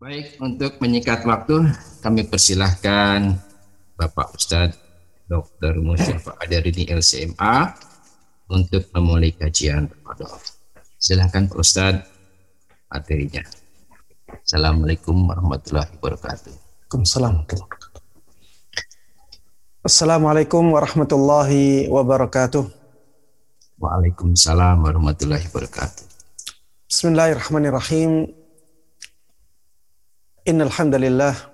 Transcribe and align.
Baik, 0.00 0.40
untuk 0.40 0.80
menyikat 0.80 1.28
waktu 1.28 1.68
kami 2.00 2.24
persilahkan 2.32 3.36
Bapak 4.00 4.32
Ustadz 4.32 4.83
Dr. 5.34 5.82
Musyafa 5.82 6.38
Adarini 6.38 6.86
LCMA 6.86 7.74
untuk 8.46 8.86
memulai 8.94 9.34
kajian 9.34 9.90
pada 10.06 10.30
Silahkan 10.94 11.50
Pak 11.50 11.58
Ustadz 11.58 12.06
materinya. 12.86 13.42
Assalamualaikum 14.30 15.26
warahmatullahi 15.26 15.90
wabarakatuh. 15.98 16.54
Waalaikumsalam. 16.54 17.44
Assalamualaikum 19.84 20.64
warahmatullahi 20.70 21.90
wabarakatuh. 21.90 22.64
Waalaikumsalam 23.82 24.86
warahmatullahi 24.86 25.44
wabarakatuh. 25.50 26.06
Bismillahirrahmanirrahim. 26.88 28.32
Innal 30.48 30.72
hamdalillah 30.72 31.53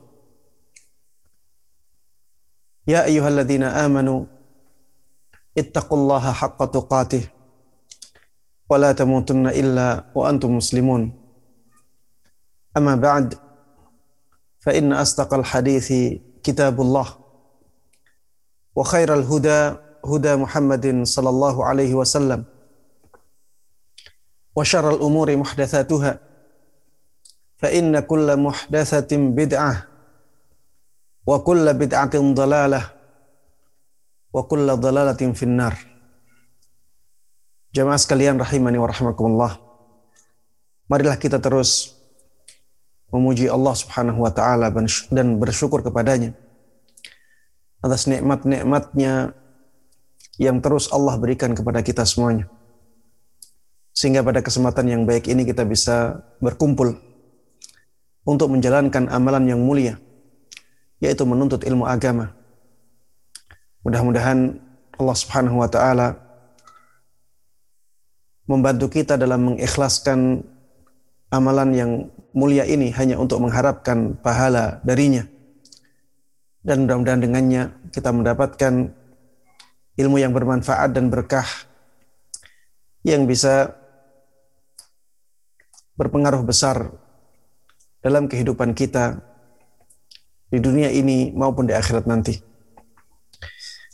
يا 2.87 3.05
أيها 3.05 3.27
الذين 3.27 3.63
آمنوا 3.63 4.25
اتقوا 5.57 5.97
الله 5.97 6.31
حق 6.31 6.65
تقاته 6.65 7.23
ولا 8.69 8.91
تموتن 8.91 9.47
إلا 9.47 10.05
وأنتم 10.15 10.57
مسلمون. 10.57 11.11
أما 12.77 12.95
بعد 12.95 13.35
فإن 14.59 14.93
أصدق 14.93 15.33
الحديث 15.33 15.93
كتاب 16.43 16.81
الله 16.81 17.07
وخير 18.75 19.13
الهدى 19.13 19.75
هدى 20.05 20.35
محمد 20.35 21.03
صلى 21.03 21.29
الله 21.29 21.65
عليه 21.65 21.93
وسلم 21.93 22.43
وشر 24.55 24.95
الأمور 24.95 25.37
محدثاتها 25.37 26.19
فإن 27.57 27.99
كل 27.99 28.37
محدثة 28.37 29.17
بدعة 29.17 29.87
wa 31.31 31.39
kullu 31.39 31.71
bid'atin 31.71 32.35
dalalah 32.35 32.91
wa 34.35 34.41
kulla 34.43 34.75
dalalatin 34.75 35.31
finnar. 35.31 35.79
Jamaah 37.71 37.95
sekalian 37.95 38.35
rahimani 38.35 38.75
wa 38.75 38.91
rahmakumullah. 38.91 39.55
Marilah 40.91 41.15
kita 41.15 41.39
terus 41.39 41.95
memuji 43.15 43.47
Allah 43.47 43.71
Subhanahu 43.71 44.27
wa 44.27 44.31
taala 44.35 44.67
dan 45.07 45.39
bersyukur 45.39 45.79
kepadanya 45.79 46.35
atas 47.79 48.11
nikmat-nikmatnya 48.11 49.31
yang 50.35 50.59
terus 50.59 50.91
Allah 50.91 51.15
berikan 51.15 51.55
kepada 51.55 51.79
kita 51.79 52.03
semuanya. 52.03 52.51
Sehingga 53.95 54.19
pada 54.19 54.43
kesempatan 54.43 54.91
yang 54.91 55.03
baik 55.07 55.31
ini 55.31 55.47
kita 55.47 55.63
bisa 55.63 56.19
berkumpul 56.43 56.99
untuk 58.27 58.51
menjalankan 58.51 59.07
amalan 59.07 59.47
yang 59.47 59.63
mulia 59.63 59.95
yaitu 61.01 61.25
menuntut 61.25 61.65
ilmu 61.65 61.89
agama. 61.89 62.31
Mudah-mudahan 63.81 64.61
Allah 65.01 65.17
Subhanahu 65.17 65.57
wa 65.57 65.67
taala 65.67 66.13
membantu 68.45 68.93
kita 68.93 69.17
dalam 69.17 69.51
mengikhlaskan 69.51 70.45
amalan 71.33 71.69
yang 71.73 71.91
mulia 72.37 72.63
ini 72.69 72.93
hanya 72.93 73.17
untuk 73.17 73.41
mengharapkan 73.41 74.13
pahala 74.21 74.77
darinya. 74.85 75.25
Dan 76.61 76.85
mudah-mudahan 76.85 77.25
dengannya 77.25 77.63
kita 77.89 78.13
mendapatkan 78.13 78.93
ilmu 79.97 80.17
yang 80.21 80.29
bermanfaat 80.29 80.93
dan 80.93 81.09
berkah 81.09 81.47
yang 83.01 83.25
bisa 83.25 83.73
berpengaruh 85.97 86.45
besar 86.45 86.93
dalam 88.05 88.29
kehidupan 88.29 88.77
kita 88.77 89.30
di 90.51 90.59
dunia 90.59 90.91
ini 90.91 91.31
maupun 91.31 91.63
di 91.63 91.73
akhirat 91.73 92.03
nanti. 92.03 92.35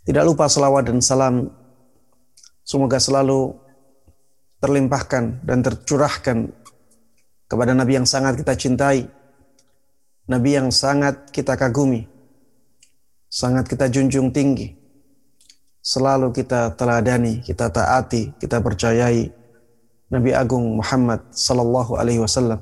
Tidak 0.02 0.24
lupa 0.26 0.50
salawat 0.50 0.90
dan 0.90 1.00
salam. 1.06 1.54
Semoga 2.66 2.98
selalu 2.98 3.54
terlimpahkan 4.58 5.46
dan 5.46 5.62
tercurahkan 5.62 6.50
kepada 7.48 7.72
Nabi 7.78 8.02
yang 8.02 8.10
sangat 8.10 8.42
kita 8.42 8.58
cintai, 8.58 9.08
Nabi 10.28 10.50
yang 10.58 10.74
sangat 10.74 11.30
kita 11.32 11.56
kagumi, 11.56 12.10
sangat 13.30 13.70
kita 13.72 13.88
junjung 13.88 14.34
tinggi, 14.36 14.76
selalu 15.80 16.36
kita 16.36 16.76
teladani, 16.76 17.40
kita 17.40 17.72
taati, 17.72 18.36
kita 18.36 18.60
percayai 18.60 19.32
Nabi 20.12 20.36
Agung 20.36 20.82
Muhammad 20.84 21.32
sallallahu 21.32 21.96
alaihi 21.96 22.20
wasallam 22.20 22.60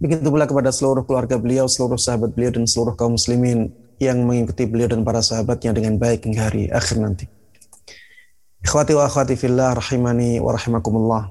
Begitu 0.00 0.32
pula 0.32 0.48
kepada 0.48 0.72
seluruh 0.72 1.04
keluarga 1.04 1.36
beliau, 1.36 1.68
seluruh 1.68 2.00
sahabat 2.00 2.32
beliau, 2.32 2.56
dan 2.56 2.64
seluruh 2.64 2.96
kaum 2.96 3.20
muslimin 3.20 3.68
yang 4.00 4.24
mengikuti 4.24 4.64
beliau 4.64 4.88
dan 4.88 5.04
para 5.04 5.20
sahabatnya 5.20 5.76
dengan 5.76 6.00
baik 6.00 6.24
hingga 6.24 6.48
hari 6.48 6.72
akhir 6.72 6.96
nanti. 6.96 7.28
Ikhwati 8.64 8.96
wa 8.96 9.04
akhwati 9.04 9.36
fillah 9.36 9.76
rahimani 9.76 10.40
wa 10.40 10.56
rahimakumullah. 10.56 11.22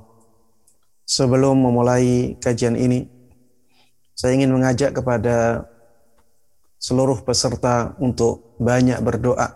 Sebelum 1.01 1.57
memulai 1.57 2.37
kajian 2.37 2.77
ini, 2.77 3.09
saya 4.13 4.37
ingin 4.37 4.53
mengajak 4.53 4.93
kepada 4.93 5.65
seluruh 6.77 7.25
peserta 7.25 7.97
untuk 7.97 8.53
banyak 8.61 9.01
berdoa 9.01 9.49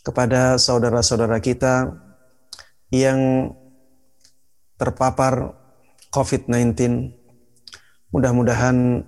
kepada 0.00 0.56
saudara-saudara 0.56 1.36
kita 1.44 1.92
yang 2.88 3.52
terpapar 4.80 5.52
COVID-19 6.08 7.19
Mudah-mudahan 8.10 9.06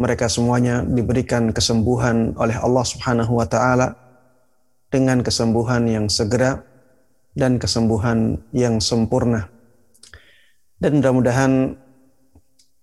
mereka 0.00 0.28
semuanya 0.32 0.80
diberikan 0.84 1.52
kesembuhan 1.52 2.32
oleh 2.36 2.56
Allah 2.56 2.84
Subhanahu 2.84 3.36
wa 3.36 3.44
taala 3.48 3.96
dengan 4.88 5.20
kesembuhan 5.20 5.84
yang 5.84 6.08
segera 6.08 6.64
dan 7.36 7.60
kesembuhan 7.60 8.40
yang 8.52 8.80
sempurna. 8.80 9.48
Dan 10.80 11.04
mudah-mudahan 11.04 11.76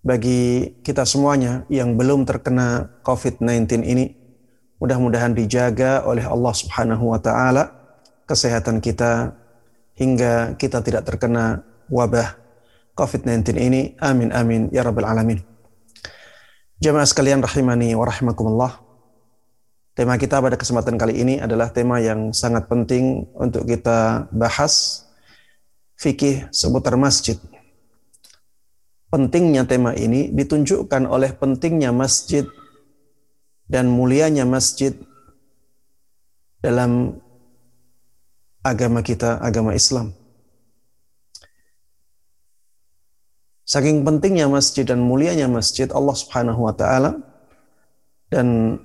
bagi 0.06 0.78
kita 0.86 1.04
semuanya 1.04 1.66
yang 1.68 1.98
belum 1.98 2.24
terkena 2.24 3.02
COVID-19 3.02 3.82
ini 3.82 4.06
mudah-mudahan 4.78 5.34
dijaga 5.34 6.06
oleh 6.06 6.24
Allah 6.24 6.54
Subhanahu 6.54 7.12
wa 7.12 7.20
taala 7.20 7.74
kesehatan 8.30 8.78
kita 8.78 9.34
hingga 9.98 10.54
kita 10.56 10.86
tidak 10.86 11.10
terkena 11.10 11.66
wabah 11.90 12.38
COVID-19 12.98 13.62
ini. 13.62 13.94
Amin, 14.02 14.34
amin, 14.34 14.74
ya 14.74 14.82
Rabbal 14.82 15.06
Alamin. 15.06 15.38
Jemaah 16.82 17.06
sekalian 17.06 17.46
rahimani 17.46 17.94
wa 17.94 18.10
rahimakumullah. 18.10 18.82
Tema 19.98 20.18
kita 20.18 20.38
pada 20.38 20.58
kesempatan 20.58 20.98
kali 20.98 21.22
ini 21.22 21.42
adalah 21.42 21.70
tema 21.74 21.98
yang 22.02 22.34
sangat 22.34 22.66
penting 22.70 23.30
untuk 23.38 23.66
kita 23.66 24.30
bahas. 24.34 25.06
Fikih 25.98 26.50
seputar 26.54 26.94
masjid. 26.98 27.38
Pentingnya 29.10 29.66
tema 29.66 29.98
ini 29.98 30.30
ditunjukkan 30.30 31.10
oleh 31.10 31.34
pentingnya 31.34 31.90
masjid 31.90 32.46
dan 33.66 33.90
mulianya 33.90 34.46
masjid 34.46 34.94
dalam 36.62 37.18
agama 38.62 39.02
kita, 39.02 39.38
agama 39.42 39.74
Islam. 39.74 40.17
Saking 43.68 44.08
pentingnya 44.08 44.48
masjid 44.48 44.88
dan 44.88 45.04
mulianya 45.04 45.52
masjid 45.52 45.92
Allah 45.92 46.16
Subhanahu 46.16 46.64
wa 46.64 46.72
taala 46.72 47.20
dan 48.32 48.80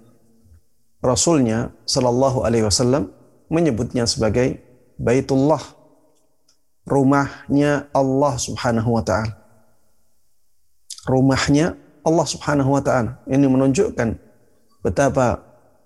Rasulnya 0.98 1.70
Shallallahu 1.86 2.42
alaihi 2.42 2.66
wasallam 2.66 3.14
menyebutnya 3.46 4.10
sebagai 4.10 4.58
Baitullah, 4.98 5.62
rumahnya 6.86 7.86
Allah 7.94 8.34
Subhanahu 8.38 8.98
wa 8.98 9.02
taala. 9.06 9.34
Rumahnya 11.06 11.78
Allah 12.02 12.26
Subhanahu 12.26 12.70
wa 12.74 12.82
taala. 12.82 13.22
Ini 13.26 13.46
menunjukkan 13.46 14.18
betapa 14.82 15.42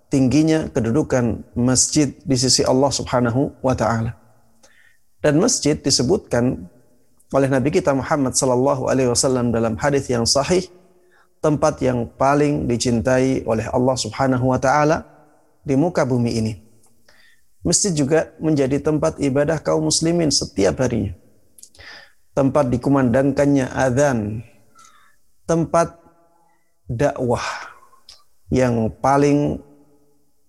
tingginya 0.09 0.69
kedudukan 0.73 1.45
masjid 1.53 2.17
di 2.25 2.37
sisi 2.37 2.65
Allah 2.65 2.89
Subhanahu 2.93 3.57
wa 3.61 3.77
taala. 3.77 4.17
Dan 5.21 5.41
masjid 5.41 5.77
disebutkan 5.81 6.69
oleh 7.37 7.53
Nabi 7.53 7.69
kita 7.69 7.93
Muhammad 7.93 8.33
sallallahu 8.33 8.89
alaihi 8.89 9.13
wasallam 9.13 9.53
dalam 9.53 9.77
hadis 9.77 10.09
yang 10.09 10.25
sahih 10.25 10.65
tempat 11.45 11.85
yang 11.85 12.09
paling 12.17 12.65
dicintai 12.65 13.45
oleh 13.45 13.69
Allah 13.69 13.93
Subhanahu 13.93 14.57
wa 14.57 14.57
taala 14.57 15.05
di 15.61 15.77
muka 15.77 16.09
bumi 16.09 16.33
ini. 16.33 16.53
Masjid 17.61 17.93
juga 17.93 18.33
menjadi 18.41 18.81
tempat 18.81 19.21
ibadah 19.21 19.61
kaum 19.61 19.93
muslimin 19.93 20.33
setiap 20.33 20.81
harinya. 20.81 21.13
Tempat 22.33 22.73
dikumandangkannya 22.73 23.69
azan. 23.69 24.47
Tempat 25.45 25.99
dakwah 26.89 27.43
yang 28.49 28.89
paling 29.03 29.59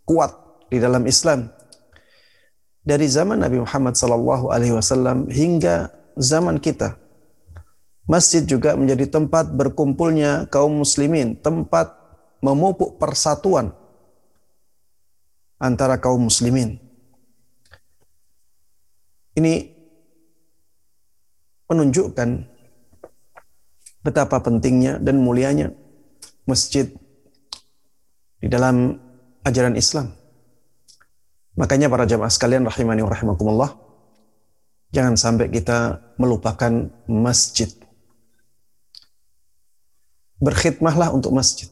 kuat 0.05 0.31
di 0.69 0.77
dalam 0.77 1.03
Islam. 1.09 1.49
Dari 2.87 3.09
zaman 3.09 3.43
Nabi 3.43 3.59
Muhammad 3.59 3.99
sallallahu 3.99 4.53
alaihi 4.53 4.77
wasallam 4.77 5.27
hingga 5.27 5.91
zaman 6.17 6.57
kita. 6.57 6.97
Masjid 8.07 8.43
juga 8.43 8.73
menjadi 8.73 9.07
tempat 9.07 9.51
berkumpulnya 9.51 10.47
kaum 10.47 10.81
muslimin, 10.81 11.35
tempat 11.37 11.91
memupuk 12.39 12.95
persatuan 12.95 13.75
antara 15.59 15.99
kaum 15.99 16.29
muslimin. 16.31 16.79
Ini 19.37 19.69
menunjukkan 21.67 22.29
betapa 24.01 24.39
pentingnya 24.39 25.03
dan 25.03 25.19
mulianya 25.19 25.75
masjid 26.47 26.87
di 28.39 28.47
dalam 28.47 28.95
ajaran 29.43 29.75
Islam. 29.75 30.15
Makanya 31.59 31.91
para 31.91 32.07
jamaah 32.07 32.31
sekalian 32.31 32.63
rahimani 32.63 33.03
wa 33.03 33.11
rahimakumullah, 33.11 33.69
jangan 34.91 35.15
sampai 35.19 35.51
kita 35.51 35.99
melupakan 36.19 36.91
masjid. 37.07 37.69
Berkhidmahlah 40.37 41.11
untuk 41.13 41.33
masjid. 41.33 41.69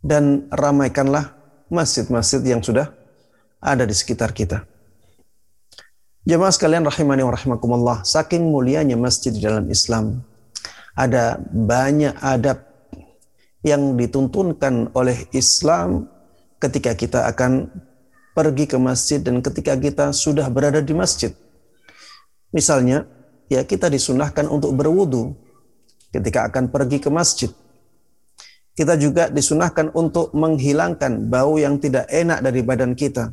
Dan 0.00 0.46
ramaikanlah 0.54 1.34
masjid-masjid 1.66 2.40
yang 2.46 2.62
sudah 2.62 2.94
ada 3.58 3.82
di 3.82 3.94
sekitar 3.96 4.30
kita. 4.30 4.62
Jamaah 6.26 6.50
sekalian 6.50 6.82
rahimani 6.82 7.22
wa 7.22 7.34
rahimakumullah, 7.34 7.98
saking 8.02 8.50
mulianya 8.50 8.98
masjid 8.98 9.30
di 9.30 9.38
dalam 9.38 9.66
Islam, 9.70 10.26
ada 10.98 11.38
banyak 11.54 12.18
adab 12.18 12.66
yang 13.62 13.94
dituntunkan 13.94 14.90
oleh 14.94 15.26
Islam 15.30 16.10
ketika 16.58 16.98
kita 16.98 17.30
akan 17.30 17.70
pergi 18.34 18.64
ke 18.66 18.78
masjid 18.78 19.22
dan 19.22 19.38
ketika 19.38 19.78
kita 19.78 20.10
sudah 20.10 20.50
berada 20.50 20.82
di 20.82 20.94
masjid. 20.94 21.30
Misalnya, 22.56 23.04
ya 23.52 23.60
kita 23.68 23.92
disunahkan 23.92 24.48
untuk 24.48 24.72
berwudu 24.72 25.36
ketika 26.08 26.48
akan 26.48 26.72
pergi 26.72 27.04
ke 27.04 27.12
masjid. 27.12 27.52
Kita 28.72 28.96
juga 28.96 29.28
disunahkan 29.28 29.92
untuk 29.92 30.32
menghilangkan 30.32 31.28
bau 31.28 31.60
yang 31.60 31.76
tidak 31.76 32.08
enak 32.08 32.40
dari 32.40 32.60
badan 32.64 32.96
kita. 32.96 33.32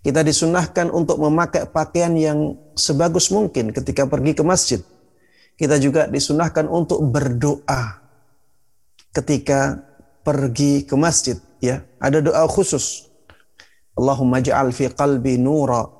Kita 0.00 0.24
disunahkan 0.24 0.88
untuk 0.88 1.20
memakai 1.20 1.68
pakaian 1.68 2.16
yang 2.16 2.56
sebagus 2.72 3.28
mungkin 3.28 3.76
ketika 3.76 4.08
pergi 4.08 4.32
ke 4.32 4.40
masjid. 4.40 4.80
Kita 5.60 5.76
juga 5.76 6.08
disunahkan 6.08 6.64
untuk 6.64 7.04
berdoa 7.04 8.00
ketika 9.12 9.84
pergi 10.24 10.88
ke 10.88 10.96
masjid. 10.96 11.36
Ya, 11.60 11.84
ada 12.00 12.24
doa 12.24 12.48
khusus 12.48 13.10
Allahumma 14.00 14.40
ja'al 14.40 14.72
fi 14.72 14.88
qalbi 14.88 15.36
nura 15.36 15.99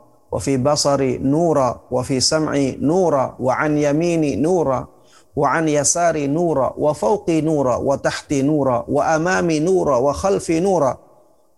an 3.59 3.75
yamini 3.75 4.39
nura 4.39 4.87
wa 5.35 5.47
an 5.51 5.67
yasari 5.67 6.31
nura 6.31 6.71
wa 6.79 6.95
fawqi 6.95 7.43
nura 7.43 7.83
wa 7.83 7.99
tahti 7.99 8.43
nura 8.47 8.87
wa 8.87 9.03
amami 9.11 9.59
nura 9.59 9.99
wa 9.99 10.15
khalfi 10.15 10.63
nura 10.63 10.95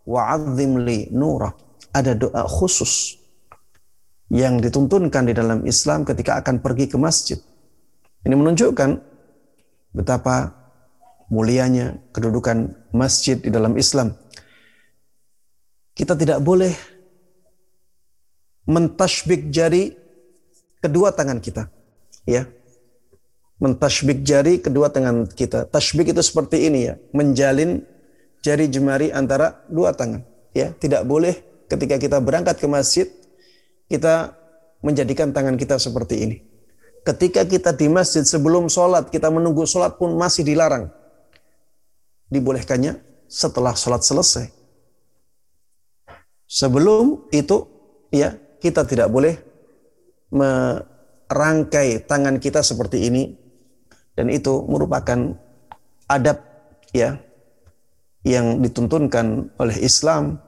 wa 0.08 0.20
'azzim 0.32 0.80
li 0.82 1.08
nura. 1.12 1.52
Ada 1.92 2.16
doa 2.16 2.48
khusus 2.48 3.20
yang 4.32 4.56
dituntunkan 4.64 5.28
di 5.28 5.36
dalam 5.36 5.68
Islam 5.68 6.08
ketika 6.08 6.40
akan 6.40 6.64
pergi 6.64 6.88
ke 6.88 6.96
masjid. 6.96 7.36
Ini 8.24 8.32
menunjukkan 8.32 8.90
betapa 9.92 10.56
mulianya 11.28 12.00
kedudukan 12.16 12.88
masjid 12.96 13.36
di 13.36 13.52
dalam 13.52 13.76
Islam 13.76 14.16
kita 15.92 16.16
tidak 16.16 16.40
boleh 16.40 16.72
mentashbik 18.68 19.50
jari 19.50 19.94
kedua 20.82 21.14
tangan 21.14 21.38
kita. 21.38 21.70
Ya. 22.28 22.46
Mentashbik 23.62 24.26
jari 24.26 24.58
kedua 24.58 24.90
tangan 24.90 25.30
kita. 25.30 25.70
Tashbik 25.70 26.10
itu 26.10 26.22
seperti 26.22 26.66
ini 26.66 26.90
ya, 26.90 26.94
menjalin 27.14 27.86
jari 28.42 28.66
jemari 28.66 29.14
antara 29.14 29.62
dua 29.70 29.94
tangan. 29.94 30.26
Ya, 30.50 30.74
tidak 30.74 31.06
boleh 31.06 31.38
ketika 31.70 31.96
kita 31.96 32.18
berangkat 32.18 32.58
ke 32.58 32.66
masjid 32.66 33.06
kita 33.86 34.34
menjadikan 34.82 35.30
tangan 35.30 35.54
kita 35.54 35.78
seperti 35.78 36.14
ini. 36.26 36.36
Ketika 37.06 37.46
kita 37.46 37.70
di 37.74 37.86
masjid 37.86 38.22
sebelum 38.26 38.66
sholat, 38.66 39.10
kita 39.10 39.30
menunggu 39.30 39.62
sholat 39.66 39.94
pun 39.94 40.14
masih 40.18 40.42
dilarang. 40.42 40.90
Dibolehkannya 42.30 42.98
setelah 43.26 43.76
sholat 43.76 44.02
selesai 44.04 44.62
Sebelum 46.52 47.32
itu 47.32 47.64
ya 48.12 48.36
kita 48.62 48.86
tidak 48.86 49.10
boleh 49.10 49.34
merangkai 50.30 52.06
tangan 52.06 52.38
kita 52.38 52.62
seperti 52.62 53.10
ini. 53.10 53.34
Dan 54.12 54.30
itu 54.30 54.62
merupakan 54.68 55.34
adab 56.06 56.38
ya 56.94 57.18
yang 58.22 58.62
dituntunkan 58.62 59.50
oleh 59.58 59.76
Islam. 59.82 60.38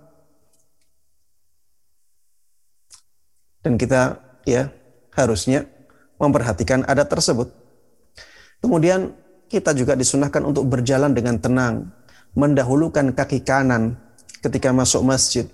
Dan 3.64 3.80
kita 3.80 4.20
ya 4.44 4.68
harusnya 5.16 5.64
memperhatikan 6.20 6.84
adat 6.86 7.08
tersebut. 7.08 7.48
Kemudian 8.60 9.16
kita 9.48 9.72
juga 9.72 9.96
disunahkan 9.96 10.44
untuk 10.44 10.68
berjalan 10.68 11.16
dengan 11.16 11.40
tenang, 11.40 11.88
mendahulukan 12.36 13.16
kaki 13.16 13.40
kanan 13.40 13.96
ketika 14.44 14.68
masuk 14.76 15.00
masjid 15.00 15.48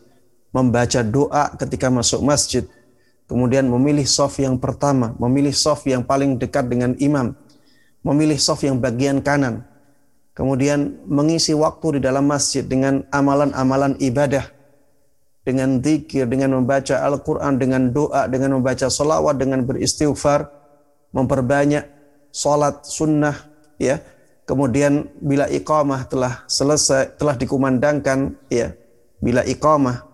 membaca 0.51 1.01
doa 1.07 1.55
ketika 1.55 1.87
masuk 1.91 2.23
masjid, 2.27 2.67
kemudian 3.31 3.71
memilih 3.71 4.07
soft 4.07 4.43
yang 4.43 4.59
pertama, 4.59 5.15
memilih 5.23 5.55
soft 5.55 5.87
yang 5.87 6.03
paling 6.03 6.35
dekat 6.35 6.67
dengan 6.67 6.99
imam, 6.99 7.39
memilih 8.03 8.39
soft 8.39 8.67
yang 8.67 8.83
bagian 8.83 9.23
kanan, 9.23 9.63
kemudian 10.35 10.99
mengisi 11.07 11.55
waktu 11.55 11.99
di 11.99 12.01
dalam 12.03 12.27
masjid 12.27 12.67
dengan 12.67 13.07
amalan-amalan 13.15 13.95
ibadah, 14.03 14.51
dengan 15.47 15.79
zikir, 15.79 16.27
dengan 16.27 16.59
membaca 16.59 16.99
Al-Quran, 17.01 17.57
dengan 17.57 17.95
doa, 17.95 18.27
dengan 18.27 18.59
membaca 18.59 18.91
salawat, 18.91 19.39
dengan 19.39 19.63
beristighfar, 19.63 20.51
memperbanyak 21.15 21.87
salat 22.35 22.83
sunnah, 22.87 23.35
ya. 23.79 24.03
Kemudian 24.51 25.07
bila 25.23 25.47
iqamah 25.47 26.11
telah 26.11 26.43
selesai, 26.51 27.15
telah 27.15 27.39
dikumandangkan, 27.39 28.35
ya, 28.51 28.75
bila 29.23 29.47
iqamah 29.47 30.10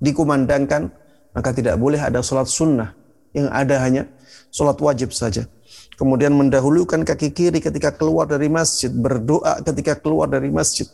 dikumandangkan, 0.00 0.90
maka 1.36 1.50
tidak 1.54 1.76
boleh 1.76 2.00
ada 2.00 2.24
sholat 2.24 2.48
sunnah. 2.48 2.96
Yang 3.30 3.48
ada 3.54 3.76
hanya 3.86 4.02
sholat 4.50 4.80
wajib 4.82 5.14
saja. 5.14 5.46
Kemudian 5.94 6.32
mendahulukan 6.34 7.04
kaki 7.04 7.30
kiri 7.30 7.60
ketika 7.60 7.92
keluar 7.94 8.26
dari 8.26 8.48
masjid, 8.48 8.88
berdoa 8.90 9.60
ketika 9.62 10.00
keluar 10.00 10.26
dari 10.26 10.48
masjid. 10.48 10.88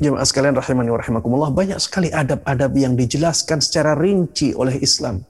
Jemaah 0.00 0.26
sekalian 0.26 0.56
rahimani 0.56 0.90
wa 0.90 0.98
rahimakumullah, 0.98 1.52
banyak 1.54 1.78
sekali 1.78 2.10
adab-adab 2.10 2.72
yang 2.74 2.96
dijelaskan 2.96 3.62
secara 3.62 3.94
rinci 3.94 4.56
oleh 4.56 4.80
Islam. 4.80 5.22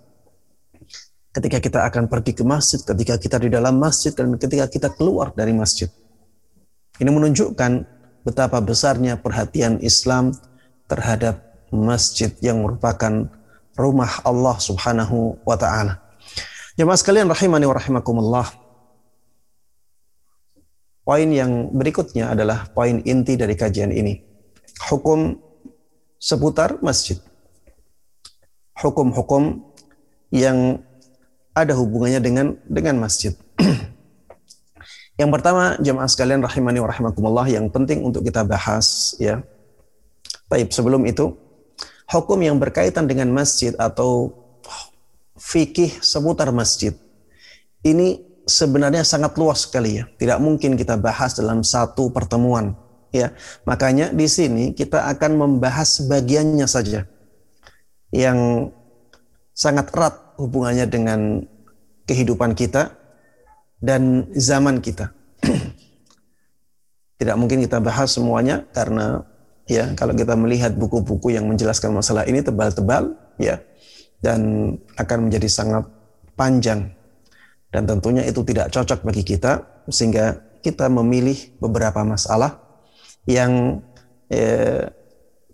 Ketika 1.30 1.58
kita 1.62 1.86
akan 1.86 2.06
pergi 2.06 2.32
ke 2.34 2.42
masjid, 2.42 2.80
ketika 2.82 3.18
kita 3.18 3.36
di 3.38 3.50
dalam 3.50 3.78
masjid, 3.78 4.10
dan 4.14 4.34
ketika 4.38 4.66
kita 4.66 4.88
keluar 4.94 5.34
dari 5.34 5.54
masjid. 5.54 5.86
Ini 7.02 7.10
menunjukkan 7.10 7.72
betapa 8.22 8.62
besarnya 8.62 9.18
perhatian 9.18 9.82
Islam 9.82 10.34
terhadap 10.86 11.49
masjid 11.72 12.30
yang 12.42 12.62
merupakan 12.62 13.30
rumah 13.78 14.20
Allah 14.26 14.56
Subhanahu 14.60 15.40
wa 15.42 15.56
taala. 15.56 16.02
Jemaah 16.76 16.98
sekalian 16.98 17.28
rahimani 17.30 17.66
wa 17.66 17.76
rahimakumullah. 17.76 18.46
Poin 21.00 21.28
yang 21.32 21.74
berikutnya 21.74 22.30
adalah 22.30 22.70
poin 22.70 23.02
inti 23.02 23.34
dari 23.34 23.56
kajian 23.58 23.90
ini. 23.90 24.20
Hukum 24.88 25.36
seputar 26.20 26.78
masjid. 26.84 27.18
hukum-hukum 28.80 29.60
yang 30.32 30.80
ada 31.52 31.76
hubungannya 31.76 32.16
dengan 32.24 32.46
dengan 32.64 32.96
masjid. 32.96 33.36
yang 35.20 35.28
pertama, 35.28 35.76
jemaah 35.84 36.08
sekalian 36.08 36.40
rahimani 36.40 36.80
wa 36.80 36.88
rahimakumullah 36.88 37.44
yang 37.52 37.68
penting 37.68 38.00
untuk 38.00 38.24
kita 38.24 38.40
bahas 38.40 39.12
ya. 39.20 39.44
Baik, 40.48 40.72
sebelum 40.72 41.04
itu 41.04 41.36
hukum 42.10 42.42
yang 42.42 42.58
berkaitan 42.58 43.06
dengan 43.06 43.30
masjid 43.30 43.72
atau 43.78 44.34
fikih 45.38 46.02
seputar 46.02 46.50
masjid 46.50 46.92
ini 47.80 48.20
sebenarnya 48.44 49.06
sangat 49.06 49.36
luas 49.40 49.64
sekali 49.64 50.02
ya. 50.02 50.04
Tidak 50.18 50.38
mungkin 50.42 50.76
kita 50.76 50.98
bahas 51.00 51.38
dalam 51.38 51.64
satu 51.64 52.12
pertemuan 52.12 52.76
ya. 53.14 53.32
Makanya 53.64 54.12
di 54.12 54.26
sini 54.28 54.76
kita 54.76 55.08
akan 55.16 55.38
membahas 55.38 56.04
bagiannya 56.04 56.66
saja 56.68 57.06
yang 58.10 58.68
sangat 59.54 59.88
erat 59.94 60.14
hubungannya 60.36 60.86
dengan 60.90 61.20
kehidupan 62.04 62.58
kita 62.58 62.92
dan 63.78 64.28
zaman 64.34 64.82
kita. 64.82 65.14
Tidak 67.20 67.36
mungkin 67.36 67.64
kita 67.64 67.78
bahas 67.80 68.12
semuanya 68.16 68.64
karena 68.72 69.24
ya 69.70 69.94
kalau 69.94 70.10
kita 70.18 70.34
melihat 70.34 70.74
buku-buku 70.74 71.30
yang 71.30 71.46
menjelaskan 71.46 71.94
masalah 71.94 72.26
ini 72.26 72.42
tebal-tebal 72.42 73.14
ya 73.38 73.62
dan 74.18 74.74
akan 74.98 75.30
menjadi 75.30 75.46
sangat 75.46 75.86
panjang 76.34 76.90
dan 77.70 77.86
tentunya 77.86 78.26
itu 78.26 78.42
tidak 78.42 78.74
cocok 78.74 79.06
bagi 79.06 79.22
kita 79.22 79.62
sehingga 79.86 80.42
kita 80.60 80.90
memilih 80.90 81.38
beberapa 81.62 82.02
masalah 82.02 82.58
yang 83.24 83.78
eh, 84.26 84.90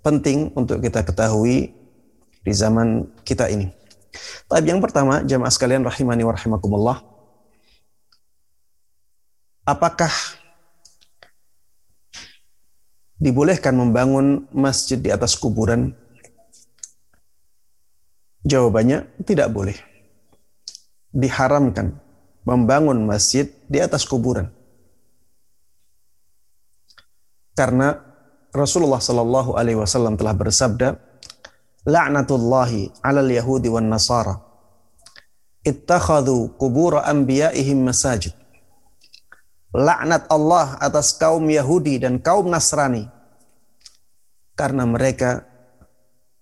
penting 0.00 0.54
untuk 0.56 0.80
kita 0.80 1.04
ketahui 1.04 1.76
di 2.46 2.52
zaman 2.54 3.10
kita 3.26 3.50
ini. 3.50 3.70
Tapi 4.46 4.70
yang 4.70 4.78
pertama, 4.78 5.26
jamaah 5.26 5.50
sekalian 5.50 5.82
rahimani 5.82 6.22
wa 6.22 6.32
rahimakumullah. 6.32 6.98
Apakah 9.66 10.14
dibolehkan 13.16 13.76
membangun 13.76 14.48
masjid 14.52 15.00
di 15.00 15.12
atas 15.12 15.36
kuburan? 15.36 15.92
Jawabannya 18.46 19.10
tidak 19.26 19.50
boleh. 19.50 19.74
Diharamkan 21.10 21.98
membangun 22.46 23.02
masjid 23.02 23.50
di 23.66 23.82
atas 23.82 24.06
kuburan. 24.06 24.52
Karena 27.56 27.96
Rasulullah 28.52 29.00
Shallallahu 29.00 29.56
alaihi 29.56 29.80
wasallam 29.80 30.14
telah 30.14 30.36
bersabda, 30.36 31.00
la'natullahi 31.86 32.92
'alal 33.00 33.30
yahudi 33.30 33.70
wan 33.72 33.88
nasara 33.88 34.46
ittakhadhu 35.66 36.54
qubur 36.54 37.02
anbiya'ihim 37.02 37.82
masajid 37.82 38.34
laknat 39.74 40.30
Allah 40.30 40.78
atas 40.78 41.16
kaum 41.16 41.46
Yahudi 41.46 41.98
dan 42.02 42.22
kaum 42.22 42.46
Nasrani 42.46 43.06
karena 44.56 44.88
mereka 44.88 45.44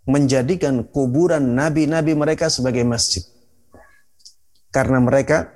menjadikan 0.04 0.84
kuburan 0.84 1.56
nabi-nabi 1.56 2.12
mereka 2.14 2.52
sebagai 2.52 2.84
masjid. 2.84 3.24
Karena 4.70 5.00
mereka 5.00 5.50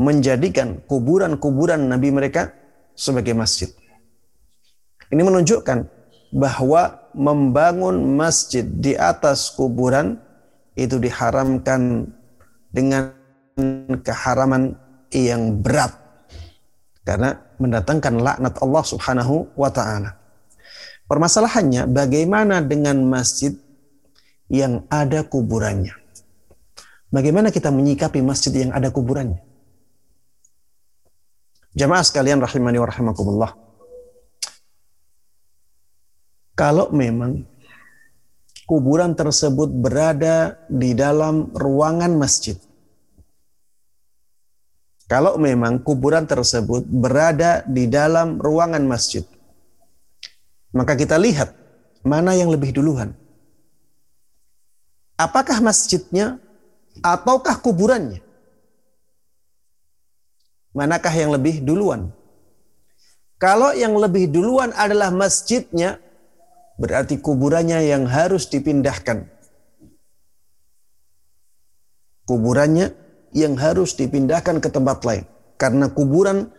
menjadikan 0.00 0.80
kuburan-kuburan 0.88 1.90
nabi 1.90 2.08
mereka 2.08 2.54
sebagai 2.96 3.36
masjid. 3.36 3.68
Ini 5.10 5.20
menunjukkan 5.20 5.78
bahwa 6.30 7.10
membangun 7.12 8.14
masjid 8.14 8.62
di 8.62 8.94
atas 8.94 9.50
kuburan 9.52 10.22
itu 10.78 10.96
diharamkan 11.02 12.06
dengan 12.70 13.12
keharaman 14.06 14.78
yang 15.10 15.58
berat 15.58 15.99
karena 17.10 17.42
mendatangkan 17.58 18.22
laknat 18.22 18.54
Allah 18.62 18.84
Subhanahu 18.86 19.50
wa 19.58 19.66
taala. 19.66 20.14
Permasalahannya 21.10 21.90
bagaimana 21.90 22.62
dengan 22.62 23.02
masjid 23.02 23.50
yang 24.46 24.86
ada 24.86 25.26
kuburannya? 25.26 25.90
Bagaimana 27.10 27.50
kita 27.50 27.74
menyikapi 27.74 28.22
masjid 28.22 28.54
yang 28.54 28.70
ada 28.70 28.94
kuburannya? 28.94 29.42
Jamaah 31.74 32.06
sekalian 32.06 32.38
rahimani 32.38 32.78
wa 32.78 32.86
rahimakumullah. 32.86 33.50
Kalau 36.54 36.94
memang 36.94 37.42
kuburan 38.70 39.18
tersebut 39.18 39.66
berada 39.66 40.62
di 40.70 40.94
dalam 40.94 41.50
ruangan 41.50 42.14
masjid. 42.14 42.54
Kalau 45.10 45.34
memang 45.42 45.82
kuburan 45.82 46.22
tersebut 46.22 46.86
berada 46.86 47.66
di 47.66 47.90
dalam 47.90 48.38
ruangan 48.38 48.86
masjid, 48.86 49.26
maka 50.70 50.94
kita 50.94 51.18
lihat 51.18 51.50
mana 52.06 52.38
yang 52.38 52.46
lebih 52.46 52.70
duluan. 52.70 53.10
Apakah 55.18 55.58
masjidnya 55.58 56.38
ataukah 57.02 57.58
kuburannya? 57.58 58.22
Manakah 60.70 61.10
yang 61.10 61.34
lebih 61.34 61.58
duluan? 61.58 62.14
Kalau 63.34 63.74
yang 63.74 63.98
lebih 63.98 64.30
duluan 64.30 64.70
adalah 64.78 65.10
masjidnya, 65.10 65.98
berarti 66.78 67.18
kuburannya 67.18 67.82
yang 67.82 68.06
harus 68.06 68.46
dipindahkan. 68.46 69.26
Kuburannya 72.30 73.09
yang 73.30 73.54
harus 73.58 73.94
dipindahkan 73.94 74.58
ke 74.58 74.68
tempat 74.70 75.02
lain. 75.06 75.24
Karena 75.60 75.92
kuburan 75.92 76.50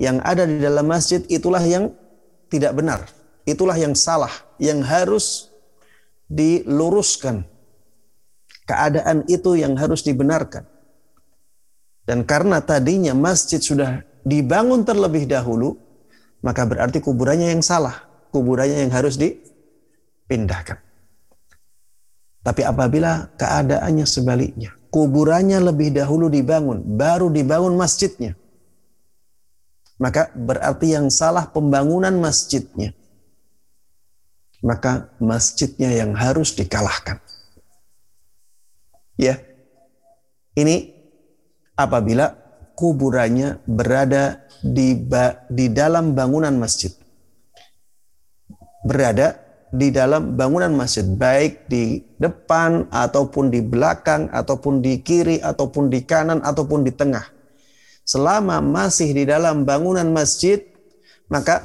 yang 0.00 0.20
ada 0.24 0.44
di 0.44 0.60
dalam 0.60 0.88
masjid 0.88 1.24
itulah 1.28 1.62
yang 1.62 1.92
tidak 2.48 2.72
benar. 2.76 3.04
Itulah 3.46 3.78
yang 3.78 3.94
salah, 3.94 4.32
yang 4.58 4.82
harus 4.82 5.52
diluruskan. 6.26 7.46
Keadaan 8.66 9.22
itu 9.30 9.54
yang 9.54 9.78
harus 9.78 10.02
dibenarkan. 10.02 10.66
Dan 12.02 12.26
karena 12.26 12.58
tadinya 12.62 13.14
masjid 13.14 13.62
sudah 13.62 14.02
dibangun 14.26 14.82
terlebih 14.82 15.30
dahulu, 15.30 15.78
maka 16.42 16.66
berarti 16.66 16.98
kuburannya 16.98 17.54
yang 17.54 17.62
salah. 17.62 18.06
Kuburannya 18.34 18.82
yang 18.86 18.92
harus 18.94 19.14
di, 19.14 19.38
pindahkan. 20.26 20.82
Tapi 22.46 22.62
apabila 22.62 23.30
keadaannya 23.34 24.06
sebaliknya, 24.06 24.74
kuburannya 24.96 25.60
lebih 25.60 25.92
dahulu 25.92 26.32
dibangun, 26.32 26.80
baru 26.96 27.28
dibangun 27.28 27.76
masjidnya, 27.76 28.32
maka 30.00 30.32
berarti 30.32 30.96
yang 30.96 31.12
salah 31.12 31.52
pembangunan 31.52 32.16
masjidnya. 32.16 32.96
Maka 34.64 35.12
masjidnya 35.20 35.92
yang 35.92 36.16
harus 36.16 36.56
dikalahkan. 36.56 37.20
Ya, 39.20 39.36
ini 40.56 40.96
apabila 41.76 42.32
kuburannya 42.72 43.60
berada 43.68 44.48
di 44.64 44.96
di 45.52 45.66
dalam 45.68 46.16
bangunan 46.16 46.56
masjid. 46.56 46.88
Berada 48.80 49.45
di 49.76 49.92
dalam 49.92 50.34
bangunan 50.34 50.72
masjid, 50.72 51.04
baik 51.04 51.68
di 51.68 52.00
depan 52.16 52.88
ataupun 52.88 53.52
di 53.52 53.60
belakang 53.60 54.32
ataupun 54.32 54.80
di 54.80 55.04
kiri 55.04 55.38
ataupun 55.38 55.92
di 55.92 56.00
kanan 56.02 56.40
ataupun 56.40 56.82
di 56.82 56.92
tengah. 56.96 57.28
Selama 58.02 58.64
masih 58.64 59.12
di 59.12 59.28
dalam 59.28 59.68
bangunan 59.68 60.08
masjid, 60.08 60.64
maka 61.28 61.60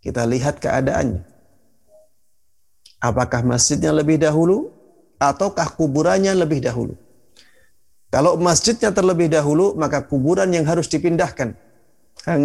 kita 0.00 0.24
lihat 0.24 0.58
keadaannya. 0.58 1.26
Apakah 2.98 3.46
masjidnya 3.46 3.94
lebih 3.94 4.18
dahulu 4.18 4.72
ataukah 5.20 5.70
kuburannya 5.76 6.34
lebih 6.34 6.64
dahulu? 6.64 6.98
Kalau 8.08 8.40
masjidnya 8.40 8.88
terlebih 8.88 9.28
dahulu, 9.28 9.76
maka 9.76 10.00
kuburan 10.00 10.48
yang 10.48 10.64
harus 10.64 10.88
dipindahkan, 10.88 11.52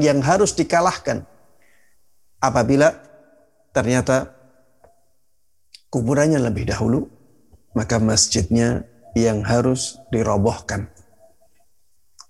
yang 0.04 0.20
harus 0.20 0.52
dikalahkan. 0.52 1.24
Apabila 2.44 2.92
ternyata 3.74 4.32
kuburannya 5.90 6.40
lebih 6.40 6.70
dahulu, 6.70 7.10
maka 7.74 7.98
masjidnya 7.98 8.86
yang 9.18 9.42
harus 9.46 9.98
dirobohkan. 10.10 10.90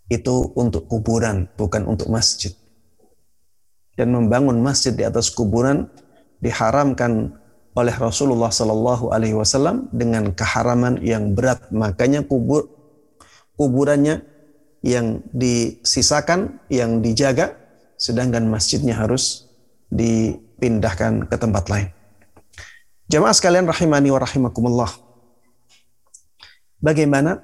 Itu 0.08 0.52
untuk 0.56 0.88
kuburan, 0.88 1.48
bukan 1.56 1.88
untuk 1.88 2.12
masjid. 2.12 2.52
Dan 3.94 4.12
membangun 4.12 4.60
masjid 4.60 4.92
di 4.92 5.06
atas 5.06 5.30
kuburan 5.30 5.88
diharamkan 6.44 7.40
oleh 7.74 7.96
Rasulullah 7.96 8.50
Sallallahu 8.52 9.14
Alaihi 9.14 9.38
Wasallam 9.38 9.90
dengan 9.94 10.34
keharaman 10.34 11.02
yang 11.02 11.34
berat. 11.34 11.70
Makanya 11.74 12.26
kubur 12.26 12.70
kuburannya 13.56 14.26
yang 14.84 15.24
disisakan, 15.32 16.60
yang 16.68 17.00
dijaga, 17.00 17.56
sedangkan 17.96 18.46
masjidnya 18.50 19.00
harus 19.00 19.48
di 19.88 20.36
dipindahkan 20.64 21.28
ke 21.28 21.36
tempat 21.36 21.68
lain. 21.68 21.92
Jamaah 23.12 23.36
sekalian 23.36 23.68
rahimani 23.68 24.16
wa 24.16 24.20
rahimakumullah. 24.24 24.92
Bagaimana 26.80 27.44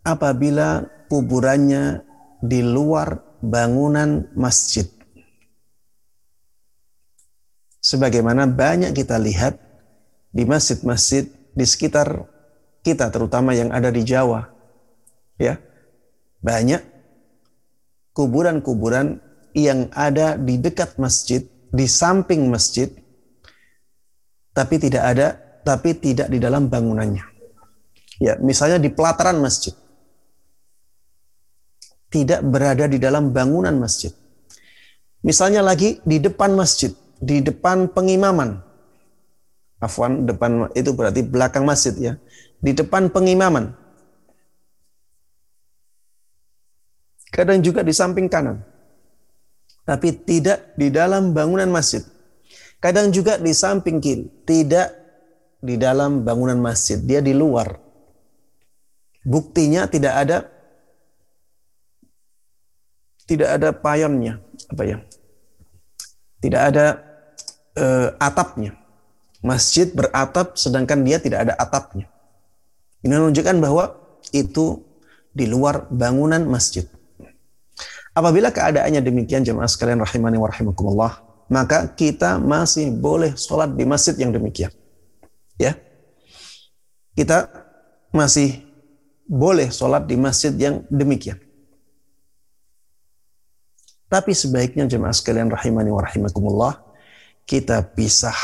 apabila 0.00 0.88
kuburannya 1.12 2.08
di 2.40 2.64
luar 2.64 3.20
bangunan 3.44 4.32
masjid? 4.32 4.88
Sebagaimana 7.84 8.48
banyak 8.48 8.96
kita 8.96 9.20
lihat 9.20 9.60
di 10.32 10.48
masjid-masjid 10.48 11.28
di 11.52 11.64
sekitar 11.68 12.24
kita 12.80 13.12
terutama 13.12 13.52
yang 13.52 13.68
ada 13.76 13.92
di 13.92 14.08
Jawa. 14.08 14.48
Ya. 15.36 15.60
Banyak 16.40 16.80
kuburan-kuburan 18.16 19.20
yang 19.52 19.92
ada 19.92 20.40
di 20.40 20.56
dekat 20.56 20.96
masjid, 20.96 21.44
di 21.68 21.86
samping 21.86 22.48
masjid 22.48 22.88
tapi 24.52 24.74
tidak 24.80 25.04
ada 25.04 25.28
tapi 25.62 25.94
tidak 26.00 26.32
di 26.32 26.40
dalam 26.40 26.72
bangunannya. 26.72 27.24
Ya, 28.18 28.34
misalnya 28.42 28.82
di 28.82 28.90
pelataran 28.90 29.38
masjid. 29.38 29.76
Tidak 32.08 32.40
berada 32.42 32.88
di 32.88 32.96
dalam 32.96 33.30
bangunan 33.30 33.76
masjid. 33.76 34.10
Misalnya 35.20 35.60
lagi 35.60 36.00
di 36.08 36.18
depan 36.18 36.56
masjid, 36.56 36.90
di 37.20 37.44
depan 37.44 37.92
pengimaman. 37.92 38.64
Afwan, 39.78 40.26
depan 40.26 40.72
itu 40.74 40.90
berarti 40.96 41.22
belakang 41.22 41.62
masjid 41.62 41.94
ya. 41.94 42.12
Di 42.58 42.74
depan 42.74 43.12
pengimaman. 43.12 43.76
Kadang 47.30 47.62
juga 47.62 47.86
di 47.86 47.94
samping 47.94 48.26
kanan. 48.26 48.64
Tapi 49.88 50.20
tidak 50.20 50.76
di 50.76 50.92
dalam 50.92 51.32
bangunan 51.32 51.72
masjid. 51.72 52.04
Kadang 52.76 53.08
juga 53.08 53.40
di 53.40 53.56
samping 53.56 54.04
kiri, 54.04 54.28
tidak 54.44 54.92
di 55.64 55.80
dalam 55.80 56.28
bangunan 56.28 56.60
masjid, 56.60 57.00
dia 57.00 57.24
di 57.24 57.32
luar. 57.32 57.72
Buktinya 59.24 59.88
tidak 59.88 60.14
ada 60.14 60.38
tidak 63.24 63.48
ada 63.48 63.68
payonnya, 63.72 64.44
apa 64.68 64.82
ya? 64.84 64.96
Tidak 66.44 66.62
ada 66.68 66.86
uh, 67.80 68.08
atapnya. 68.20 68.76
Masjid 69.40 69.88
beratap 69.88 70.60
sedangkan 70.60 71.00
dia 71.00 71.16
tidak 71.16 71.48
ada 71.48 71.54
atapnya. 71.56 72.12
Ini 73.00 73.16
menunjukkan 73.16 73.56
bahwa 73.56 73.96
itu 74.36 74.84
di 75.32 75.48
luar 75.48 75.88
bangunan 75.88 76.44
masjid. 76.44 76.84
Apabila 78.16 78.50
keadaannya 78.50 79.04
demikian 79.04 79.44
jemaah 79.46 79.68
sekalian 79.68 80.02
rahimani 80.02 80.36
wa 80.40 80.48
rahimakumullah, 80.50 81.12
maka 81.48 81.88
kita 81.88 82.36
masih 82.36 82.92
boleh 82.92 83.32
sholat 83.36 83.72
di 83.72 83.84
masjid 83.88 84.14
yang 84.16 84.32
demikian. 84.34 84.72
Ya. 85.56 85.74
Kita 87.16 87.50
masih 88.12 88.62
boleh 89.28 89.68
sholat 89.68 90.08
di 90.08 90.16
masjid 90.16 90.52
yang 90.56 90.84
demikian. 90.88 91.40
Tapi 94.08 94.32
sebaiknya 94.32 94.88
jemaah 94.88 95.12
sekalian 95.12 95.52
rahimani 95.52 95.92
wa 95.92 96.00
rahimakumullah, 96.00 96.80
kita 97.44 97.84
pisah 97.92 98.36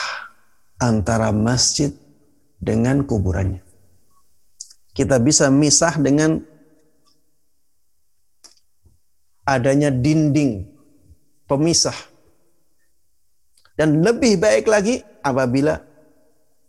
antara 0.77 1.33
masjid 1.33 1.89
dengan 2.61 3.01
kuburannya. 3.05 3.65
Kita 4.93 5.17
bisa 5.21 5.49
misah 5.49 5.97
dengan 5.97 6.45
adanya 9.45 9.93
dinding 9.93 10.65
pemisah. 11.49 11.97
Dan 13.75 14.01
lebih 14.07 14.39
baik 14.39 14.71
lagi 14.71 15.03
apabila 15.25 15.77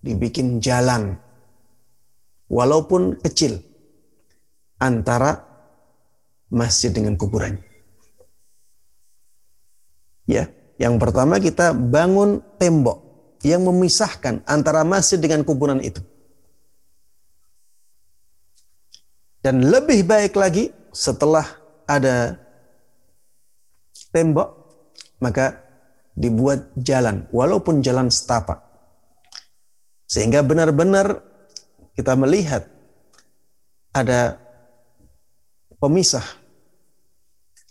dibikin 0.01 0.61
jalan 0.61 1.17
walaupun 2.49 3.17
kecil 3.21 3.61
antara 4.81 5.41
masjid 6.49 6.93
dengan 6.93 7.17
kuburannya. 7.17 7.61
Ya, 10.25 10.49
yang 10.81 10.97
pertama 10.97 11.37
kita 11.37 11.77
bangun 11.77 12.41
tembok 12.57 13.05
yang 13.45 13.61
memisahkan 13.69 14.41
antara 14.49 14.81
masjid 14.81 15.21
dengan 15.21 15.45
kuburan 15.45 15.77
itu. 15.85 16.01
Dan 19.45 19.61
lebih 19.61 20.09
baik 20.09 20.33
lagi 20.33 20.73
setelah 20.89 21.45
ada 21.85 22.44
tembok, 24.15 24.49
maka 25.19 25.59
dibuat 26.15 26.71
jalan, 26.79 27.27
walaupun 27.35 27.83
jalan 27.83 28.07
setapak. 28.07 28.63
Sehingga 30.07 30.39
benar-benar 30.39 31.19
kita 31.99 32.15
melihat 32.15 32.63
ada 33.91 34.39
pemisah 35.75 36.23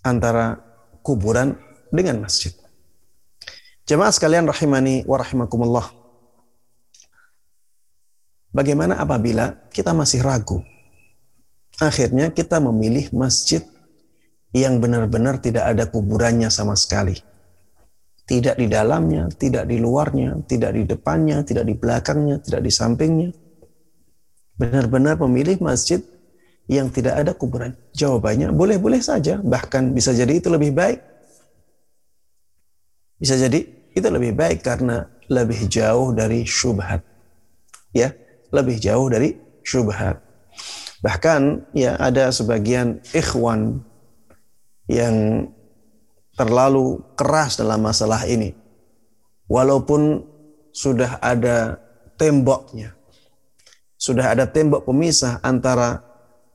antara 0.05 0.61
kuburan 1.01 1.57
dengan 1.89 2.21
masjid. 2.21 2.53
Jemaah 3.89 4.13
sekalian 4.13 4.49
rahimani 4.49 5.05
wa 5.09 5.17
rahimakumullah. 5.21 5.87
Bagaimana 8.55 9.01
apabila 9.01 9.69
kita 9.73 9.93
masih 9.93 10.25
ragu? 10.25 10.65
Akhirnya 11.83 12.31
kita 12.31 12.63
memilih 12.63 13.11
masjid 13.11 13.61
yang 14.55 14.79
benar-benar 14.79 15.43
tidak 15.43 15.75
ada 15.75 15.91
kuburannya 15.91 16.49
sama 16.49 16.79
sekali. 16.79 17.19
Tidak 18.25 18.57
di 18.57 18.67
dalamnya, 18.71 19.29
tidak 19.35 19.69
di 19.69 19.77
luarnya, 19.77 20.41
tidak 20.49 20.73
di 20.73 20.89
depannya, 20.89 21.45
tidak 21.45 21.69
di 21.69 21.75
belakangnya, 21.77 22.41
tidak 22.41 22.65
di 22.65 22.73
sampingnya. 22.73 23.31
Benar-benar 24.57 25.21
memilih 25.29 25.61
masjid 25.61 26.01
yang 26.71 26.89
tidak 26.89 27.21
ada 27.21 27.37
kuburan. 27.37 27.77
Jawabannya 27.93 28.55
boleh-boleh 28.55 29.03
saja, 29.05 29.43
bahkan 29.45 29.93
bisa 29.93 30.17
jadi 30.17 30.41
itu 30.41 30.49
lebih 30.49 30.73
baik 30.73 31.13
bisa 33.25 33.39
jadi 33.39 33.65
itu 33.95 34.09
lebih 34.11 34.35
baik 34.37 34.61
karena 34.61 35.07
lebih 35.31 35.71
jauh 35.71 36.13
dari 36.13 36.45
syubhat. 36.45 37.01
Ya, 37.95 38.13
lebih 38.51 38.77
jauh 38.77 39.09
dari 39.09 39.39
syubhat. 39.65 40.19
Bahkan 41.01 41.73
ya 41.73 41.95
ada 41.97 42.29
sebagian 42.35 43.01
ikhwan 43.15 43.81
yang 44.91 45.49
terlalu 46.35 47.01
keras 47.15 47.57
dalam 47.57 47.81
masalah 47.81 48.27
ini. 48.27 48.53
Walaupun 49.47 50.25
sudah 50.75 51.23
ada 51.23 51.79
temboknya. 52.19 52.97
Sudah 53.95 54.35
ada 54.35 54.45
tembok 54.51 54.85
pemisah 54.85 55.41
antara 55.41 56.03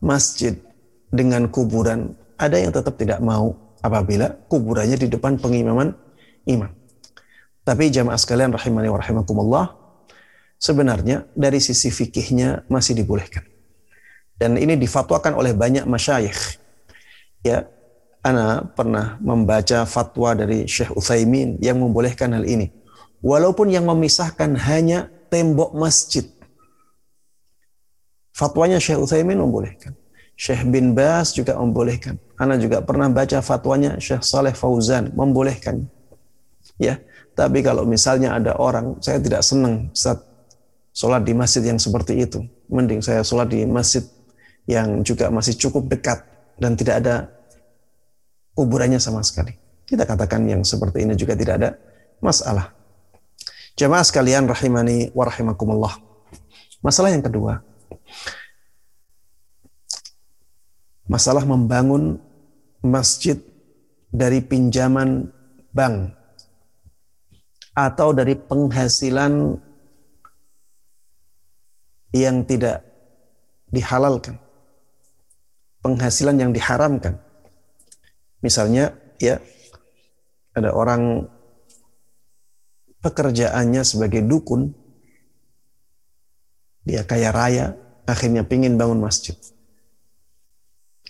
masjid 0.04 0.60
dengan 1.10 1.48
kuburan. 1.50 2.13
Ada 2.39 2.62
yang 2.62 2.72
tetap 2.76 3.00
tidak 3.00 3.24
mau 3.24 3.56
apabila 3.80 4.32
kuburannya 4.52 5.00
di 5.00 5.08
depan 5.08 5.39
pengimaman 5.39 5.96
iman. 6.52 6.72
Tapi 7.63 7.92
jamaah 7.92 8.20
sekalian 8.20 8.52
rahimani 8.52 8.89
wa 8.89 9.00
rahimakumullah, 9.00 9.65
sebenarnya 10.58 11.30
dari 11.38 11.62
sisi 11.62 11.94
fikihnya 11.94 12.68
masih 12.68 12.98
dibolehkan. 12.98 13.46
Dan 14.39 14.56
ini 14.56 14.80
difatwakan 14.80 15.36
oleh 15.36 15.52
banyak 15.52 15.84
masyayikh. 15.84 16.60
Ya, 17.44 17.68
ana 18.25 18.65
pernah 18.75 19.15
membaca 19.23 19.88
fatwa 19.88 20.36
dari 20.36 20.67
Syekh 20.67 20.95
Utsaimin 20.95 21.58
yang 21.63 21.79
membolehkan 21.79 22.36
hal 22.36 22.43
ini. 22.43 22.71
Walaupun 23.19 23.67
yang 23.67 23.84
memisahkan 23.84 24.55
hanya 24.69 25.12
tembok 25.27 25.75
masjid. 25.75 26.23
Fatwanya 28.32 28.79
Syekh 28.79 28.99
Utsaimin 29.03 29.39
membolehkan. 29.39 29.95
Syekh 30.39 30.63
bin 30.71 30.95
Bas 30.95 31.36
juga 31.36 31.60
membolehkan. 31.60 32.15
Ana 32.39 32.55
juga 32.55 32.79
pernah 32.79 33.12
baca 33.12 33.43
fatwanya 33.43 33.99
Syekh 33.99 34.23
Saleh 34.23 34.55
Fauzan 34.55 35.12
membolehkan 35.12 35.91
ya 36.79 36.97
tapi 37.36 37.60
kalau 37.60 37.84
misalnya 37.84 38.39
ada 38.39 38.55
orang 38.55 38.97
saya 39.03 39.19
tidak 39.19 39.43
senang 39.43 39.91
saat 39.91 40.23
sholat 40.95 41.27
di 41.27 41.36
masjid 41.36 41.62
yang 41.62 41.77
seperti 41.77 42.23
itu 42.23 42.39
mending 42.71 43.03
saya 43.03 43.21
sholat 43.21 43.51
di 43.51 43.67
masjid 43.67 44.01
yang 44.65 45.03
juga 45.03 45.27
masih 45.29 45.60
cukup 45.60 45.91
dekat 45.91 46.23
dan 46.58 46.79
tidak 46.79 47.03
ada 47.03 47.15
kuburannya 48.60 49.00
sama 49.00 49.24
sekali 49.24 49.56
kita 49.88 50.04
katakan 50.04 50.43
yang 50.43 50.67
seperti 50.67 51.08
ini 51.08 51.15
juga 51.15 51.39
tidak 51.39 51.56
ada 51.63 51.69
masalah 52.19 52.76
jemaah 53.80 54.04
sekalian 54.04 54.52
rahimani 54.52 55.15
wa 55.15 55.24
rahimakumullah 55.24 55.95
masalah 56.84 57.15
yang 57.15 57.24
kedua 57.24 57.63
masalah 61.08 61.48
membangun 61.48 62.19
masjid 62.84 63.39
dari 64.12 64.43
pinjaman 64.43 65.32
bank 65.72 66.19
atau 67.80 68.12
dari 68.12 68.36
penghasilan 68.36 69.56
yang 72.12 72.41
tidak 72.43 72.84
dihalalkan. 73.69 74.36
Penghasilan 75.80 76.36
yang 76.36 76.52
diharamkan. 76.52 77.22
Misalnya 78.39 78.95
ya 79.19 79.39
ada 80.56 80.71
orang 80.71 81.28
pekerjaannya 83.04 83.84
sebagai 83.84 84.23
dukun 84.23 84.75
dia 86.84 87.04
kaya 87.06 87.30
raya 87.30 87.75
akhirnya 88.08 88.47
pingin 88.47 88.80
bangun 88.80 88.97
masjid. 89.04 89.36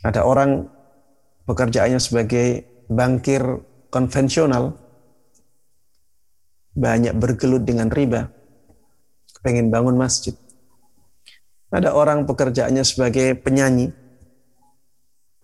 Ada 0.04 0.24
orang 0.28 0.68
pekerjaannya 1.48 2.00
sebagai 2.00 2.68
bankir 2.90 3.42
konvensional, 3.94 4.76
banyak 6.76 7.16
bergelut 7.16 7.64
dengan 7.64 7.88
riba, 7.92 8.32
pengen 9.44 9.72
bangun 9.72 9.96
masjid. 9.96 10.36
Ada 11.70 11.94
orang 11.94 12.26
pekerjaannya 12.26 12.82
sebagai 12.82 13.38
penyanyi, 13.38 13.94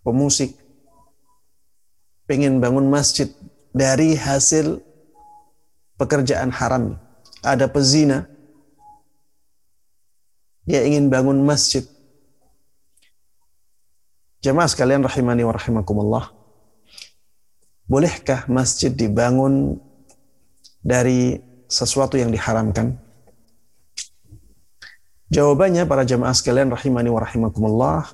pemusik, 0.02 0.58
pengen 2.26 2.62
bangun 2.62 2.90
masjid 2.90 3.30
dari 3.74 4.18
hasil 4.18 4.82
pekerjaan 5.98 6.52
haram. 6.52 6.98
Ada 7.46 7.70
pezina, 7.70 8.26
dia 10.66 10.82
ingin 10.82 11.14
bangun 11.14 11.46
masjid. 11.46 11.86
Jemaah 14.42 14.70
sekalian 14.70 15.06
rahimani 15.06 15.46
wa 15.46 15.54
rahimakumullah. 15.54 16.26
Bolehkah 17.86 18.50
masjid 18.50 18.90
dibangun 18.90 19.78
dari 20.82 21.38
sesuatu 21.70 22.18
yang 22.18 22.34
diharamkan? 22.34 22.98
Jawabannya 25.30 25.86
para 25.86 26.02
jemaah 26.06 26.34
sekalian 26.34 26.74
rahimani 26.74 27.10
wa 27.14 27.22
rahimakumullah, 27.22 28.10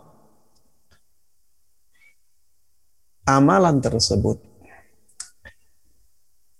amalan 3.28 3.82
tersebut 3.82 4.42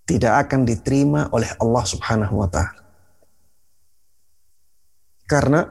tidak 0.06 0.48
akan 0.48 0.66
diterima 0.66 1.30
oleh 1.30 1.48
Allah 1.56 1.84
Subhanahu 1.86 2.42
wa 2.42 2.48
taala. 2.50 2.82
Karena 5.30 5.64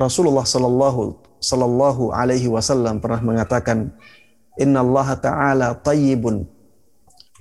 Rasulullah 0.00 0.46
sallallahu 0.48 1.20
sallallahu 1.42 2.16
alaihi 2.16 2.48
wasallam 2.48 3.02
pernah 3.02 3.20
mengatakan, 3.20 3.92
"Inna 4.56 4.80
Allah 4.80 5.08
taala 5.20 5.66
tayyibun 5.76 6.48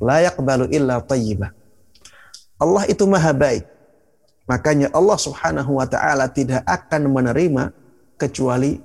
la 0.03 0.25
yaqbalu 0.25 0.67
illa 0.73 0.99
tayyibah." 0.99 1.55
Allah 2.61 2.85
itu 2.85 3.07
maha 3.09 3.33
baik. 3.33 3.65
Makanya 4.45 4.93
Allah 4.93 5.17
subhanahu 5.17 5.81
wa 5.81 5.87
ta'ala 5.89 6.29
tidak 6.29 6.61
akan 6.69 7.09
menerima 7.09 7.73
kecuali 8.21 8.77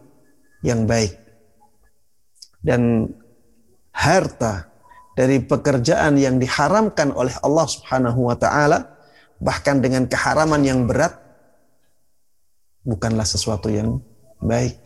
yang 0.65 0.89
baik. 0.89 1.13
Dan 2.65 3.13
harta 3.97 4.69
dari 5.17 5.41
pekerjaan 5.41 6.21
yang 6.21 6.37
diharamkan 6.37 7.17
oleh 7.17 7.33
Allah 7.41 7.65
subhanahu 7.65 8.29
wa 8.29 8.37
ta'ala, 8.37 8.85
bahkan 9.41 9.81
dengan 9.81 10.05
keharaman 10.05 10.61
yang 10.61 10.85
berat, 10.85 11.17
bukanlah 12.85 13.25
sesuatu 13.25 13.73
yang 13.73 14.05
baik. 14.39 14.77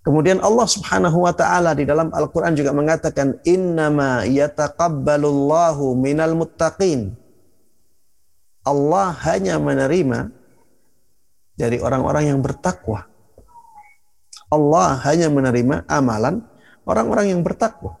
Kemudian 0.00 0.40
Allah 0.40 0.64
Subhanahu 0.64 1.28
wa 1.28 1.34
taala 1.36 1.76
di 1.76 1.84
dalam 1.84 2.08
Al-Qur'an 2.08 2.56
juga 2.56 2.72
mengatakan 2.72 3.36
innama 3.44 4.24
yataqabbalullahu 4.24 5.92
minal 5.92 6.32
muttaqin. 6.32 7.12
Allah 8.64 9.12
hanya 9.28 9.60
menerima 9.60 10.32
dari 11.52 11.76
orang-orang 11.84 12.32
yang 12.32 12.40
bertakwa. 12.40 13.04
Allah 14.48 14.98
hanya 15.04 15.28
menerima 15.28 15.84
amalan 15.84 16.48
orang-orang 16.90 17.30
yang 17.30 17.40
bertakwa. 17.46 17.96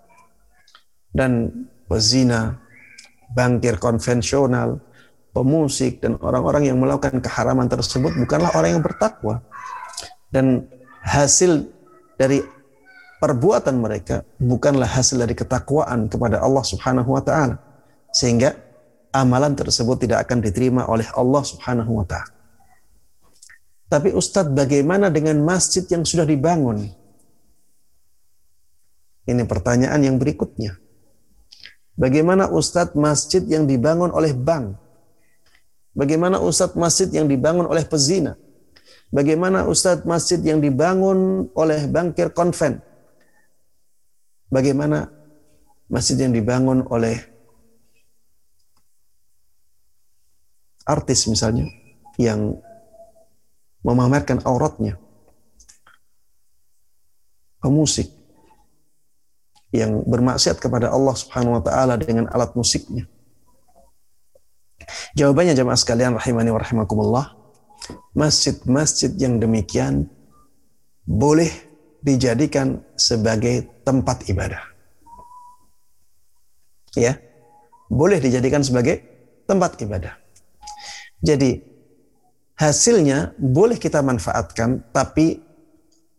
Dan 1.10 1.50
pezina, 1.86 2.58
bangkir 3.30 3.78
konvensional, 3.78 4.82
pemusik 5.30 6.02
dan 6.02 6.18
orang-orang 6.18 6.70
yang 6.70 6.78
melakukan 6.78 7.22
keharaman 7.22 7.70
tersebut 7.70 8.14
bukanlah 8.18 8.50
orang 8.54 8.78
yang 8.78 8.84
bertakwa. 8.84 9.42
Dan 10.30 10.66
hasil 11.02 11.70
dari 12.18 12.42
perbuatan 13.22 13.78
mereka 13.78 14.22
bukanlah 14.38 14.86
hasil 14.86 15.18
dari 15.22 15.34
ketakwaan 15.34 16.10
kepada 16.10 16.42
Allah 16.42 16.64
Subhanahu 16.66 17.14
wa 17.14 17.22
taala. 17.22 17.58
Sehingga 18.10 18.54
amalan 19.14 19.54
tersebut 19.54 20.06
tidak 20.06 20.26
akan 20.26 20.42
diterima 20.42 20.86
oleh 20.86 21.06
Allah 21.14 21.42
Subhanahu 21.42 22.02
wa 22.02 22.06
taala. 22.06 22.30
Tapi 23.90 24.14
Ustadz 24.14 24.54
bagaimana 24.54 25.10
dengan 25.10 25.42
masjid 25.42 25.82
yang 25.90 26.06
sudah 26.06 26.22
dibangun? 26.22 26.94
Ini 29.28 29.44
pertanyaan 29.44 30.00
yang 30.00 30.16
berikutnya. 30.16 30.80
Bagaimana 32.00 32.48
Ustadz 32.48 32.96
masjid 32.96 33.44
yang 33.44 33.68
dibangun 33.68 34.08
oleh 34.08 34.32
bank? 34.32 34.80
Bagaimana 35.92 36.40
Ustadz 36.40 36.78
masjid 36.78 37.12
yang 37.12 37.28
dibangun 37.28 37.68
oleh 37.68 37.84
pezina? 37.84 38.40
Bagaimana 39.12 39.68
Ustadz 39.68 40.08
masjid 40.08 40.40
yang 40.40 40.64
dibangun 40.64 41.50
oleh 41.52 41.84
bangkir 41.90 42.32
konven? 42.32 42.80
Bagaimana 44.48 45.12
masjid 45.92 46.16
yang 46.24 46.32
dibangun 46.32 46.86
oleh 46.88 47.20
artis 50.88 51.28
misalnya 51.28 51.68
yang 52.16 52.56
memamerkan 53.84 54.40
auratnya? 54.46 54.96
Pemusik 57.60 58.19
yang 59.70 60.02
bermaksiat 60.02 60.58
kepada 60.58 60.90
Allah 60.90 61.14
Subhanahu 61.14 61.58
wa 61.58 61.62
taala 61.62 61.94
dengan 61.98 62.26
alat 62.30 62.54
musiknya. 62.58 63.06
Jawabannya 65.14 65.54
jemaah 65.54 65.78
sekalian 65.78 66.18
rahimani 66.18 66.50
wa 66.50 66.58
rahimakumullah, 66.58 67.26
masjid-masjid 68.14 69.14
yang 69.14 69.38
demikian 69.38 70.10
boleh 71.06 71.50
dijadikan 72.02 72.82
sebagai 72.98 73.82
tempat 73.86 74.26
ibadah. 74.26 74.62
Ya, 76.98 77.22
boleh 77.86 78.18
dijadikan 78.18 78.66
sebagai 78.66 79.06
tempat 79.46 79.78
ibadah. 79.78 80.18
Jadi 81.22 81.62
hasilnya 82.58 83.38
boleh 83.38 83.78
kita 83.78 84.02
manfaatkan, 84.02 84.82
tapi 84.90 85.38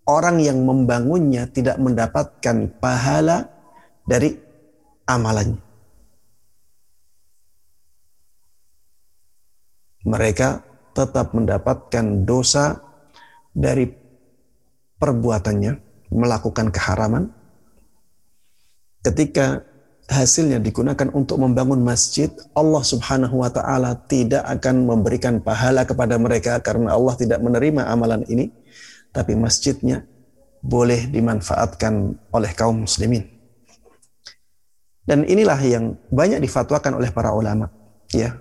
orang 0.09 0.41
yang 0.41 0.63
membangunnya 0.65 1.45
tidak 1.49 1.77
mendapatkan 1.77 2.69
pahala 2.81 3.49
dari 4.05 4.33
amalannya. 5.05 5.61
Mereka 10.01 10.49
tetap 10.97 11.37
mendapatkan 11.37 12.25
dosa 12.25 12.81
dari 13.53 13.85
perbuatannya 14.97 15.71
melakukan 16.11 16.73
keharaman 16.73 17.31
ketika 19.05 19.63
hasilnya 20.11 20.59
digunakan 20.59 21.07
untuk 21.15 21.39
membangun 21.39 21.79
masjid 21.79 22.27
Allah 22.51 22.83
Subhanahu 22.83 23.39
wa 23.41 23.49
taala 23.49 23.95
tidak 24.11 24.43
akan 24.43 24.83
memberikan 24.83 25.39
pahala 25.39 25.87
kepada 25.87 26.19
mereka 26.19 26.59
karena 26.59 26.91
Allah 26.91 27.15
tidak 27.15 27.39
menerima 27.39 27.87
amalan 27.87 28.27
ini 28.27 28.51
tapi 29.11 29.35
masjidnya 29.35 30.07
boleh 30.63 31.07
dimanfaatkan 31.11 32.15
oleh 32.31 32.51
kaum 32.55 32.87
muslimin 32.87 33.27
dan 35.05 35.27
inilah 35.27 35.59
yang 35.61 35.99
banyak 36.11 36.39
difatwakan 36.39 36.97
oleh 36.97 37.11
para 37.11 37.35
ulama 37.35 37.67
ya 38.11 38.39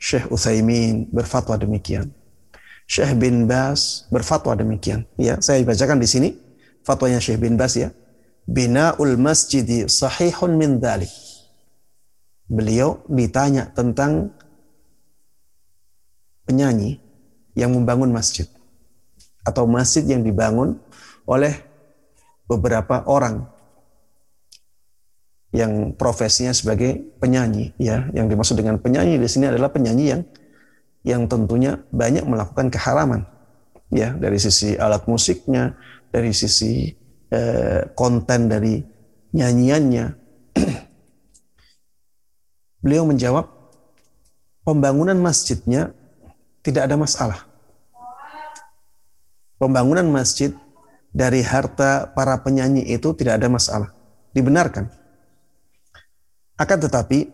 Syekh 0.00 0.32
Utsaimin 0.32 1.12
berfatwa 1.12 1.60
demikian. 1.60 2.08
Syekh 2.88 3.20
bin 3.20 3.44
Bas 3.44 4.08
berfatwa 4.08 4.56
demikian. 4.56 5.04
Ya, 5.20 5.36
saya 5.44 5.60
bacakan 5.60 6.00
di 6.00 6.08
sini 6.08 6.28
fatwanya 6.80 7.20
Syekh 7.20 7.44
bin 7.44 7.60
Bas 7.60 7.76
ya. 7.76 7.92
Bina'ul 8.48 9.20
masjidi 9.20 9.86
sahihun 9.86 10.56
min 10.56 10.80
dhalik. 10.80 11.12
Beliau 12.48 13.04
ditanya 13.06 13.68
tentang 13.70 14.32
penyanyi 16.48 16.98
yang 17.54 17.70
membangun 17.76 18.10
masjid 18.10 18.48
atau 19.44 19.64
masjid 19.64 20.04
yang 20.04 20.20
dibangun 20.20 20.76
oleh 21.24 21.54
beberapa 22.50 23.06
orang 23.06 23.46
yang 25.50 25.94
profesinya 25.94 26.54
sebagai 26.54 26.98
penyanyi 27.18 27.74
ya. 27.78 28.06
Yang 28.14 28.26
dimaksud 28.34 28.56
dengan 28.58 28.78
penyanyi 28.78 29.18
di 29.18 29.28
sini 29.30 29.50
adalah 29.50 29.70
penyanyi 29.70 30.04
yang 30.06 30.22
yang 31.00 31.22
tentunya 31.26 31.80
banyak 31.90 32.22
melakukan 32.26 32.70
keharaman 32.70 33.26
ya. 33.90 34.14
Dari 34.14 34.38
sisi 34.38 34.78
alat 34.78 35.06
musiknya 35.10 35.74
dari 36.10 36.34
sisi 36.34 36.90
eh, 37.30 37.82
konten 37.94 38.50
dari 38.50 38.78
nyanyiannya. 39.34 40.06
Beliau 42.82 43.06
menjawab 43.06 43.46
pembangunan 44.62 45.18
masjidnya 45.18 45.90
tidak 46.62 46.86
ada 46.86 46.94
masalah 46.94 47.49
pembangunan 49.60 50.08
masjid 50.08 50.56
dari 51.12 51.44
harta 51.44 52.08
para 52.16 52.40
penyanyi 52.40 52.88
itu 52.88 53.12
tidak 53.12 53.36
ada 53.36 53.52
masalah 53.52 53.92
dibenarkan 54.32 54.88
akan 56.60 56.76
tetapi, 56.76 57.24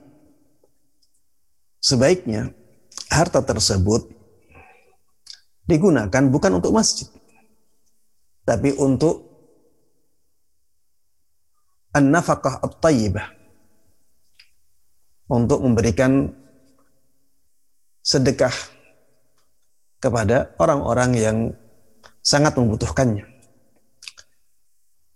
sebaiknya 1.82 2.54
harta 3.10 3.42
tersebut 3.42 4.06
digunakan 5.66 6.22
bukan 6.30 6.62
untuk 6.62 6.70
masjid, 6.70 7.10
tapi 8.46 8.70
untuk 8.78 9.26
an-nafaqah 11.90 12.62
at-tayyibah. 12.62 13.34
Untuk 15.26 15.58
memberikan 15.58 16.30
sedekah 18.06 18.54
kepada 19.98 20.54
orang-orang 20.54 21.10
yang 21.18 21.38
sangat 22.26 22.58
membutuhkannya. 22.58 23.22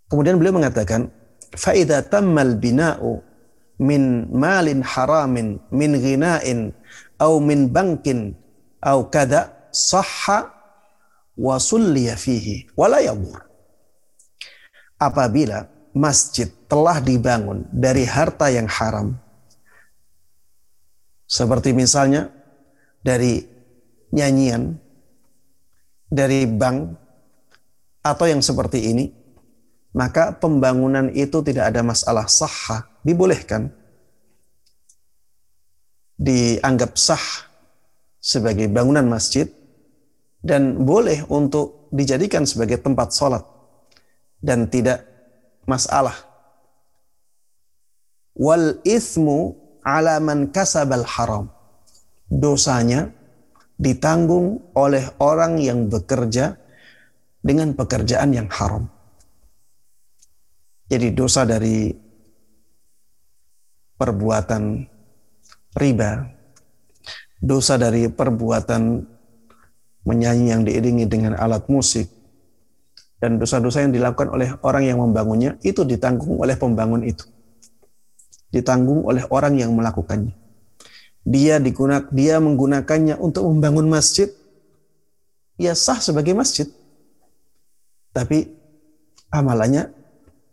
Kemudian 0.06 0.38
beliau 0.38 0.54
mengatakan, 0.54 1.10
"Faida 1.58 2.06
tammal 2.06 2.54
bina'u 2.54 3.18
min 3.82 4.30
malin 4.30 4.86
haramin 4.86 5.58
min 5.74 5.90
ghina'in 5.98 6.70
au 7.18 7.42
min 7.42 7.66
bankin 7.66 8.38
au 8.78 9.10
kada 9.10 9.50
sahha 9.74 10.54
wa 11.34 11.58
sulliya 11.58 12.14
fihi 12.14 12.70
wala 12.78 13.02
yadur." 13.02 13.42
Apabila 15.02 15.66
masjid 15.90 16.46
telah 16.70 17.02
dibangun 17.02 17.66
dari 17.74 18.06
harta 18.06 18.46
yang 18.54 18.70
haram, 18.70 19.18
seperti 21.26 21.74
misalnya 21.74 22.30
dari 23.02 23.42
nyanyian, 24.10 24.78
dari 26.10 26.44
bank, 26.44 26.98
atau 28.02 28.26
yang 28.26 28.42
seperti 28.42 28.90
ini, 28.90 29.14
maka 29.94 30.34
pembangunan 30.34 31.06
itu 31.14 31.38
tidak 31.46 31.70
ada 31.70 31.86
masalah 31.86 32.26
sah, 32.26 32.90
dibolehkan, 33.06 33.70
dianggap 36.18 36.98
sah 36.98 37.46
sebagai 38.18 38.66
bangunan 38.66 39.06
masjid, 39.06 39.46
dan 40.42 40.82
boleh 40.82 41.22
untuk 41.30 41.88
dijadikan 41.94 42.42
sebagai 42.42 42.82
tempat 42.82 43.14
sholat, 43.14 43.46
dan 44.42 44.66
tidak 44.66 45.06
masalah. 45.64 46.16
Wal 48.34 48.80
ismu 48.82 49.54
ala 49.84 50.16
man 50.18 50.48
kasabal 50.48 51.04
haram. 51.04 51.52
Dosanya 52.30 53.10
ditanggung 53.80 54.76
oleh 54.76 55.08
orang 55.24 55.56
yang 55.56 55.88
bekerja 55.88 56.52
dengan 57.40 57.72
pekerjaan 57.72 58.36
yang 58.36 58.48
haram. 58.52 58.84
Jadi 60.84 61.16
dosa 61.16 61.48
dari 61.48 61.88
perbuatan 63.96 64.84
riba, 65.80 66.28
dosa 67.40 67.80
dari 67.80 68.12
perbuatan 68.12 69.00
menyanyi 70.04 70.46
yang 70.52 70.62
diiringi 70.68 71.08
dengan 71.08 71.40
alat 71.40 71.64
musik, 71.72 72.04
dan 73.16 73.40
dosa-dosa 73.40 73.80
yang 73.80 73.96
dilakukan 73.96 74.28
oleh 74.28 74.52
orang 74.60 74.84
yang 74.84 74.98
membangunnya 75.00 75.56
itu 75.64 75.88
ditanggung 75.88 76.36
oleh 76.36 76.58
pembangun 76.58 77.00
itu. 77.00 77.24
Ditanggung 78.50 79.06
oleh 79.06 79.24
orang 79.30 79.56
yang 79.56 79.72
melakukannya 79.72 80.39
dia 81.24 81.60
digunakan 81.60 82.08
dia 82.08 82.40
menggunakannya 82.40 83.20
untuk 83.20 83.44
membangun 83.48 83.88
masjid. 83.92 84.32
Ya 85.60 85.76
sah 85.76 86.00
sebagai 86.00 86.32
masjid. 86.32 86.64
Tapi 88.16 88.48
amalannya 89.28 89.92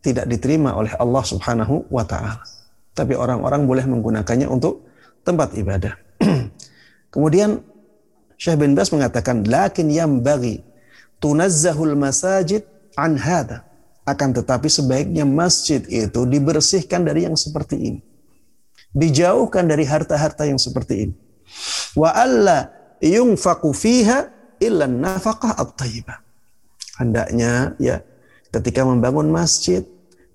tidak 0.04 0.28
diterima 0.28 0.76
oleh 0.76 0.92
Allah 1.00 1.24
Subhanahu 1.24 1.88
wa 1.88 2.04
taala. 2.04 2.44
Tapi 2.92 3.16
orang-orang 3.16 3.64
boleh 3.64 3.86
menggunakannya 3.88 4.48
untuk 4.52 4.84
tempat 5.24 5.56
ibadah. 5.56 5.96
Kemudian 7.14 7.64
Syekh 8.36 8.60
bin 8.60 8.76
Bas 8.76 8.92
mengatakan 8.92 9.48
lakin 9.48 9.88
yang 9.90 10.20
bagi 10.20 10.62
tunazzahul 11.24 11.96
masajid 11.96 12.68
an 13.00 13.16
hada. 13.16 13.64
Akan 14.08 14.32
tetapi 14.32 14.72
sebaiknya 14.72 15.28
masjid 15.28 15.84
itu 15.88 16.24
dibersihkan 16.24 17.04
dari 17.04 17.28
yang 17.28 17.36
seperti 17.36 17.76
ini 17.76 18.00
dijauhkan 18.98 19.70
dari 19.70 19.86
harta-harta 19.86 20.50
yang 20.50 20.58
seperti 20.58 21.10
ini. 21.10 21.16
Wa 21.94 22.18
alla 22.18 22.74
yunfaqu 22.98 23.70
fiha 23.70 24.34
illa 24.58 24.90
nafaqah 24.90 25.54
at-thayyibah. 25.54 26.18
Hendaknya 26.98 27.78
ya 27.78 28.02
ketika 28.50 28.82
membangun 28.82 29.30
masjid 29.30 29.86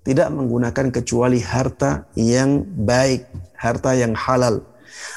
tidak 0.07 0.31
menggunakan 0.31 0.91
kecuali 0.95 1.43
harta 1.43 2.07
yang 2.15 2.63
baik, 2.63 3.27
harta 3.59 3.91
yang 3.95 4.15
halal. 4.15 4.63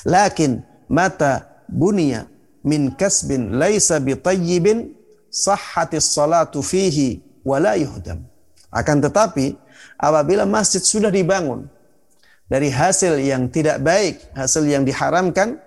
Lakin 0.03 0.63
mata 0.91 1.63
bunia 1.71 2.27
min 2.67 2.95
kasbin 2.95 3.59
laisa 3.59 4.03
bitayyibin 4.03 4.95
sahhatis 5.31 6.11
salatu 6.11 6.63
fihi 6.63 7.23
wala 7.47 7.79
yuhdam. 7.79 8.27
Akan 8.75 8.99
tetapi 8.99 9.55
apabila 9.99 10.43
masjid 10.47 10.83
sudah 10.83 11.11
dibangun 11.11 11.71
dari 12.47 12.71
hasil 12.71 13.19
yang 13.19 13.51
tidak 13.51 13.83
baik, 13.83 14.23
hasil 14.39 14.63
yang 14.67 14.87
diharamkan, 14.87 15.59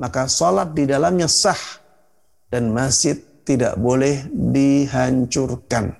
maka 0.00 0.24
salat 0.28 0.72
di 0.72 0.88
dalamnya 0.88 1.28
sah 1.28 1.58
dan 2.48 2.72
masjid 2.72 3.20
tidak 3.44 3.76
boleh 3.76 4.24
dihancurkan. 4.32 5.92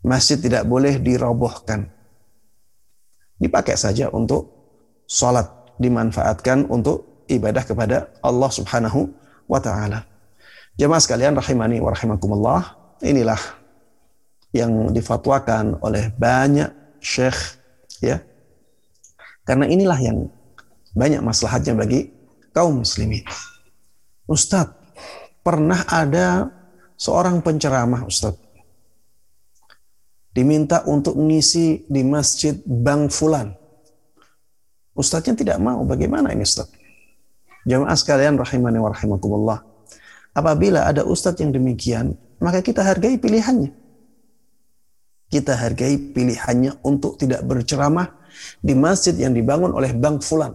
Masjid 0.00 0.40
tidak 0.40 0.64
boleh 0.64 0.96
dirobohkan. 0.96 1.90
Dipakai 3.38 3.76
saja 3.76 4.08
untuk 4.08 4.48
salat, 5.04 5.46
dimanfaatkan 5.76 6.66
untuk 6.72 7.24
ibadah 7.28 7.62
kepada 7.62 8.08
Allah 8.24 8.50
Subhanahu 8.50 9.12
wa 9.46 9.60
taala. 9.60 10.08
Jemaah 10.80 11.02
sekalian 11.02 11.36
rahimani 11.36 11.82
wa 11.82 11.92
rahimakumullah, 11.92 12.62
inilah 13.04 13.38
yang 14.56 14.90
difatwakan 14.96 15.76
oleh 15.84 16.08
banyak 16.16 16.72
syekh 17.04 17.60
ya 18.00 18.22
karena 19.48 19.64
inilah 19.64 19.96
yang 19.96 20.28
banyak 20.92 21.24
maslahatnya 21.24 21.72
bagi 21.72 22.12
kaum 22.52 22.84
muslimin. 22.84 23.24
Ustadz, 24.28 24.76
pernah 25.40 25.88
ada 25.88 26.52
seorang 27.00 27.40
penceramah 27.40 28.04
Ustadz. 28.04 28.44
Diminta 30.36 30.84
untuk 30.84 31.16
mengisi 31.16 31.88
di 31.88 32.04
masjid 32.04 32.60
Bang 32.68 33.08
Fulan. 33.08 33.56
Ustadznya 34.92 35.32
tidak 35.32 35.58
mau. 35.64 35.80
Bagaimana 35.88 36.36
ini 36.36 36.44
Ustadz? 36.44 36.76
Jamaah 37.64 37.96
sekalian 37.96 38.36
rahimani 38.36 38.76
wa 38.76 38.92
rahimakumullah. 38.92 39.58
Apabila 40.36 40.86
ada 40.86 41.02
ustadz 41.02 41.42
yang 41.42 41.50
demikian, 41.50 42.14
maka 42.38 42.62
kita 42.62 42.80
hargai 42.80 43.18
pilihannya. 43.18 43.74
Kita 45.28 45.52
hargai 45.52 45.98
pilihannya 45.98 46.80
untuk 46.80 47.18
tidak 47.20 47.44
berceramah 47.44 48.17
di 48.58 48.74
masjid 48.74 49.14
yang 49.14 49.32
dibangun 49.32 49.72
oleh 49.74 49.94
Bank 49.94 50.22
Fulan. 50.22 50.54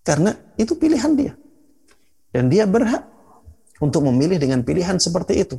Karena 0.00 0.32
itu 0.56 0.74
pilihan 0.74 1.12
dia. 1.14 1.32
Dan 2.30 2.48
dia 2.48 2.64
berhak 2.64 3.04
untuk 3.82 4.06
memilih 4.06 4.38
dengan 4.38 4.62
pilihan 4.62 4.96
seperti 5.00 5.34
itu. 5.42 5.56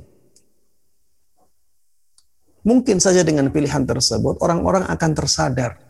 Mungkin 2.62 3.02
saja 3.02 3.26
dengan 3.26 3.50
pilihan 3.50 3.90
tersebut 3.90 4.38
orang-orang 4.38 4.86
akan 4.86 5.12
tersadar 5.18 5.82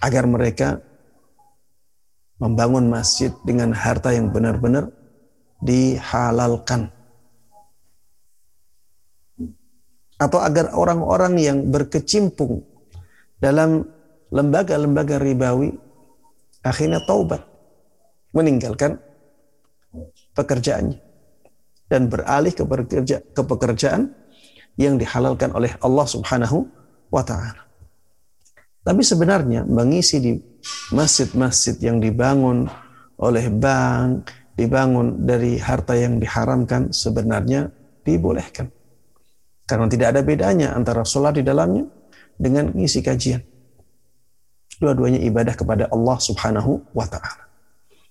agar 0.00 0.24
mereka 0.24 0.80
membangun 2.40 2.88
masjid 2.88 3.28
dengan 3.44 3.76
harta 3.76 4.16
yang 4.16 4.32
benar-benar 4.32 4.88
dihalalkan. 5.60 6.88
Atau 10.20 10.36
agar 10.44 10.76
orang-orang 10.76 11.40
yang 11.40 11.58
berkecimpung 11.72 12.60
dalam 13.40 13.88
lembaga-lembaga 14.28 15.16
ribawi 15.16 15.72
akhirnya 16.60 17.00
taubat 17.08 17.40
meninggalkan 18.36 19.00
pekerjaannya 20.36 21.00
dan 21.90 22.06
beralih 22.06 22.52
ke, 22.54 22.62
bekerja, 22.62 23.16
ke 23.32 23.42
pekerjaan 23.42 24.12
yang 24.78 25.00
dihalalkan 25.00 25.50
oleh 25.50 25.74
Allah 25.82 26.06
Subhanahu 26.06 26.68
wa 27.10 27.24
taala. 27.26 27.66
Tapi 28.80 29.02
sebenarnya 29.02 29.66
mengisi 29.66 30.22
di 30.22 30.32
masjid-masjid 30.94 31.76
yang 31.82 31.98
dibangun 31.98 32.70
oleh 33.20 33.50
bank, 33.52 34.30
dibangun 34.54 35.26
dari 35.26 35.60
harta 35.60 35.98
yang 35.98 36.16
diharamkan 36.16 36.94
sebenarnya 36.94 37.68
dibolehkan. 38.06 38.79
Karena 39.70 39.86
tidak 39.86 40.18
ada 40.18 40.26
bedanya 40.26 40.74
antara 40.74 41.06
sholat 41.06 41.38
di 41.38 41.46
dalamnya 41.46 41.86
dengan 42.34 42.74
ngisi 42.74 43.06
kajian. 43.06 43.38
Dua-duanya 44.82 45.22
ibadah 45.22 45.54
kepada 45.54 45.86
Allah 45.94 46.18
subhanahu 46.18 46.90
wa 46.90 47.06
ta'ala. 47.06 47.46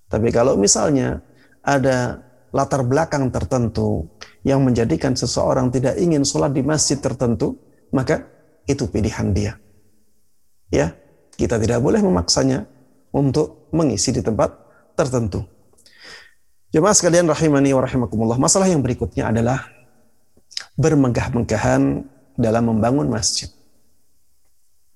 Tapi 0.07 0.31
kalau 0.31 0.55
misalnya 0.55 1.19
ada 1.59 2.23
latar 2.55 2.87
belakang 2.87 3.27
tertentu 3.27 4.07
yang 4.47 4.63
menjadikan 4.63 5.19
seseorang 5.19 5.67
tidak 5.67 5.99
ingin 5.99 6.23
sholat 6.23 6.55
di 6.55 6.63
masjid 6.63 6.95
tertentu, 6.95 7.59
maka 7.91 8.23
itu 8.63 8.87
pilihan 8.87 9.35
dia. 9.35 9.59
Ya, 10.71 10.95
kita 11.35 11.59
tidak 11.59 11.83
boleh 11.83 11.99
memaksanya 11.99 12.63
untuk 13.11 13.67
mengisi 13.75 14.15
di 14.15 14.23
tempat 14.23 14.55
tertentu. 14.95 15.43
Jemaah 16.71 16.95
sekalian 16.95 17.27
rahimani 17.27 17.73
wa 17.75 17.81
rahimakumullah. 17.83 18.37
Masalah 18.37 18.69
yang 18.69 18.85
berikutnya 18.85 19.33
adalah 19.33 19.65
bermegah-megahan 20.79 22.07
dalam 22.39 22.63
membangun 22.71 23.11
masjid. 23.11 23.51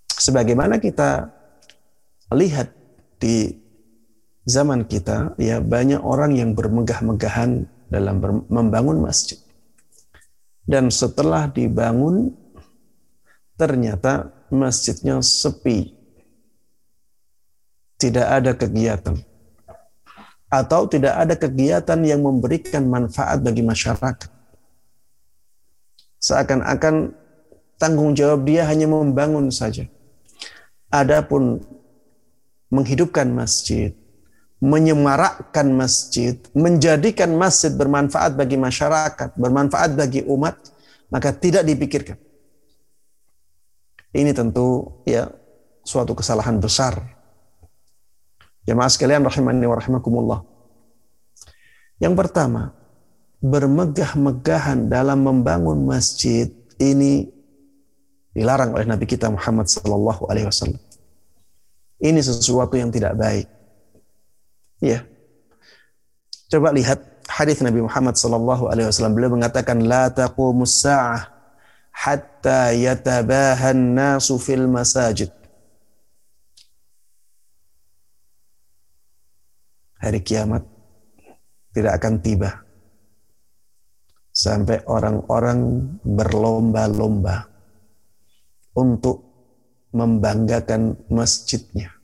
Sebagaimana 0.08 0.80
kita 0.80 1.28
lihat 2.32 2.72
di 3.20 3.52
zaman 4.48 4.88
kita, 4.88 5.36
ya 5.36 5.60
banyak 5.60 6.00
orang 6.00 6.40
yang 6.40 6.56
bermegah-megahan 6.56 7.68
dalam 7.92 8.24
membangun 8.48 9.04
masjid. 9.04 9.36
Dan 10.64 10.88
setelah 10.88 11.52
dibangun, 11.52 12.32
ternyata 13.60 14.32
masjidnya 14.48 15.20
sepi. 15.20 15.92
Tidak 18.00 18.24
ada 18.24 18.56
kegiatan 18.56 19.16
atau 20.54 20.86
tidak 20.86 21.18
ada 21.18 21.34
kegiatan 21.34 21.98
yang 22.06 22.22
memberikan 22.22 22.86
manfaat 22.86 23.42
bagi 23.42 23.66
masyarakat. 23.66 24.30
Seakan-akan 26.24 27.12
tanggung 27.76 28.16
jawab 28.16 28.48
dia 28.48 28.64
hanya 28.64 28.88
membangun 28.88 29.52
saja. 29.52 29.84
Adapun 30.88 31.60
menghidupkan 32.72 33.28
masjid, 33.28 33.92
menyemarakkan 34.64 35.68
masjid, 35.76 36.40
menjadikan 36.56 37.36
masjid 37.36 37.76
bermanfaat 37.76 38.40
bagi 38.40 38.56
masyarakat, 38.56 39.36
bermanfaat 39.36 40.00
bagi 40.00 40.24
umat, 40.24 40.56
maka 41.12 41.36
tidak 41.36 41.68
dipikirkan. 41.68 42.16
Ini 44.16 44.32
tentu 44.32 45.02
ya 45.04 45.28
suatu 45.84 46.16
kesalahan 46.16 46.62
besar 46.62 47.14
Jemaah 48.64 48.88
sekalian 48.88 49.28
rahimani 49.28 49.68
wa 49.68 49.76
rahimakumullah. 49.76 50.40
Yang 52.00 52.16
pertama, 52.16 52.72
bermegah-megahan 53.44 54.88
dalam 54.88 55.28
membangun 55.28 55.84
masjid 55.84 56.48
ini 56.80 57.28
dilarang 58.32 58.72
oleh 58.72 58.88
Nabi 58.88 59.04
kita 59.04 59.28
Muhammad 59.28 59.68
sallallahu 59.68 60.32
alaihi 60.32 60.48
wasallam. 60.48 60.80
Ini 62.00 62.20
sesuatu 62.24 62.80
yang 62.80 62.88
tidak 62.88 63.20
baik. 63.20 63.48
Ya. 64.80 65.04
Coba 66.48 66.72
lihat 66.72 67.04
hadis 67.28 67.60
Nabi 67.60 67.84
Muhammad 67.84 68.16
sallallahu 68.16 68.72
alaihi 68.72 68.88
wasallam 68.88 69.16
beliau 69.16 69.36
mengatakan 69.36 69.84
la 69.84 70.08
taqumus 70.08 70.80
sa'ah 70.80 71.28
hatta 71.94 72.74
yatabahan 72.74 73.78
nasu 73.78 74.42
fil 74.42 74.66
masajid 74.66 75.30
hari 80.02 80.20
kiamat 80.26 80.66
tidak 81.72 82.02
akan 82.02 82.18
tiba 82.20 82.63
sampai 84.44 84.84
orang-orang 84.92 85.88
berlomba-lomba 86.04 87.48
untuk 88.76 89.24
membanggakan 89.96 91.00
masjidnya. 91.08 91.96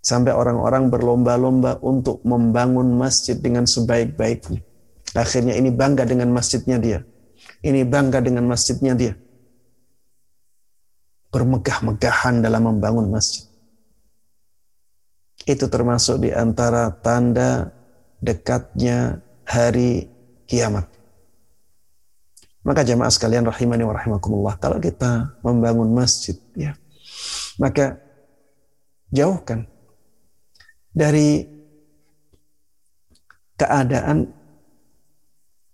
Sampai 0.00 0.30
orang-orang 0.32 0.88
berlomba-lomba 0.88 1.82
untuk 1.82 2.22
membangun 2.22 2.94
masjid 2.94 3.34
dengan 3.34 3.66
sebaik-baiknya. 3.66 4.62
Akhirnya 5.18 5.58
ini 5.58 5.74
bangga 5.74 6.06
dengan 6.06 6.30
masjidnya 6.30 6.78
dia. 6.78 7.02
Ini 7.60 7.82
bangga 7.82 8.22
dengan 8.22 8.46
masjidnya 8.46 8.94
dia. 8.94 9.12
Bermegah-megahan 11.34 12.40
dalam 12.40 12.62
membangun 12.70 13.10
masjid. 13.10 13.44
Itu 15.44 15.66
termasuk 15.66 16.24
di 16.24 16.30
antara 16.32 16.94
tanda 17.00 17.74
dekatnya 18.20 19.29
hari 19.50 20.06
kiamat. 20.46 20.86
Maka 22.62 22.86
jamaah 22.86 23.10
sekalian 23.10 23.48
rahimani 23.50 23.82
wa 23.82 23.96
rahimakumullah, 23.96 24.54
kalau 24.62 24.78
kita 24.78 25.34
membangun 25.42 25.90
masjid 25.90 26.38
ya, 26.54 26.76
maka 27.58 27.98
jauhkan 29.10 29.66
dari 30.94 31.48
keadaan 33.58 34.30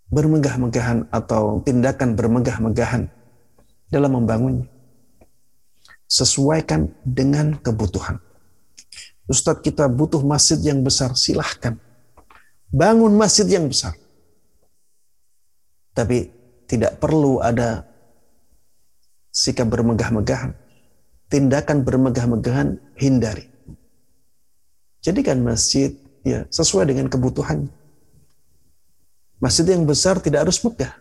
bermegah-megahan 0.08 1.10
atau 1.10 1.60
tindakan 1.66 2.14
bermegah-megahan 2.16 3.10
dalam 3.90 4.10
membangunnya. 4.16 4.70
Sesuaikan 6.06 6.94
dengan 7.02 7.58
kebutuhan. 7.58 8.22
Ustadz 9.26 9.66
kita 9.66 9.90
butuh 9.90 10.22
masjid 10.22 10.54
yang 10.62 10.86
besar, 10.86 11.18
silahkan. 11.18 11.82
Bangun 12.70 13.14
masjid 13.14 13.46
yang 13.46 13.70
besar. 13.70 13.94
Tapi 15.94 16.28
tidak 16.66 16.98
perlu 16.98 17.40
ada 17.40 17.86
sikap 19.30 19.70
bermegah-megahan. 19.70 20.52
Tindakan 21.26 21.82
bermegah-megahan 21.82 22.78
hindari. 22.98 23.50
Jadikan 25.02 25.42
masjid 25.42 25.94
ya 26.26 26.46
sesuai 26.50 26.90
dengan 26.90 27.06
kebutuhan. 27.06 27.70
Masjid 29.38 29.66
yang 29.68 29.86
besar 29.86 30.18
tidak 30.18 30.48
harus 30.48 30.58
megah. 30.66 30.94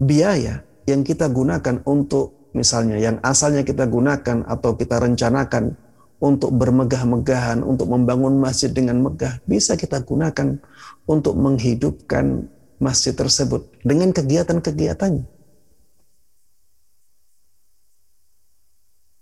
Biaya 0.00 0.64
yang 0.88 1.04
kita 1.04 1.28
gunakan 1.28 1.82
untuk 1.84 2.50
misalnya 2.56 2.96
yang 2.96 3.20
asalnya 3.20 3.62
kita 3.66 3.84
gunakan 3.86 4.46
atau 4.48 4.74
kita 4.74 4.96
rencanakan 4.96 5.76
untuk 6.20 6.52
bermegah-megahan, 6.52 7.64
untuk 7.64 7.88
membangun 7.88 8.36
masjid 8.36 8.68
dengan 8.68 9.00
megah, 9.00 9.40
bisa 9.48 9.72
kita 9.74 10.04
gunakan 10.04 10.60
untuk 11.08 11.32
menghidupkan 11.34 12.44
masjid 12.76 13.16
tersebut 13.16 13.72
dengan 13.80 14.12
kegiatan-kegiatannya. 14.12 15.24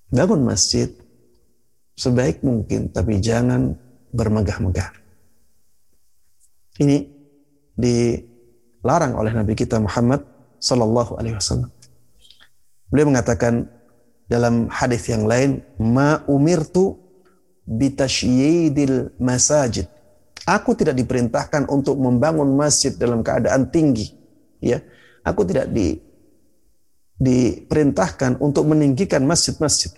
Bangun 0.08 0.42
masjid 0.42 0.90
sebaik 1.94 2.42
mungkin, 2.42 2.90
tapi 2.90 3.22
jangan 3.22 3.78
bermegah-megah. 4.10 4.90
Ini 6.82 6.96
dilarang 7.78 9.14
oleh 9.14 9.30
Nabi 9.34 9.54
kita 9.54 9.78
Muhammad 9.78 10.26
Sallallahu 10.58 11.14
Alaihi 11.18 11.38
Wasallam. 11.38 11.70
Beliau 12.90 13.06
mengatakan 13.12 13.77
dalam 14.28 14.68
hadis 14.68 15.08
yang 15.08 15.24
lain, 15.24 15.64
"Ma 15.80 16.22
umirtu 16.28 17.00
bitasyyidil 17.64 19.16
masajid." 19.18 19.88
Aku 20.48 20.72
tidak 20.76 20.96
diperintahkan 20.96 21.68
untuk 21.68 22.00
membangun 22.00 22.56
masjid 22.56 22.92
dalam 22.94 23.20
keadaan 23.24 23.68
tinggi, 23.68 24.12
ya. 24.60 24.80
Aku 25.24 25.44
tidak 25.44 25.68
di 25.72 26.00
diperintahkan 27.18 28.38
untuk 28.38 28.70
meninggikan 28.70 29.26
masjid-masjid. 29.26 29.90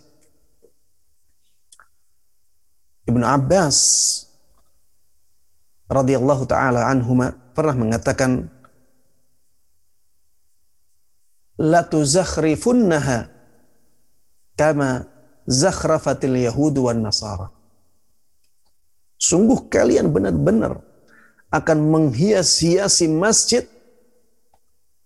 Ibnu 3.04 3.20
Abbas 3.20 3.76
radhiyallahu 5.90 6.48
taala 6.48 6.88
anhuma 6.88 7.34
pernah 7.52 7.76
mengatakan 7.76 8.48
latuzakhrifunnaha 11.60 13.39
kama 14.60 15.08
zakhrafatil 15.48 16.36
yahud 16.36 16.76
wan 16.76 17.00
nasara. 17.00 17.48
Sungguh 19.16 19.72
kalian 19.72 20.12
benar-benar 20.12 20.84
akan 21.48 21.78
menghias-hiasi 21.80 23.08
masjid 23.08 23.64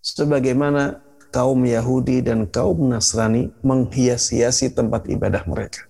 sebagaimana 0.02 1.02
kaum 1.34 1.66
Yahudi 1.66 2.22
dan 2.22 2.46
kaum 2.46 2.94
Nasrani 2.94 3.50
menghias-hiasi 3.66 4.70
tempat 4.70 5.10
ibadah 5.10 5.42
mereka. 5.50 5.82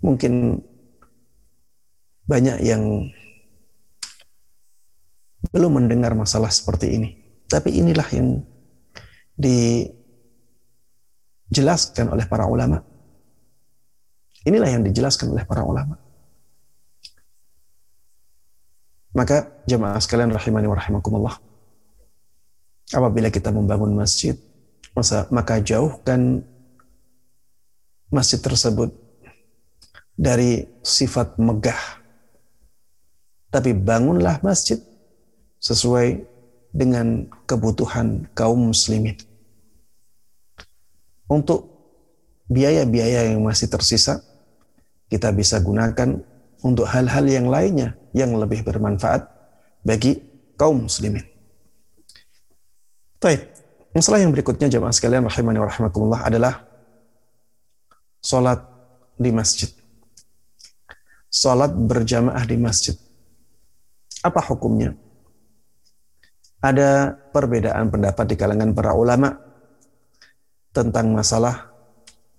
Mungkin 0.00 0.64
banyak 2.24 2.58
yang 2.64 3.12
belum 5.52 5.76
mendengar 5.76 6.16
masalah 6.16 6.48
seperti 6.48 6.86
ini. 6.96 7.10
Tapi 7.44 7.84
inilah 7.84 8.08
yang 8.16 8.40
dijelaskan 11.48 12.12
oleh 12.12 12.26
para 12.28 12.48
ulama. 12.48 12.80
Inilah 14.44 14.68
yang 14.68 14.84
dijelaskan 14.84 15.32
oleh 15.32 15.44
para 15.48 15.64
ulama. 15.64 15.96
Maka 19.14 19.62
jemaah 19.64 19.96
sekalian 20.02 20.34
rahimani 20.34 20.66
wa 20.68 20.76
rahimakumullah. 20.76 21.36
Apabila 22.92 23.30
kita 23.32 23.48
membangun 23.54 23.94
masjid, 23.96 24.36
maka 25.30 25.62
jauhkan 25.62 26.44
masjid 28.12 28.38
tersebut 28.42 28.92
dari 30.14 30.66
sifat 30.82 31.38
megah. 31.38 32.02
Tapi 33.50 33.70
bangunlah 33.70 34.42
masjid 34.42 34.82
sesuai 35.62 36.26
dengan 36.74 37.30
kebutuhan 37.46 38.26
kaum 38.34 38.74
muslimin. 38.74 39.14
Untuk 41.28 41.72
biaya-biaya 42.48 43.32
yang 43.32 43.40
masih 43.40 43.72
tersisa 43.72 44.20
kita 45.08 45.32
bisa 45.32 45.60
gunakan 45.60 46.20
untuk 46.64 46.88
hal-hal 46.88 47.24
yang 47.28 47.46
lainnya 47.48 47.96
yang 48.16 48.32
lebih 48.36 48.64
bermanfaat 48.64 49.28
bagi 49.84 50.18
kaum 50.56 50.88
muslimin. 50.88 51.24
Baik, 53.20 53.52
masalah 53.92 54.20
yang 54.20 54.32
berikutnya 54.32 54.68
jemaah 54.68 54.92
sekalian 54.92 55.24
rahimani 55.28 55.60
wa 55.60 55.68
rahimakumullah 55.68 56.20
adalah 56.24 56.64
salat 58.20 58.64
di 59.20 59.30
masjid. 59.32 59.68
Salat 61.28 61.72
berjamaah 61.72 62.44
di 62.48 62.56
masjid. 62.56 62.96
Apa 64.24 64.40
hukumnya? 64.40 64.96
Ada 66.64 67.12
perbedaan 67.28 67.92
pendapat 67.92 68.24
di 68.24 68.36
kalangan 68.40 68.72
para 68.72 68.96
ulama 68.96 69.43
tentang 70.74 71.14
masalah 71.14 71.70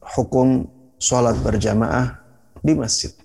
hukum 0.04 0.68
sholat 1.00 1.40
berjamaah 1.40 2.20
di 2.60 2.76
masjid. 2.76 3.16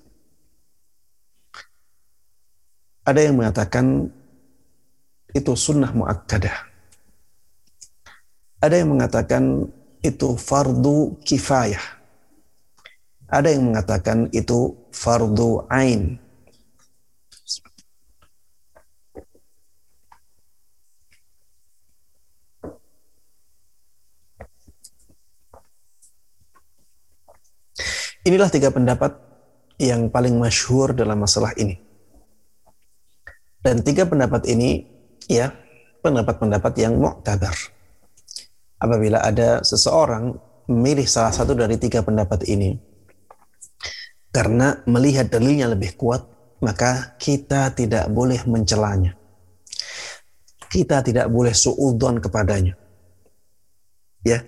Ada 3.03 3.27
yang 3.27 3.43
mengatakan 3.43 4.07
itu 5.35 5.53
sunnah 5.59 5.91
muakkadah. 5.91 6.71
Ada 8.63 8.75
yang 8.79 8.95
mengatakan 8.95 9.67
itu 9.99 10.39
fardu 10.39 11.19
kifayah. 11.27 11.83
Ada 13.27 13.51
yang 13.51 13.73
mengatakan 13.73 14.31
itu 14.31 14.79
fardu 14.95 15.67
ain. 15.73 16.23
Inilah 28.31 28.47
tiga 28.47 28.71
pendapat 28.71 29.11
yang 29.83 30.07
paling 30.07 30.39
masyhur 30.39 30.95
dalam 30.95 31.19
masalah 31.19 31.51
ini. 31.59 31.75
Dan 33.59 33.83
tiga 33.83 34.07
pendapat 34.07 34.47
ini 34.47 34.87
ya 35.27 35.51
pendapat-pendapat 35.99 36.79
yang 36.79 36.95
mu'tabar. 36.95 37.51
Apabila 38.79 39.19
ada 39.19 39.67
seseorang 39.67 40.39
memilih 40.71 41.11
salah 41.11 41.35
satu 41.35 41.59
dari 41.59 41.75
tiga 41.75 42.07
pendapat 42.07 42.47
ini 42.47 42.79
karena 44.31 44.79
melihat 44.87 45.27
dalilnya 45.27 45.67
lebih 45.75 45.99
kuat, 45.99 46.23
maka 46.63 47.19
kita 47.19 47.75
tidak 47.75 48.07
boleh 48.15 48.39
mencelanya. 48.47 49.19
Kita 50.71 51.03
tidak 51.03 51.27
boleh 51.35 51.51
suudon 51.51 52.23
kepadanya. 52.23 52.79
Ya. 54.23 54.47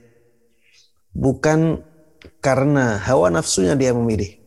Bukan 1.11 1.91
karena 2.43 2.99
hawa 3.03 3.31
nafsunya 3.31 3.75
dia 3.75 3.95
memilih. 3.95 4.39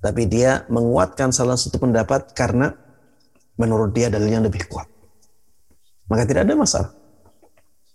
Tapi 0.00 0.28
dia 0.28 0.68
menguatkan 0.68 1.32
salah 1.32 1.56
satu 1.56 1.80
pendapat 1.80 2.36
karena 2.36 2.72
menurut 3.56 3.96
dia 3.96 4.12
dalilnya 4.12 4.44
lebih 4.44 4.68
kuat. 4.68 4.86
Maka 6.06 6.22
tidak 6.28 6.46
ada 6.46 6.54
masalah. 6.54 6.90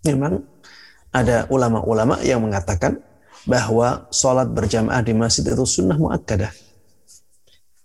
Memang 0.03 0.43
ada 1.13 1.45
ulama-ulama 1.53 2.19
yang 2.25 2.41
mengatakan 2.41 2.99
bahwa 3.45 4.09
sholat 4.09 4.49
berjamaah 4.49 5.01
di 5.05 5.13
masjid 5.13 5.45
itu 5.45 5.63
sunnah 5.63 5.95
muakkadah. 5.95 6.51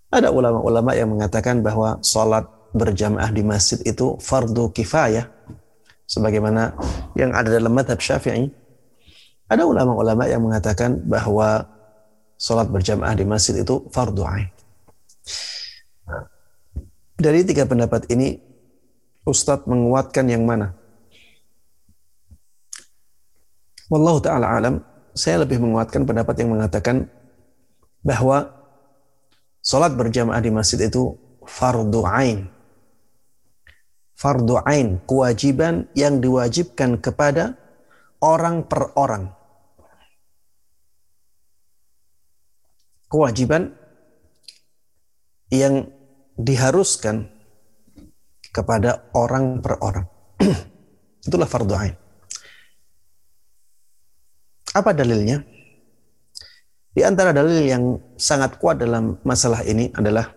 Ada 0.07 0.33
ulama-ulama 0.33 0.95
yang 0.97 1.13
mengatakan 1.13 1.61
bahwa 1.61 2.01
sholat 2.01 2.47
berjamaah 2.73 3.29
di 3.31 3.43
masjid 3.45 3.79
itu 3.85 4.17
fardu 4.19 4.73
kifayah. 4.73 5.29
Sebagaimana 6.07 6.71
yang 7.19 7.35
ada 7.35 7.51
dalam 7.51 7.75
madhab 7.75 7.99
syafi'i 7.99 8.47
ada 9.47 9.63
ulama-ulama 9.63 10.27
yang 10.27 10.43
mengatakan 10.43 10.99
bahwa 11.07 11.63
sholat 12.35 12.67
berjamaah 12.67 13.15
di 13.15 13.23
masjid 13.23 13.55
itu 13.63 13.87
fardu 13.89 14.23
ain. 14.27 14.51
Dari 17.17 17.41
tiga 17.47 17.65
pendapat 17.65 18.11
ini, 18.13 18.37
Ustadz 19.25 19.65
menguatkan 19.65 20.27
yang 20.29 20.45
mana? 20.45 20.75
Wallahu 23.87 24.19
ta'ala 24.19 24.59
alam, 24.59 24.83
saya 25.15 25.41
lebih 25.47 25.63
menguatkan 25.63 26.03
pendapat 26.03 26.35
yang 26.43 26.53
mengatakan 26.53 27.07
bahwa 28.03 28.51
sholat 29.63 29.95
berjamaah 29.95 30.43
di 30.43 30.51
masjid 30.51 30.91
itu 30.91 31.15
fardu 31.47 32.03
ain. 32.03 32.51
Fardu 34.13 34.59
ain, 34.67 34.99
kewajiban 35.07 35.87
yang 35.95 36.19
diwajibkan 36.19 36.99
kepada 36.99 37.55
orang 38.19 38.67
per 38.67 38.91
orang. 38.99 39.36
Kewajiban 43.07 43.75
yang 45.51 45.87
diharuskan 46.37 47.31
kepada 48.51 49.09
orang 49.15 49.63
per 49.63 49.79
orang. 49.81 50.05
Itulah 51.27 51.47
fardu 51.49 51.73
ain. 51.75 51.95
Apa 54.75 54.93
dalilnya? 54.93 55.41
Di 56.97 57.05
antara 57.05 57.29
dalil 57.29 57.61
yang 57.61 57.83
sangat 58.17 58.57
kuat 58.57 58.81
dalam 58.81 59.21
masalah 59.21 59.61
ini 59.61 59.93
adalah 59.93 60.33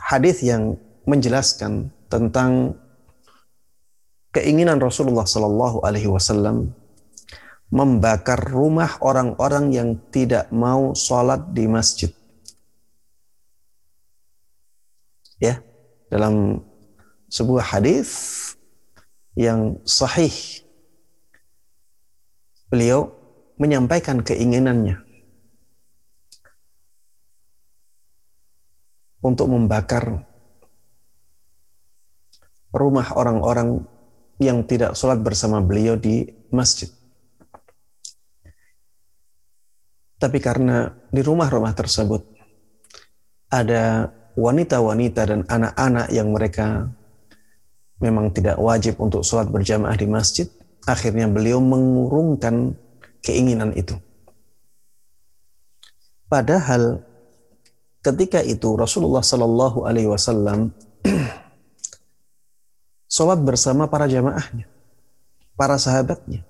hadis 0.00 0.40
yang 0.40 0.80
menjelaskan 1.04 1.92
tentang 2.08 2.72
keinginan 4.32 4.80
Rasulullah 4.80 5.28
Sallallahu 5.28 5.84
Alaihi 5.84 6.08
Wasallam 6.08 6.72
membakar 7.70 8.38
rumah 8.38 8.98
orang-orang 9.02 9.74
yang 9.74 9.88
tidak 10.14 10.48
mau 10.54 10.94
sholat 10.94 11.50
di 11.50 11.66
masjid. 11.66 12.10
Ya, 15.36 15.60
dalam 16.08 16.64
sebuah 17.28 17.76
hadis 17.76 18.08
yang 19.36 19.76
sahih, 19.84 20.32
beliau 22.72 23.12
menyampaikan 23.60 24.24
keinginannya 24.24 25.02
untuk 29.20 29.50
membakar 29.50 30.24
rumah 32.70 33.08
orang-orang 33.16 33.82
yang 34.38 34.62
tidak 34.68 34.94
sholat 34.94 35.20
bersama 35.20 35.64
beliau 35.64 35.96
di 35.96 36.28
masjid. 36.52 36.92
Tapi 40.16 40.38
karena 40.40 40.88
di 41.12 41.20
rumah-rumah 41.20 41.76
tersebut 41.76 42.24
ada 43.52 44.08
wanita-wanita 44.36 45.22
dan 45.28 45.40
anak-anak 45.44 46.06
yang 46.12 46.28
mereka 46.32 46.88
memang 48.00 48.32
tidak 48.32 48.60
wajib 48.60 49.00
untuk 49.00 49.24
sholat 49.24 49.48
berjamaah 49.48 49.96
di 49.96 50.08
masjid, 50.08 50.48
akhirnya 50.84 51.28
beliau 51.28 51.60
mengurungkan 51.60 52.76
keinginan 53.24 53.72
itu. 53.72 53.96
Padahal 56.28 57.00
ketika 58.04 58.44
itu 58.44 58.76
Rasulullah 58.76 59.24
Shallallahu 59.24 59.88
Alaihi 59.88 60.10
Wasallam 60.10 60.74
sholat 63.16 63.40
bersama 63.40 63.88
para 63.88 64.04
jamaahnya, 64.04 64.68
para 65.56 65.80
sahabatnya. 65.80 66.44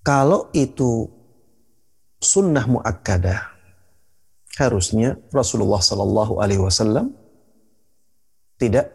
Kalau 0.00 0.48
itu 0.56 1.19
sunnah 2.20 2.68
muakkadah. 2.68 3.56
Harusnya 4.60 5.16
Rasulullah 5.32 5.80
Shallallahu 5.80 6.38
Alaihi 6.38 6.60
Wasallam 6.60 7.16
tidak 8.60 8.92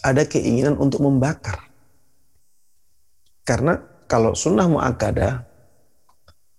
ada 0.00 0.22
keinginan 0.22 0.78
untuk 0.78 1.02
membakar. 1.02 1.66
Karena 3.42 3.76
kalau 4.06 4.38
sunnah 4.38 4.70
muakkadah 4.70 5.42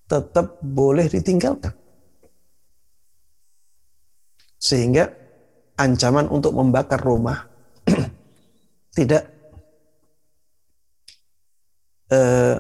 tetap 0.06 0.60
boleh 0.62 1.08
ditinggalkan. 1.08 1.72
Sehingga 4.60 5.08
ancaman 5.80 6.28
untuk 6.28 6.58
membakar 6.58 7.00
rumah 7.00 7.46
tidak 8.98 9.24
eh, 12.10 12.58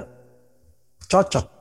cocok 1.09 1.54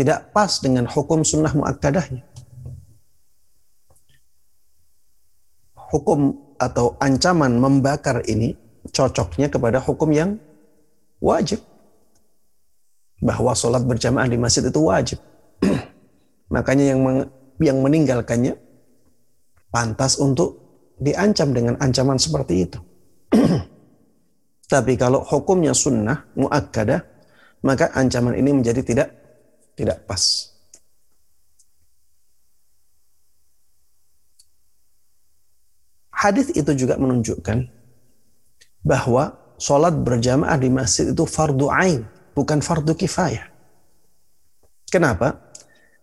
tidak 0.00 0.32
pas 0.32 0.48
dengan 0.64 0.88
hukum 0.88 1.20
sunnah 1.20 1.52
muakkadahnya. 1.52 2.24
Hukum 5.92 6.40
atau 6.56 6.96
ancaman 6.96 7.60
membakar 7.60 8.24
ini 8.24 8.56
cocoknya 8.88 9.52
kepada 9.52 9.76
hukum 9.84 10.08
yang 10.08 10.40
wajib. 11.20 11.60
Bahwa 13.20 13.52
sholat 13.52 13.84
berjamaah 13.84 14.24
di 14.24 14.40
masjid 14.40 14.64
itu 14.64 14.80
wajib. 14.80 15.20
Makanya 16.54 16.96
yang 16.96 17.00
yang 17.60 17.84
meninggalkannya 17.84 18.56
pantas 19.68 20.16
untuk 20.16 20.64
diancam 20.96 21.52
dengan 21.52 21.76
ancaman 21.76 22.16
seperti 22.16 22.54
itu. 22.64 22.80
Tapi 24.72 24.96
kalau 24.96 25.20
hukumnya 25.28 25.76
sunnah 25.76 26.24
muakkadah 26.40 27.04
maka 27.60 27.92
ancaman 27.92 28.32
ini 28.40 28.56
menjadi 28.56 28.80
tidak 28.80 29.19
tidak 29.80 30.04
pas. 30.04 30.52
Hadis 36.12 36.52
itu 36.52 36.68
juga 36.76 37.00
menunjukkan 37.00 37.64
bahwa 38.84 39.40
sholat 39.56 39.96
berjamaah 40.04 40.60
di 40.60 40.68
masjid 40.68 41.16
itu 41.16 41.24
fardu 41.24 41.72
ain, 41.72 42.04
bukan 42.36 42.60
fardu 42.60 42.92
kifayah. 42.92 43.48
Kenapa? 44.92 45.48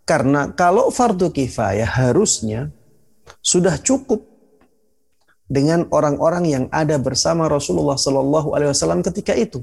Karena 0.09 0.49
kalau 0.57 0.89
fardu 0.89 1.29
kifayah 1.29 1.85
harusnya 1.85 2.73
sudah 3.45 3.77
cukup 3.77 4.25
dengan 5.45 5.85
orang-orang 5.93 6.49
yang 6.49 6.65
ada 6.73 6.97
bersama 6.97 7.45
Rasulullah 7.45 7.99
Shallallahu 7.99 8.57
Alaihi 8.57 8.73
Wasallam 8.73 9.05
ketika 9.05 9.37
itu. 9.37 9.61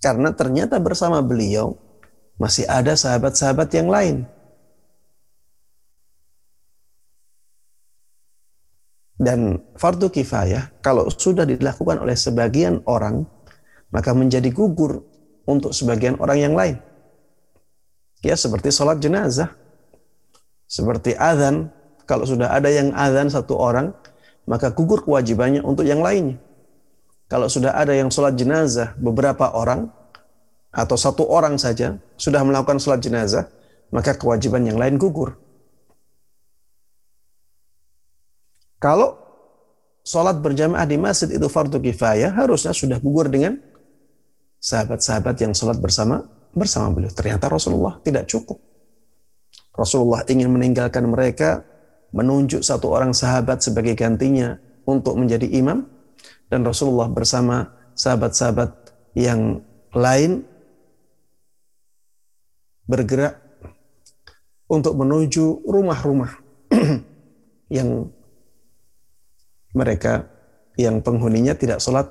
Karena 0.00 0.32
ternyata 0.32 0.80
bersama 0.80 1.20
beliau 1.20 1.76
masih 2.36 2.68
ada 2.68 2.92
sahabat-sahabat 2.92 3.68
yang 3.72 3.88
lain 3.88 4.28
Dan 9.16 9.64
fardu 9.80 10.12
kifayah 10.12 10.76
kalau 10.84 11.08
sudah 11.08 11.48
dilakukan 11.48 12.04
oleh 12.04 12.12
sebagian 12.12 12.84
orang 12.84 13.24
maka 13.88 14.12
menjadi 14.12 14.52
gugur 14.52 15.00
untuk 15.48 15.72
sebagian 15.72 16.20
orang 16.20 16.38
yang 16.38 16.52
lain. 16.52 16.76
Ya 18.20 18.36
seperti 18.36 18.68
sholat 18.68 19.00
jenazah. 19.00 19.56
Seperti 20.68 21.16
azan. 21.16 21.72
Kalau 22.04 22.28
sudah 22.28 22.52
ada 22.52 22.68
yang 22.68 22.92
azan 22.92 23.32
satu 23.32 23.56
orang 23.56 23.96
maka 24.44 24.68
gugur 24.68 25.00
kewajibannya 25.00 25.64
untuk 25.64 25.88
yang 25.88 26.04
lainnya. 26.04 26.36
Kalau 27.26 27.48
sudah 27.48 27.72
ada 27.72 27.96
yang 27.96 28.12
sholat 28.12 28.36
jenazah 28.36 28.94
beberapa 29.00 29.48
orang 29.56 29.90
atau 30.76 30.96
satu 31.00 31.24
orang 31.24 31.56
saja 31.56 31.96
sudah 32.20 32.44
melakukan 32.44 32.76
sholat 32.76 33.00
jenazah 33.00 33.48
maka 33.88 34.12
kewajiban 34.12 34.66
yang 34.66 34.76
lain 34.76 35.00
gugur. 35.00 35.38
Kalau 38.76 39.16
sholat 40.04 40.38
berjamaah 40.44 40.84
di 40.84 41.00
masjid 41.00 41.32
itu 41.32 41.48
fardu 41.48 41.80
kifayah, 41.80 42.36
harusnya 42.36 42.76
sudah 42.76 43.00
gugur 43.00 43.32
dengan 43.32 43.56
sahabat-sahabat 44.60 45.36
yang 45.40 45.52
sholat 45.56 45.80
bersama 45.80 46.28
bersama 46.52 46.92
beliau. 46.92 47.12
Ternyata 47.12 47.48
Rasulullah 47.48 47.96
tidak 48.04 48.28
cukup. 48.28 48.60
Rasulullah 49.72 50.24
ingin 50.28 50.52
meninggalkan 50.52 51.04
mereka, 51.08 51.64
menunjuk 52.12 52.64
satu 52.64 52.92
orang 52.92 53.12
sahabat 53.16 53.60
sebagai 53.60 53.96
gantinya 53.96 54.56
untuk 54.88 55.16
menjadi 55.16 55.48
imam, 55.52 55.84
dan 56.48 56.64
Rasulullah 56.64 57.08
bersama 57.08 57.76
sahabat-sahabat 57.96 58.70
yang 59.16 59.60
lain 59.92 60.44
bergerak 62.86 63.42
untuk 64.66 64.98
menuju 64.98 65.66
rumah-rumah 65.66 66.32
yang 67.76 68.10
mereka 69.74 70.26
yang 70.80 71.02
penghuninya 71.04 71.52
tidak 71.54 71.78
sholat 71.78 72.08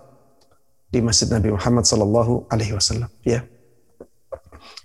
di 0.91 1.01
Masjid 1.01 1.27
Nabi 1.27 1.51
Muhammad 1.51 1.83
Sallallahu 1.83 2.47
Alaihi 2.47 2.77
Wasallam. 2.77 3.11
Ya, 3.25 3.43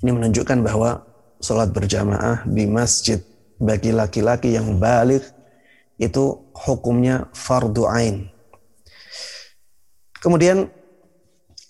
ini 0.02 0.10
menunjukkan 0.10 0.64
bahwa 0.64 1.04
sholat 1.40 1.70
berjamaah 1.70 2.44
di 2.48 2.64
masjid 2.66 3.20
bagi 3.60 3.92
laki-laki 3.92 4.56
yang 4.56 4.80
balik 4.80 5.24
itu 6.00 6.50
hukumnya 6.56 7.28
fardu 7.36 7.84
ain. 7.88 8.16
Kemudian 10.20 10.68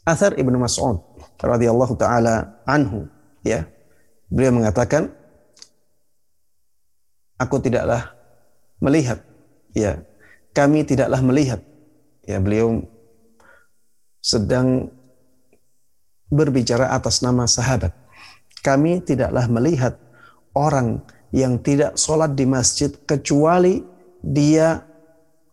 Athar 0.06 0.34
Ibnu 0.38 0.58
Mas'ud 0.58 1.02
radhiyallahu 1.38 1.94
taala 1.98 2.62
anhu 2.66 3.06
ya 3.46 3.66
beliau 4.30 4.54
mengatakan 4.54 5.10
aku 7.36 7.58
tidaklah 7.58 8.14
melihat. 8.78 9.20
Ya 9.74 10.02
kami 10.54 10.86
tidaklah 10.86 11.20
melihat. 11.20 11.60
Ya 12.24 12.38
beliau 12.38 12.86
sedang 14.22 14.94
berbicara 16.30 16.94
atas 16.94 17.20
nama 17.20 17.44
sahabat. 17.44 17.90
Kami 18.62 19.02
tidaklah 19.02 19.50
melihat 19.50 19.98
orang 20.54 21.02
yang 21.34 21.58
tidak 21.58 21.96
sholat 21.98 22.36
di 22.36 22.44
masjid 22.46 22.90
kecuali 23.06 23.82
dia 24.20 24.84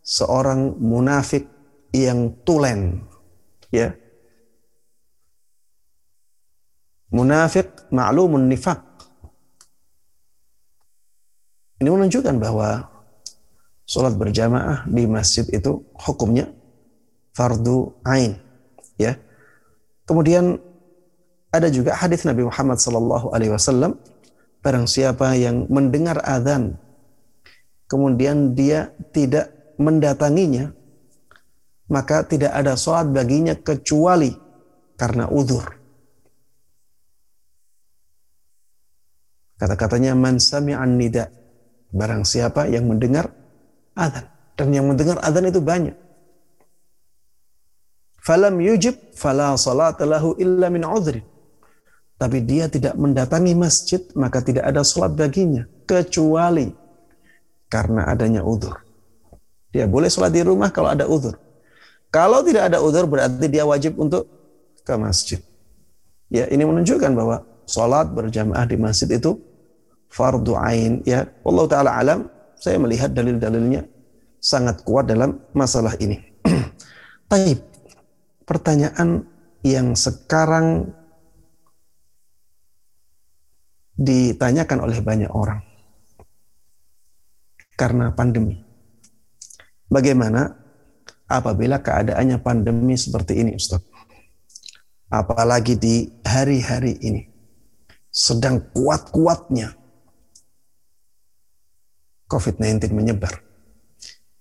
seorang 0.03 0.75
munafik 0.77 1.47
yang 1.95 2.35
tulen. 2.43 3.01
Ya 3.71 3.95
munafik 7.13 7.87
ma'lumun 7.89 8.51
nifak 8.51 8.83
ini 11.77 11.93
menunjukkan 11.93 12.41
bahwa 12.41 12.89
sholat 13.85 14.17
berjamaah 14.17 14.89
di 14.89 15.05
masjid 15.05 15.45
itu 15.53 15.85
hukumnya 15.93 16.49
fardu 17.37 17.93
ain 18.01 18.41
ya. 18.97 19.13
Kemudian 20.09 20.57
ada 21.53 21.69
juga 21.69 21.93
hadis 21.93 22.25
Nabi 22.25 22.49
Muhammad 22.49 22.81
sallallahu 22.81 23.29
alaihi 23.29 23.53
wasallam 23.53 24.01
barang 24.65 24.89
siapa 24.89 25.37
yang 25.37 25.69
mendengar 25.69 26.17
azan 26.25 26.75
kemudian 27.87 28.57
dia 28.57 28.91
tidak 29.15 29.53
mendatanginya 29.79 30.73
maka 31.87 32.25
tidak 32.27 32.51
ada 32.51 32.75
sholat 32.75 33.07
baginya 33.13 33.55
kecuali 33.55 34.35
karena 34.99 35.29
uzur 35.31 35.63
kata-katanya 39.57 40.13
man 40.13 40.37
sami'an 40.41 40.97
nida 40.97 41.33
barang 41.91 42.23
siapa 42.23 42.69
yang 42.71 42.87
mendengar 42.87 43.33
adzan. 43.97 44.25
Dan 44.57 44.73
yang 44.73 44.89
mendengar 44.89 45.21
adzan 45.21 45.45
itu 45.49 45.61
banyak. 45.61 45.93
Falam 48.21 48.57
yujib 48.59 49.13
fala 49.13 49.53
salata 49.55 50.03
lahu 50.03 50.33
illa 50.41 50.67
min 50.73 50.83
udhrin. 50.83 51.23
Tapi 52.17 52.41
dia 52.41 52.65
tidak 52.65 52.97
mendatangi 52.97 53.53
masjid, 53.53 54.01
maka 54.17 54.41
tidak 54.41 54.65
ada 54.65 54.81
salat 54.81 55.13
baginya. 55.13 55.69
Kecuali 55.85 56.73
karena 57.69 58.09
adanya 58.09 58.41
udur. 58.41 58.73
Dia 59.69 59.85
boleh 59.85 60.09
sholat 60.09 60.33
di 60.33 60.41
rumah 60.41 60.73
kalau 60.73 60.89
ada 60.89 61.05
udur. 61.05 61.37
Kalau 62.09 62.41
tidak 62.41 62.73
ada 62.73 62.81
udur 62.81 63.05
berarti 63.05 63.45
dia 63.45 63.67
wajib 63.67 63.99
untuk 64.01 64.25
ke 64.81 64.93
masjid. 64.97 65.39
Ya, 66.33 66.49
ini 66.49 66.65
menunjukkan 66.65 67.11
bahwa 67.13 67.45
sholat 67.69 68.09
berjamaah 68.11 68.65
di 68.65 68.75
masjid 68.79 69.07
itu 69.11 69.37
fardu 70.11 70.57
ain. 70.57 71.03
Ya, 71.03 71.27
Allah 71.43 71.65
taala 71.69 71.91
alam 71.95 72.19
saya 72.57 72.81
melihat 72.81 73.13
dalil-dalilnya 73.13 73.85
sangat 74.41 74.81
kuat 74.81 75.09
dalam 75.09 75.39
masalah 75.53 75.93
ini. 76.01 76.21
Taib, 77.31 77.59
pertanyaan 78.47 79.27
yang 79.61 79.93
sekarang 79.93 80.93
ditanyakan 83.97 84.79
oleh 84.85 84.99
banyak 85.01 85.31
orang 85.33 85.61
karena 87.77 88.13
pandemi. 88.13 88.61
Bagaimana 89.87 90.53
apabila 91.29 91.81
keadaannya 91.81 92.37
pandemi 92.41 92.95
seperti 92.97 93.41
ini, 93.41 93.57
Ustaz? 93.57 93.81
Apalagi 95.07 95.79
di 95.79 95.95
hari-hari 96.19 96.99
ini 96.99 97.23
sedang 98.11 98.59
kuat-kuatnya 98.75 99.86
COVID-19 102.27 102.91
menyebar. 102.91 103.39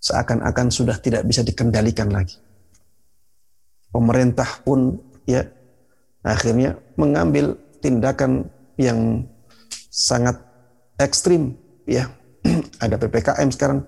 Seakan-akan 0.03 0.71
sudah 0.71 0.99
tidak 0.99 1.27
bisa 1.27 1.43
dikendalikan 1.43 2.11
lagi. 2.11 2.39
Pemerintah 3.91 4.63
pun 4.63 4.99
ya 5.25 5.47
akhirnya 6.21 6.79
mengambil 6.99 7.57
tindakan 7.81 8.51
yang 8.77 9.25
sangat 9.91 10.37
ekstrim 10.99 11.55
ya. 11.87 12.11
Ada 12.85 12.99
PPKM 12.99 13.49
sekarang. 13.55 13.81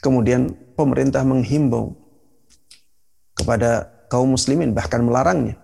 Kemudian 0.00 0.52
pemerintah 0.76 1.24
menghimbau 1.24 1.96
kepada 3.34 3.88
kaum 4.12 4.36
muslimin 4.36 4.76
bahkan 4.76 5.00
melarangnya 5.00 5.63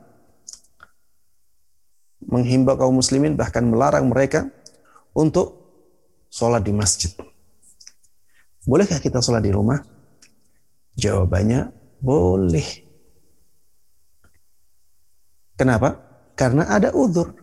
menghimbau 2.31 2.79
kaum 2.79 2.97
muslimin 2.97 3.35
bahkan 3.35 3.67
melarang 3.67 4.07
mereka 4.07 4.49
untuk 5.13 5.61
sholat 6.31 6.63
di 6.63 6.73
masjid. 6.73 7.11
Bolehkah 8.65 9.03
kita 9.03 9.19
sholat 9.19 9.43
di 9.43 9.51
rumah? 9.51 9.83
Jawabannya 10.95 11.75
boleh. 11.99 12.69
Kenapa? 15.59 16.01
Karena 16.39 16.71
ada 16.71 16.95
uzur. 16.97 17.37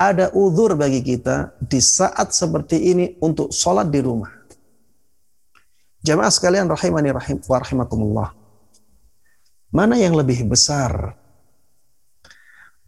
Ada 0.00 0.32
uzur 0.32 0.78
bagi 0.80 1.04
kita 1.04 1.60
di 1.60 1.76
saat 1.82 2.32
seperti 2.32 2.94
ini 2.94 3.20
untuk 3.20 3.52
sholat 3.52 3.90
di 3.92 4.00
rumah. 4.00 4.32
Jamaah 6.00 6.32
sekalian 6.32 6.64
rahimani 6.72 7.12
rahim 7.12 7.36
wa 7.44 7.58
rahimakumullah. 7.60 8.28
Mana 9.70 10.00
yang 10.00 10.16
lebih 10.16 10.48
besar? 10.48 11.19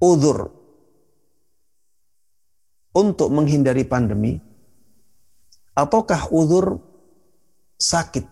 Udur 0.02 0.50
untuk 2.90 3.30
menghindari 3.30 3.86
pandemi 3.86 4.42
ataukah 5.78 6.26
udur 6.34 6.82
sakit? 7.78 8.26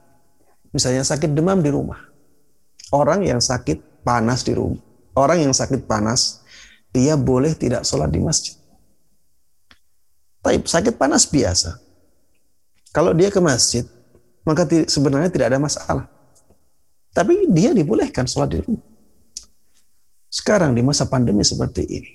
Misalnya 0.75 1.07
sakit 1.07 1.31
demam 1.31 1.63
di 1.63 1.71
rumah. 1.71 1.99
Orang 2.91 3.23
yang 3.23 3.39
sakit 3.39 4.03
panas 4.03 4.43
di 4.43 4.55
rumah. 4.55 4.83
Orang 5.15 5.43
yang 5.43 5.55
sakit 5.55 5.87
panas, 5.87 6.43
dia 6.91 7.15
boleh 7.15 7.55
tidak 7.55 7.87
sholat 7.87 8.11
di 8.11 8.19
masjid. 8.23 8.55
Tapi 10.43 10.63
sakit 10.63 10.95
panas 10.99 11.27
biasa. 11.27 11.79
Kalau 12.91 13.15
dia 13.15 13.31
ke 13.31 13.39
masjid, 13.39 13.87
maka 14.43 14.67
sebenarnya 14.67 15.31
tidak 15.31 15.55
ada 15.55 15.63
masalah. 15.63 16.07
Tapi 17.15 17.51
dia 17.51 17.71
dibolehkan 17.75 18.27
sholat 18.27 18.51
di 18.55 18.59
rumah. 18.63 18.90
Sekarang 20.31 20.79
di 20.79 20.83
masa 20.87 21.11
pandemi 21.11 21.43
seperti 21.43 21.83
ini, 21.91 22.13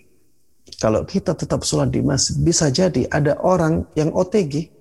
kalau 0.80 1.03
kita 1.03 1.36
tetap 1.36 1.68
sholat 1.68 1.91
di 1.91 1.99
masjid, 1.99 2.39
bisa 2.39 2.72
jadi 2.72 3.05
ada 3.11 3.36
orang 3.43 3.86
yang 3.93 4.16
OTG. 4.16 4.72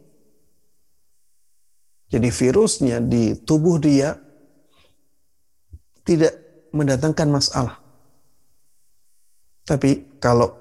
Jadi 2.15 2.29
virusnya 2.31 3.03
di 3.03 3.35
tubuh 3.43 3.83
dia 3.83 4.15
tidak 6.07 6.35
mendatangkan 6.71 7.29
masalah. 7.29 7.77
Tapi 9.67 10.21
kalau 10.23 10.55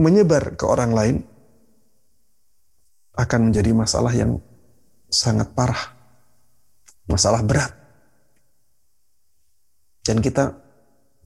menyebar 0.00 0.56
ke 0.56 0.64
orang 0.64 0.92
lain, 0.96 1.16
akan 3.16 3.50
menjadi 3.50 3.72
masalah 3.72 4.12
yang 4.12 4.38
sangat 5.08 5.48
parah. 5.56 5.96
Masalah 7.08 7.40
berat. 7.42 7.72
Dan 10.04 10.20
kita 10.22 10.54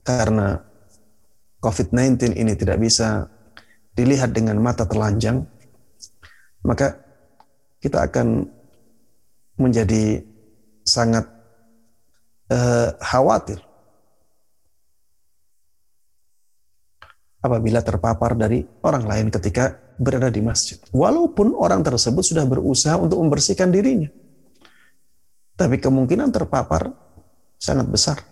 karena 0.07 0.70
COVID-19 1.61 2.41
ini 2.41 2.57
tidak 2.57 2.81
bisa 2.81 3.29
dilihat 3.93 4.33
dengan 4.33 4.57
mata 4.59 4.89
telanjang, 4.89 5.45
maka 6.65 6.97
kita 7.81 8.09
akan 8.09 8.49
menjadi 9.61 10.25
sangat 10.85 11.29
uh, 12.49 12.97
khawatir 12.97 13.61
apabila 17.41 17.81
terpapar 17.81 18.37
dari 18.37 18.65
orang 18.85 19.05
lain 19.05 19.27
ketika 19.29 19.77
berada 20.01 20.33
di 20.33 20.41
masjid. 20.41 20.81
Walaupun 20.93 21.53
orang 21.57 21.85
tersebut 21.85 22.25
sudah 22.25 22.49
berusaha 22.49 22.97
untuk 22.97 23.21
membersihkan 23.21 23.69
dirinya. 23.69 24.09
Tapi 25.57 25.77
kemungkinan 25.77 26.33
terpapar 26.33 26.89
sangat 27.61 27.85
besar. 27.85 28.30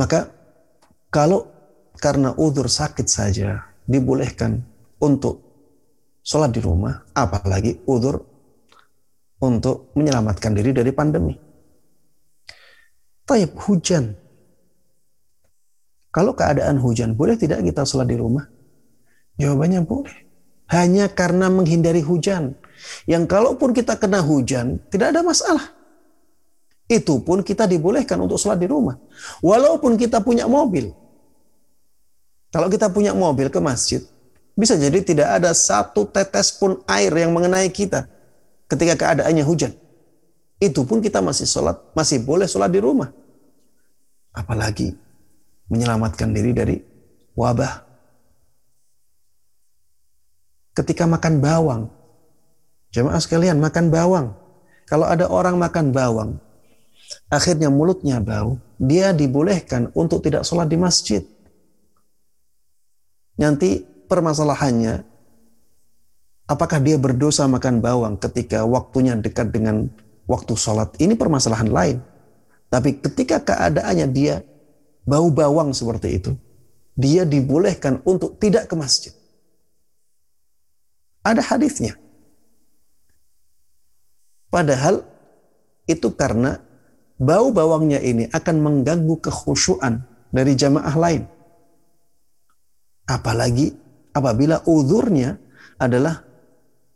Maka 0.00 0.32
kalau 1.12 1.44
karena 2.00 2.32
udur 2.32 2.72
sakit 2.72 3.04
saja 3.04 3.60
dibolehkan 3.84 4.64
untuk 5.04 5.44
sholat 6.24 6.56
di 6.56 6.64
rumah, 6.64 7.04
apalagi 7.12 7.84
udur 7.84 8.16
untuk 9.44 9.92
menyelamatkan 9.92 10.56
diri 10.56 10.72
dari 10.72 10.92
pandemi. 10.96 11.36
Taib 13.28 13.52
hujan 13.60 14.16
kalau 16.10 16.34
keadaan 16.34 16.82
hujan, 16.82 17.14
boleh 17.14 17.38
tidak 17.38 17.62
kita 17.62 17.86
sholat 17.86 18.10
di 18.10 18.18
rumah? 18.18 18.42
Jawabannya 19.38 19.86
boleh. 19.86 20.16
Hanya 20.66 21.06
karena 21.06 21.46
menghindari 21.46 22.02
hujan. 22.02 22.58
Yang 23.06 23.30
kalaupun 23.30 23.70
kita 23.70 23.94
kena 23.94 24.18
hujan, 24.18 24.82
tidak 24.90 25.14
ada 25.14 25.22
masalah. 25.22 25.79
Itu 26.90 27.22
pun 27.22 27.46
kita 27.46 27.70
dibolehkan 27.70 28.18
untuk 28.18 28.34
sholat 28.34 28.58
di 28.58 28.66
rumah. 28.66 28.98
Walaupun 29.38 29.94
kita 29.94 30.18
punya 30.18 30.50
mobil. 30.50 30.90
Kalau 32.50 32.66
kita 32.66 32.90
punya 32.90 33.14
mobil 33.14 33.46
ke 33.46 33.62
masjid, 33.62 34.02
bisa 34.58 34.74
jadi 34.74 34.98
tidak 34.98 35.38
ada 35.38 35.54
satu 35.54 36.02
tetes 36.10 36.50
pun 36.50 36.82
air 36.90 37.14
yang 37.14 37.30
mengenai 37.30 37.70
kita 37.70 38.10
ketika 38.66 38.98
keadaannya 38.98 39.46
hujan. 39.46 39.70
Itu 40.58 40.82
pun 40.82 40.98
kita 40.98 41.22
masih 41.22 41.46
sholat, 41.46 41.78
masih 41.94 42.26
boleh 42.26 42.50
sholat 42.50 42.74
di 42.74 42.82
rumah. 42.82 43.14
Apalagi 44.34 44.90
menyelamatkan 45.70 46.34
diri 46.34 46.50
dari 46.50 46.76
wabah. 47.38 47.86
Ketika 50.74 51.06
makan 51.06 51.38
bawang, 51.38 51.82
jemaah 52.90 53.22
sekalian 53.22 53.62
makan 53.62 53.94
bawang. 53.94 54.34
Kalau 54.90 55.06
ada 55.06 55.30
orang 55.30 55.54
makan 55.54 55.94
bawang, 55.94 56.42
akhirnya 57.30 57.70
mulutnya 57.70 58.22
bau, 58.22 58.58
dia 58.78 59.10
dibolehkan 59.10 59.90
untuk 59.94 60.22
tidak 60.22 60.46
sholat 60.46 60.70
di 60.70 60.78
masjid. 60.78 61.22
Nanti 63.40 63.82
permasalahannya, 63.84 65.02
apakah 66.50 66.78
dia 66.82 67.00
berdosa 67.00 67.48
makan 67.48 67.80
bawang 67.80 68.14
ketika 68.20 68.62
waktunya 68.68 69.16
dekat 69.16 69.50
dengan 69.50 69.88
waktu 70.28 70.54
sholat? 70.54 70.94
Ini 71.00 71.16
permasalahan 71.16 71.70
lain. 71.70 71.98
Tapi 72.70 73.02
ketika 73.02 73.42
keadaannya 73.42 74.06
dia 74.14 74.46
bau 75.02 75.32
bawang 75.32 75.74
seperti 75.74 76.22
itu, 76.22 76.32
dia 76.94 77.26
dibolehkan 77.26 77.98
untuk 78.06 78.38
tidak 78.38 78.70
ke 78.70 78.74
masjid. 78.78 79.14
Ada 81.24 81.42
hadisnya. 81.42 81.96
Padahal 84.50 85.06
itu 85.86 86.10
karena 86.14 86.58
bau 87.20 87.52
bawangnya 87.52 88.00
ini 88.00 88.26
akan 88.32 88.56
mengganggu 88.64 89.20
kekhusyuan 89.20 90.00
dari 90.32 90.56
jamaah 90.56 90.96
lain. 90.96 91.22
Apalagi 93.04 93.76
apabila 94.16 94.64
uzurnya 94.64 95.36
adalah 95.76 96.24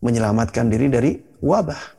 menyelamatkan 0.01 0.73
diri 0.73 0.89
dari 0.89 1.13
wabah. 1.45 1.93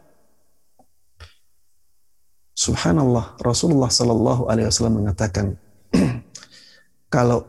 Subhanallah, 2.55 3.35
Rasulullah 3.43 3.91
Sallallahu 3.91 4.47
Alaihi 4.47 4.71
Wasallam 4.71 5.03
mengatakan, 5.03 5.59
kalau 7.13 7.43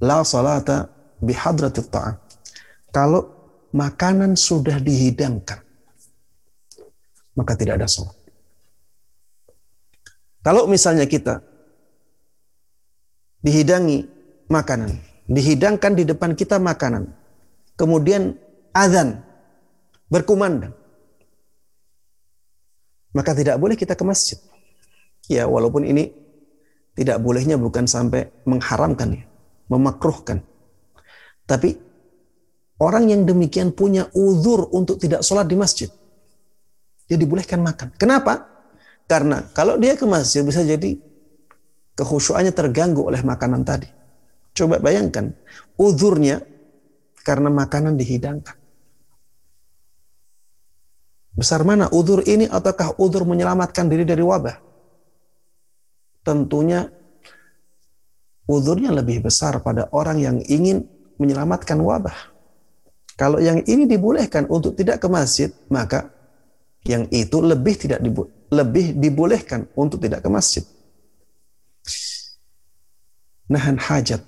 la 0.00 0.24
salata 0.24 0.88
bihadratit 1.20 1.88
ta'am. 1.92 2.16
Kalau 2.94 3.26
makanan 3.74 4.38
sudah 4.38 4.78
dihidangkan, 4.78 5.60
maka 7.34 7.52
tidak 7.58 7.82
ada 7.82 7.88
sholat. 7.90 8.23
Kalau 10.44 10.68
misalnya 10.68 11.08
kita 11.08 11.40
dihidangi 13.40 14.04
makanan, 14.52 14.92
dihidangkan 15.24 15.96
di 15.96 16.04
depan 16.04 16.36
kita 16.36 16.60
makanan, 16.60 17.08
kemudian 17.80 18.36
azan 18.76 19.24
berkumandang, 20.12 20.76
maka 23.16 23.32
tidak 23.32 23.56
boleh 23.56 23.72
kita 23.72 23.96
ke 23.96 24.04
masjid. 24.04 24.36
Ya, 25.32 25.48
walaupun 25.48 25.88
ini 25.88 26.12
tidak 26.92 27.24
bolehnya 27.24 27.56
bukan 27.56 27.88
sampai 27.88 28.28
mengharamkan 28.44 29.16
ya, 29.16 29.24
memakruhkan. 29.72 30.44
Tapi 31.48 31.72
orang 32.84 33.08
yang 33.08 33.24
demikian 33.24 33.72
punya 33.72 34.12
uzur 34.12 34.68
untuk 34.76 35.00
tidak 35.00 35.24
sholat 35.24 35.48
di 35.48 35.56
masjid. 35.56 35.88
Dia 37.08 37.16
dibolehkan 37.16 37.64
makan. 37.64 37.96
Kenapa? 37.96 38.53
Karena 39.04 39.44
kalau 39.52 39.76
dia 39.76 39.94
ke 39.94 40.08
masjid 40.08 40.40
bisa 40.40 40.64
jadi 40.64 40.96
kekhusyuannya 41.94 42.52
terganggu 42.56 43.04
oleh 43.04 43.20
makanan 43.20 43.62
tadi. 43.62 43.88
Coba 44.54 44.78
bayangkan, 44.78 45.34
uzurnya 45.76 46.40
karena 47.26 47.50
makanan 47.50 47.98
dihidangkan. 47.98 48.56
Besar 51.34 51.66
mana 51.66 51.90
uzur 51.90 52.22
ini 52.22 52.46
ataukah 52.46 52.94
uzur 53.02 53.26
menyelamatkan 53.26 53.90
diri 53.90 54.06
dari 54.06 54.22
wabah? 54.22 54.64
tentunya 56.24 56.88
uzurnya 58.48 58.90
lebih 58.90 59.28
besar 59.28 59.60
pada 59.60 59.86
orang 59.92 60.18
yang 60.18 60.36
ingin 60.48 60.88
menyelamatkan 61.20 61.78
wabah. 61.78 62.32
Kalau 63.14 63.38
yang 63.38 63.62
ini 63.62 63.86
dibolehkan 63.86 64.50
untuk 64.50 64.74
tidak 64.74 64.98
ke 64.98 65.06
masjid, 65.06 65.54
maka 65.70 66.10
yang 66.84 67.08
itu 67.08 67.40
lebih 67.40 67.74
tidak 67.80 68.00
dibo 68.04 68.28
lebih 68.52 68.94
dibolehkan 68.94 69.66
untuk 69.74 69.98
tidak 70.04 70.22
ke 70.22 70.28
masjid. 70.30 70.64
Nahan 73.50 73.76
hajat. 73.80 74.22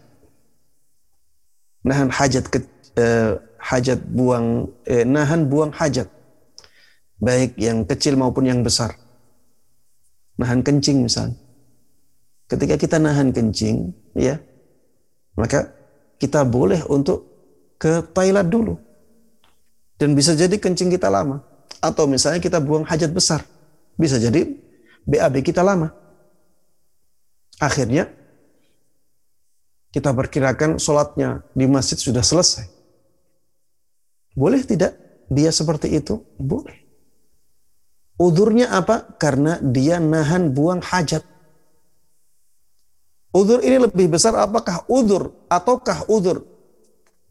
Nahan 1.86 2.11
hajat 2.11 2.44
ke, 2.50 2.59
eh, 2.98 3.38
hajat 3.61 4.00
buang 4.11 4.66
eh, 4.88 5.07
nahan 5.07 5.46
buang 5.46 5.70
hajat. 5.70 6.11
Baik 7.16 7.57
yang 7.57 7.86
kecil 7.86 8.18
maupun 8.18 8.44
yang 8.44 8.61
besar. 8.66 8.98
Nahan 10.36 10.61
kencing 10.61 11.07
misalnya 11.07 11.46
ketika 12.46 12.74
kita 12.78 12.96
nahan 13.02 13.34
kencing, 13.34 13.90
ya, 14.14 14.38
maka 15.34 15.70
kita 16.16 16.46
boleh 16.46 16.82
untuk 16.86 17.26
ke 17.76 18.02
toilet 18.14 18.46
dulu. 18.46 18.78
Dan 19.96 20.14
bisa 20.14 20.36
jadi 20.36 20.54
kencing 20.57 20.92
kita 20.92 21.11
lama. 21.11 21.42
Atau 21.81 22.09
misalnya 22.09 22.41
kita 22.43 22.59
buang 22.59 22.87
hajat 22.89 23.11
besar. 23.12 23.45
Bisa 23.97 24.21
jadi 24.21 24.45
BAB 25.07 25.41
kita 25.41 25.62
lama. 25.62 25.93
Akhirnya 27.57 28.11
kita 29.95 30.12
perkirakan 30.12 30.77
sholatnya 30.77 31.41
di 31.57 31.64
masjid 31.64 31.97
sudah 31.97 32.21
selesai. 32.21 32.69
Boleh 34.37 34.61
tidak 34.69 34.93
dia 35.33 35.49
seperti 35.49 35.97
itu? 35.97 36.21
Boleh. 36.37 36.77
Udurnya 38.21 38.73
apa? 38.73 39.17
Karena 39.17 39.57
dia 39.61 39.97
nahan 39.97 40.53
buang 40.53 40.85
hajat. 40.85 41.25
Udur 43.33 43.61
ini 43.61 43.77
lebih 43.77 44.09
besar 44.09 44.33
apakah 44.37 44.85
udur 44.89 45.33
ataukah 45.53 46.09
udur 46.09 46.41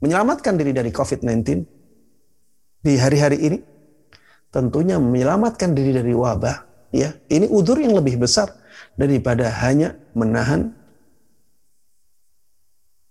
menyelamatkan 0.05 0.53
diri 0.53 0.69
dari 0.69 0.93
COVID-19 0.93 1.65
di 2.85 2.93
hari-hari 2.97 3.37
ini? 3.41 3.57
Tentunya 4.55 4.95
menyelamatkan 4.95 5.75
diri 5.75 5.91
dari 5.91 6.15
wabah. 6.15 6.63
Ya, 6.95 7.11
ini 7.27 7.43
udur 7.51 7.75
yang 7.75 7.91
lebih 7.91 8.15
besar 8.23 8.55
daripada 8.95 9.51
hanya 9.51 9.99
menahan 10.15 10.71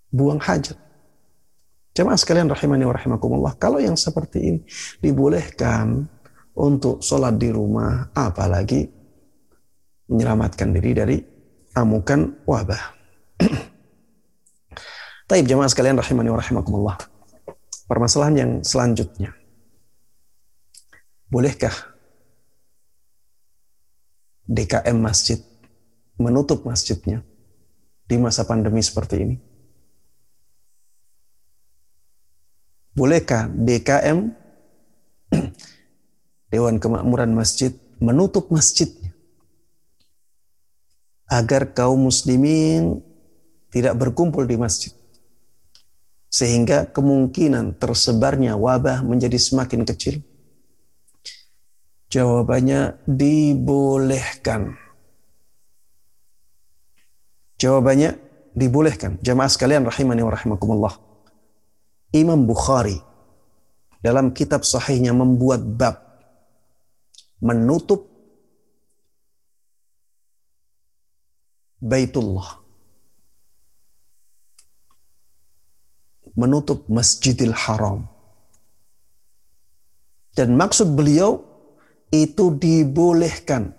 buang 0.08 0.40
hajat. 0.40 0.80
Jemaah 1.92 2.16
sekalian 2.16 2.48
rahimani 2.48 2.88
wa 2.88 2.96
rahimakumullah. 2.96 3.60
Kalau 3.60 3.76
yang 3.76 3.92
seperti 3.92 4.38
ini 4.40 4.60
dibolehkan 5.04 6.08
untuk 6.56 7.04
sholat 7.04 7.36
di 7.36 7.52
rumah, 7.52 8.08
apalagi 8.16 8.88
menyelamatkan 10.08 10.72
diri 10.72 10.90
dari 10.96 11.16
amukan 11.76 12.40
wabah. 12.48 12.82
Taib 15.28 15.44
jemaah 15.44 15.68
sekalian 15.68 16.00
rahimani 16.00 16.32
wa 16.32 16.40
rahimakumullah. 16.40 16.96
Permasalahan 17.84 18.34
yang 18.40 18.50
selanjutnya. 18.64 19.43
Bolehkah 21.28 21.72
DKM 24.44 24.96
masjid 25.00 25.40
menutup 26.20 26.68
masjidnya 26.68 27.24
di 28.04 28.20
masa 28.20 28.44
pandemi 28.44 28.84
seperti 28.84 29.16
ini? 29.24 29.36
Bolehkah 32.94 33.50
DKM 33.50 34.30
Dewan 36.52 36.78
Kemakmuran 36.78 37.34
Masjid 37.34 37.74
menutup 37.98 38.52
masjidnya 38.54 39.10
agar 41.26 41.74
kaum 41.74 42.06
muslimin 42.06 43.02
tidak 43.74 43.98
berkumpul 43.98 44.46
di 44.46 44.54
masjid 44.54 44.94
sehingga 46.30 46.86
kemungkinan 46.90 47.78
tersebarnya 47.78 48.54
wabah 48.54 49.02
menjadi 49.02 49.38
semakin 49.38 49.82
kecil? 49.82 50.22
Jawabannya 52.14 53.02
dibolehkan. 53.10 54.78
Jawabannya 57.58 58.14
dibolehkan. 58.54 59.18
Jamaah 59.18 59.50
sekalian 59.50 59.82
rahimani 59.82 60.22
wa 60.22 60.30
rahimakumullah. 60.30 60.94
Imam 62.14 62.46
Bukhari 62.46 63.02
dalam 63.98 64.30
kitab 64.30 64.62
sahihnya 64.62 65.10
membuat 65.10 65.66
bab 65.66 66.06
menutup 67.42 68.06
Baitullah. 71.82 72.62
Menutup 76.38 76.86
Masjidil 76.86 77.58
Haram. 77.58 78.06
Dan 80.38 80.54
maksud 80.54 80.94
beliau 80.94 81.53
itu 82.22 82.54
dibolehkan. 82.54 83.74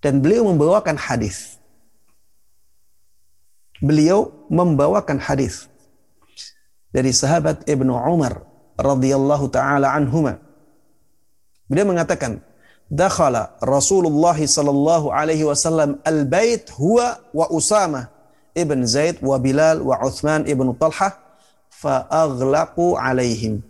Dan 0.00 0.24
beliau 0.24 0.46
membawakan 0.48 0.96
hadis. 0.96 1.58
Beliau 3.82 4.32
membawakan 4.48 5.20
hadis 5.20 5.68
dari 6.90 7.12
sahabat 7.12 7.66
Ibnu 7.68 7.94
Umar 7.94 8.42
radhiyallahu 8.78 9.50
taala 9.52 9.92
anhuma. 9.92 10.38
Beliau 11.68 11.92
mengatakan, 11.92 12.40
"Dakhala 12.88 13.54
Rasulullah 13.60 14.34
sallallahu 14.34 15.12
alaihi 15.12 15.44
wasallam 15.44 16.00
al-bait 16.02 16.72
huwa 16.74 17.20
wa 17.30 17.46
Usama 17.52 18.08
ibn 18.56 18.82
Zaid 18.88 19.20
wa 19.20 19.36
Bilal 19.36 19.84
wa 19.84 20.00
Uthman 20.00 20.48
ibn 20.48 20.72
Talhah 20.74 21.14
fa 21.68 22.08
alaihim." 22.10 23.67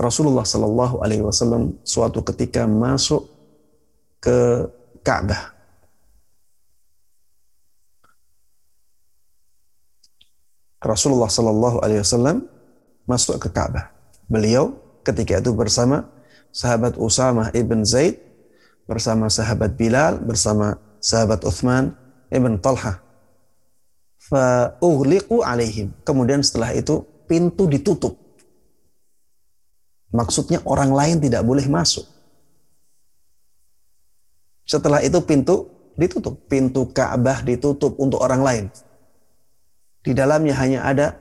Rasulullah 0.00 0.48
Shallallahu 0.48 1.04
Alaihi 1.04 1.20
Wasallam 1.20 1.76
suatu 1.84 2.24
ketika 2.24 2.64
masuk 2.64 3.28
ke 4.16 4.64
Ka'bah. 5.04 5.52
Rasulullah 10.80 11.28
Shallallahu 11.28 11.84
Alaihi 11.84 12.00
Wasallam 12.00 12.48
masuk 13.04 13.36
ke 13.36 13.52
Ka'bah. 13.52 13.92
Beliau 14.24 14.72
ketika 15.04 15.36
itu 15.36 15.52
bersama 15.52 16.08
sahabat 16.48 16.96
Usamah 16.96 17.52
ibn 17.52 17.84
Zaid, 17.84 18.16
bersama 18.88 19.28
sahabat 19.28 19.76
Bilal, 19.76 20.16
bersama 20.16 20.80
sahabat 20.96 21.44
Uthman 21.44 21.92
ibn 22.32 22.56
Talha. 22.56 23.04
Fa'ughliqu 24.32 25.44
alaihim. 25.44 25.92
Kemudian 26.08 26.40
setelah 26.40 26.72
itu 26.72 27.04
pintu 27.28 27.68
ditutup 27.68 28.19
Maksudnya 30.10 30.58
orang 30.66 30.90
lain 30.90 31.16
tidak 31.22 31.46
boleh 31.46 31.66
masuk. 31.70 32.02
Setelah 34.66 35.02
itu 35.02 35.18
pintu 35.22 35.70
ditutup. 35.94 36.46
Pintu 36.50 36.90
Ka'bah 36.90 37.42
ditutup 37.46 37.94
untuk 37.98 38.18
orang 38.22 38.42
lain. 38.42 38.64
Di 40.02 40.10
dalamnya 40.14 40.54
hanya 40.58 40.82
ada 40.86 41.18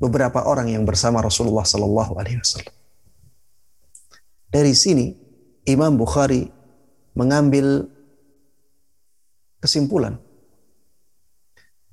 beberapa 0.00 0.42
orang 0.42 0.72
yang 0.72 0.82
bersama 0.82 1.22
Rasulullah 1.22 1.62
Sallallahu 1.62 2.18
Alaihi 2.18 2.40
Wasallam. 2.40 2.74
Dari 4.50 4.74
sini 4.74 5.14
Imam 5.68 5.94
Bukhari 5.94 6.50
mengambil 7.14 7.86
kesimpulan 9.62 10.18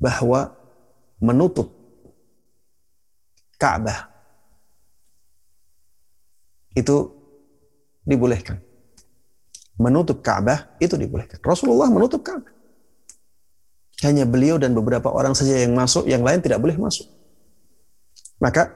bahwa 0.01 0.55
menutup 1.21 1.73
Ka'bah 3.57 4.16
itu 6.77 7.09
dibolehkan. 8.05 8.61
Menutup 9.81 10.21
Ka'bah 10.21 10.77
itu 10.77 10.93
dibolehkan. 10.93 11.41
Rasulullah 11.41 11.89
menutup 11.89 12.21
Ka'bah. 12.21 12.53
Hanya 14.05 14.29
beliau 14.29 14.61
dan 14.61 14.77
beberapa 14.77 15.09
orang 15.09 15.33
saja 15.33 15.57
yang 15.57 15.73
masuk, 15.73 16.05
yang 16.05 16.21
lain 16.21 16.37
tidak 16.37 16.61
boleh 16.61 16.77
masuk. 16.77 17.09
Maka 18.37 18.69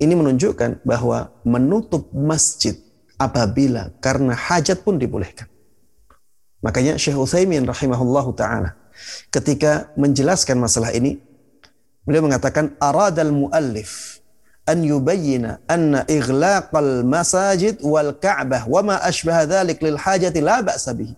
ini 0.00 0.16
menunjukkan 0.16 0.80
bahwa 0.88 1.28
menutup 1.44 2.08
masjid 2.16 2.74
apabila 3.20 3.92
karena 4.00 4.32
hajat 4.32 4.80
pun 4.80 4.96
dibolehkan. 4.96 5.46
Makanya 6.64 6.96
Syekh 6.96 7.18
Utsaimin 7.18 7.68
rahimahullahu 7.68 8.32
taala 8.32 8.74
ketika 9.28 9.92
menjelaskan 9.98 10.58
masalah 10.58 10.94
ini 10.94 11.18
beliau 12.06 12.24
mengatakan 12.24 12.74
aradal 12.78 13.34
muallif 13.34 14.21
an 14.66 14.78
yubayyina 14.86 15.62
anna 15.66 16.06
ighlaqal 16.06 17.02
masajid 17.02 17.82
wal 17.82 18.14
ka'bah 18.14 18.66
wa 18.66 18.80
ma 18.82 18.96
ashbaha 19.02 19.46
dhalik 19.46 19.82
lil 19.82 19.98
bihi. 19.98 21.14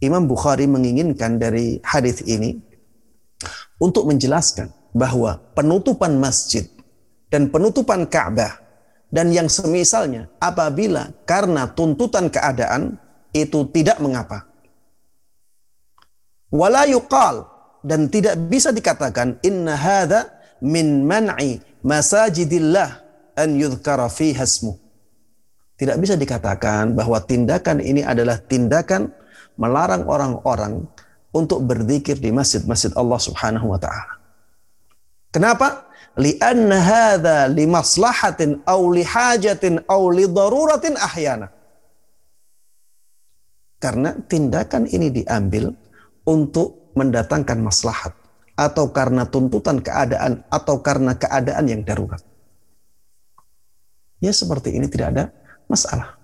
Imam 0.00 0.24
Bukhari 0.24 0.64
menginginkan 0.64 1.36
dari 1.36 1.76
hadis 1.84 2.24
ini 2.24 2.56
untuk 3.76 4.08
menjelaskan 4.08 4.72
bahwa 4.96 5.36
penutupan 5.52 6.16
masjid 6.16 6.64
dan 7.28 7.52
penutupan 7.52 8.08
Ka'bah 8.08 8.64
dan 9.12 9.28
yang 9.28 9.52
semisalnya 9.52 10.32
apabila 10.40 11.12
karena 11.28 11.68
tuntutan 11.68 12.32
keadaan 12.32 12.96
itu 13.36 13.68
tidak 13.70 14.00
mengapa. 14.00 14.48
Wala 16.48 16.88
yuqal 16.88 17.46
dan 17.84 18.08
tidak 18.08 18.40
bisa 18.50 18.72
dikatakan 18.72 19.38
inna 19.44 19.76
hadha 19.76 20.39
min 20.64 21.04
man'i 21.08 21.60
masajidillah 21.80 23.00
an 23.36 23.48
yudhkara 23.56 24.08
fi 24.12 24.36
hasmu. 24.36 24.76
Tidak 25.80 25.96
bisa 25.96 26.14
dikatakan 26.14 26.92
bahwa 26.92 27.16
tindakan 27.24 27.80
ini 27.80 28.04
adalah 28.04 28.36
tindakan 28.36 29.08
melarang 29.56 30.04
orang-orang 30.04 30.84
untuk 31.32 31.64
berzikir 31.64 32.20
di 32.20 32.28
masjid-masjid 32.28 32.92
Allah 33.00 33.16
Subhanahu 33.16 33.72
wa 33.72 33.80
taala. 33.80 34.20
Kenapa? 35.32 35.88
Lianna 36.20 36.76
hadza 36.76 37.48
li 37.48 37.64
maslahatin 37.64 38.60
aw 38.66 38.80
li 38.92 39.06
hajatin 39.06 39.80
aw 39.88 40.02
li 40.12 40.28
daruratin 40.28 40.98
ahyana. 41.00 41.48
Karena 43.80 44.12
tindakan 44.12 44.84
ini 44.84 45.08
diambil 45.08 45.72
untuk 46.28 46.92
mendatangkan 46.92 47.64
maslahat 47.64 48.12
atau 48.60 48.92
karena 48.92 49.24
tuntutan 49.24 49.80
keadaan 49.80 50.44
atau 50.52 50.84
karena 50.84 51.16
keadaan 51.16 51.64
yang 51.64 51.80
darurat. 51.80 52.20
ya 54.20 54.36
seperti 54.36 54.76
ini 54.76 54.84
tidak 54.84 55.16
ada 55.16 55.24
masalah. 55.64 56.20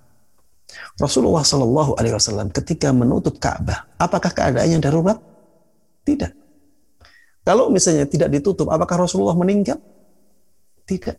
Rasulullah 1.00 1.40
Shallallahu 1.40 1.96
Alaihi 1.96 2.12
Wasallam 2.12 2.52
ketika 2.52 2.92
menutup 2.92 3.40
Ka'bah, 3.40 3.88
apakah 3.96 4.28
keadaannya 4.36 4.84
darurat? 4.84 5.16
Tidak. 6.04 6.28
Kalau 7.40 7.72
misalnya 7.72 8.04
tidak 8.04 8.28
ditutup, 8.28 8.68
apakah 8.68 9.08
Rasulullah 9.08 9.38
meninggal? 9.38 9.80
Tidak. 10.84 11.16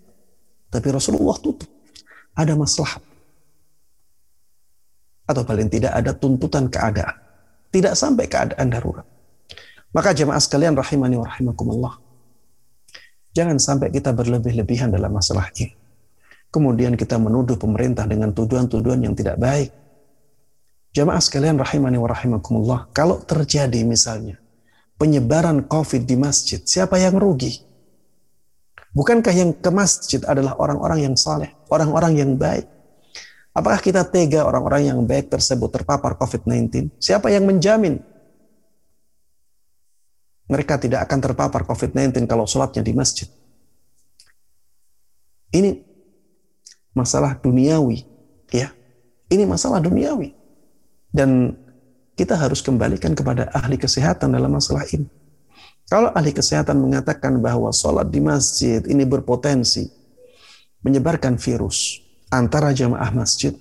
Tapi 0.69 0.87
Rasulullah 0.93 1.39
tutup. 1.41 1.65
Ada 2.37 2.53
masalah. 2.53 3.01
Atau 5.25 5.41
paling 5.47 5.71
tidak 5.71 5.97
ada 5.97 6.13
tuntutan 6.13 6.69
keadaan. 6.69 7.15
Tidak 7.73 7.97
sampai 7.97 8.29
keadaan 8.29 8.67
darurat. 8.69 9.07
Maka 9.97 10.13
jemaah 10.13 10.37
sekalian 10.37 10.77
rahimani 10.77 11.17
wa 11.17 11.25
rahimakumullah. 11.25 11.97
Jangan 13.33 13.57
sampai 13.57 13.89
kita 13.89 14.13
berlebih-lebihan 14.13 14.93
dalam 14.93 15.09
masalah 15.09 15.49
ini. 15.57 15.73
Kemudian 16.53 16.93
kita 16.93 17.17
menuduh 17.17 17.57
pemerintah 17.57 18.05
dengan 18.05 18.29
tuduhan-tuduhan 18.29 19.01
yang 19.01 19.17
tidak 19.17 19.41
baik. 19.41 19.73
Jemaah 20.93 21.17
sekalian 21.17 21.57
rahimani 21.57 21.97
wa 21.97 22.13
rahimakumullah. 22.13 22.93
Kalau 22.93 23.25
terjadi 23.25 23.81
misalnya 23.89 24.37
penyebaran 25.01 25.65
COVID 25.65 26.05
di 26.05 26.13
masjid, 26.13 26.61
siapa 26.61 27.01
yang 27.01 27.17
rugi? 27.17 27.57
Bukankah 28.93 29.33
yang 29.33 29.49
ke 29.57 29.69
masjid 29.73 30.21
adalah 30.29 30.61
orang-orang 30.61 31.09
yang 31.09 31.15
saleh, 31.17 31.57
orang-orang 31.73 32.21
yang 32.21 32.37
baik? 32.37 32.69
Apakah 33.49 33.81
kita 33.81 34.05
tega 34.05 34.45
orang-orang 34.45 34.93
yang 34.93 35.01
baik 35.09 35.33
tersebut 35.33 35.73
terpapar 35.73 36.13
COVID-19? 36.21 36.93
Siapa 37.01 37.33
yang 37.33 37.49
menjamin 37.49 37.97
mereka 40.47 40.79
tidak 40.79 41.03
akan 41.07 41.19
terpapar 41.19 41.61
COVID-19 41.67 42.23
kalau 42.25 42.47
sholatnya 42.47 42.81
di 42.83 42.95
masjid? 42.95 43.27
Ini 45.51 45.79
masalah 46.95 47.35
duniawi, 47.39 48.03
ya. 48.51 48.71
Ini 49.27 49.43
masalah 49.43 49.83
duniawi. 49.83 50.31
Dan 51.11 51.55
kita 52.15 52.39
harus 52.39 52.63
kembalikan 52.63 53.11
kepada 53.13 53.51
ahli 53.51 53.75
kesehatan 53.75 54.33
dalam 54.33 54.55
masalah 54.55 54.87
ini. 54.89 55.07
Kalau 55.87 56.11
ahli 56.11 56.31
kesehatan 56.31 56.79
mengatakan 56.79 57.39
bahwa 57.39 57.71
sholat 57.71 58.07
di 58.11 58.19
masjid 58.19 58.83
ini 58.87 59.07
berpotensi 59.07 59.87
menyebarkan 60.83 61.35
virus 61.39 61.99
antara 62.31 62.71
jamaah 62.71 63.11
masjid, 63.11 63.55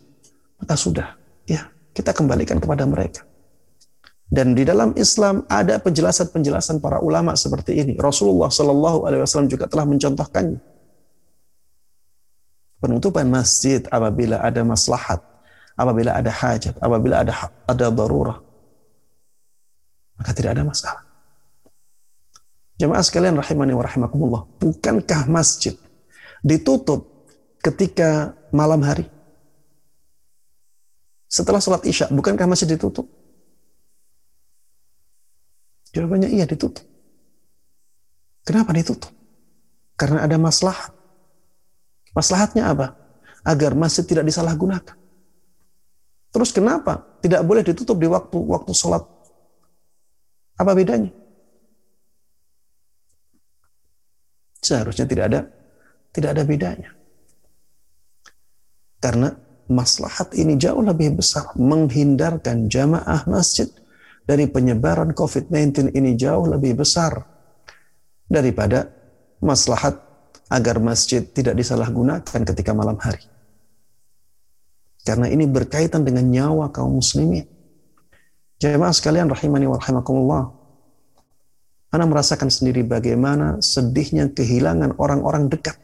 maka 0.59 0.75
sudah, 0.75 1.19
ya 1.47 1.71
kita 1.95 2.15
kembalikan 2.15 2.59
kepada 2.63 2.87
mereka. 2.87 3.26
Dan 4.27 4.59
di 4.59 4.67
dalam 4.67 4.91
Islam 4.99 5.47
ada 5.47 5.79
penjelasan-penjelasan 5.79 6.83
para 6.83 6.99
ulama 6.99 7.39
seperti 7.39 7.79
ini. 7.79 7.95
Rasulullah 7.95 8.51
Shallallahu 8.51 9.07
Alaihi 9.07 9.23
Wasallam 9.23 9.47
juga 9.47 9.71
telah 9.71 9.87
mencontohkannya. 9.87 10.59
Penutupan 12.83 13.31
masjid 13.31 13.87
apabila 13.89 14.43
ada 14.43 14.67
maslahat, 14.67 15.23
apabila 15.79 16.13
ada 16.13 16.29
hajat, 16.29 16.75
apabila 16.83 17.23
ada 17.23 17.33
ada 17.65 17.87
darurah, 17.89 18.43
maka 20.19 20.31
tidak 20.35 20.59
ada 20.59 20.67
masalah. 20.67 21.03
Jemaah 22.77 23.01
sekalian 23.01 23.39
rahimani 23.39 23.73
wa 23.73 23.85
rahimakumullah, 23.87 24.43
bukankah 24.61 25.25
masjid 25.31 25.73
ditutup 26.45 27.09
ketika 27.65 28.37
malam 28.53 28.85
hari? 28.85 29.09
Setelah 31.31 31.63
sholat 31.63 31.87
isya, 31.89 32.13
bukankah 32.13 32.45
masjid 32.45 32.69
ditutup? 32.69 33.09
Jawabannya 35.97 36.29
iya 36.29 36.45
ditutup. 36.45 36.85
Kenapa 38.45 38.77
ditutup? 38.77 39.09
Karena 39.97 40.29
ada 40.29 40.37
maslahat. 40.37 40.93
Maslahatnya 42.13 42.69
apa? 42.69 42.93
Agar 43.41 43.73
masjid 43.73 44.05
tidak 44.05 44.29
disalahgunakan. 44.29 44.93
Terus 46.37 46.53
kenapa 46.53 47.17
tidak 47.25 47.41
boleh 47.49 47.65
ditutup 47.65 47.97
di 47.97 48.05
waktu 48.05 48.37
waktu 48.37 48.77
sholat 48.77 49.01
apa 50.61 50.73
bedanya? 50.77 51.09
Seharusnya 54.61 55.09
tidak 55.09 55.25
ada 55.33 55.41
tidak 56.13 56.31
ada 56.37 56.43
bedanya. 56.45 56.91
Karena 59.01 59.33
maslahat 59.73 60.37
ini 60.37 60.61
jauh 60.61 60.85
lebih 60.85 61.17
besar 61.17 61.57
menghindarkan 61.57 62.69
jamaah 62.69 63.25
masjid 63.25 63.73
dari 64.27 64.51
penyebaran 64.51 65.15
COVID-19 65.15 65.95
ini 65.95 66.19
jauh 66.19 66.51
lebih 66.51 66.83
besar 66.83 67.23
daripada 68.27 68.91
maslahat 69.39 70.03
agar 70.51 70.83
masjid 70.83 71.23
tidak 71.23 71.55
disalahgunakan 71.55 72.43
ketika 72.43 72.75
malam 72.75 72.99
hari. 72.99 73.23
Karena 75.07 75.31
ini 75.31 75.47
berkaitan 75.47 76.03
dengan 76.03 76.27
nyawa 76.27 76.75
kaum 76.75 76.99
muslimin. 76.99 77.47
Jemaah 78.59 78.91
sekalian 78.91 79.31
rahimani 79.31 79.71
wa 79.71 79.79
rahimakumullah. 79.79 80.45
Anda 81.95 82.11
merasakan 82.11 82.51
sendiri 82.51 82.83
bagaimana 82.83 83.63
sedihnya 83.63 84.35
kehilangan 84.35 84.99
orang-orang 84.99 85.47
dekat 85.47 85.79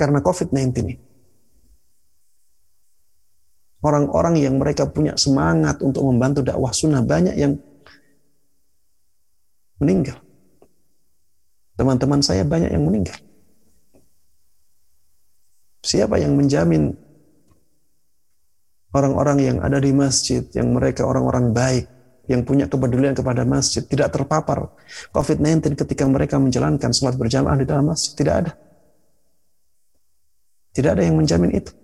karena 0.00 0.24
COVID-19 0.24 0.80
ini. 0.80 1.09
Orang-orang 3.80 4.36
yang 4.36 4.60
mereka 4.60 4.84
punya 4.84 5.16
semangat 5.16 5.80
untuk 5.80 6.04
membantu 6.04 6.44
dakwah 6.44 6.68
sunnah 6.68 7.00
banyak 7.00 7.32
yang 7.32 7.56
meninggal. 9.80 10.20
Teman-teman 11.80 12.20
saya 12.20 12.44
banyak 12.44 12.68
yang 12.68 12.84
meninggal. 12.84 13.16
Siapa 15.80 16.20
yang 16.20 16.36
menjamin 16.36 16.92
orang-orang 18.92 19.38
yang 19.40 19.56
ada 19.64 19.80
di 19.80 19.88
masjid, 19.96 20.44
yang 20.52 20.76
mereka 20.76 21.08
orang-orang 21.08 21.56
baik, 21.56 21.88
yang 22.28 22.44
punya 22.44 22.68
kepedulian 22.68 23.16
kepada 23.16 23.48
masjid, 23.48 23.80
tidak 23.80 24.12
terpapar 24.12 24.76
COVID-19 25.16 25.72
ketika 25.72 26.04
mereka 26.04 26.36
menjalankan 26.36 26.92
sholat 26.92 27.16
berjamaah 27.16 27.56
di 27.56 27.64
dalam 27.64 27.88
masjid. 27.88 28.12
Tidak 28.12 28.34
ada. 28.44 28.52
Tidak 30.76 30.90
ada 30.92 31.00
yang 31.00 31.16
menjamin 31.16 31.56
itu. 31.56 31.79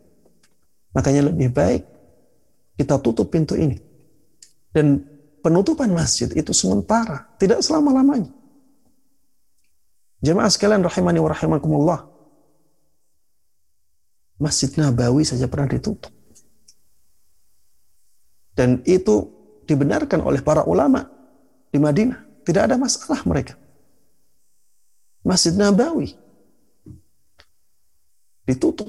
Makanya 0.96 1.28
lebih 1.28 1.52
baik 1.52 1.84
kita 2.80 2.96
tutup 3.04 3.28
pintu 3.28 3.52
ini. 3.52 3.76
Dan 4.72 5.04
penutupan 5.44 5.92
masjid 5.92 6.32
itu 6.32 6.56
sementara, 6.56 7.28
tidak 7.36 7.60
selama-lamanya. 7.60 8.32
Jemaah 10.24 10.48
sekalian 10.48 10.80
rahimani 10.80 11.20
wa 11.20 11.28
rahimakumullah. 11.28 12.00
Masjid 14.40 14.72
Nabawi 14.76 15.24
saja 15.28 15.44
pernah 15.48 15.68
ditutup. 15.68 16.12
Dan 18.56 18.80
itu 18.88 19.28
dibenarkan 19.68 20.24
oleh 20.24 20.40
para 20.40 20.64
ulama 20.64 21.04
di 21.68 21.76
Madinah. 21.76 22.24
Tidak 22.40 22.62
ada 22.72 22.80
masalah 22.80 23.20
mereka. 23.28 23.52
Masjid 25.20 25.52
Nabawi 25.52 26.16
ditutup 28.48 28.88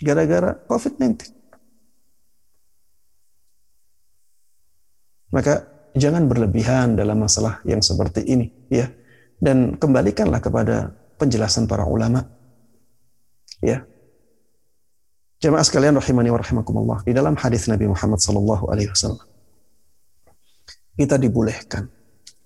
gara-gara 0.00 0.56
COVID-19. 0.66 1.30
Maka 5.30 5.62
jangan 5.94 6.26
berlebihan 6.26 6.98
dalam 6.98 7.22
masalah 7.22 7.62
yang 7.62 7.78
seperti 7.78 8.26
ini, 8.26 8.50
ya. 8.66 8.90
Dan 9.40 9.78
kembalikanlah 9.78 10.42
kepada 10.42 10.90
penjelasan 11.16 11.70
para 11.70 11.86
ulama. 11.86 12.26
Ya, 13.62 13.84
Jemaah 15.40 15.64
sekalian 15.64 15.96
rahimani 15.96 16.28
wa 16.28 16.36
rahimakumullah. 16.36 17.00
Di 17.00 17.16
dalam 17.16 17.32
hadis 17.32 17.64
Nabi 17.64 17.88
Muhammad 17.88 18.20
sallallahu 18.20 18.68
alaihi 18.68 18.92
wasallam 18.92 19.24
kita 21.00 21.16
dibolehkan 21.16 21.88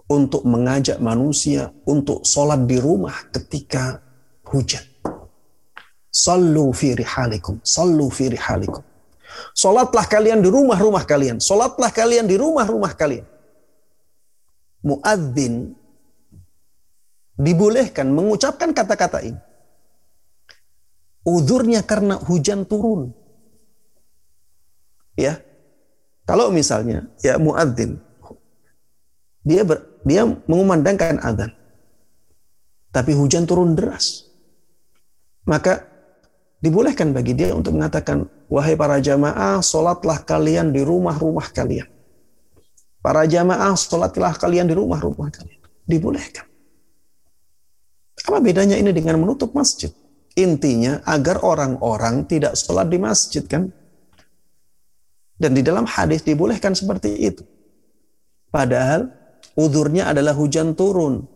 untuk 0.06 0.46
mengajak 0.46 1.02
manusia 1.02 1.74
untuk 1.90 2.22
sholat 2.22 2.70
di 2.70 2.78
rumah 2.78 3.34
ketika 3.34 3.98
hujan. 4.46 4.93
Sallu 6.14 6.70
fi 6.70 6.94
rihalikum, 6.94 7.58
sallu 7.66 8.06
fi 8.06 8.30
rihalikum. 8.30 8.86
Sholatlah 9.50 10.06
kalian 10.06 10.38
di 10.38 10.46
rumah-rumah 10.46 11.02
kalian. 11.02 11.42
Sholatlah 11.42 11.90
kalian 11.90 12.30
di 12.30 12.38
rumah-rumah 12.38 12.94
kalian. 12.94 13.26
Muadzin 14.86 15.74
dibolehkan 17.34 18.14
mengucapkan 18.14 18.70
kata-kata 18.70 19.26
ini 19.26 19.40
Udurnya 21.24 21.80
karena 21.80 22.20
hujan 22.20 22.68
turun. 22.68 23.16
Ya. 25.16 25.40
Kalau 26.28 26.52
misalnya 26.52 27.08
ya 27.20 27.36
muadzin 27.36 28.00
dia 29.44 29.64
ber, 29.64 30.00
dia 30.04 30.24
mengumandangkan 30.24 31.20
adzan. 31.20 31.52
Tapi 32.92 33.12
hujan 33.16 33.48
turun 33.48 33.72
deras. 33.72 34.28
Maka 35.48 35.84
dibolehkan 36.64 37.12
bagi 37.12 37.36
dia 37.36 37.52
untuk 37.52 37.76
mengatakan, 37.76 38.24
wahai 38.48 38.72
para 38.72 38.96
jamaah, 38.96 39.60
solatlah 39.60 40.24
kalian 40.24 40.72
di 40.72 40.80
rumah-rumah 40.80 41.52
kalian. 41.52 41.84
Para 43.04 43.28
jamaah, 43.28 43.76
solatlah 43.76 44.32
kalian 44.40 44.64
di 44.64 44.72
rumah-rumah 44.72 45.28
kalian. 45.28 45.60
Dibolehkan. 45.84 46.48
Apa 48.24 48.40
bedanya 48.40 48.80
ini 48.80 48.88
dengan 48.96 49.20
menutup 49.20 49.52
masjid? 49.52 49.92
Intinya 50.40 51.04
agar 51.04 51.44
orang-orang 51.44 52.24
tidak 52.24 52.56
sholat 52.56 52.88
di 52.88 52.96
masjid 52.96 53.44
kan. 53.44 53.68
Dan 55.36 55.52
di 55.52 55.60
dalam 55.60 55.84
hadis 55.84 56.24
dibolehkan 56.24 56.72
seperti 56.72 57.12
itu. 57.20 57.44
Padahal 58.48 59.12
udurnya 59.52 60.08
adalah 60.08 60.32
hujan 60.32 60.72
turun. 60.72 61.28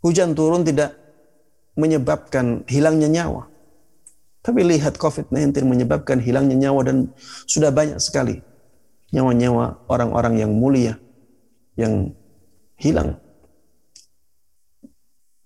Hujan 0.00 0.32
turun 0.32 0.64
tidak 0.64 0.96
menyebabkan 1.76 2.64
hilangnya 2.64 3.12
nyawa. 3.12 3.59
Tapi 4.40 4.64
lihat 4.64 4.96
COVID-19 4.96 5.52
menyebabkan 5.68 6.16
hilangnya 6.16 6.56
nyawa 6.56 6.80
dan 6.88 7.12
sudah 7.44 7.68
banyak 7.68 8.00
sekali 8.00 8.40
nyawa-nyawa 9.12 9.84
orang-orang 9.90 10.40
yang 10.40 10.52
mulia 10.54 10.96
yang 11.76 12.14
hilang 12.80 13.20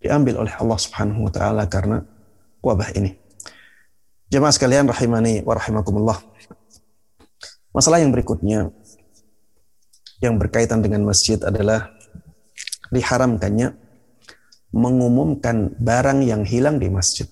diambil 0.04 0.44
oleh 0.44 0.52
Allah 0.52 0.78
Subhanahu 0.78 1.24
wa 1.24 1.32
taala 1.32 1.64
karena 1.64 2.04
wabah 2.60 2.92
ini. 2.92 3.16
Jemaah 4.28 4.52
sekalian 4.52 4.84
rahimani 4.84 5.40
wa 5.40 5.56
rahimakumullah. 5.56 6.20
Masalah 7.72 8.04
yang 8.04 8.12
berikutnya 8.12 8.68
yang 10.20 10.36
berkaitan 10.36 10.84
dengan 10.84 11.08
masjid 11.08 11.40
adalah 11.40 11.88
diharamkannya 12.92 13.74
mengumumkan 14.76 15.72
barang 15.80 16.20
yang 16.22 16.44
hilang 16.44 16.76
di 16.76 16.92
masjid. 16.92 17.26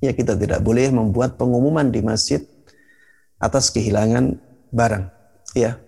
Ya 0.00 0.12
kita 0.12 0.36
tidak 0.36 0.60
boleh 0.60 0.92
membuat 0.92 1.40
pengumuman 1.40 1.88
di 1.88 2.04
masjid 2.04 2.44
atas 3.40 3.72
kehilangan 3.72 4.36
barang. 4.72 5.08
Ya, 5.56 5.80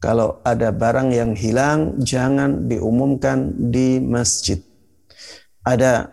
kalau 0.00 0.40
ada 0.42 0.72
barang 0.72 1.12
yang 1.12 1.36
hilang 1.36 2.00
jangan 2.00 2.66
diumumkan 2.66 3.52
di 3.70 4.00
masjid 4.00 4.58
ada 5.62 6.10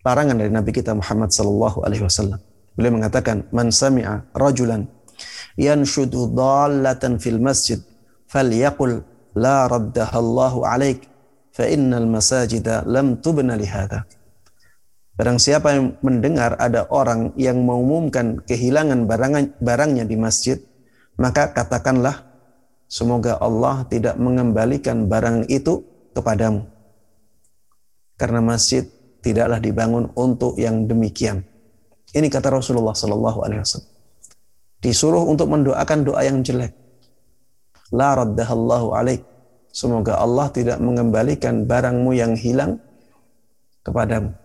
larangan 0.00 0.40
dari 0.40 0.48
Nabi 0.48 0.70
kita 0.72 0.96
Muhammad 0.96 1.30
sallallahu 1.30 1.84
alaihi 1.84 2.02
wasallam. 2.02 2.40
Beliau 2.72 2.96
mengatakan, 2.96 3.44
"Man 3.52 3.68
sami'a 3.68 4.32
rajulan 4.32 4.88
yanshudu 5.60 6.32
dallatan 6.32 7.20
fil 7.20 7.36
masjid 7.36 7.78
falyaqul 8.32 9.04
la 9.36 9.68
raddaha 9.68 10.16
Allahu 10.16 10.64
alaik 10.64 11.04
fa 11.52 11.68
innal 11.68 12.08
masajida 12.08 12.80
lam 12.88 13.20
tubna 13.20 13.54
lihada." 13.60 14.08
Barang 15.12 15.36
siapa 15.36 15.76
yang 15.76 16.00
mendengar 16.00 16.56
ada 16.56 16.88
orang 16.88 17.36
yang 17.36 17.60
mengumumkan 17.62 18.40
kehilangan 18.48 19.04
barang, 19.04 19.60
barangnya 19.60 20.08
di 20.08 20.16
masjid, 20.16 20.56
maka 21.20 21.52
katakanlah, 21.52 22.24
semoga 22.88 23.36
Allah 23.36 23.84
tidak 23.92 24.16
mengembalikan 24.16 25.06
barang 25.06 25.52
itu 25.52 25.84
kepadamu 26.16 26.72
karena 28.22 28.38
masjid 28.38 28.86
tidaklah 29.18 29.58
dibangun 29.58 30.06
untuk 30.14 30.54
yang 30.54 30.86
demikian. 30.86 31.42
Ini 32.14 32.30
kata 32.30 32.54
Rasulullah 32.54 32.94
Sallallahu 32.94 33.42
Alaihi 33.42 33.66
Wasallam. 33.66 33.90
Disuruh 34.78 35.26
untuk 35.26 35.50
mendoakan 35.50 35.98
doa 36.06 36.22
yang 36.22 36.38
jelek. 36.46 36.70
La 37.90 38.14
raddahallahu 38.14 38.94
alaik. 38.94 39.26
Semoga 39.74 40.22
Allah 40.22 40.52
tidak 40.54 40.78
mengembalikan 40.78 41.66
barangmu 41.66 42.14
yang 42.14 42.38
hilang 42.38 42.78
kepadamu. 43.82 44.38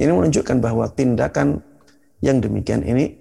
Ini 0.00 0.08
menunjukkan 0.08 0.64
bahwa 0.64 0.88
tindakan 0.88 1.60
yang 2.24 2.40
demikian 2.40 2.80
ini 2.80 3.20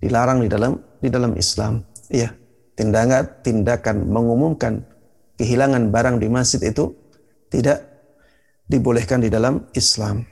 dilarang 0.00 0.40
di 0.40 0.48
dalam 0.48 0.80
di 1.04 1.12
dalam 1.12 1.36
Islam. 1.36 1.84
Iya, 2.08 2.32
tindakan 2.80 3.44
tindakan 3.44 4.08
mengumumkan 4.08 4.88
kehilangan 5.36 5.92
barang 5.92 6.16
di 6.24 6.28
masjid 6.32 6.64
itu 6.64 6.96
tidak 7.52 7.84
dibolehkan 8.64 9.20
di 9.20 9.28
dalam 9.28 9.68
Islam. 9.76 10.24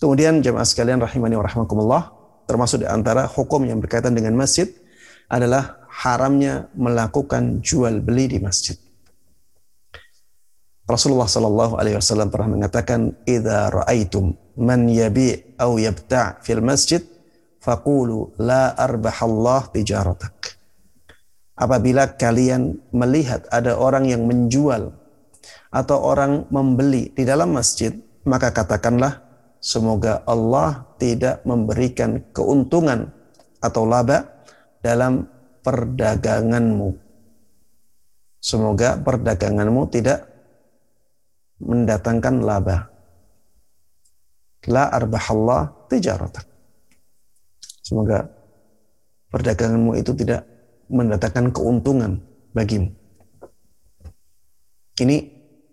Kemudian 0.00 0.40
jemaah 0.40 0.64
sekalian 0.64 1.04
rahimani 1.04 1.36
wa 1.36 1.44
rahmakumullah, 1.44 2.02
termasuk 2.48 2.84
di 2.84 2.88
antara 2.88 3.28
hukum 3.28 3.68
yang 3.68 3.84
berkaitan 3.84 4.16
dengan 4.16 4.32
masjid 4.32 4.68
adalah 5.28 5.84
haramnya 5.92 6.72
melakukan 6.72 7.60
jual 7.60 8.00
beli 8.00 8.32
di 8.32 8.38
masjid. 8.40 8.76
Rasulullah 10.84 11.28
Shallallahu 11.28 11.80
Alaihi 11.80 11.96
Wasallam 11.96 12.28
pernah 12.28 12.48
mengatakan, 12.60 13.16
"Idza 13.24 13.72
ra'aitum 13.72 14.43
man 14.58 14.86
yabi' 14.86 15.58
au 15.58 15.78
yabta' 15.78 16.42
fil 16.44 16.62
masjid, 16.62 17.02
faqulu 17.58 18.34
la 18.38 18.74
arbahallah 18.74 19.70
tijaratak." 19.74 20.58
Apabila 21.54 22.18
kalian 22.18 22.82
melihat 22.90 23.46
ada 23.50 23.78
orang 23.78 24.10
yang 24.10 24.26
menjual 24.26 24.90
atau 25.70 25.98
orang 26.02 26.50
membeli 26.50 27.14
di 27.14 27.22
dalam 27.22 27.54
masjid, 27.54 27.94
maka 28.26 28.50
katakanlah 28.50 29.22
semoga 29.62 30.26
Allah 30.26 30.82
tidak 30.98 31.46
memberikan 31.46 32.26
keuntungan 32.34 33.14
atau 33.62 33.86
laba 33.86 34.26
dalam 34.82 35.30
perdaganganmu. 35.64 36.90
Semoga 38.42 39.00
perdaganganmu 39.00 39.82
tidak 39.88 40.28
mendatangkan 41.64 42.44
laba. 42.44 42.93
La 44.70 44.88
arbahallah 44.88 45.88
tijaratak. 45.92 46.46
Semoga 47.84 48.24
perdaganganmu 49.28 49.92
itu 50.00 50.16
tidak 50.16 50.48
mendatangkan 50.88 51.52
keuntungan 51.52 52.20
bagimu. 52.56 52.92
Ini 54.94 55.16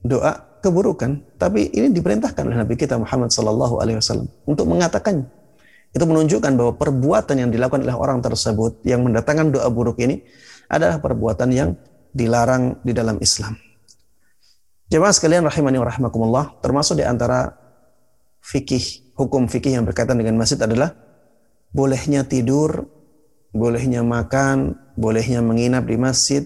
doa 0.01 0.33
keburukan, 0.59 1.37
tapi 1.37 1.69
ini 1.71 1.93
diperintahkan 1.93 2.41
oleh 2.41 2.57
Nabi 2.57 2.73
kita 2.75 2.97
Muhammad 2.97 3.29
Sallallahu 3.29 3.79
Alaihi 3.79 3.97
Wasallam 4.01 4.27
untuk 4.49 4.65
mengatakannya. 4.67 5.29
Itu 5.91 6.07
menunjukkan 6.07 6.51
bahwa 6.55 6.73
perbuatan 6.79 7.35
yang 7.35 7.49
dilakukan 7.51 7.83
oleh 7.83 7.95
orang 7.95 8.19
tersebut 8.23 8.79
yang 8.87 9.03
mendatangkan 9.03 9.51
doa 9.51 9.67
buruk 9.67 9.99
ini 9.99 10.23
adalah 10.71 11.03
perbuatan 11.03 11.49
yang 11.51 11.75
dilarang 12.15 12.79
di 12.81 12.95
dalam 12.95 13.19
Islam. 13.19 13.59
Jemaah 14.91 15.15
sekalian 15.15 15.47
rahimani 15.47 15.79
wa 15.79 15.87
rahimakumullah, 15.87 16.45
termasuk 16.59 16.99
di 16.99 17.05
antara 17.07 17.60
fikih, 18.41 19.13
hukum 19.15 19.47
fikih 19.47 19.77
yang 19.79 19.85
berkaitan 19.85 20.17
dengan 20.17 20.35
masjid 20.35 20.57
adalah 20.59 20.97
bolehnya 21.71 22.27
tidur, 22.27 22.89
bolehnya 23.55 24.03
makan, 24.03 24.75
bolehnya 24.97 25.39
menginap 25.39 25.87
di 25.87 25.95
masjid, 25.95 26.43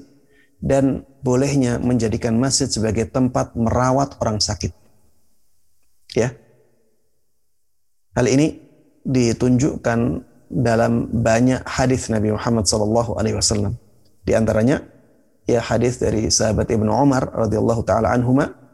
dan 0.62 1.08
bolehnya 1.26 1.82
menjadikan 1.82 2.38
masjid 2.38 2.70
sebagai 2.70 3.10
tempat 3.10 3.58
merawat 3.58 4.20
orang 4.22 4.38
sakit. 4.38 4.72
Ya. 6.14 6.36
Hal 8.16 8.30
ini 8.32 8.62
ditunjukkan 9.04 10.00
dalam 10.50 11.10
banyak 11.12 11.66
hadis 11.66 12.08
Nabi 12.08 12.32
Muhammad 12.32 12.70
sallallahu 12.70 13.18
alaihi 13.20 13.36
wasallam. 13.36 13.76
Di 14.26 14.34
antaranya 14.34 14.82
ya 15.46 15.62
hadis 15.62 16.02
dari 16.02 16.30
sahabat 16.32 16.70
Ibnu 16.70 16.90
Umar 16.90 17.30
radhiyallahu 17.30 17.82
taala 17.86 18.14
anhuma 18.14 18.65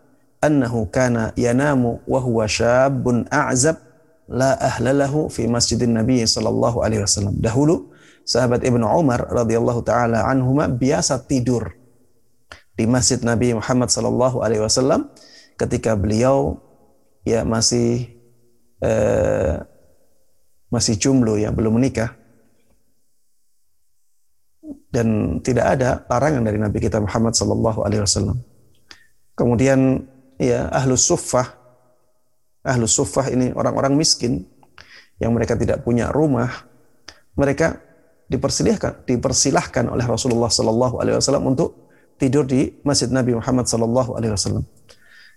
annahu 0.41 0.89
kana 0.89 1.31
yanamu 1.37 2.01
wa 2.09 2.19
huwa 2.19 2.49
syabun 2.49 3.29
a'zab 3.29 3.77
la 4.25 4.57
ahlalahu 4.57 5.29
fi 5.29 5.45
masjidin 5.45 5.93
Nabi 5.93 6.25
sallallahu 6.25 6.81
alaihi 6.81 7.05
wasallam. 7.05 7.37
Dahulu 7.37 7.93
sahabat 8.25 8.65
Ibnu 8.65 8.83
Umar 8.83 9.29
radhiyallahu 9.29 9.85
taala 9.85 10.25
anhuma 10.25 10.65
biasa 10.65 11.21
tidur 11.29 11.77
di 12.73 12.89
Masjid 12.89 13.21
Nabi 13.21 13.53
Muhammad 13.53 13.93
sallallahu 13.93 14.41
alaihi 14.41 14.63
wasallam 14.63 15.11
ketika 15.59 15.93
beliau 15.93 16.57
ya 17.21 17.45
masih 17.45 18.09
eh, 18.81 19.61
masih 20.71 20.95
jomblo 20.97 21.37
ya 21.37 21.51
belum 21.53 21.77
menikah 21.77 22.15
dan 24.91 25.39
tidak 25.43 25.77
ada 25.77 26.03
larangan 26.07 26.43
dari 26.43 26.59
Nabi 26.59 26.77
kita 26.83 26.99
Muhammad 26.99 27.35
sallallahu 27.35 27.79
alaihi 27.83 28.03
wasallam. 28.03 28.39
Kemudian 29.35 30.03
ya 30.41 30.73
ahlus 30.73 31.05
suffah 31.05 31.61
ahlus 32.65 32.93
suffah 32.97 33.29
ini 33.29 33.53
orang-orang 33.53 33.93
miskin 33.93 34.45
yang 35.21 35.37
mereka 35.37 35.53
tidak 35.53 35.85
punya 35.85 36.09
rumah, 36.09 36.49
mereka 37.37 37.77
dipersilahkan 38.25 39.05
dipersilahkan 39.05 39.85
oleh 39.85 40.05
Rasulullah 40.07 40.49
sallallahu 40.49 40.97
alaihi 40.97 41.19
wasallam 41.21 41.51
untuk 41.53 41.93
tidur 42.17 42.45
di 42.47 42.73
Masjid 42.81 43.09
Nabi 43.09 43.37
Muhammad 43.37 43.69
sallallahu 43.69 44.17
alaihi 44.17 44.33
wasallam. 44.33 44.65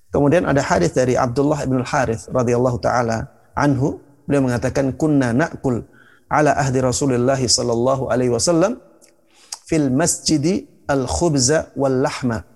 Kemudian 0.08 0.46
ada 0.46 0.62
hadis 0.62 0.94
dari 0.94 1.18
Abdullah 1.18 1.66
bin 1.66 1.82
Al-Harith 1.82 2.30
radhiyallahu 2.30 2.78
taala 2.78 3.28
anhu, 3.58 3.98
beliau 4.24 4.46
mengatakan 4.46 4.94
kunna 4.94 5.34
na'kul 5.34 5.84
ala 6.30 6.54
ahdi 6.54 6.80
Rasulullah 6.80 7.36
sallallahu 7.36 8.08
alaihi 8.08 8.30
wasallam 8.30 8.78
fil 9.66 9.90
masjidi 9.90 10.70
al-khubza 10.86 11.74
wal 11.74 11.98
lahma. 12.04 12.46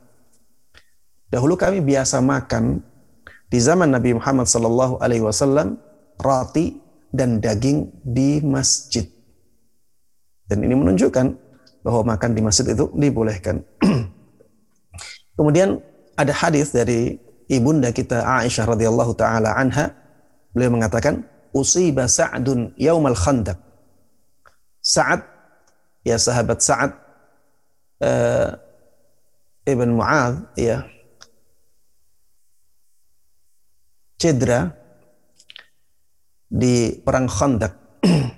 Dahulu 1.28 1.60
kami 1.60 1.84
biasa 1.84 2.24
makan 2.24 2.80
di 3.48 3.60
zaman 3.60 3.92
Nabi 3.92 4.16
Muhammad 4.16 4.48
sallallahu 4.48 5.00
alaihi 5.00 5.24
wasallam 5.24 5.76
roti 6.20 6.80
dan 7.12 7.40
daging 7.40 7.88
di 8.04 8.40
masjid. 8.44 9.04
Dan 10.48 10.64
ini 10.64 10.72
menunjukkan 10.72 11.26
bahwa 11.84 12.16
makan 12.16 12.32
di 12.32 12.40
masjid 12.40 12.72
itu 12.72 12.88
dibolehkan. 12.96 13.60
Kemudian 15.36 15.80
ada 16.16 16.32
hadis 16.32 16.72
dari 16.72 17.20
ibunda 17.48 17.92
kita 17.92 18.24
Aisyah 18.24 18.64
radhiyallahu 18.64 19.12
taala 19.16 19.52
anha 19.56 19.92
beliau 20.56 20.74
mengatakan 20.74 21.24
usiba 21.52 22.08
Sa'dun 22.08 22.72
yaumal 22.80 23.16
khandaq. 23.16 23.56
Sa'ad 24.80 25.20
ya 26.08 26.16
sahabat 26.16 26.64
Sa'ad 26.64 26.96
uh, 28.00 28.56
Ibn 29.68 29.88
Mu'adh 29.92 30.56
ya 30.56 30.88
cedera 34.18 34.74
di 36.50 36.98
perang 36.98 37.30
Khandaq. 37.30 37.72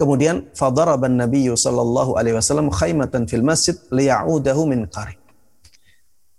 Kemudian 0.00 0.52
fadaraba 0.52 1.08
Nabi 1.08 1.48
sallallahu 1.48 2.20
alaihi 2.20 2.36
wasallam 2.36 2.68
khaymatan 2.68 3.24
fil 3.30 3.42
masjid 3.42 3.76
liya'udahu 3.88 4.68
min 4.68 4.84
qarib. 4.90 5.18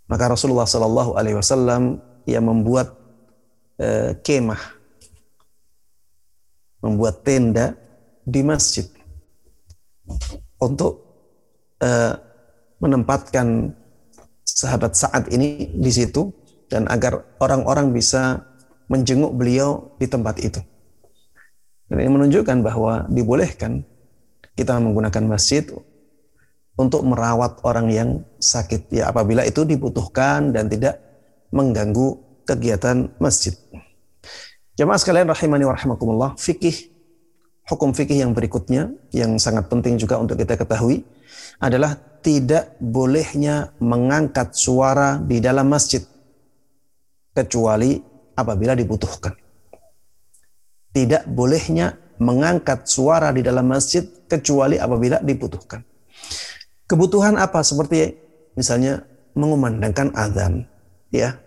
Maka 0.05 0.35
Rasulullah 0.35 0.69
sallallahu 0.69 1.17
alaihi 1.17 1.39
wasallam 1.39 1.97
ia 2.29 2.43
membuat 2.43 2.93
uh, 3.81 4.13
kemah 4.21 4.61
membuat 6.83 7.23
tenda 7.23 7.79
di 8.27 8.43
masjid 8.43 8.83
untuk 10.59 10.99
uh, 11.79 12.19
menempatkan 12.83 13.71
sahabat 14.43 14.91
saat 14.91 15.31
ini 15.31 15.71
di 15.71 15.91
situ 15.91 16.42
dan 16.74 16.89
agar 16.89 17.21
orang-orang 17.38 17.93
bisa 17.93 18.41
menjenguk 18.89 19.38
beliau 19.38 19.93
di 20.01 20.09
tempat 20.09 20.41
itu. 20.41 20.57
Dan 21.86 22.01
ini 22.01 22.09
menunjukkan 22.09 22.65
bahwa 22.65 23.05
dibolehkan 23.13 23.86
kita 24.57 24.82
menggunakan 24.82 25.30
masjid 25.30 25.61
untuk 26.74 27.05
merawat 27.05 27.61
orang 27.61 27.93
yang 27.93 28.09
sakit 28.41 28.89
ya 28.89 29.13
apabila 29.13 29.45
itu 29.45 29.61
dibutuhkan 29.61 30.49
dan 30.49 30.65
tidak 30.65 30.97
mengganggu 31.53 32.17
kegiatan 32.49 33.13
masjid. 33.21 33.53
Jemaah 34.74 34.97
sekalian 34.97 35.30
rahimani 35.30 35.69
wa 35.69 35.78
rahimakumullah, 35.78 36.32
fikih 36.41 36.89
hukum 37.69 37.93
fikih 37.93 38.26
yang 38.26 38.34
berikutnya 38.34 38.89
yang 39.13 39.38
sangat 39.38 39.69
penting 39.69 40.01
juga 40.01 40.17
untuk 40.17 40.34
kita 40.41 40.57
ketahui 40.57 41.05
adalah 41.61 41.93
tidak 42.26 42.74
bolehnya 42.82 43.69
mengangkat 43.78 44.57
suara 44.57 45.21
di 45.21 45.38
dalam 45.38 45.69
masjid 45.69 46.01
kecuali 47.34 47.97
apabila 48.38 48.77
dibutuhkan. 48.77 49.34
Tidak 50.93 51.25
bolehnya 51.25 51.97
mengangkat 52.21 52.86
suara 52.86 53.34
di 53.34 53.41
dalam 53.41 53.65
masjid 53.65 54.05
kecuali 54.29 54.77
apabila 54.77 55.17
dibutuhkan. 55.19 55.81
Kebutuhan 56.86 57.41
apa 57.41 57.65
seperti 57.65 58.13
misalnya 58.53 59.01
mengumandangkan 59.34 60.13
azan, 60.13 60.69
ya. 61.09 61.41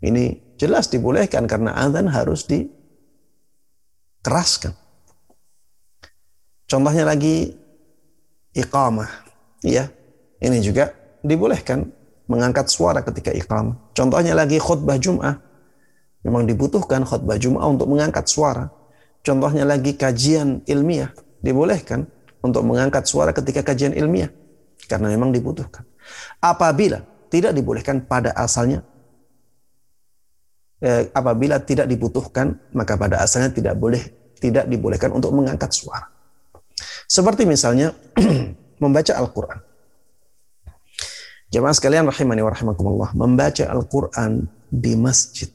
Ini 0.00 0.56
jelas 0.56 0.88
dibolehkan 0.88 1.44
karena 1.44 1.76
azan 1.76 2.08
harus 2.08 2.48
dikeraskan. 4.24 4.72
Contohnya 6.64 7.04
lagi 7.04 7.52
iqamah, 8.56 9.28
ya. 9.60 9.92
Ini 10.40 10.64
juga 10.64 10.96
dibolehkan 11.20 11.92
mengangkat 12.30 12.70
suara 12.70 13.02
ketika 13.02 13.34
iqamah. 13.34 13.74
Contohnya 13.92 14.38
lagi 14.38 14.62
khutbah 14.62 14.96
Jum'ah 14.96 15.50
Memang 16.20 16.44
dibutuhkan 16.44 17.00
khutbah 17.04 17.40
Jumat 17.40 17.64
untuk 17.64 17.88
mengangkat 17.88 18.28
suara. 18.28 18.68
Contohnya 19.24 19.64
lagi 19.64 19.96
kajian 19.96 20.64
ilmiah. 20.68 21.12
Dibolehkan 21.40 22.04
untuk 22.44 22.64
mengangkat 22.68 23.08
suara 23.08 23.32
ketika 23.32 23.64
kajian 23.64 23.96
ilmiah. 23.96 24.28
Karena 24.84 25.08
memang 25.08 25.32
dibutuhkan. 25.32 25.84
Apabila 26.44 27.00
tidak 27.32 27.56
dibolehkan 27.56 28.04
pada 28.04 28.36
asalnya, 28.36 28.84
eh, 30.84 31.08
apabila 31.16 31.56
tidak 31.64 31.88
dibutuhkan, 31.88 32.52
maka 32.76 33.00
pada 33.00 33.24
asalnya 33.24 33.56
tidak 33.56 33.80
boleh 33.80 34.02
tidak 34.40 34.68
dibolehkan 34.68 35.12
untuk 35.12 35.32
mengangkat 35.32 35.72
suara. 35.72 36.04
Seperti 37.08 37.48
misalnya 37.48 37.96
membaca 38.82 39.12
Al-Quran. 39.16 39.69
Jemaah 41.50 41.74
sekalian 41.74 42.06
rahimani 42.06 42.46
wa 42.46 43.10
membaca 43.14 43.64
Al-Quran 43.66 44.46
di 44.70 44.94
masjid 44.94 45.50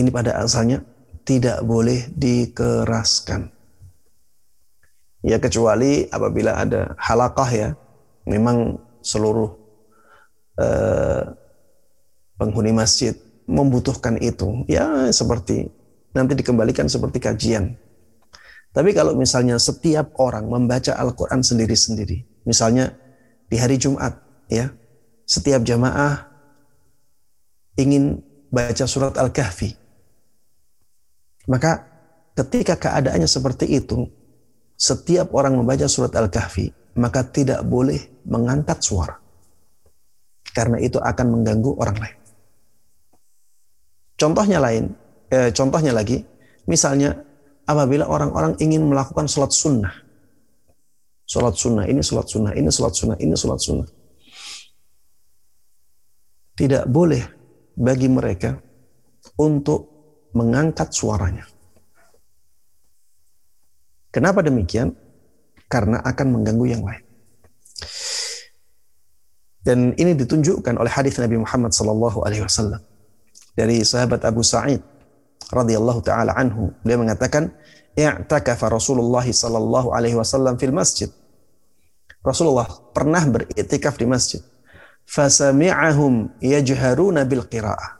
ini 0.00 0.08
pada 0.08 0.40
asalnya 0.40 0.80
tidak 1.28 1.60
boleh 1.60 2.08
dikeraskan. 2.16 3.52
Ya 5.20 5.36
kecuali 5.36 6.08
apabila 6.08 6.56
ada 6.56 6.96
halakah 6.96 7.50
ya, 7.52 7.68
memang 8.24 8.80
seluruh 9.04 9.52
eh, 10.56 11.22
penghuni 12.40 12.72
masjid 12.72 13.12
membutuhkan 13.44 14.16
itu. 14.16 14.64
Ya 14.64 15.12
seperti 15.12 15.68
nanti 16.16 16.32
dikembalikan 16.32 16.88
seperti 16.88 17.20
kajian. 17.20 17.76
Tapi 18.70 18.96
kalau 18.96 19.12
misalnya 19.18 19.60
setiap 19.60 20.14
orang 20.16 20.46
membaca 20.46 20.94
Al-Quran 20.94 21.42
sendiri-sendiri, 21.42 22.22
misalnya 22.44 22.94
di 23.50 23.56
hari 23.58 23.76
Jumat, 23.76 24.20
ya, 24.46 24.70
setiap 25.26 25.62
jamaah 25.62 26.26
ingin 27.78 28.20
baca 28.50 28.84
surat 28.84 29.14
Al-Kahfi, 29.16 29.74
maka 31.50 31.86
ketika 32.38 32.76
keadaannya 32.76 33.26
seperti 33.26 33.66
itu, 33.70 34.06
setiap 34.78 35.34
orang 35.36 35.58
membaca 35.58 35.86
surat 35.90 36.14
Al-Kahfi, 36.14 36.96
maka 36.98 37.26
tidak 37.26 37.62
boleh 37.66 38.24
mengangkat 38.26 38.80
suara. 38.82 39.16
Karena 40.50 40.82
itu 40.82 40.98
akan 40.98 41.26
mengganggu 41.30 41.70
orang 41.78 41.96
lain. 42.00 42.18
Contohnya 44.18 44.58
lain, 44.60 44.92
eh, 45.30 45.48
contohnya 45.54 45.94
lagi, 45.94 46.20
misalnya 46.66 47.16
apabila 47.64 48.10
orang-orang 48.10 48.58
ingin 48.58 48.84
melakukan 48.84 49.30
sholat 49.30 49.54
sunnah. 49.54 49.94
Sholat 51.30 51.54
sunnah, 51.54 51.86
ini 51.86 52.02
sholat 52.02 52.26
sunnah, 52.26 52.50
ini 52.58 52.66
sholat 52.74 52.90
sunnah, 52.90 53.16
ini 53.22 53.38
sholat 53.38 53.60
sunnah. 53.62 53.88
Tidak 56.58 56.90
boleh 56.90 57.22
bagi 57.78 58.10
mereka 58.10 58.58
untuk 59.38 59.86
mengangkat 60.34 60.90
suaranya. 60.90 61.46
Kenapa 64.10 64.42
demikian? 64.42 64.90
Karena 65.70 66.02
akan 66.02 66.26
mengganggu 66.34 66.66
yang 66.66 66.82
lain. 66.82 67.04
Dan 69.62 69.94
ini 69.94 70.18
ditunjukkan 70.18 70.82
oleh 70.82 70.90
hadis 70.90 71.14
Nabi 71.22 71.38
Muhammad 71.38 71.70
sallallahu 71.70 72.26
alaihi 72.26 72.42
wasallam 72.42 72.82
dari 73.54 73.86
sahabat 73.86 74.26
Abu 74.26 74.42
Sa'id 74.42 74.82
radhiyallahu 75.54 76.02
taala 76.02 76.34
anhu. 76.34 76.74
Beliau 76.82 77.06
mengatakan, 77.06 77.54
"I'takafa 77.94 78.66
Rasulullah 78.66 79.22
sallallahu 79.22 79.94
alaihi 79.94 80.18
wasallam 80.18 80.58
fil 80.58 80.74
masjid." 80.74 81.19
Rasulullah 82.20 82.68
pernah 82.92 83.24
beriktikaf 83.24 83.96
di 83.96 84.04
masjid. 84.04 84.42
Fasami'ahum 85.08 86.38
yajharuna 86.38 87.24
bil 87.24 87.48
qira'ah. 87.48 87.98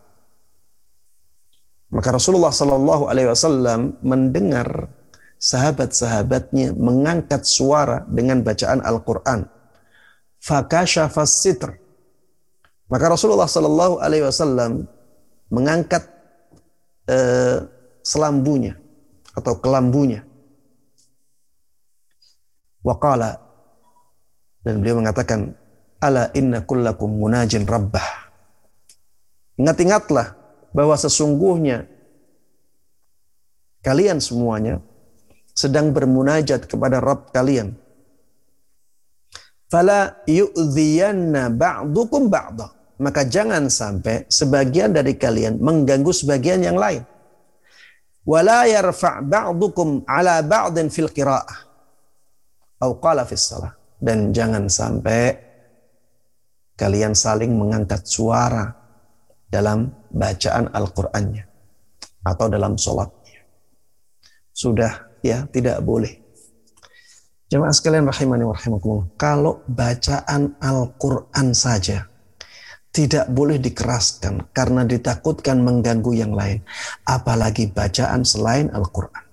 Maka 1.90 2.14
Rasulullah 2.14 2.54
Shallallahu 2.54 3.10
Alaihi 3.10 3.28
Wasallam 3.32 3.98
mendengar 4.04 4.92
sahabat-sahabatnya 5.40 6.76
mengangkat 6.78 7.42
suara 7.42 8.06
dengan 8.06 8.46
bacaan 8.46 8.78
Al-Quran. 8.84 9.48
Fakashafas 10.38 11.42
sitr. 11.42 11.74
Maka 12.86 13.10
Rasulullah 13.10 13.50
Shallallahu 13.50 13.98
Alaihi 13.98 14.22
Wasallam 14.22 14.86
mengangkat 15.50 16.06
uh, 17.10 17.66
selambunya 18.06 18.78
atau 19.34 19.58
kelambunya. 19.58 20.22
Waqala 22.86 23.49
dan 24.64 24.80
beliau 24.80 25.00
mengatakan, 25.00 25.56
Ala 26.00 26.32
inna 26.32 26.64
kullakum 26.64 27.12
munajin 27.12 27.68
rabbah. 27.68 28.32
Ingat-ingatlah 29.60 30.32
bahwa 30.72 30.96
sesungguhnya 30.96 31.84
kalian 33.84 34.16
semuanya 34.16 34.80
sedang 35.52 35.92
bermunajat 35.92 36.64
kepada 36.64 37.04
Rabb 37.04 37.36
kalian. 37.36 37.76
Fala 39.68 40.24
yu'dhiyanna 40.24 41.52
ba'dukum 41.52 42.32
ba'da. 42.32 42.72
Maka 43.00 43.24
jangan 43.24 43.68
sampai 43.68 44.28
sebagian 44.28 44.92
dari 44.92 45.16
kalian 45.16 45.60
mengganggu 45.60 46.12
sebagian 46.12 46.64
yang 46.64 46.76
lain. 46.80 47.04
Wala 48.24 48.68
yarfa' 48.68 49.24
ba'dukum 49.24 50.08
ala 50.08 50.40
ba'din 50.40 50.88
fil 50.88 51.12
qira'ah. 51.12 51.68
Au 52.80 52.96
qala 52.96 53.28
fis 53.28 53.44
salah. 53.44 53.79
Dan 54.00 54.32
jangan 54.32 54.64
sampai 54.66 55.36
kalian 56.80 57.12
saling 57.12 57.52
mengangkat 57.52 58.08
suara 58.08 58.72
dalam 59.44 59.92
bacaan 60.08 60.72
Al-Qur'annya 60.72 61.44
atau 62.24 62.46
dalam 62.48 62.80
sholatnya. 62.80 63.44
Sudah 64.56 65.20
ya 65.20 65.44
tidak 65.52 65.84
boleh. 65.84 66.16
Jemaah 67.50 67.74
sekalian 67.74 68.06
rahimani 68.06 68.46
wa 68.46 68.54
rahimakumullah. 68.54 69.10
Kalau 69.18 69.66
bacaan 69.66 70.54
Al-Quran 70.62 71.50
saja 71.50 72.06
tidak 72.94 73.26
boleh 73.26 73.58
dikeraskan 73.58 74.54
karena 74.54 74.86
ditakutkan 74.86 75.58
mengganggu 75.58 76.14
yang 76.14 76.30
lain. 76.30 76.62
Apalagi 77.02 77.66
bacaan 77.74 78.22
selain 78.22 78.70
Al-Quran. 78.70 79.26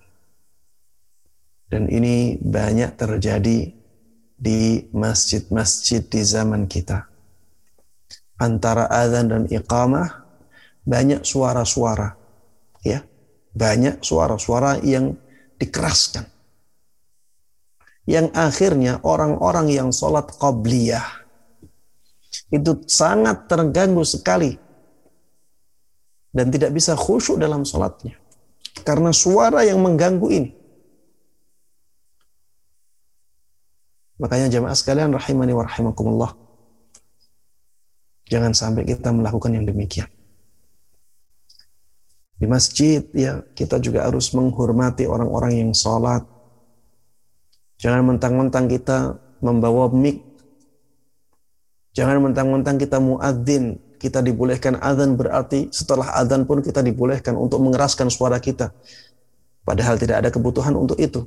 Dan 1.68 1.86
ini 1.86 2.40
banyak 2.42 2.98
terjadi 2.98 3.77
di 4.38 4.86
masjid-masjid 4.94 6.00
di 6.06 6.22
zaman 6.22 6.70
kita. 6.70 7.10
Antara 8.38 8.86
azan 8.86 9.26
dan 9.34 9.42
iqamah 9.50 10.22
banyak 10.86 11.26
suara-suara 11.26 12.14
ya. 12.86 13.02
Banyak 13.52 14.06
suara-suara 14.06 14.78
yang 14.86 15.18
dikeraskan. 15.58 16.22
Yang 18.06 18.30
akhirnya 18.32 19.02
orang-orang 19.02 19.68
yang 19.74 19.90
sholat 19.90 20.30
qabliyah 20.38 21.04
itu 22.54 22.86
sangat 22.86 23.50
terganggu 23.50 24.06
sekali 24.06 24.56
dan 26.32 26.48
tidak 26.48 26.72
bisa 26.72 26.94
khusyuk 26.94 27.36
dalam 27.36 27.66
sholatnya 27.66 28.16
karena 28.86 29.10
suara 29.10 29.66
yang 29.66 29.82
mengganggu 29.82 30.28
ini. 30.30 30.50
Makanya 34.18 34.50
jamaah 34.50 34.74
sekalian 34.74 35.14
rahimani 35.14 35.54
wa 35.54 35.62
rahimakumullah. 35.62 36.34
Jangan 38.28 38.52
sampai 38.52 38.84
kita 38.84 39.14
melakukan 39.14 39.54
yang 39.54 39.64
demikian. 39.64 40.10
Di 42.38 42.46
masjid 42.46 43.02
ya 43.14 43.42
kita 43.54 43.82
juga 43.82 44.06
harus 44.06 44.30
menghormati 44.34 45.06
orang-orang 45.06 45.58
yang 45.64 45.70
sholat. 45.74 46.22
Jangan 47.78 48.14
mentang-mentang 48.14 48.66
kita 48.66 49.18
membawa 49.38 49.90
mic. 49.90 50.22
Jangan 51.94 52.22
mentang-mentang 52.30 52.78
kita 52.78 52.98
muadzin. 52.98 53.78
Kita 53.98 54.22
dibolehkan 54.22 54.78
adzan 54.78 55.18
berarti 55.18 55.74
setelah 55.74 56.14
adzan 56.14 56.46
pun 56.46 56.62
kita 56.62 56.78
dibolehkan 56.86 57.34
untuk 57.34 57.58
mengeraskan 57.58 58.06
suara 58.06 58.38
kita. 58.38 58.70
Padahal 59.66 59.98
tidak 59.98 60.22
ada 60.22 60.30
kebutuhan 60.30 60.78
untuk 60.78 60.94
itu. 61.02 61.26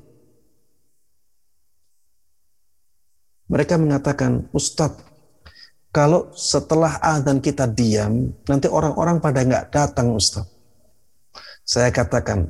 Mereka 3.52 3.76
mengatakan, 3.76 4.48
Ustadz, 4.56 5.03
kalau 5.91 6.32
setelah 6.32 7.03
adzan 7.03 7.44
kita 7.44 7.68
diam, 7.68 8.32
nanti 8.48 8.72
orang-orang 8.72 9.19
pada 9.19 9.44
nggak 9.44 9.76
datang 9.76 10.15
Ustadz. 10.15 10.48
Saya 11.68 11.91
katakan, 11.91 12.48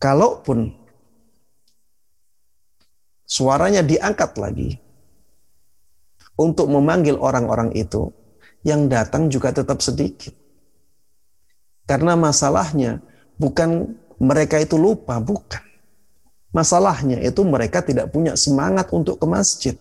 kalaupun 0.00 0.72
suaranya 3.28 3.84
diangkat 3.84 4.40
lagi 4.40 4.80
untuk 6.40 6.72
memanggil 6.72 7.20
orang-orang 7.20 7.76
itu, 7.76 8.08
yang 8.64 8.88
datang 8.88 9.28
juga 9.28 9.52
tetap 9.52 9.84
sedikit. 9.84 10.32
Karena 11.84 12.16
masalahnya 12.16 13.04
bukan 13.36 14.00
mereka 14.16 14.56
itu 14.56 14.80
lupa, 14.80 15.20
bukan. 15.20 15.67
Masalahnya 16.48 17.20
itu 17.20 17.44
mereka 17.44 17.84
tidak 17.84 18.08
punya 18.08 18.32
semangat 18.32 18.88
untuk 18.90 19.20
ke 19.20 19.26
masjid. 19.28 19.76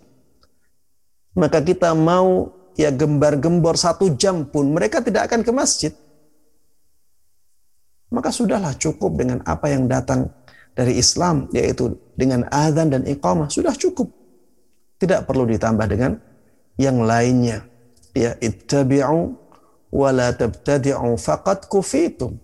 Maka 1.38 1.64
kita 1.64 1.96
mau 1.96 2.52
ya 2.76 2.92
gembar-gembor 2.92 3.80
satu 3.80 4.12
jam 4.20 4.44
pun 4.44 4.76
mereka 4.76 5.00
tidak 5.00 5.32
akan 5.32 5.42
ke 5.48 5.52
masjid. 5.56 5.94
Maka 8.12 8.32
sudahlah 8.32 8.76
cukup 8.76 9.20
dengan 9.20 9.40
apa 9.44 9.72
yang 9.72 9.88
datang 9.88 10.32
dari 10.76 11.00
Islam 11.00 11.48
yaitu 11.56 11.96
dengan 12.16 12.48
azan 12.52 12.92
dan 12.92 13.04
iqamah 13.04 13.48
sudah 13.48 13.76
cukup. 13.76 14.12
Tidak 14.98 15.24
perlu 15.24 15.48
ditambah 15.48 15.88
dengan 15.88 16.20
yang 16.76 17.00
lainnya. 17.04 17.64
Ya 18.18 18.34
ittabi'u 18.42 19.38
wa 19.94 20.10
la 20.10 20.34
tabtadi'u 20.34 21.16
faqad 21.16 21.70
kufitum. 21.70 22.36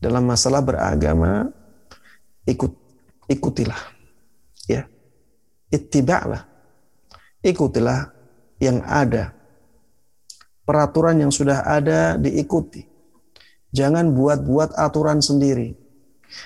Dalam 0.00 0.24
masalah 0.24 0.64
beragama 0.64 1.52
ikut 2.46 2.72
ikutilah. 3.26 3.82
Ya. 4.68 4.86
Ittiba'lah. 5.70 6.46
Ikutilah 7.40 8.12
yang 8.60 8.84
ada. 8.84 9.32
Peraturan 10.64 11.18
yang 11.18 11.32
sudah 11.34 11.66
ada 11.66 12.14
diikuti. 12.20 12.86
Jangan 13.70 14.14
buat-buat 14.14 14.76
aturan 14.76 15.18
sendiri. 15.18 15.74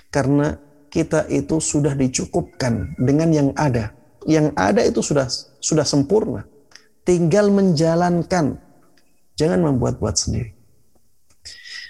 Karena 0.08 0.56
kita 0.88 1.28
itu 1.28 1.60
sudah 1.60 1.92
dicukupkan 1.92 2.96
dengan 2.96 3.28
yang 3.34 3.50
ada. 3.58 3.92
Yang 4.24 4.46
ada 4.56 4.80
itu 4.80 5.00
sudah 5.04 5.28
sudah 5.60 5.84
sempurna. 5.84 6.48
Tinggal 7.04 7.52
menjalankan. 7.52 8.56
Jangan 9.36 9.60
membuat-buat 9.60 10.14
sendiri 10.16 10.53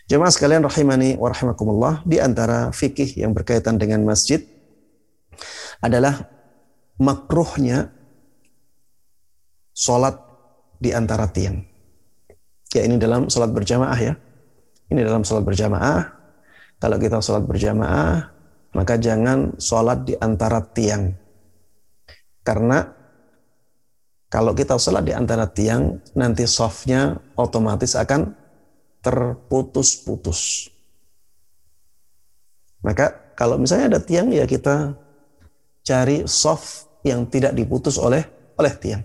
Jemaah 0.04 0.28
sekalian 0.28 0.60
rahimani 0.60 1.16
wa 1.16 1.32
rahimakumullah, 1.32 2.04
di 2.04 2.20
antara 2.20 2.68
fikih 2.68 3.24
yang 3.24 3.32
berkaitan 3.32 3.80
dengan 3.80 4.04
masjid 4.04 4.44
adalah 5.80 6.28
makruhnya 7.00 7.88
sholat 9.72 10.20
di 10.76 10.92
antara 10.92 11.24
tiang. 11.32 11.64
Ya 12.76 12.84
ini 12.84 13.00
dalam 13.00 13.32
sholat 13.32 13.48
berjamaah 13.56 13.96
ya. 13.96 14.14
Ini 14.92 15.00
dalam 15.00 15.24
sholat 15.24 15.40
berjamaah. 15.40 16.00
Kalau 16.76 17.00
kita 17.00 17.24
sholat 17.24 17.48
berjamaah, 17.48 18.28
maka 18.76 19.00
jangan 19.00 19.56
sholat 19.56 20.04
di 20.04 20.14
antara 20.20 20.60
tiang. 20.60 21.16
Karena 22.44 22.84
kalau 24.28 24.52
kita 24.52 24.76
sholat 24.76 25.08
di 25.08 25.16
antara 25.16 25.48
tiang, 25.48 25.96
nanti 26.12 26.44
softnya 26.44 27.16
otomatis 27.40 27.96
akan 27.96 28.43
terputus-putus. 29.04 30.72
Maka 32.80 33.36
kalau 33.36 33.60
misalnya 33.60 33.96
ada 33.96 34.00
tiang 34.00 34.32
ya 34.32 34.48
kita 34.48 34.96
cari 35.84 36.24
soft 36.24 36.88
yang 37.04 37.28
tidak 37.28 37.52
diputus 37.52 38.00
oleh 38.00 38.24
oleh 38.56 38.72
tiang. 38.80 39.04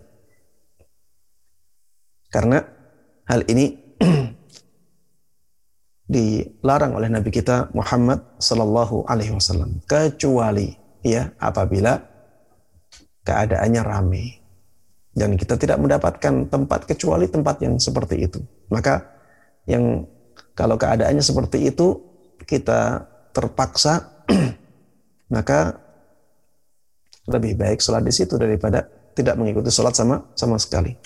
Karena 2.32 2.64
hal 3.28 3.44
ini 3.52 3.76
dilarang 6.14 6.96
oleh 6.96 7.10
Nabi 7.12 7.30
kita 7.30 7.70
Muhammad 7.76 8.40
Sallallahu 8.40 9.06
Alaihi 9.06 9.36
Wasallam 9.36 9.84
kecuali 9.86 10.72
ya 11.06 11.30
apabila 11.38 12.00
keadaannya 13.22 13.82
ramai 13.84 14.26
dan 15.14 15.36
kita 15.36 15.60
tidak 15.60 15.78
mendapatkan 15.78 16.48
tempat 16.48 16.90
kecuali 16.90 17.30
tempat 17.30 17.62
yang 17.62 17.76
seperti 17.78 18.26
itu 18.26 18.40
maka 18.74 19.19
yang 19.68 20.08
kalau 20.56 20.76
keadaannya 20.76 21.24
seperti 21.24 21.72
itu 21.72 22.00
kita 22.44 23.08
terpaksa 23.32 24.24
maka 25.36 25.80
lebih 27.30 27.54
baik 27.56 27.80
sholat 27.80 28.02
di 28.02 28.14
situ 28.14 28.36
daripada 28.36 28.90
tidak 29.14 29.38
mengikuti 29.38 29.70
sholat 29.70 29.94
sama 29.94 30.26
sama 30.34 30.58
sekali. 30.58 30.98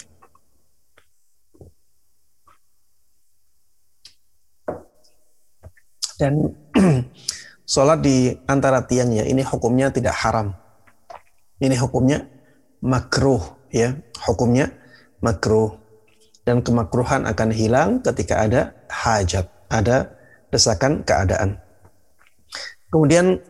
Dan 6.15 6.55
sholat 7.73 7.99
di 7.99 8.31
antara 8.47 8.79
tiangnya 8.87 9.27
ini 9.27 9.43
hukumnya 9.43 9.91
tidak 9.91 10.15
haram. 10.23 10.55
Ini 11.59 11.75
hukumnya 11.79 12.23
makruh 12.79 13.43
ya, 13.71 13.99
hukumnya 14.23 14.71
makruh 15.19 15.82
dan 16.43 16.59
kemakruhan 16.59 17.23
akan 17.23 17.49
hilang 17.55 17.89
ketika 18.03 18.43
ada 18.43 18.61
hajat, 18.91 19.47
ada 19.71 20.11
desakan 20.51 21.01
keadaan. 21.07 21.57
Kemudian 22.91 23.41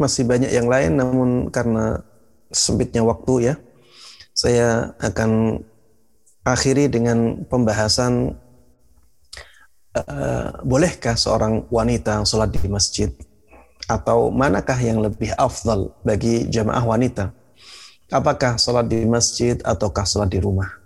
masih 0.00 0.24
banyak 0.24 0.48
yang 0.48 0.70
lain 0.70 0.96
namun 0.96 1.30
karena 1.52 2.00
sempitnya 2.48 3.04
waktu 3.04 3.52
ya, 3.52 3.54
saya 4.32 4.96
akan 4.96 5.60
akhiri 6.46 6.88
dengan 6.88 7.44
pembahasan 7.44 8.32
uh, 9.92 10.48
bolehkah 10.64 11.20
seorang 11.20 11.68
wanita 11.68 12.24
sholat 12.24 12.48
di 12.48 12.64
masjid 12.64 13.12
atau 13.84 14.32
manakah 14.32 14.78
yang 14.80 15.04
lebih 15.04 15.36
afdal 15.36 15.92
bagi 16.00 16.48
jamaah 16.48 16.86
wanita? 16.86 17.34
Apakah 18.08 18.56
sholat 18.56 18.88
di 18.88 19.04
masjid 19.04 19.60
ataukah 19.60 20.08
sholat 20.08 20.32
di 20.32 20.40
rumah? 20.40 20.79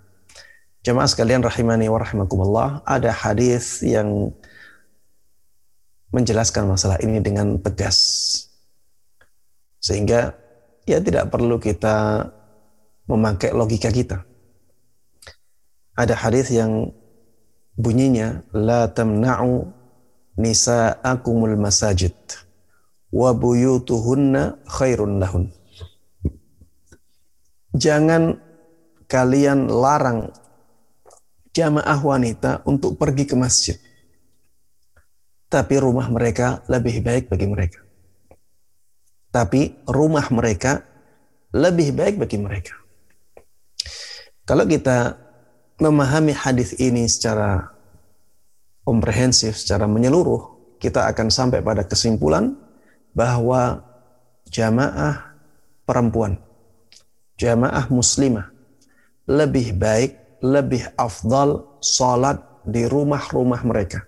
Jemaah 0.85 1.09
sekalian 1.09 1.41
rahimani 1.41 1.89
wa 1.89 1.97
rahimakumullah, 1.97 2.85
ada 2.85 3.09
hadis 3.09 3.81
yang 3.81 4.29
menjelaskan 6.13 6.69
masalah 6.69 7.01
ini 7.01 7.17
dengan 7.25 7.57
tegas. 7.57 7.97
Sehingga 9.81 10.37
ya 10.85 11.01
tidak 11.01 11.33
perlu 11.33 11.57
kita 11.57 12.29
memakai 13.09 13.49
logika 13.49 13.89
kita. 13.89 14.29
Ada 15.97 16.13
hadis 16.13 16.53
yang 16.53 16.93
bunyinya 17.73 18.45
la 18.53 18.85
tamna'u 18.85 19.65
nisa'akumul 20.37 21.57
masajid 21.57 22.13
wa 23.09 23.33
buyutuhunna 23.33 24.61
khairun 24.69 25.17
lahun. 25.17 25.49
Jangan 27.73 28.37
kalian 29.09 29.65
larang 29.65 30.44
jamaah 31.55 31.99
wanita 32.03 32.67
untuk 32.67 32.99
pergi 32.99 33.23
ke 33.23 33.35
masjid. 33.39 33.79
Tapi 35.47 35.79
rumah 35.79 36.11
mereka 36.11 36.59
lebih 36.67 36.99
baik 36.99 37.31
bagi 37.31 37.47
mereka. 37.47 37.79
Tapi 39.31 39.87
rumah 39.87 40.27
mereka 40.35 40.83
lebih 41.55 41.95
baik 41.95 42.19
bagi 42.19 42.35
mereka. 42.35 42.75
Kalau 44.43 44.67
kita 44.67 45.15
memahami 45.79 46.35
hadis 46.35 46.75
ini 46.75 47.07
secara 47.07 47.71
komprehensif, 48.83 49.55
secara 49.55 49.87
menyeluruh, 49.87 50.75
kita 50.77 51.07
akan 51.07 51.31
sampai 51.31 51.63
pada 51.63 51.87
kesimpulan 51.87 52.53
bahwa 53.15 53.81
jamaah 54.51 55.39
perempuan, 55.87 56.37
jamaah 57.39 57.87
muslimah 57.89 58.51
lebih 59.25 59.73
baik, 59.73 60.19
lebih 60.45 60.85
afdal 60.93 61.81
salat 61.81 62.37
di 62.61 62.85
rumah-rumah 62.85 63.65
mereka. 63.65 64.05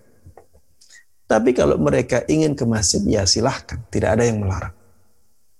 Tapi 1.26 1.52
kalau 1.52 1.76
mereka 1.76 2.22
ingin 2.30 2.54
ke 2.54 2.64
masjid, 2.64 3.02
ya 3.04 3.22
silahkan, 3.26 3.82
tidak 3.90 4.16
ada 4.16 4.24
yang 4.24 4.40
melarang. 4.40 4.74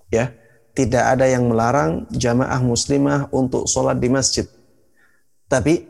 Ya, 0.08 0.32
tidak 0.72 1.04
ada 1.04 1.28
yang 1.28 1.44
melarang 1.50 2.08
jamaah 2.08 2.62
muslimah 2.64 3.28
untuk 3.34 3.68
sholat 3.68 4.00
di 4.00 4.08
masjid. 4.08 4.48
Tapi 5.50 5.84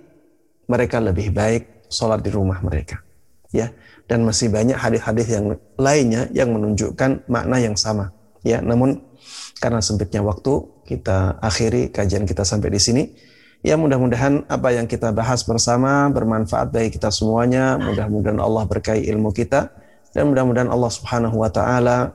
mereka 0.66 0.98
lebih 0.98 1.30
baik 1.30 1.86
sholat 1.88 2.20
di 2.20 2.30
rumah 2.32 2.60
mereka 2.60 3.00
ya 3.48 3.72
dan 4.08 4.24
masih 4.24 4.52
banyak 4.52 4.76
hadis-hadis 4.76 5.26
yang 5.32 5.56
lainnya 5.80 6.28
yang 6.36 6.52
menunjukkan 6.52 7.24
makna 7.28 7.56
yang 7.56 7.74
sama 7.74 8.12
ya 8.44 8.60
namun 8.60 9.00
karena 9.58 9.80
sempitnya 9.80 10.20
waktu 10.20 10.68
kita 10.84 11.40
akhiri 11.40 11.88
kajian 11.88 12.28
kita 12.28 12.44
sampai 12.44 12.68
di 12.72 12.80
sini 12.80 13.02
ya 13.62 13.74
mudah-mudahan 13.74 14.46
apa 14.46 14.68
yang 14.70 14.86
kita 14.86 15.10
bahas 15.10 15.42
bersama 15.42 16.06
bermanfaat 16.12 16.70
bagi 16.70 16.94
kita 16.94 17.10
semuanya 17.10 17.74
mudah-mudahan 17.78 18.38
Allah 18.38 18.64
berkahi 18.66 19.06
ilmu 19.10 19.34
kita 19.34 19.70
dan 20.14 20.30
mudah-mudahan 20.30 20.70
Allah 20.70 20.90
Subhanahu 20.92 21.42
wa 21.42 21.50
taala 21.50 22.14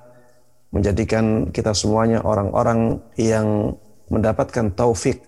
menjadikan 0.74 1.54
kita 1.54 1.76
semuanya 1.76 2.24
orang-orang 2.26 2.98
yang 3.20 3.78
mendapatkan 4.10 4.74
taufik 4.74 5.22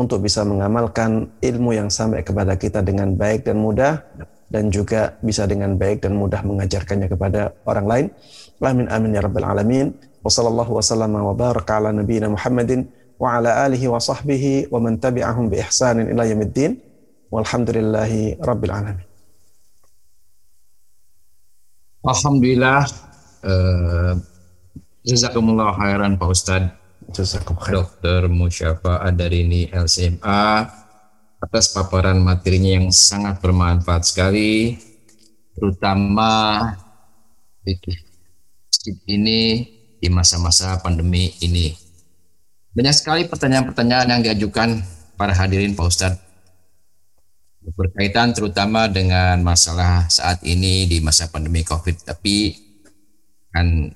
untuk 0.00 0.24
bisa 0.24 0.40
mengamalkan 0.48 1.28
ilmu 1.44 1.76
yang 1.76 1.92
sampai 1.92 2.24
kepada 2.24 2.56
kita 2.56 2.80
dengan 2.80 3.12
baik 3.12 3.44
dan 3.44 3.60
mudah 3.60 4.00
dan 4.48 4.72
juga 4.72 5.20
bisa 5.20 5.44
dengan 5.44 5.76
baik 5.76 6.02
dan 6.02 6.16
mudah 6.16 6.40
mengajarkannya 6.42 7.06
kepada 7.06 7.52
orang 7.68 7.86
lain. 7.86 8.06
Amin 8.64 8.88
amin 8.88 9.14
ya 9.14 9.20
rabbal 9.20 9.44
alamin. 9.44 9.92
Wa 10.24 10.32
sallallahu 10.32 10.80
wa 10.80 11.34
baraka 11.36 11.80
ala 11.80 11.92
nabiyyina 11.92 12.32
Muhammadin 12.32 12.88
wa 13.20 13.36
ala 13.36 13.68
alihi 13.68 13.84
wa 13.84 14.00
sahbihi 14.00 14.72
wa 14.72 14.80
man 14.80 14.96
tabi'ahum 14.96 15.52
bi 15.52 15.60
ihsanin 15.60 16.08
ila 16.08 16.24
yaumiddin. 16.24 16.80
Walhamdulillahi 17.28 18.40
rabbil 18.40 18.72
alamin. 18.72 19.06
Alhamdulillah 22.00 22.88
uh, 23.44 24.16
jazakumullah 25.04 25.76
khairan 25.76 26.16
Pak 26.16 26.28
Ustadz. 26.32 26.72
Jazakum 27.12 27.60
khair. 27.60 27.84
Dr. 27.84 28.30
Musyafa 28.30 29.04
Adarini 29.04 29.68
LCMA 29.68 30.68
atas 31.40 31.72
paparan 31.72 32.20
materinya 32.20 32.78
yang 32.80 32.88
sangat 32.92 33.40
bermanfaat 33.40 34.04
sekali, 34.04 34.76
terutama 35.56 36.60
ini 39.08 39.64
di 39.96 40.08
masa-masa 40.12 40.76
pandemi 40.84 41.32
ini. 41.40 41.72
Banyak 42.70 42.94
sekali 42.94 43.22
pertanyaan-pertanyaan 43.26 44.08
yang 44.14 44.22
diajukan 44.22 44.78
para 45.18 45.34
hadirin 45.34 45.74
Pak 45.74 45.86
Ustadz 45.90 46.30
berkaitan 47.76 48.32
terutama 48.32 48.88
dengan 48.88 49.38
masalah 49.44 50.08
saat 50.08 50.42
ini 50.42 50.88
di 50.88 50.98
masa 51.04 51.28
pandemi 51.28 51.62
COVID. 51.62 52.08
Tapi 52.08 52.56
kan 53.50 53.90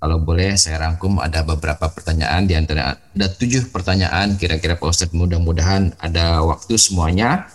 kalau 0.00 0.20
boleh 0.24 0.56
saya 0.56 0.80
rangkum 0.80 1.20
ada 1.20 1.44
beberapa 1.44 1.92
pertanyaan 1.92 2.48
di 2.48 2.56
antara 2.56 2.96
ada 2.96 3.28
tujuh 3.28 3.68
pertanyaan 3.68 4.36
kira-kira 4.40 4.76
Pak 4.76 4.88
Ustadz 4.88 5.16
mudah-mudahan 5.16 5.92
ada 6.00 6.40
waktu 6.44 6.80
semuanya 6.80 7.48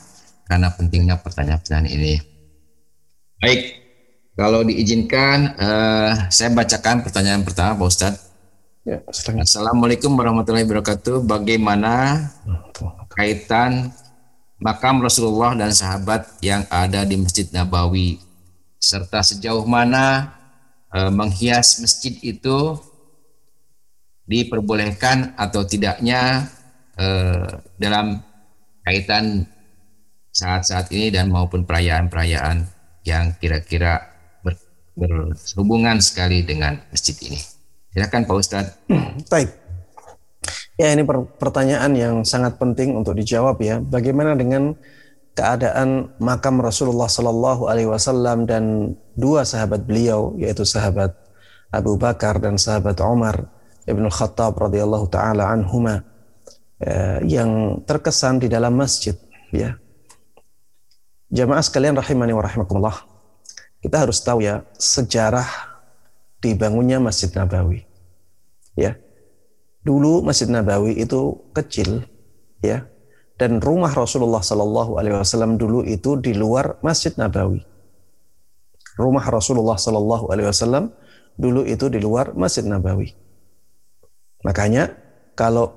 karena 0.45 0.69
pentingnya 0.73 1.17
pertanyaan-pertanyaan 1.25 1.89
ini. 1.89 2.13
Baik, 3.41 3.61
kalau 4.37 4.61
diizinkan 4.61 5.57
uh, 5.57 6.29
saya 6.29 6.53
bacakan 6.53 7.01
pertanyaan 7.01 7.41
pertama 7.41 7.77
Pak 7.81 7.87
Ustadz. 7.89 8.21
Ya, 8.85 9.01
Assalamualaikum 9.09 10.13
warahmatullahi 10.13 10.63
wabarakatuh. 10.63 11.25
Bagaimana 11.25 12.21
kaitan 13.17 13.89
makam 14.61 15.01
Rasulullah 15.01 15.57
dan 15.57 15.73
sahabat 15.73 16.37
yang 16.45 16.61
ada 16.69 17.01
di 17.01 17.17
Masjid 17.17 17.49
Nabawi 17.49 18.21
serta 18.77 19.25
sejauh 19.25 19.65
mana 19.65 20.35
Eh, 20.95 21.11
menghias 21.11 21.83
masjid 21.83 22.15
itu 22.23 22.79
diperbolehkan 24.23 25.35
atau 25.35 25.67
tidaknya 25.67 26.47
eh, 26.95 27.51
dalam 27.75 28.23
kaitan 28.87 29.43
saat-saat 30.31 30.87
ini 30.95 31.11
dan 31.11 31.27
maupun 31.27 31.67
perayaan-perayaan 31.67 32.63
yang 33.03 33.35
kira-kira 33.43 34.07
ber, 34.39 34.55
berhubungan 34.95 35.99
sekali 35.99 36.47
dengan 36.47 36.79
masjid 36.95 37.19
ini. 37.27 37.54
Silakan 37.95 38.27
Pak 38.27 38.35
Ustadz. 38.35 38.75
Baik. 39.31 39.55
Ya 40.75 40.91
ini 40.91 41.07
pertanyaan 41.39 41.95
yang 41.95 42.15
sangat 42.27 42.59
penting 42.59 42.91
untuk 42.91 43.15
dijawab 43.15 43.55
ya. 43.63 43.79
Bagaimana 43.79 44.35
dengan 44.35 44.75
keadaan 45.31 46.11
makam 46.19 46.59
Rasulullah 46.59 47.07
Sallallahu 47.07 47.71
Alaihi 47.71 47.87
Wasallam 47.87 48.43
dan 48.43 48.95
dua 49.15 49.47
sahabat 49.47 49.87
beliau 49.87 50.35
yaitu 50.35 50.67
sahabat 50.67 51.15
Abu 51.71 51.95
Bakar 51.95 52.43
dan 52.43 52.59
sahabat 52.59 52.99
Umar 52.99 53.47
ibn 53.87 54.07
Khattab 54.11 54.55
radhiyallahu 54.59 55.07
taala 55.07 55.51
anhuma 55.51 56.03
eh, 56.83 57.19
yang 57.27 57.83
terkesan 57.83 58.39
di 58.39 58.47
dalam 58.47 58.75
masjid 58.79 59.15
ya 59.51 59.75
jamaah 61.31 61.63
sekalian 61.63 61.99
rahimani 61.99 62.31
wa 62.31 62.43
rahimakumullah 62.43 62.95
kita 63.83 64.07
harus 64.07 64.23
tahu 64.23 64.39
ya 64.39 64.63
sejarah 64.79 65.74
dibangunnya 66.45 67.01
Masjid 67.01 67.33
Nabawi 67.33 67.81
ya 68.77 68.93
dulu 69.81 70.21
Masjid 70.21 70.45
Nabawi 70.45 71.01
itu 71.01 71.49
kecil 71.57 72.05
ya 72.61 72.85
dan 73.35 73.59
rumah 73.59 73.91
Rasulullah 73.91 74.39
Sallallahu 74.39 74.95
Alaihi 74.95 75.19
Wasallam 75.19 75.59
dulu 75.59 75.83
itu 75.83 76.15
di 76.19 76.31
luar 76.31 76.79
Masjid 76.79 77.11
Nabawi. 77.19 77.63
Rumah 78.95 79.27
Rasulullah 79.27 79.75
Sallallahu 79.75 80.31
Alaihi 80.31 80.47
Wasallam 80.47 80.95
dulu 81.35 81.67
itu 81.67 81.91
di 81.91 81.99
luar 81.99 82.31
Masjid 82.31 82.63
Nabawi. 82.63 83.11
Makanya 84.47 84.95
kalau 85.35 85.75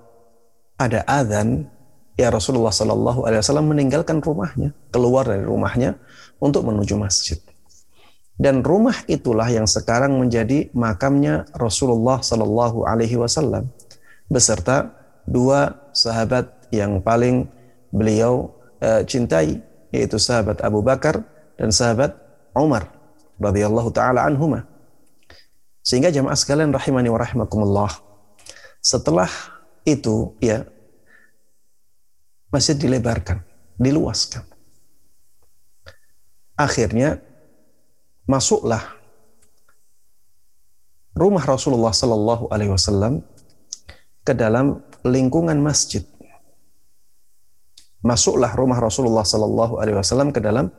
ada 0.79 1.03
adzan, 1.03 1.67
ya 2.15 2.31
Rasulullah 2.31 2.71
Sallallahu 2.71 3.27
Alaihi 3.27 3.43
Wasallam 3.43 3.75
meninggalkan 3.75 4.23
rumahnya, 4.23 4.71
keluar 4.95 5.27
dari 5.27 5.43
rumahnya 5.43 5.99
untuk 6.39 6.63
menuju 6.63 6.95
masjid. 6.95 7.43
Dan 8.39 8.63
rumah 8.63 8.95
itulah 9.11 9.51
yang 9.51 9.67
sekarang 9.67 10.15
menjadi 10.15 10.71
makamnya 10.71 11.51
Rasulullah 11.59 12.23
Sallallahu 12.23 12.87
Alaihi 12.87 13.19
Wasallam 13.19 13.67
beserta 14.31 14.95
dua 15.27 15.75
sahabat 15.91 16.71
yang 16.71 17.03
paling 17.03 17.51
beliau 17.91 18.55
uh, 18.79 19.03
cintai 19.03 19.59
yaitu 19.91 20.23
sahabat 20.23 20.63
Abu 20.63 20.87
Bakar 20.87 21.27
dan 21.59 21.75
sahabat 21.75 22.15
Umar 22.55 22.95
radhiyallahu 23.43 23.91
taala 23.91 24.23
anhuma. 24.23 24.71
Sehingga 25.83 26.15
jamaah 26.15 26.39
sekalian 26.39 26.71
rahimani 26.71 27.11
wa 27.11 27.19
rahimakumullah. 27.19 27.91
Setelah 28.79 29.31
itu 29.83 30.37
ya 30.39 30.63
masjid 32.53 32.77
dilebarkan, 32.77 33.43
diluaskan. 33.81 34.45
Akhirnya 36.55 37.23
masuklah 38.29 38.85
rumah 41.17 41.43
Rasulullah 41.43 41.91
sallallahu 41.97 42.53
alaihi 42.53 42.71
wasallam 42.71 43.25
ke 44.23 44.37
dalam 44.37 44.85
lingkungan 45.03 45.57
masjid 45.59 46.05
masuklah 48.03 48.55
rumah 48.55 48.79
Rasulullah 48.79 49.27
Sallallahu 49.27 49.83
Alaihi 49.83 49.99
Wasallam 49.99 50.31
ke 50.31 50.39
dalam 50.39 50.71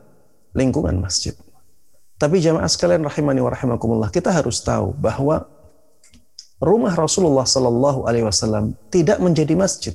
lingkungan 0.56 0.96
masjid. 0.98 1.36
Tapi 2.20 2.36
jamaah 2.40 2.68
sekalian 2.68 3.00
rahimani 3.04 3.40
wa 3.40 3.48
rahimakumullah, 3.48 4.12
kita 4.12 4.28
harus 4.28 4.60
tahu 4.60 4.92
bahwa 4.92 5.48
rumah 6.60 6.92
Rasulullah 6.92 7.48
Sallallahu 7.48 8.04
Alaihi 8.04 8.28
Wasallam 8.28 8.76
tidak 8.92 9.20
menjadi 9.20 9.56
masjid. 9.56 9.94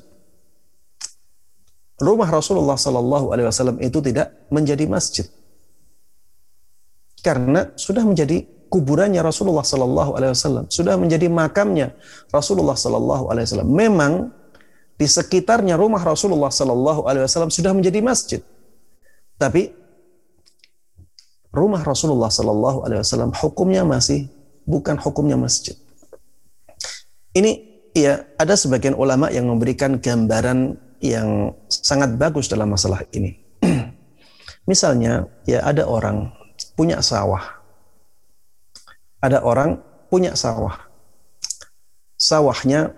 Rumah 1.96 2.28
Rasulullah 2.28 2.76
Sallallahu 2.76 3.30
Alaihi 3.30 3.46
Wasallam 3.46 3.78
itu 3.80 3.98
tidak 4.02 4.34
menjadi 4.50 4.84
masjid 4.90 5.26
karena 7.26 7.74
sudah 7.74 8.06
menjadi 8.06 8.46
kuburannya 8.70 9.18
Rasulullah 9.18 9.66
Sallallahu 9.66 10.14
Alaihi 10.14 10.30
Wasallam, 10.30 10.70
sudah 10.70 10.94
menjadi 10.94 11.26
makamnya 11.26 11.98
Rasulullah 12.30 12.78
Sallallahu 12.78 13.26
Alaihi 13.34 13.50
Wasallam. 13.50 13.70
Memang 13.74 14.12
di 14.94 15.10
sekitarnya 15.10 15.74
rumah 15.74 16.06
Rasulullah 16.06 16.54
Sallallahu 16.54 17.10
Alaihi 17.10 17.26
Wasallam 17.26 17.50
sudah 17.50 17.74
menjadi 17.74 17.98
masjid, 17.98 18.40
tapi 19.42 19.74
rumah 21.50 21.82
Rasulullah 21.82 22.30
Sallallahu 22.30 22.86
Alaihi 22.86 23.02
Wasallam 23.02 23.34
hukumnya 23.34 23.82
masih 23.82 24.30
bukan 24.62 24.94
hukumnya 25.02 25.34
masjid. 25.34 25.74
Ini 27.34 27.58
ya 27.90 28.22
ada 28.38 28.54
sebagian 28.54 28.94
ulama 28.94 29.34
yang 29.34 29.50
memberikan 29.50 29.98
gambaran 29.98 30.78
yang 31.02 31.58
sangat 31.66 32.14
bagus 32.14 32.46
dalam 32.46 32.70
masalah 32.70 33.02
ini. 33.10 33.34
Misalnya 34.70 35.26
ya 35.48 35.64
ada 35.64 35.84
orang 35.90 36.35
punya 36.76 37.00
sawah 37.00 37.56
ada 39.26 39.42
orang 39.42 39.82
punya 40.06 40.38
sawah. 40.38 40.86
Sawahnya 42.16 42.94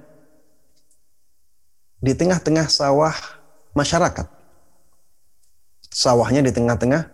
di 1.99 2.13
tengah-tengah 2.15 2.69
sawah 2.71 3.15
masyarakat. 3.75 4.27
Sawahnya 5.89 6.45
di 6.45 6.53
tengah-tengah 6.53 7.09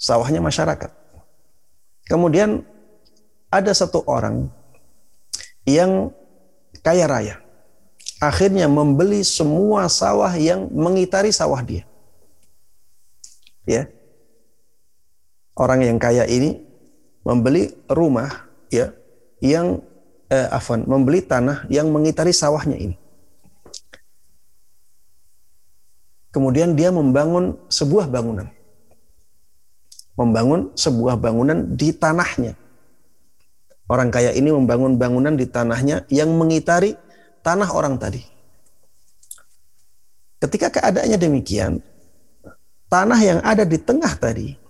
sawahnya 0.00 0.40
masyarakat. 0.42 0.90
Kemudian 2.08 2.64
ada 3.52 3.70
satu 3.76 4.02
orang 4.08 4.48
yang 5.68 6.10
kaya 6.80 7.04
raya. 7.06 7.36
Akhirnya 8.18 8.66
membeli 8.66 9.22
semua 9.22 9.86
sawah 9.86 10.34
yang 10.34 10.66
mengitari 10.74 11.30
sawah 11.30 11.62
dia. 11.62 11.86
Ya. 13.68 13.86
Orang 15.58 15.82
yang 15.82 15.98
kaya 15.98 16.22
ini 16.22 16.54
membeli 17.26 17.66
rumah 17.90 18.30
ya 18.70 18.94
yang 19.42 19.82
eh, 20.30 20.46
afan 20.54 20.86
membeli 20.86 21.18
tanah 21.18 21.66
yang 21.66 21.90
mengitari 21.90 22.30
sawahnya 22.30 22.78
ini. 22.78 22.94
Kemudian 26.30 26.78
dia 26.78 26.94
membangun 26.94 27.58
sebuah 27.66 28.06
bangunan. 28.06 28.46
Membangun 30.14 30.70
sebuah 30.78 31.18
bangunan 31.18 31.74
di 31.74 31.90
tanahnya. 31.90 32.54
Orang 33.90 34.14
kaya 34.14 34.30
ini 34.36 34.54
membangun 34.54 34.94
bangunan 34.94 35.34
di 35.34 35.50
tanahnya 35.50 36.06
yang 36.06 36.30
mengitari 36.38 36.94
tanah 37.42 37.74
orang 37.74 37.98
tadi. 37.98 38.22
Ketika 40.38 40.70
keadaannya 40.70 41.18
demikian, 41.18 41.82
tanah 42.86 43.18
yang 43.18 43.40
ada 43.42 43.66
di 43.66 43.80
tengah 43.80 44.14
tadi 44.14 44.67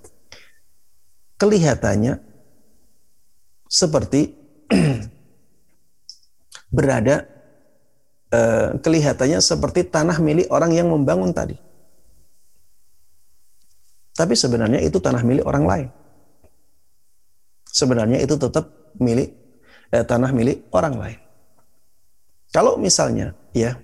kelihatannya 1.38 2.18
seperti 3.70 4.34
berada 6.76 7.24
eh, 8.28 8.68
kelihatannya 8.82 9.38
seperti 9.40 9.88
tanah 9.88 10.18
milik 10.20 10.50
orang 10.52 10.74
yang 10.74 10.90
membangun 10.90 11.32
tadi. 11.32 11.56
Tapi 14.18 14.34
sebenarnya 14.34 14.82
itu 14.82 14.98
tanah 14.98 15.22
milik 15.22 15.46
orang 15.46 15.64
lain. 15.64 15.88
Sebenarnya 17.70 18.18
itu 18.18 18.34
tetap 18.34 18.68
milik 18.98 19.30
eh, 19.94 20.02
tanah 20.02 20.34
milik 20.34 20.66
orang 20.74 20.98
lain. 20.98 21.18
Kalau 22.50 22.80
misalnya 22.80 23.36
ya 23.54 23.78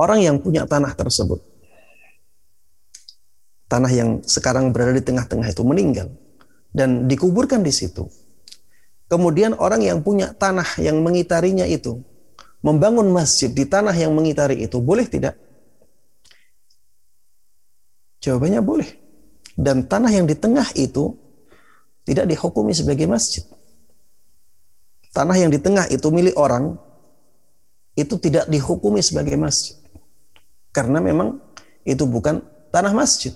orang 0.00 0.24
yang 0.24 0.36
punya 0.42 0.64
tanah 0.64 0.96
tersebut 0.96 1.38
tanah 3.68 3.92
yang 3.92 4.10
sekarang 4.24 4.72
berada 4.72 4.96
di 4.96 5.04
tengah-tengah 5.04 5.48
itu 5.48 5.62
meninggal 5.62 6.08
dan 6.72 7.06
dikuburkan 7.06 7.60
di 7.60 7.72
situ 7.72 8.08
Kemudian 9.08 9.56
orang 9.56 9.80
yang 9.80 10.04
punya 10.04 10.36
tanah 10.36 10.76
yang 10.76 11.00
mengitarinya 11.00 11.64
itu 11.64 12.04
membangun 12.60 13.08
masjid 13.08 13.48
di 13.48 13.64
tanah 13.64 13.96
yang 13.96 14.12
mengitari 14.12 14.60
itu 14.60 14.84
boleh 14.84 15.08
tidak? 15.08 15.32
Jawabannya 18.20 18.60
boleh. 18.60 18.88
Dan 19.56 19.88
tanah 19.88 20.12
yang 20.12 20.28
di 20.28 20.36
tengah 20.36 20.68
itu 20.76 21.16
tidak 22.04 22.28
dihukumi 22.28 22.76
sebagai 22.76 23.08
masjid. 23.08 23.42
Tanah 25.16 25.40
yang 25.40 25.48
di 25.48 25.56
tengah 25.56 25.88
itu 25.88 26.04
milik 26.12 26.36
orang 26.36 26.76
itu 27.96 28.14
tidak 28.20 28.44
dihukumi 28.52 29.00
sebagai 29.00 29.40
masjid. 29.40 29.80
Karena 30.68 31.00
memang 31.00 31.40
itu 31.88 32.04
bukan 32.04 32.44
tanah 32.68 32.92
masjid. 32.92 33.32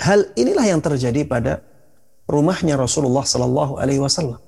Hal 0.00 0.32
inilah 0.34 0.64
yang 0.64 0.80
terjadi 0.80 1.28
pada 1.28 1.60
rumahnya 2.24 2.78
Rasulullah 2.78 3.26
Sallallahu 3.26 3.76
Alaihi 3.76 4.00
Wasallam. 4.00 4.40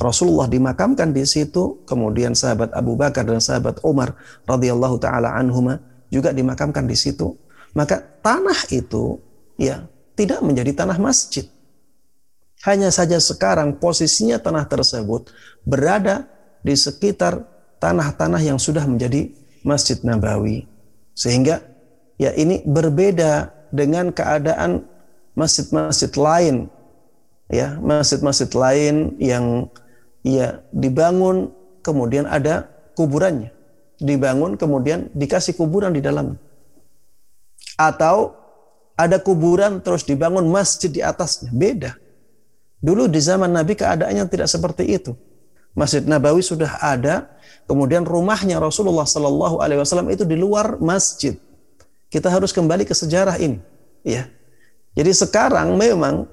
Rasulullah 0.00 0.48
dimakamkan 0.48 1.12
di 1.12 1.28
situ, 1.28 1.84
kemudian 1.84 2.32
sahabat 2.32 2.72
Abu 2.72 2.96
Bakar 2.96 3.28
dan 3.28 3.44
sahabat 3.44 3.84
Umar 3.84 4.16
radhiyallahu 4.48 4.96
taala 4.96 5.36
anhuma 5.36 5.84
juga 6.08 6.32
dimakamkan 6.32 6.88
di 6.88 6.96
situ. 6.96 7.36
Maka 7.76 8.00
tanah 8.00 8.68
itu 8.72 9.20
ya 9.60 9.84
tidak 10.16 10.40
menjadi 10.40 10.84
tanah 10.84 10.96
masjid. 10.96 11.44
Hanya 12.62 12.94
saja 12.94 13.18
sekarang 13.18 13.76
posisinya 13.82 14.38
tanah 14.38 14.64
tersebut 14.70 15.28
berada 15.66 16.30
di 16.62 16.78
sekitar 16.78 17.42
tanah-tanah 17.82 18.38
yang 18.38 18.56
sudah 18.56 18.86
menjadi 18.86 19.34
Masjid 19.66 19.98
Nabawi. 20.06 20.70
Sehingga 21.12 21.58
ya 22.20 22.32
ini 22.36 22.64
berbeda 22.64 23.52
dengan 23.72 24.12
keadaan 24.12 24.84
masjid-masjid 25.32 26.12
lain. 26.16 26.68
Ya 27.52 27.76
masjid-masjid 27.80 28.48
lain 28.52 29.16
yang 29.20 29.68
ya 30.24 30.64
dibangun 30.72 31.52
kemudian 31.84 32.24
ada 32.28 32.68
kuburannya. 32.96 33.52
Dibangun 34.00 34.56
kemudian 34.56 35.12
dikasih 35.12 35.56
kuburan 35.56 35.92
di 35.92 36.00
dalam. 36.00 36.36
Atau 37.76 38.36
ada 38.96 39.20
kuburan 39.20 39.80
terus 39.80 40.04
dibangun 40.04 40.48
masjid 40.48 40.88
di 40.88 41.00
atasnya. 41.04 41.52
Beda. 41.52 41.96
Dulu 42.82 43.06
di 43.06 43.20
zaman 43.22 43.52
Nabi 43.52 43.78
keadaannya 43.78 44.26
tidak 44.26 44.48
seperti 44.50 44.88
itu. 44.90 45.14
Masjid 45.72 46.04
Nabawi 46.04 46.44
sudah 46.44 46.82
ada 46.84 47.32
kemudian 47.64 48.04
rumahnya 48.04 48.60
Rasulullah 48.60 49.08
Shallallahu 49.08 49.64
Alaihi 49.64 49.80
Wasallam 49.80 50.12
itu 50.12 50.28
di 50.28 50.36
luar 50.36 50.76
masjid 50.76 51.38
kita 52.12 52.28
harus 52.28 52.52
kembali 52.52 52.84
ke 52.84 52.92
sejarah 52.92 53.40
ini 53.40 53.56
ya 54.04 54.28
jadi 54.92 55.08
sekarang 55.16 55.72
memang 55.80 56.28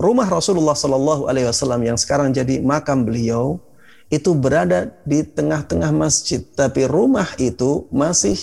rumah 0.00 0.26
Rasulullah 0.26 0.74
Shallallahu 0.74 1.28
Alaihi 1.28 1.46
Wasallam 1.46 1.84
yang 1.84 1.98
sekarang 2.00 2.32
jadi 2.32 2.64
makam 2.64 3.04
beliau 3.04 3.60
itu 4.12 4.36
berada 4.36 4.92
di 5.02 5.24
tengah-tengah 5.24 5.90
masjid, 5.90 6.44
tapi 6.54 6.84
rumah 6.84 7.26
itu 7.40 7.88
masih 7.88 8.36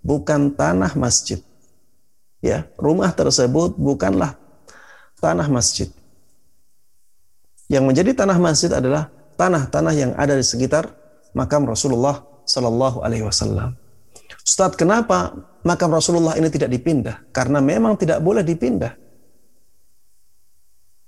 bukan 0.00 0.54
tanah 0.54 0.94
masjid. 0.94 1.42
Ya, 2.40 2.70
rumah 2.80 3.12
tersebut 3.12 3.76
bukanlah 3.76 4.38
tanah 5.20 5.50
masjid. 5.50 5.92
Yang 7.68 7.84
menjadi 7.84 8.10
tanah 8.24 8.38
masjid 8.40 8.70
adalah 8.72 9.12
tanah-tanah 9.36 9.94
yang 9.94 10.12
ada 10.16 10.34
di 10.34 10.46
sekitar 10.46 10.88
makam 11.36 11.68
Rasulullah 11.68 12.24
Shallallahu 12.48 13.04
Alaihi 13.04 13.26
Wasallam. 13.26 13.76
Ustadz, 14.40 14.80
kenapa 14.80 15.36
makam 15.66 15.90
Rasulullah 15.92 16.36
ini 16.36 16.48
tidak 16.48 16.70
dipindah? 16.72 17.28
Karena 17.30 17.58
memang 17.58 17.96
tidak 17.96 18.20
boleh 18.20 18.44
dipindah. 18.44 18.96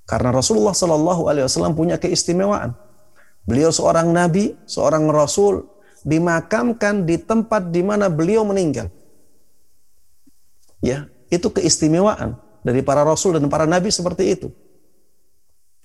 Karena 0.07 0.35
Rasulullah 0.35 0.77
Shallallahu 0.77 1.31
Alaihi 1.31 1.45
Wasallam 1.47 1.73
punya 1.73 1.97
keistimewaan. 1.97 2.75
Beliau 3.49 3.75
seorang 3.75 4.11
nabi, 4.13 4.55
seorang 4.69 5.09
rasul, 5.11 5.67
dimakamkan 6.07 7.07
di 7.07 7.19
tempat 7.19 7.71
di 7.71 7.83
mana 7.83 8.11
beliau 8.11 8.47
meninggal. 8.47 8.91
Ya, 10.83 11.07
itu 11.31 11.47
keistimewaan 11.51 12.39
dari 12.67 12.83
para 12.83 13.07
rasul 13.07 13.39
dan 13.39 13.47
para 13.47 13.67
nabi 13.67 13.91
seperti 13.91 14.35
itu. 14.35 14.49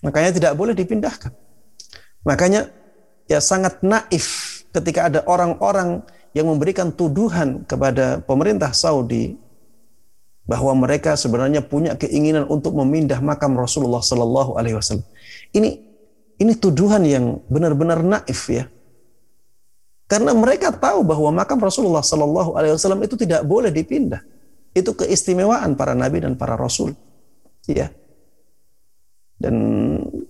Makanya 0.02 0.34
tidak 0.34 0.53
boleh 0.53 0.77
dipindahkan. 0.77 1.34
Makanya 2.26 2.69
ya 3.26 3.41
sangat 3.41 3.81
naif 3.81 4.61
ketika 4.73 5.10
ada 5.10 5.26
orang-orang 5.26 6.06
yang 6.36 6.48
memberikan 6.49 6.91
tuduhan 6.91 7.64
kepada 7.64 8.24
pemerintah 8.24 8.72
Saudi 8.74 9.38
bahwa 10.48 10.72
mereka 10.88 11.20
sebenarnya 11.20 11.60
punya 11.60 11.99
keinginan 11.99 12.48
untuk 12.48 12.72
memindah 12.80 13.20
makam 13.20 13.60
Rasulullah 13.60 13.99
Sallallahu 13.99 14.56
Alaihi 14.56 14.80
Wasallam. 14.80 15.04
Ini 15.52 15.70
ini 16.40 16.54
tuduhan 16.56 17.04
yang 17.04 17.44
benar-benar 17.52 17.99
naif 17.99 18.48
ya. 18.48 18.72
Karena 20.08 20.32
mereka 20.32 20.72
tahu 20.72 21.04
bahwa 21.04 21.44
makam 21.44 21.60
Rasulullah 21.60 21.99
Sallallahu 21.99 22.56
Alaihi 22.56 22.80
Wasallam 22.80 23.04
itu 23.04 23.20
tidak 23.20 23.44
boleh 23.44 23.76
dipindah. 23.76 24.24
Itu 24.72 24.95
keistimewaan 24.95 25.76
para 25.76 25.91
nabi 25.91 26.24
dan 26.24 26.40
para 26.40 26.56
rasul. 26.56 26.95
Ya. 27.68 27.91
Dan 29.36 29.56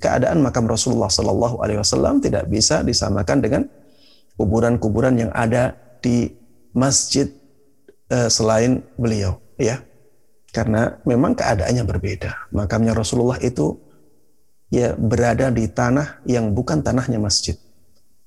keadaan 0.01 0.41
makam 0.41 0.65
Rasulullah 0.65 1.13
Sallallahu 1.13 1.61
Alaihi 1.61 1.77
Wasallam 1.79 2.19
tidak 2.25 2.49
bisa 2.49 2.81
disamakan 2.81 3.37
dengan 3.39 3.61
kuburan-kuburan 4.35 5.13
yang 5.13 5.31
ada 5.31 5.77
di 6.01 6.31
masjid 6.75 7.29
uh, 8.11 8.29
selain 8.29 8.85
beliau 8.95 9.41
ya 9.57 9.81
Karena 10.47 10.97
memang 11.05 11.37
keadaannya 11.37 11.85
berbeda. 11.85 12.49
Makamnya 12.49 12.97
Rasulullah 12.97 13.37
itu 13.45 13.77
ya 14.73 14.97
berada 14.97 15.53
di 15.53 15.69
tanah 15.69 16.23
yang 16.25 16.49
bukan 16.55 16.81
tanahnya 16.81 17.21
masjid. 17.21 17.53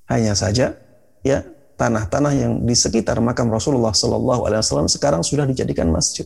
Hanya 0.07 0.31
saja 0.31 0.79
ya 1.27 1.43
tanah-tanah 1.75 2.31
yang 2.37 2.51
di 2.63 2.77
sekitar 2.77 3.17
makam 3.19 3.49
Rasulullah 3.49 3.91
Shallallahu 3.91 4.47
Alaihi 4.47 4.61
Wasallam 4.63 4.87
sekarang 4.87 5.25
sudah 5.25 5.43
dijadikan 5.49 5.89
masjid. 5.89 6.23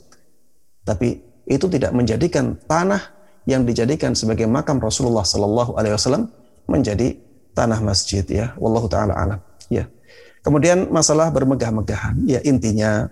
Tapi 0.86 1.24
itu 1.48 1.66
tidak 1.72 1.96
menjadikan 1.96 2.54
tanah 2.70 3.02
yang 3.48 3.64
dijadikan 3.64 4.14
sebagai 4.14 4.46
makam 4.46 4.78
Rasulullah 4.78 5.26
Shallallahu 5.26 5.80
Alaihi 5.80 5.96
Wasallam 5.96 6.30
menjadi 6.68 7.18
tanah 7.56 7.80
masjid 7.82 8.26
ya. 8.28 8.52
Wallahu 8.60 8.92
taala 8.92 9.16
alam. 9.16 9.40
Ya. 9.72 9.88
Kemudian 10.46 10.94
masalah 10.94 11.34
bermegah-megahan, 11.34 12.22
ya 12.30 12.38
intinya 12.46 13.10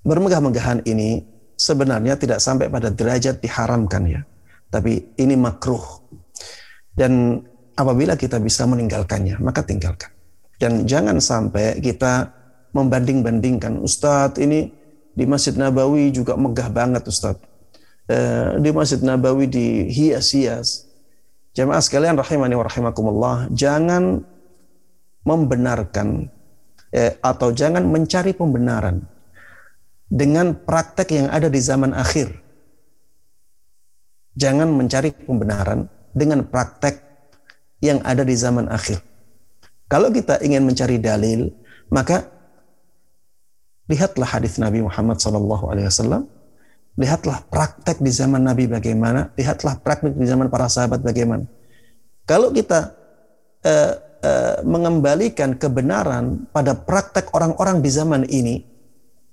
bermegah-megahan 0.00 0.88
ini 0.88 1.20
sebenarnya 1.52 2.16
tidak 2.16 2.40
sampai 2.40 2.72
pada 2.72 2.88
derajat 2.88 3.44
diharamkan 3.44 4.08
ya. 4.08 4.24
Tapi 4.72 5.12
ini 5.20 5.36
makruh. 5.36 5.84
Dan 6.96 7.44
apabila 7.76 8.16
kita 8.16 8.40
bisa 8.40 8.64
meninggalkannya, 8.64 9.36
maka 9.44 9.60
tinggalkan. 9.68 10.08
Dan 10.56 10.88
jangan 10.88 11.20
sampai 11.20 11.76
kita 11.84 12.32
membanding-bandingkan. 12.72 13.76
Ustadz 13.84 14.40
ini 14.40 14.72
di 15.12 15.24
Masjid 15.28 15.52
Nabawi 15.52 16.08
juga 16.08 16.40
megah 16.40 16.72
banget 16.72 17.04
Ustadz. 17.04 17.44
Eh, 18.08 18.56
di 18.64 18.72
Masjid 18.72 19.04
Nabawi 19.04 19.44
dihias-hias. 19.44 20.88
Jamaah 21.52 21.84
sekalian 21.84 22.16
rahimani 22.16 22.56
wa 22.56 22.64
rahimakumullah, 22.64 23.36
jangan 23.52 24.24
membenarkan 25.24 26.32
eh, 26.96 27.12
atau 27.20 27.52
jangan 27.52 27.84
mencari 27.84 28.32
pembenaran 28.32 29.04
dengan 30.08 30.56
praktek 30.56 31.12
yang 31.12 31.28
ada 31.28 31.52
di 31.52 31.60
zaman 31.60 31.92
akhir. 31.92 32.32
Jangan 34.36 34.72
mencari 34.72 35.12
pembenaran 35.12 35.88
dengan 36.16 36.44
praktek 36.48 37.04
yang 37.84 38.00
ada 38.00 38.24
di 38.24 38.32
zaman 38.32 38.72
akhir. 38.72 39.04
Kalau 39.86 40.08
kita 40.08 40.40
ingin 40.40 40.64
mencari 40.64 40.96
dalil, 40.96 41.52
maka 41.92 42.26
lihatlah 43.86 44.26
hadis 44.26 44.58
Nabi 44.58 44.82
Muhammad 44.82 45.20
SAW, 45.22 46.26
lihatlah 46.98 47.38
praktek 47.48 48.02
di 48.02 48.10
zaman 48.10 48.42
Nabi 48.44 48.66
bagaimana, 48.66 49.30
lihatlah 49.38 49.78
praktek 49.80 50.16
di 50.16 50.26
zaman 50.26 50.50
para 50.50 50.66
sahabat 50.66 51.00
bagaimana. 51.00 51.46
Kalau 52.26 52.50
kita 52.50 52.92
uh, 53.62 53.92
uh, 54.26 54.58
mengembalikan 54.66 55.54
kebenaran 55.54 56.50
pada 56.50 56.74
praktek 56.74 57.30
orang-orang 57.30 57.78
di 57.78 57.90
zaman 57.94 58.26
ini, 58.26 58.66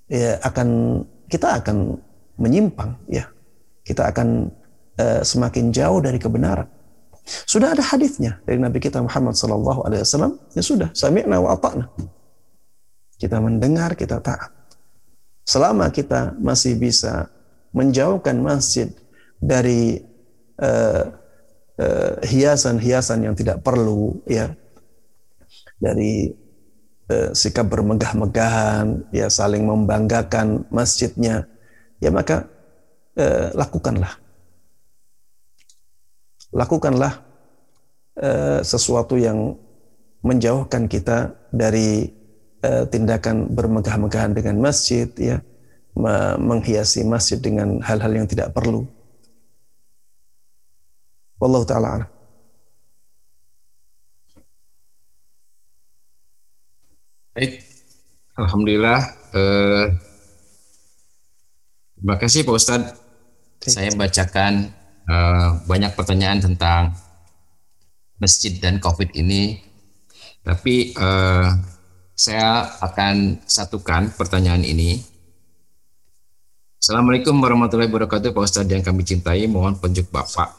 ya 0.06 0.38
akan 0.46 1.02
kita 1.26 1.58
akan 1.66 1.98
menyimpang 2.38 2.94
ya. 3.10 3.26
Kita 3.82 4.14
akan 4.14 4.48
uh, 5.02 5.22
semakin 5.26 5.74
jauh 5.74 6.00
dari 6.00 6.22
kebenaran. 6.22 6.70
Sudah 7.24 7.74
ada 7.74 7.84
hadisnya 7.84 8.40
dari 8.44 8.60
Nabi 8.60 8.80
kita 8.84 9.02
Muhammad 9.02 9.36
Sallallahu 9.36 9.84
Alaihi 9.88 10.06
Wasallam. 10.06 10.40
Ya 10.54 10.62
sudah 10.64 10.90
sami'na 10.94 11.42
wa 11.42 11.58
ata'na. 11.58 11.90
Kita 13.18 13.40
mendengar 13.40 13.96
kita 13.98 14.20
taat. 14.22 14.52
Selama 15.44 15.92
kita 15.92 16.36
masih 16.40 16.80
bisa 16.80 17.28
menjauhkan 17.76 18.40
masjid 18.40 18.92
dari 19.42 20.00
uh, 20.62 21.24
hiasan-hiasan 22.24 23.26
yang 23.26 23.36
tidak 23.36 23.66
perlu 23.66 24.22
ya 24.30 24.54
dari 25.84 26.32
Eh, 27.04 27.36
sikap 27.36 27.68
bermegah-megahan, 27.68 29.12
ya 29.12 29.28
saling 29.28 29.68
membanggakan 29.68 30.64
masjidnya, 30.72 31.44
ya 32.00 32.08
maka 32.16 32.48
eh, 33.20 33.52
lakukanlah. 33.52 34.16
Lakukanlah 36.56 37.20
eh, 38.16 38.64
sesuatu 38.64 39.20
yang 39.20 39.52
menjauhkan 40.24 40.88
kita 40.88 41.36
dari 41.52 42.08
eh, 42.64 42.84
tindakan 42.88 43.52
bermegah-megahan 43.52 44.32
dengan 44.32 44.64
masjid, 44.64 45.12
ya 45.20 45.44
menghiasi 46.40 47.06
masjid 47.06 47.38
dengan 47.38 47.84
hal-hal 47.84 48.16
yang 48.16 48.26
tidak 48.26 48.56
perlu. 48.56 48.88
Wallahu 51.38 51.68
taala 51.68 52.13
Baik, 57.34 57.66
Alhamdulillah. 58.38 59.02
Eh, 59.34 59.86
terima 61.98 62.16
kasih 62.22 62.46
Pak 62.46 62.54
Ustadz. 62.54 62.94
Saya 63.66 63.90
bacakan 63.98 64.70
eh, 65.10 65.50
banyak 65.66 65.98
pertanyaan 65.98 66.46
tentang 66.46 66.94
masjid 68.22 68.54
dan 68.62 68.78
COVID 68.78 69.18
ini. 69.18 69.58
Tapi 70.46 70.94
eh, 70.94 71.50
saya 72.14 72.70
akan 72.86 73.42
satukan 73.50 74.14
pertanyaan 74.14 74.62
ini. 74.62 75.02
Assalamualaikum 76.78 77.34
warahmatullahi 77.42 77.90
wabarakatuh 77.90 78.30
Pak 78.30 78.46
Ustadz 78.46 78.70
yang 78.70 78.86
kami 78.86 79.02
cintai. 79.10 79.50
Mohon 79.50 79.82
penjuk 79.82 80.14
Bapak. 80.14 80.54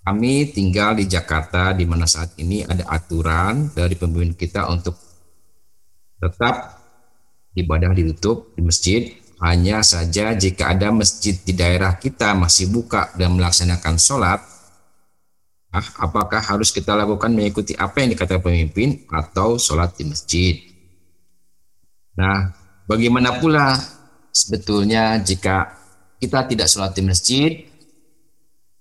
Kami 0.00 0.48
tinggal 0.48 0.96
di 0.96 1.04
Jakarta 1.04 1.76
di 1.76 1.84
mana 1.84 2.08
saat 2.08 2.32
ini 2.40 2.64
ada 2.64 2.88
aturan 2.88 3.68
dari 3.76 4.00
pemimpin 4.00 4.32
kita 4.32 4.64
untuk 4.72 5.09
tetap 6.20 6.78
ibadah 7.56 7.90
ditutup 7.96 8.52
di 8.54 8.62
masjid. 8.62 9.02
Hanya 9.40 9.80
saja 9.80 10.36
jika 10.36 10.76
ada 10.76 10.92
masjid 10.92 11.32
di 11.32 11.56
daerah 11.56 11.96
kita 11.96 12.36
masih 12.36 12.68
buka 12.68 13.08
dan 13.16 13.40
melaksanakan 13.40 13.96
sholat 13.96 14.36
ah, 15.72 15.86
apakah 15.96 16.44
harus 16.44 16.68
kita 16.68 16.92
lakukan 16.92 17.32
mengikuti 17.32 17.72
apa 17.72 18.04
yang 18.04 18.12
dikatakan 18.12 18.44
pemimpin 18.44 19.08
atau 19.08 19.56
sholat 19.56 19.96
di 19.96 20.04
masjid? 20.04 20.54
Nah 22.20 22.52
bagaimana 22.84 23.40
pula 23.40 23.80
sebetulnya 24.28 25.16
jika 25.24 25.72
kita 26.20 26.44
tidak 26.44 26.68
sholat 26.68 26.92
di 26.92 27.02
masjid? 27.08 27.50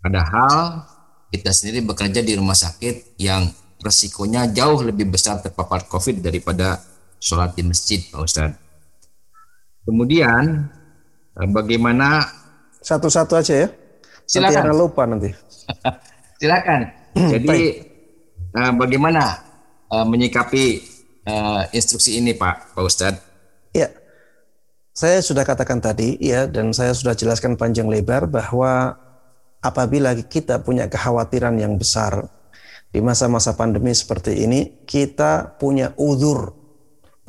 Padahal 0.04 0.84
kita 1.32 1.56
sendiri 1.56 1.88
bekerja 1.88 2.20
di 2.20 2.36
rumah 2.36 2.58
sakit 2.58 3.16
yang 3.16 3.48
resikonya 3.80 4.52
jauh 4.52 4.84
lebih 4.84 5.08
besar 5.08 5.40
terpapar 5.40 5.88
COVID 5.88 6.20
daripada 6.20 6.84
sholat 7.20 7.54
di 7.54 7.64
masjid 7.68 8.00
Pak 8.10 8.20
Ustadz. 8.24 8.58
Kemudian 9.84 10.72
eh, 11.36 11.50
bagaimana 11.52 12.24
satu-satu 12.80 13.36
aja 13.36 13.68
ya. 13.68 13.70
Silakan. 14.24 14.64
Nanti 14.72 14.80
lupa 14.80 15.04
nanti. 15.04 15.30
Silakan. 16.40 16.82
Jadi 17.36 17.60
uh, 18.56 18.74
bagaimana 18.78 19.44
uh, 19.92 20.06
menyikapi 20.08 20.80
uh, 21.28 21.68
instruksi 21.76 22.22
ini 22.22 22.38
Pak 22.38 22.78
Pak 22.78 22.84
Ustadz? 22.84 23.22
Ya. 23.76 23.92
Saya 24.96 25.24
sudah 25.24 25.48
katakan 25.48 25.80
tadi 25.80 26.20
ya 26.20 26.46
dan 26.48 26.76
saya 26.76 26.92
sudah 26.92 27.16
jelaskan 27.16 27.56
panjang 27.56 27.88
lebar 27.88 28.28
bahwa 28.28 29.00
apabila 29.64 30.12
kita 30.28 30.60
punya 30.60 30.92
kekhawatiran 30.92 31.56
yang 31.56 31.80
besar 31.80 32.28
di 32.90 33.00
masa-masa 33.00 33.56
pandemi 33.56 33.94
seperti 33.96 34.44
ini, 34.44 34.84
kita 34.84 35.56
punya 35.62 35.96
uzur 35.96 36.59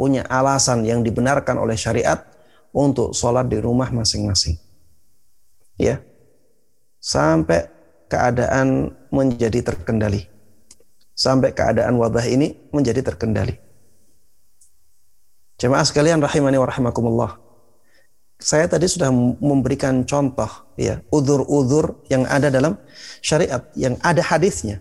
punya 0.00 0.24
alasan 0.32 0.88
yang 0.88 1.04
dibenarkan 1.04 1.60
oleh 1.60 1.76
syariat 1.76 2.24
untuk 2.72 3.12
sholat 3.12 3.52
di 3.52 3.60
rumah 3.60 3.92
masing-masing. 3.92 4.56
Ya, 5.76 6.00
sampai 6.96 7.68
keadaan 8.08 8.96
menjadi 9.12 9.60
terkendali. 9.60 10.24
Sampai 11.12 11.52
keadaan 11.52 12.00
wabah 12.00 12.24
ini 12.24 12.56
menjadi 12.72 13.12
terkendali. 13.12 13.60
Jemaah 15.60 15.84
sekalian 15.84 16.24
rahimani 16.24 16.56
wa 16.56 16.64
rahimakumullah. 16.64 17.36
Saya 18.40 18.64
tadi 18.72 18.88
sudah 18.88 19.12
memberikan 19.36 20.08
contoh 20.08 20.48
ya, 20.80 21.04
udur-udur 21.12 22.00
yang 22.08 22.24
ada 22.24 22.48
dalam 22.48 22.80
syariat 23.20 23.68
yang 23.76 24.00
ada 24.00 24.24
hadisnya. 24.24 24.80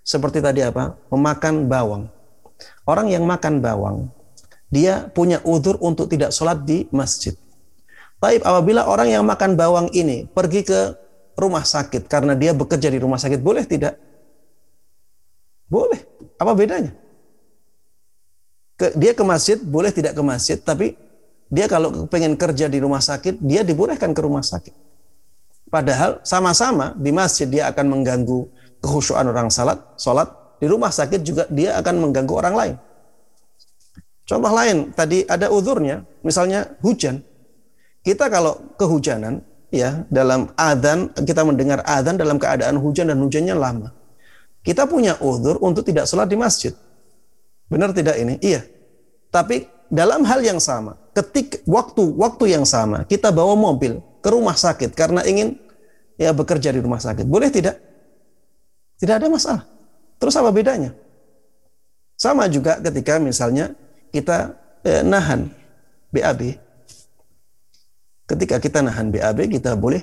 Seperti 0.00 0.40
tadi 0.40 0.64
apa? 0.64 0.96
Memakan 1.12 1.68
bawang. 1.68 2.08
Orang 2.88 3.12
yang 3.12 3.28
makan 3.28 3.60
bawang 3.60 4.15
dia 4.72 5.06
punya 5.14 5.38
udur 5.46 5.78
untuk 5.78 6.10
tidak 6.10 6.34
sholat 6.34 6.66
di 6.66 6.90
masjid. 6.90 7.34
Baik, 8.16 8.42
apabila 8.42 8.88
orang 8.88 9.12
yang 9.12 9.22
makan 9.22 9.54
bawang 9.54 9.88
ini 9.92 10.24
pergi 10.26 10.64
ke 10.64 10.96
rumah 11.36 11.62
sakit 11.62 12.08
karena 12.08 12.32
dia 12.32 12.56
bekerja 12.56 12.88
di 12.88 12.98
rumah 12.98 13.20
sakit, 13.20 13.38
boleh 13.44 13.62
tidak? 13.68 14.00
Boleh. 15.68 16.00
Apa 16.40 16.56
bedanya? 16.56 16.96
Dia 18.76 19.12
ke 19.16 19.24
masjid, 19.24 19.56
boleh 19.60 19.92
tidak 19.92 20.16
ke 20.16 20.22
masjid, 20.24 20.56
tapi 20.60 20.96
dia 21.48 21.68
kalau 21.70 22.08
pengen 22.10 22.34
kerja 22.34 22.66
di 22.66 22.80
rumah 22.80 23.00
sakit, 23.00 23.40
dia 23.40 23.62
dibolehkan 23.62 24.12
ke 24.12 24.20
rumah 24.20 24.42
sakit. 24.42 24.74
Padahal 25.66 26.22
sama-sama 26.22 26.94
di 26.94 27.10
masjid 27.10 27.46
dia 27.46 27.68
akan 27.68 27.86
mengganggu 27.98 28.48
kehusuan 28.80 29.26
orang 29.26 29.50
salat, 29.50 29.80
sholat, 29.98 30.28
di 30.56 30.66
rumah 30.70 30.92
sakit 30.94 31.20
juga 31.20 31.44
dia 31.50 31.76
akan 31.76 32.06
mengganggu 32.06 32.34
orang 32.36 32.54
lain. 32.54 32.74
Contoh 34.26 34.50
lain, 34.50 34.90
tadi 34.90 35.22
ada 35.22 35.54
uzurnya, 35.54 36.02
misalnya 36.26 36.66
hujan. 36.82 37.22
Kita 38.02 38.26
kalau 38.26 38.58
kehujanan, 38.74 39.38
ya 39.70 40.02
dalam 40.10 40.50
adzan 40.58 41.14
kita 41.14 41.46
mendengar 41.46 41.82
adzan 41.86 42.18
dalam 42.18 42.38
keadaan 42.38 42.82
hujan 42.82 43.06
dan 43.10 43.22
hujannya 43.22 43.54
lama. 43.54 43.94
Kita 44.66 44.90
punya 44.90 45.14
uzur 45.22 45.62
untuk 45.62 45.86
tidak 45.86 46.10
sholat 46.10 46.26
di 46.26 46.34
masjid. 46.34 46.74
Benar 47.70 47.94
tidak 47.94 48.18
ini? 48.18 48.34
Iya. 48.42 48.66
Tapi 49.30 49.66
dalam 49.86 50.26
hal 50.26 50.42
yang 50.42 50.58
sama, 50.58 50.98
ketik 51.14 51.62
waktu 51.62 52.02
waktu 52.18 52.50
yang 52.50 52.66
sama 52.66 53.06
kita 53.06 53.30
bawa 53.30 53.54
mobil 53.54 54.02
ke 54.18 54.28
rumah 54.34 54.58
sakit 54.58 54.90
karena 54.98 55.22
ingin 55.22 55.54
ya 56.18 56.34
bekerja 56.34 56.74
di 56.74 56.82
rumah 56.82 56.98
sakit. 56.98 57.22
Boleh 57.30 57.46
tidak? 57.54 57.78
Tidak 58.98 59.14
ada 59.22 59.30
masalah. 59.30 59.62
Terus 60.18 60.34
apa 60.34 60.50
bedanya? 60.50 60.90
Sama 62.18 62.48
juga 62.50 62.80
ketika 62.82 63.20
misalnya 63.22 63.76
kita 64.16 64.56
eh, 64.80 65.04
nahan 65.04 65.52
BAB. 66.08 66.56
Ketika 68.26 68.56
kita 68.58 68.80
nahan 68.80 69.12
BAB, 69.12 69.52
kita 69.52 69.76
boleh 69.76 70.02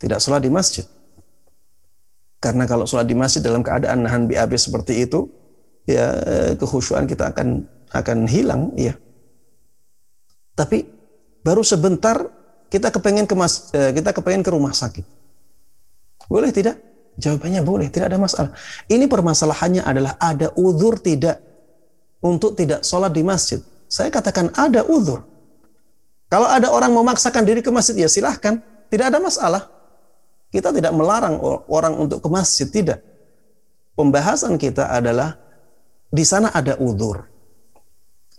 tidak 0.00 0.18
sholat 0.24 0.42
di 0.42 0.50
masjid. 0.50 0.88
Karena 2.40 2.64
kalau 2.64 2.88
sholat 2.88 3.04
di 3.04 3.16
masjid 3.16 3.44
dalam 3.44 3.60
keadaan 3.60 4.08
nahan 4.08 4.24
BAB 4.24 4.56
seperti 4.56 5.04
itu, 5.04 5.28
ya 5.84 6.16
eh, 6.24 6.52
kehusuan 6.56 7.04
kita 7.04 7.30
akan 7.36 7.68
akan 7.92 8.18
hilang, 8.26 8.72
ya. 8.74 8.96
Tapi 10.56 10.88
baru 11.44 11.60
sebentar 11.60 12.16
kita 12.72 12.88
kepengen 12.90 13.28
ke 13.28 13.34
mas, 13.36 13.70
eh, 13.76 13.92
kita 13.92 14.16
kepengen 14.16 14.42
ke 14.42 14.50
rumah 14.50 14.72
sakit. 14.72 15.04
Boleh 16.26 16.50
tidak? 16.50 16.82
Jawabannya 17.16 17.62
boleh, 17.64 17.88
tidak 17.88 18.12
ada 18.12 18.18
masalah. 18.20 18.50
Ini 18.90 19.08
permasalahannya 19.08 19.82
adalah 19.86 20.20
ada 20.20 20.52
uzur 20.58 21.00
tidak 21.00 21.40
untuk 22.26 22.58
tidak 22.58 22.82
sholat 22.82 23.14
di 23.14 23.22
masjid. 23.22 23.62
Saya 23.86 24.10
katakan 24.10 24.50
ada 24.58 24.82
uzur. 24.82 25.22
Kalau 26.26 26.50
ada 26.50 26.74
orang 26.74 26.90
memaksakan 26.90 27.46
diri 27.46 27.62
ke 27.62 27.70
masjid, 27.70 27.94
ya 27.94 28.10
silahkan. 28.10 28.58
Tidak 28.90 29.06
ada 29.06 29.22
masalah. 29.22 29.70
Kita 30.50 30.74
tidak 30.74 30.90
melarang 30.90 31.38
orang 31.70 31.94
untuk 31.94 32.18
ke 32.18 32.28
masjid, 32.30 32.66
tidak. 32.66 32.98
Pembahasan 33.94 34.58
kita 34.58 34.90
adalah 34.90 35.38
di 36.10 36.26
sana 36.26 36.50
ada 36.50 36.74
uzur. 36.82 37.22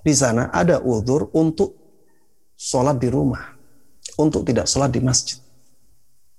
Di 0.04 0.12
sana 0.12 0.52
ada 0.52 0.84
uzur 0.84 1.32
untuk 1.32 1.76
sholat 2.60 3.00
di 3.00 3.08
rumah. 3.08 3.56
Untuk 4.20 4.44
tidak 4.44 4.68
sholat 4.68 4.92
di 4.92 5.00
masjid. 5.00 5.40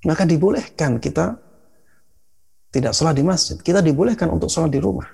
Maka 0.04 0.28
dibolehkan 0.28 1.00
kita 1.00 1.48
tidak 2.68 2.92
sholat 2.92 3.16
di 3.16 3.24
masjid, 3.24 3.56
kita 3.58 3.80
dibolehkan 3.80 4.28
untuk 4.28 4.52
sholat 4.52 4.68
di 4.68 4.78
rumah. 4.78 5.08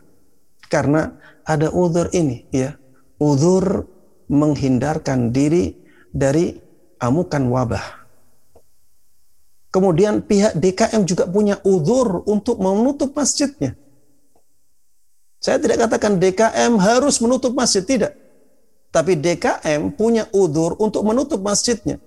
Karena 0.69 1.15
ada 1.45 1.70
uzur 1.70 2.09
ini, 2.12 2.49
ya. 2.51 2.77
Uzur 3.20 3.86
menghindarkan 4.28 5.31
diri 5.31 5.77
dari 6.11 6.57
amukan 6.99 7.45
wabah. 7.49 7.86
Kemudian 9.70 10.23
pihak 10.23 10.55
DKM 10.55 11.03
juga 11.03 11.27
punya 11.27 11.59
uzur 11.66 12.23
untuk 12.31 12.62
menutup 12.62 13.11
masjidnya. 13.15 13.74
Saya 15.43 15.61
tidak 15.61 15.85
katakan 15.85 16.16
DKM 16.16 16.73
harus 16.81 17.20
menutup 17.20 17.53
masjid, 17.53 17.85
tidak. 17.85 18.16
Tapi 18.95 19.19
DKM 19.19 19.93
punya 19.99 20.31
uzur 20.31 20.78
untuk 20.78 21.03
menutup 21.05 21.43
masjidnya. 21.43 21.99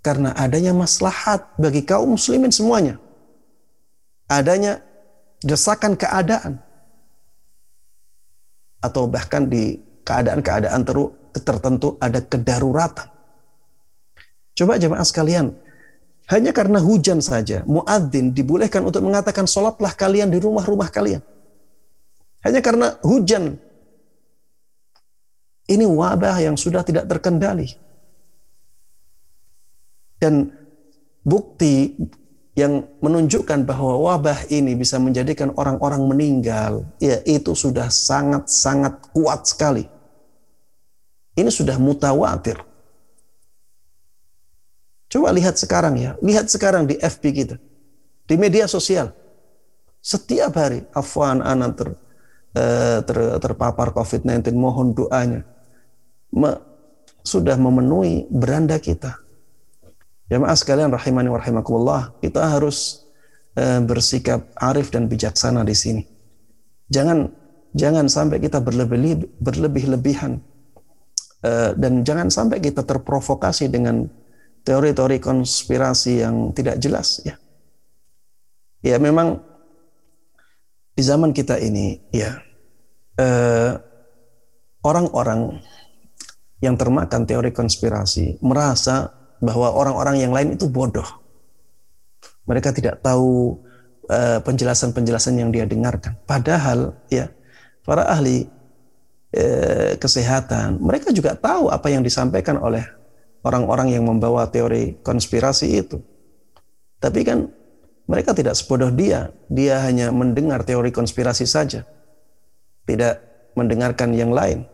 Karena 0.00 0.32
adanya 0.32 0.72
maslahat 0.72 1.44
bagi 1.60 1.84
kaum 1.84 2.16
muslimin 2.16 2.48
semuanya 2.48 2.96
adanya 4.30 4.78
desakan 5.42 5.98
keadaan 5.98 6.62
atau 8.80 9.06
bahkan 9.06 9.46
di 9.46 9.76
keadaan-keadaan 10.02 10.82
tertentu 11.36 12.00
ada 12.00 12.20
kedaruratan. 12.24 13.08
Coba 14.56 14.76
jemaah 14.76 15.06
sekalian, 15.06 15.54
hanya 16.30 16.54
karena 16.54 16.78
hujan 16.78 17.18
saja, 17.18 17.66
muadzin 17.66 18.30
dibolehkan 18.30 18.86
untuk 18.86 19.02
mengatakan 19.02 19.50
sholatlah 19.50 19.90
kalian 19.98 20.30
di 20.30 20.38
rumah-rumah 20.38 20.86
kalian. 20.86 21.22
Hanya 22.46 22.62
karena 22.62 22.96
hujan. 23.02 23.58
Ini 25.66 25.86
wabah 25.86 26.38
yang 26.38 26.54
sudah 26.54 26.86
tidak 26.86 27.10
terkendali. 27.10 27.66
Dan 30.22 30.54
bukti 31.26 31.98
yang 32.58 32.82
menunjukkan 32.98 33.62
bahwa 33.62 34.10
wabah 34.10 34.50
ini 34.50 34.74
bisa 34.74 34.98
menjadikan 34.98 35.54
orang-orang 35.54 36.02
meninggal, 36.02 36.82
ya 36.98 37.22
itu 37.22 37.54
sudah 37.54 37.86
sangat-sangat 37.86 39.14
kuat 39.14 39.46
sekali. 39.46 39.86
Ini 41.38 41.46
sudah 41.46 41.78
mutawatir. 41.78 42.58
Coba 45.10 45.30
lihat 45.34 45.58
sekarang 45.58 45.94
ya, 45.98 46.18
lihat 46.22 46.50
sekarang 46.50 46.90
di 46.90 46.98
FB 46.98 47.24
kita, 47.34 47.56
di 48.26 48.34
media 48.34 48.66
sosial. 48.66 49.14
Setiap 50.02 50.54
hari, 50.58 50.82
afwan 50.94 51.42
anak 51.42 51.70
ter, 51.78 51.88
eh, 52.58 52.98
ter, 53.02 53.18
terpapar 53.38 53.94
COVID-19, 53.94 54.54
mohon 54.54 54.94
doanya. 54.94 55.46
Me, 56.30 56.56
sudah 57.26 57.58
memenuhi 57.58 58.26
beranda 58.30 58.78
kita 58.78 59.29
Jamaah 60.30 60.54
sekalian 60.54 60.94
rahimani 60.94 61.26
wa 61.26 61.42
rahimakumullah, 61.42 62.14
kita 62.22 62.54
harus 62.54 63.02
uh, 63.58 63.82
bersikap 63.82 64.46
arif 64.62 64.94
dan 64.94 65.10
bijaksana 65.10 65.66
di 65.66 65.74
sini. 65.74 66.02
Jangan 66.86 67.26
jangan 67.74 68.06
sampai 68.06 68.38
kita 68.38 68.62
berlebih 68.62 69.26
berlebih-lebihan 69.42 70.38
uh, 71.42 71.74
dan 71.74 72.06
jangan 72.06 72.30
sampai 72.30 72.62
kita 72.62 72.86
terprovokasi 72.86 73.74
dengan 73.74 74.06
teori-teori 74.62 75.18
konspirasi 75.18 76.22
yang 76.22 76.54
tidak 76.54 76.78
jelas 76.78 77.26
ya. 77.26 77.34
Ya 78.86 79.02
memang 79.02 79.42
di 80.94 81.02
zaman 81.02 81.34
kita 81.34 81.58
ini 81.58 82.06
ya 82.14 82.38
uh, 83.18 83.82
orang-orang 84.86 85.58
yang 86.62 86.78
termakan 86.78 87.26
teori 87.26 87.50
konspirasi 87.50 88.38
merasa 88.46 89.19
bahwa 89.40 89.72
orang-orang 89.72 90.16
yang 90.20 90.32
lain 90.32 90.54
itu 90.54 90.68
bodoh. 90.68 91.06
Mereka 92.44 92.76
tidak 92.76 93.00
tahu 93.00 93.56
eh, 94.08 94.38
penjelasan-penjelasan 94.44 95.40
yang 95.40 95.50
dia 95.50 95.64
dengarkan. 95.64 96.16
Padahal 96.28 96.94
ya 97.08 97.32
para 97.84 98.06
ahli 98.06 98.46
uh, 99.34 99.96
kesehatan 99.98 100.78
mereka 100.78 101.10
juga 101.10 101.34
tahu 101.34 101.70
apa 101.70 101.90
yang 101.90 102.02
disampaikan 102.02 102.58
oleh 102.58 102.82
orang-orang 103.42 103.96
yang 103.96 104.04
membawa 104.06 104.46
teori 104.48 105.00
konspirasi 105.00 105.66
itu. 105.80 105.98
Tapi 107.00 107.20
kan 107.24 107.48
mereka 108.04 108.36
tidak 108.36 108.58
sebodoh 108.58 108.92
dia. 108.92 109.32
Dia 109.48 109.80
hanya 109.86 110.12
mendengar 110.12 110.66
teori 110.66 110.92
konspirasi 110.92 111.48
saja. 111.48 111.88
Tidak 112.84 113.14
mendengarkan 113.56 114.12
yang 114.12 114.34
lain. 114.34 114.68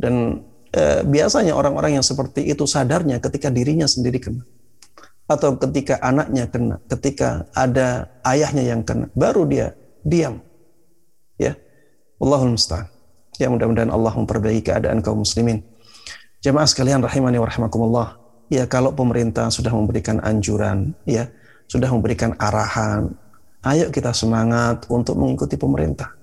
Dan 0.00 0.40
eh, 0.76 1.00
biasanya 1.02 1.56
orang-orang 1.56 1.98
yang 1.98 2.04
seperti 2.04 2.44
itu 2.46 2.68
sadarnya 2.68 3.18
ketika 3.18 3.48
dirinya 3.48 3.88
sendiri 3.88 4.20
kena 4.20 4.44
atau 5.26 5.58
ketika 5.58 5.98
anaknya 5.98 6.46
kena, 6.46 6.78
ketika 6.86 7.50
ada 7.50 8.06
ayahnya 8.22 8.62
yang 8.62 8.86
kena, 8.86 9.10
baru 9.18 9.42
dia 9.42 9.74
diam. 10.06 10.38
Ya. 11.34 11.58
Allahul 12.22 12.54
musta'an. 12.54 12.88
Ya 13.36 13.52
mudah-mudahan 13.52 13.92
Allah 13.92 14.14
memperbaiki 14.16 14.72
keadaan 14.72 15.04
kaum 15.04 15.20
muslimin. 15.20 15.60
Jemaah 16.40 16.64
sekalian 16.64 17.04
rahimani 17.04 17.36
wa. 17.36 18.16
Ya 18.46 18.64
kalau 18.70 18.94
pemerintah 18.94 19.50
sudah 19.50 19.74
memberikan 19.74 20.22
anjuran, 20.22 20.94
ya, 21.02 21.26
sudah 21.66 21.90
memberikan 21.90 22.38
arahan, 22.38 23.10
ayo 23.66 23.90
kita 23.90 24.14
semangat 24.14 24.86
untuk 24.86 25.18
mengikuti 25.18 25.58
pemerintah. 25.58 26.14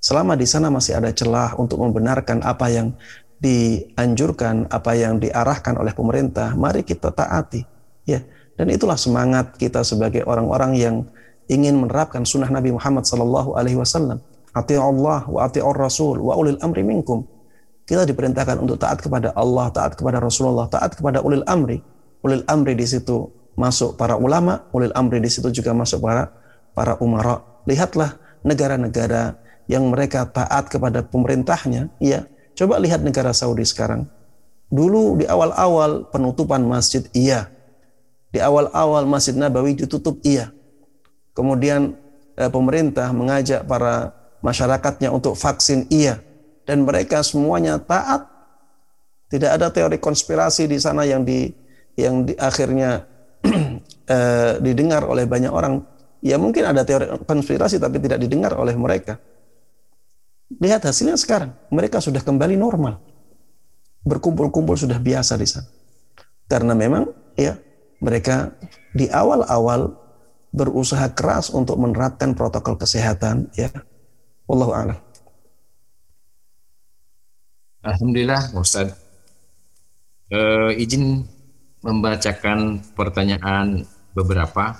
Selama 0.00 0.32
di 0.32 0.48
sana 0.48 0.72
masih 0.72 0.96
ada 0.96 1.12
celah 1.12 1.52
untuk 1.60 1.76
membenarkan 1.84 2.40
apa 2.40 2.72
yang 2.72 2.96
dianjurkan, 3.40 4.72
apa 4.72 4.96
yang 4.96 5.20
diarahkan 5.20 5.76
oleh 5.76 5.92
pemerintah, 5.92 6.56
mari 6.56 6.80
kita 6.82 7.12
taati. 7.12 7.64
Ya, 8.06 8.22
dan 8.56 8.72
itulah 8.72 8.96
semangat 8.96 9.58
kita 9.60 9.84
sebagai 9.84 10.24
orang-orang 10.24 10.72
yang 10.78 10.96
ingin 11.46 11.76
menerapkan 11.78 12.24
sunnah 12.24 12.48
Nabi 12.48 12.72
Muhammad 12.72 13.04
Sallallahu 13.04 13.54
Alaihi 13.54 13.76
Wasallam. 13.78 14.18
Ati 14.56 14.80
Allah 14.80 15.28
wa 15.28 15.44
ati 15.44 15.60
Rasul 15.60 16.16
wa 16.24 16.32
ulil 16.38 16.56
amri 16.64 16.80
minkum. 16.80 17.28
Kita 17.86 18.02
diperintahkan 18.08 18.56
untuk 18.58 18.80
taat 18.80 18.98
kepada 18.98 19.30
Allah, 19.36 19.70
taat 19.70 19.94
kepada 19.94 20.18
Rasulullah, 20.18 20.66
taat 20.66 20.96
kepada 20.96 21.22
ulil 21.22 21.44
amri. 21.46 21.78
Ulil 22.24 22.42
amri 22.48 22.74
di 22.74 22.88
situ 22.88 23.30
masuk 23.54 23.94
para 23.94 24.18
ulama, 24.18 24.66
ulil 24.74 24.90
amri 24.96 25.22
di 25.22 25.30
situ 25.30 25.52
juga 25.52 25.76
masuk 25.76 26.02
para 26.02 26.32
para 26.74 26.98
umara. 26.98 27.44
Lihatlah 27.68 28.16
negara-negara 28.42 29.38
yang 29.70 29.86
mereka 29.92 30.26
taat 30.26 30.66
kepada 30.72 31.04
pemerintahnya, 31.04 31.92
ya 32.02 32.26
Coba 32.56 32.80
lihat 32.80 33.04
negara 33.04 33.36
Saudi 33.36 33.68
sekarang. 33.68 34.08
Dulu 34.72 35.20
di 35.20 35.28
awal-awal 35.28 36.08
penutupan 36.08 36.64
masjid 36.64 37.04
iya. 37.12 37.52
Di 38.32 38.42
awal-awal 38.42 39.04
Masjid 39.06 39.36
Nabawi 39.36 39.76
ditutup 39.76 40.18
iya. 40.24 40.50
Kemudian 41.36 41.94
eh, 42.34 42.50
pemerintah 42.50 43.12
mengajak 43.12 43.68
para 43.68 44.16
masyarakatnya 44.40 45.12
untuk 45.12 45.36
vaksin 45.36 45.84
iya 45.92 46.24
dan 46.64 46.82
mereka 46.82 47.20
semuanya 47.20 47.76
taat. 47.76 48.24
Tidak 49.26 49.50
ada 49.52 49.68
teori 49.68 49.98
konspirasi 49.98 50.70
di 50.70 50.78
sana 50.78 51.02
yang 51.02 51.26
di 51.26 51.50
yang 51.98 52.24
di 52.24 52.32
akhirnya 52.38 53.04
eh, 54.16 54.52
didengar 54.64 55.04
oleh 55.04 55.28
banyak 55.28 55.50
orang, 55.50 55.82
ya 56.22 56.38
mungkin 56.40 56.62
ada 56.72 56.86
teori 56.86 57.10
konspirasi 57.26 57.76
tapi 57.82 58.00
tidak 58.00 58.22
didengar 58.22 58.54
oleh 58.54 58.74
mereka. 58.78 59.18
Lihat 60.46 60.86
hasilnya 60.86 61.18
sekarang, 61.18 61.50
mereka 61.74 61.98
sudah 61.98 62.22
kembali 62.22 62.54
normal. 62.54 63.02
Berkumpul-kumpul 64.06 64.78
sudah 64.78 65.02
biasa 65.02 65.34
di 65.34 65.46
sana. 65.50 65.66
Karena 66.46 66.78
memang 66.78 67.10
ya 67.34 67.58
mereka 67.98 68.54
di 68.94 69.10
awal-awal 69.10 69.98
berusaha 70.54 71.10
keras 71.10 71.50
untuk 71.50 71.74
menerapkan 71.76 72.32
protokol 72.38 72.78
kesehatan 72.78 73.50
ya. 73.58 73.68
Wallahu 74.46 74.72
a'lam. 74.72 74.98
Alhamdulillah 77.82 78.54
Ustaz. 78.54 78.94
Uh, 80.30 80.70
izin 80.78 81.26
membacakan 81.82 82.82
pertanyaan 82.94 83.86
beberapa. 84.14 84.74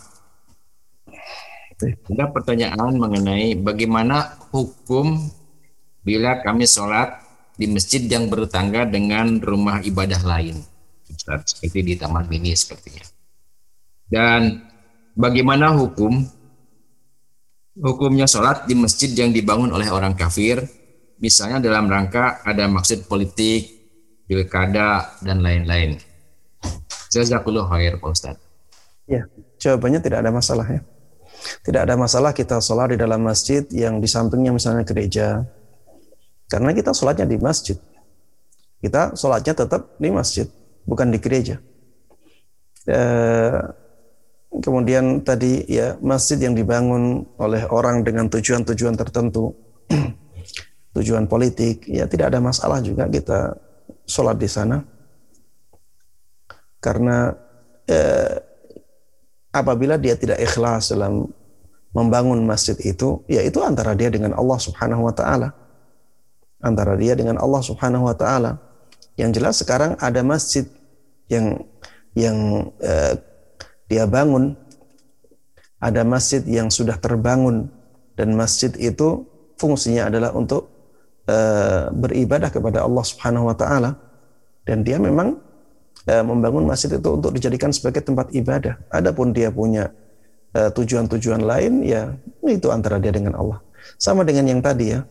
Ada 1.76 2.24
pertanyaan 2.32 2.96
mengenai 2.96 3.52
bagaimana 3.58 4.38
hukum 4.48 5.28
bila 6.06 6.38
kami 6.38 6.70
sholat 6.70 7.18
di 7.58 7.66
masjid 7.66 8.06
yang 8.06 8.30
bertangga 8.30 8.86
dengan 8.86 9.42
rumah 9.42 9.82
ibadah 9.82 10.22
lain. 10.22 10.62
Seperti 11.10 11.82
di 11.82 11.94
Taman 11.98 12.30
Mini 12.30 12.54
sepertinya. 12.54 13.02
Dan 14.06 14.62
bagaimana 15.18 15.74
hukum 15.74 16.22
hukumnya 17.82 18.30
sholat 18.30 18.70
di 18.70 18.78
masjid 18.78 19.10
yang 19.10 19.34
dibangun 19.34 19.74
oleh 19.74 19.90
orang 19.90 20.14
kafir 20.14 20.62
misalnya 21.18 21.58
dalam 21.58 21.90
rangka 21.90 22.44
ada 22.46 22.70
maksud 22.70 23.10
politik, 23.10 23.66
pilkada, 24.30 25.18
dan 25.24 25.42
lain-lain. 25.42 25.98
Jazakallah 27.10 27.66
khair 27.66 27.98
Pak 27.98 28.10
Ustaz. 28.12 28.36
Ya, 29.10 29.26
jawabannya 29.58 30.02
tidak 30.02 30.22
ada 30.22 30.30
masalah 30.30 30.66
ya. 30.70 30.80
Tidak 31.62 31.82
ada 31.82 31.94
masalah 31.94 32.34
kita 32.34 32.58
sholat 32.58 32.94
di 32.94 32.98
dalam 32.98 33.22
masjid 33.22 33.62
yang 33.70 34.02
di 34.02 34.08
sampingnya 34.10 34.50
misalnya 34.50 34.82
gereja. 34.82 35.46
Karena 36.46 36.70
kita 36.70 36.94
sholatnya 36.94 37.26
di 37.26 37.38
masjid. 37.42 37.78
Kita 38.78 39.18
sholatnya 39.18 39.54
tetap 39.56 39.98
di 39.98 40.08
masjid, 40.14 40.46
bukan 40.86 41.10
di 41.10 41.18
gereja. 41.18 41.58
E, 42.86 43.00
kemudian 44.62 45.26
tadi 45.26 45.66
ya 45.66 45.98
masjid 45.98 46.38
yang 46.38 46.54
dibangun 46.54 47.26
oleh 47.40 47.66
orang 47.66 48.06
dengan 48.06 48.30
tujuan-tujuan 48.30 48.94
tertentu 48.94 49.58
tujuan 50.96 51.26
politik, 51.28 51.84
ya 51.90 52.08
tidak 52.08 52.32
ada 52.32 52.40
masalah 52.40 52.80
juga 52.80 53.10
kita 53.10 53.58
sholat 54.06 54.38
di 54.40 54.48
sana. 54.48 54.80
Karena 56.80 57.34
eh, 57.90 58.38
apabila 59.50 59.98
dia 59.98 60.14
tidak 60.14 60.38
ikhlas 60.40 60.94
dalam 60.94 61.26
membangun 61.92 62.44
masjid 62.44 62.76
itu, 62.80 63.24
ya 63.26 63.42
itu 63.42 63.60
antara 63.60 63.92
dia 63.92 64.08
dengan 64.08 64.36
Allah 64.36 64.58
Subhanahu 64.60 65.04
wa 65.04 65.14
taala. 65.16 65.65
Antara 66.60 66.96
dia 66.96 67.12
dengan 67.12 67.36
Allah 67.40 67.62
Subhanahu 67.62 68.08
wa 68.08 68.16
taala. 68.16 68.58
Yang 69.16 69.30
jelas 69.40 69.54
sekarang 69.60 69.96
ada 70.00 70.20
masjid 70.20 70.64
yang 71.28 71.64
yang 72.16 72.68
eh, 72.80 73.16
dia 73.86 74.04
bangun 74.08 74.56
ada 75.80 76.02
masjid 76.02 76.40
yang 76.48 76.72
sudah 76.72 76.96
terbangun 76.96 77.68
dan 78.16 78.32
masjid 78.32 78.72
itu 78.80 79.28
fungsinya 79.60 80.08
adalah 80.08 80.32
untuk 80.32 80.72
uh, 81.28 81.92
beribadah 81.92 82.48
kepada 82.48 82.82
Allah 82.82 83.04
Subhanahu 83.04 83.52
wa 83.52 83.56
taala 83.56 83.94
dan 84.64 84.82
dia 84.82 84.96
memang 84.96 85.36
uh, 86.08 86.24
membangun 86.24 86.64
masjid 86.64 86.90
itu 86.90 87.10
untuk 87.12 87.30
dijadikan 87.36 87.70
sebagai 87.70 88.02
tempat 88.02 88.32
ibadah. 88.32 88.80
Adapun 88.90 89.30
dia 89.36 89.52
punya 89.52 89.92
eh, 90.56 90.70
tujuan-tujuan 90.72 91.44
lain 91.44 91.84
ya 91.84 92.16
itu 92.42 92.72
antara 92.72 92.96
dia 92.96 93.12
dengan 93.12 93.36
Allah. 93.36 93.60
Sama 94.00 94.24
dengan 94.26 94.48
yang 94.48 94.60
tadi 94.64 94.96
ya. 94.96 95.04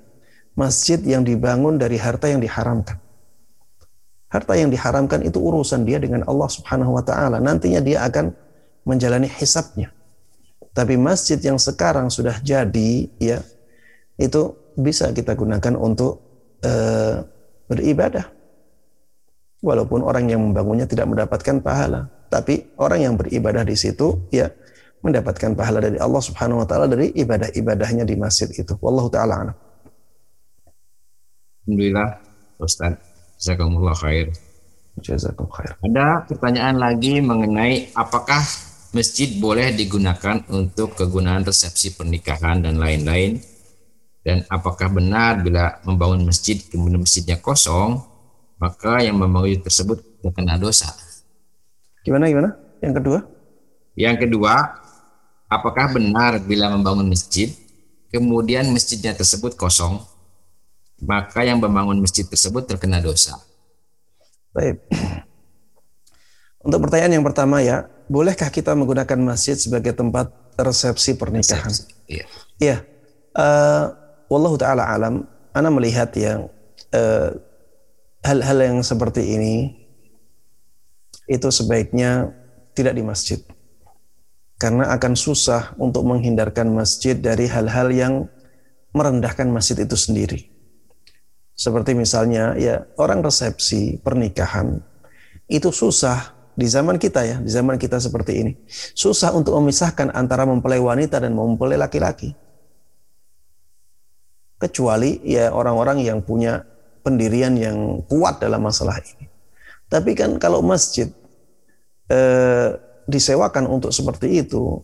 Masjid 0.56 1.00
yang 1.04 1.28
dibangun 1.28 1.76
dari 1.76 2.00
harta 2.00 2.32
yang 2.32 2.40
diharamkan. 2.40 2.96
Harta 4.32 4.56
yang 4.56 4.72
diharamkan 4.72 5.24
itu 5.24 5.40
urusan 5.40 5.84
dia 5.84 6.00
dengan 6.00 6.24
Allah 6.28 6.48
Subhanahu 6.48 6.96
wa 6.96 7.04
taala. 7.04 7.44
Nantinya 7.44 7.84
dia 7.84 8.08
akan 8.08 8.32
menjalani 8.88 9.28
hisabnya. 9.28 9.92
Tapi 10.76 11.00
masjid 11.00 11.40
yang 11.40 11.56
sekarang 11.56 12.12
sudah 12.12 12.40
jadi 12.44 13.08
ya 13.16 13.40
itu 14.20 14.56
bisa 14.76 15.12
kita 15.12 15.36
gunakan 15.36 15.76
untuk 15.80 16.20
uh, 16.64 17.24
beribadah. 17.68 18.32
Walaupun 19.64 20.04
orang 20.04 20.30
yang 20.30 20.44
membangunnya 20.44 20.86
tidak 20.86 21.08
mendapatkan 21.10 21.64
pahala, 21.64 22.12
tapi 22.28 22.70
orang 22.76 23.00
yang 23.08 23.14
beribadah 23.16 23.64
di 23.66 23.74
situ 23.74 24.28
ya 24.30 24.52
mendapatkan 25.00 25.56
pahala 25.56 25.80
dari 25.80 25.98
Allah 25.98 26.22
Subhanahu 26.22 26.62
wa 26.62 26.68
taala 26.68 26.86
dari 26.92 27.10
ibadah-ibadahnya 27.16 28.04
di 28.04 28.16
masjid 28.20 28.52
itu. 28.52 28.76
Wallahu 28.84 29.10
taala 29.10 29.34
a'lam. 29.42 29.58
Alhamdulillah, 31.66 32.22
Ustaz. 32.62 32.94
Jazakumullah 33.42 33.98
khair. 33.98 34.30
Jazakum 35.02 35.50
khair. 35.50 35.74
Ada 35.82 36.30
pertanyaan 36.30 36.78
lagi 36.78 37.26
mengenai 37.26 37.90
apakah 37.98 38.46
masjid 38.94 39.34
boleh 39.42 39.74
digunakan 39.74 40.46
untuk 40.54 40.94
kegunaan 40.94 41.42
resepsi 41.42 41.98
pernikahan 41.98 42.62
dan 42.62 42.78
lain-lain 42.78 43.42
dan 44.22 44.46
apakah 44.46 44.94
benar 44.94 45.42
bila 45.42 45.82
membangun 45.90 46.30
masjid 46.30 46.62
kemudian 46.70 47.02
masjidnya 47.02 47.42
kosong, 47.42 47.98
maka 48.62 49.02
yang 49.02 49.18
membangun 49.18 49.58
tersebut 49.66 50.06
terkena 50.22 50.62
dosa. 50.62 50.94
Gimana 52.06 52.30
gimana? 52.30 52.50
Yang 52.86 52.94
kedua? 53.02 53.20
Yang 53.98 54.18
kedua, 54.30 54.54
apakah 55.50 55.98
benar 55.98 56.38
bila 56.46 56.70
membangun 56.78 57.10
masjid 57.10 57.50
kemudian 58.14 58.70
masjidnya 58.70 59.18
tersebut 59.18 59.58
kosong, 59.58 59.98
maka 61.04 61.44
yang 61.44 61.60
membangun 61.60 62.00
masjid 62.00 62.24
tersebut 62.24 62.64
terkena 62.64 63.04
dosa. 63.04 63.36
Baik. 64.56 64.80
Untuk 66.66 66.80
pertanyaan 66.88 67.20
yang 67.20 67.26
pertama 67.26 67.60
ya, 67.60 67.86
bolehkah 68.08 68.48
kita 68.50 68.74
menggunakan 68.74 69.20
masjid 69.20 69.60
sebagai 69.60 69.92
tempat 69.94 70.32
resepsi 70.56 71.20
pernikahan? 71.20 71.70
Resepsi, 71.70 71.94
iya. 72.08 72.26
Iya. 72.58 72.78
Uh, 73.36 73.92
wallahu 74.32 74.56
taala 74.56 74.88
alam, 74.88 75.28
ana 75.52 75.70
melihat 75.70 76.10
yang 76.16 76.48
eh, 76.96 77.36
hal-hal 78.24 78.58
uh, 78.64 78.66
yang 78.72 78.80
seperti 78.80 79.36
ini 79.36 79.56
itu 81.28 81.48
sebaiknya 81.52 82.32
tidak 82.74 82.96
di 82.96 83.04
masjid. 83.04 83.40
Karena 84.56 84.88
akan 84.96 85.20
susah 85.20 85.76
untuk 85.76 86.08
menghindarkan 86.08 86.72
masjid 86.72 87.14
dari 87.14 87.52
hal-hal 87.52 87.92
yang 87.92 88.14
merendahkan 88.96 89.52
masjid 89.52 89.76
itu 89.84 90.00
sendiri. 90.00 90.55
Seperti 91.56 91.96
misalnya 91.96 92.52
ya 92.60 92.84
orang 93.00 93.24
resepsi 93.24 93.96
pernikahan 94.04 94.84
itu 95.48 95.72
susah 95.72 96.36
di 96.56 96.68
zaman 96.68 97.00
kita 97.00 97.24
ya, 97.24 97.38
di 97.40 97.48
zaman 97.48 97.80
kita 97.80 97.96
seperti 98.00 98.44
ini. 98.44 98.54
Susah 98.96 99.32
untuk 99.32 99.56
memisahkan 99.60 100.12
antara 100.12 100.44
mempelai 100.44 100.84
wanita 100.84 101.24
dan 101.24 101.32
mempelai 101.32 101.80
laki-laki 101.80 102.36
kecuali 104.56 105.20
ya 105.24 105.52
orang-orang 105.52 106.04
yang 106.04 106.24
punya 106.24 106.64
pendirian 107.04 107.54
yang 107.60 108.02
kuat 108.08 108.40
dalam 108.40 108.64
masalah 108.64 108.98
ini. 109.00 109.28
Tapi 109.86 110.12
kan 110.18 110.42
kalau 110.42 110.66
masjid 110.66 111.12
eh, 112.10 112.70
disewakan 113.06 113.70
untuk 113.70 113.94
seperti 113.94 114.42
itu 114.42 114.82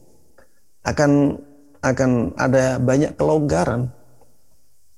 akan 0.85 1.41
akan 1.81 2.37
ada 2.37 2.77
banyak 2.77 3.17
kelonggaran 3.17 3.89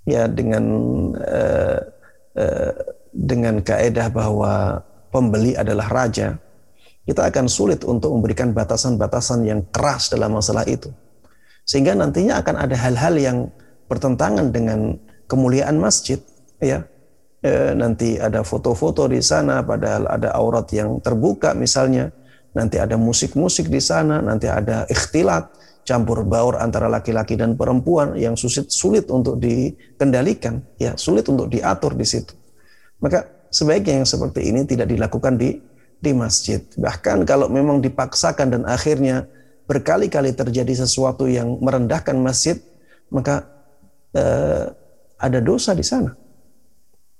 ya 0.04 0.28
dengan 0.28 0.64
eh, 1.20 1.80
eh, 2.36 2.72
dengan 3.14 3.62
kaedah 3.62 4.08
bahwa 4.10 4.82
pembeli 5.14 5.54
adalah 5.54 5.88
raja 5.88 6.38
kita 7.04 7.28
akan 7.28 7.52
sulit 7.52 7.84
untuk 7.84 8.16
memberikan 8.16 8.56
batasan-batasan 8.56 9.44
yang 9.44 9.60
keras 9.76 10.08
dalam 10.08 10.40
masalah 10.40 10.64
itu. 10.64 10.88
Sehingga 11.68 11.96
nantinya 11.96 12.40
akan 12.40 12.56
ada 12.56 12.76
hal-hal 12.80 13.16
yang 13.20 13.38
bertentangan 13.92 14.52
dengan 14.56 14.96
kemuliaan 15.28 15.80
masjid 15.80 16.20
ya. 16.64 16.88
E, 17.44 17.76
nanti 17.76 18.16
ada 18.16 18.40
foto-foto 18.48 19.12
di 19.12 19.20
sana 19.20 19.60
padahal 19.68 20.08
ada 20.08 20.32
aurat 20.32 20.68
yang 20.72 21.04
terbuka 21.04 21.52
misalnya. 21.52 22.12
Nanti 22.56 22.80
ada 22.80 22.96
musik-musik 22.96 23.68
di 23.68 23.82
sana 23.84 24.24
nanti 24.24 24.48
ada 24.48 24.88
ikhtilat 24.88 25.50
campur 25.84 26.24
baur 26.24 26.60
antara 26.60 26.88
laki-laki 26.88 27.36
dan 27.36 27.60
perempuan 27.60 28.16
yang 28.16 28.40
sulit 28.40 28.72
sulit 28.72 29.06
untuk 29.12 29.40
dikendalikan. 29.40 30.64
Ya 30.80 30.96
sulit 30.96 31.28
untuk 31.28 31.52
diatur 31.52 31.96
di 31.96 32.08
situ. 32.08 32.34
Maka 33.04 33.28
sebaiknya 33.52 34.04
yang 34.04 34.08
seperti 34.08 34.48
ini 34.48 34.64
tidak 34.64 34.92
dilakukan 34.92 35.36
di 35.36 35.60
di 36.04 36.12
masjid. 36.12 36.64
Bahkan 36.76 37.28
kalau 37.28 37.48
memang 37.48 37.80
dipaksakan 37.80 38.60
dan 38.60 38.64
akhirnya 38.68 39.28
berkali-kali 39.68 40.36
terjadi 40.36 40.84
sesuatu 40.84 41.28
yang 41.28 41.60
merendahkan 41.64 42.20
masjid 42.20 42.60
maka 43.14 43.48
eh, 44.12 44.74
ada 45.22 45.40
dosa 45.40 45.72
di 45.78 45.86
sana. 45.86 46.18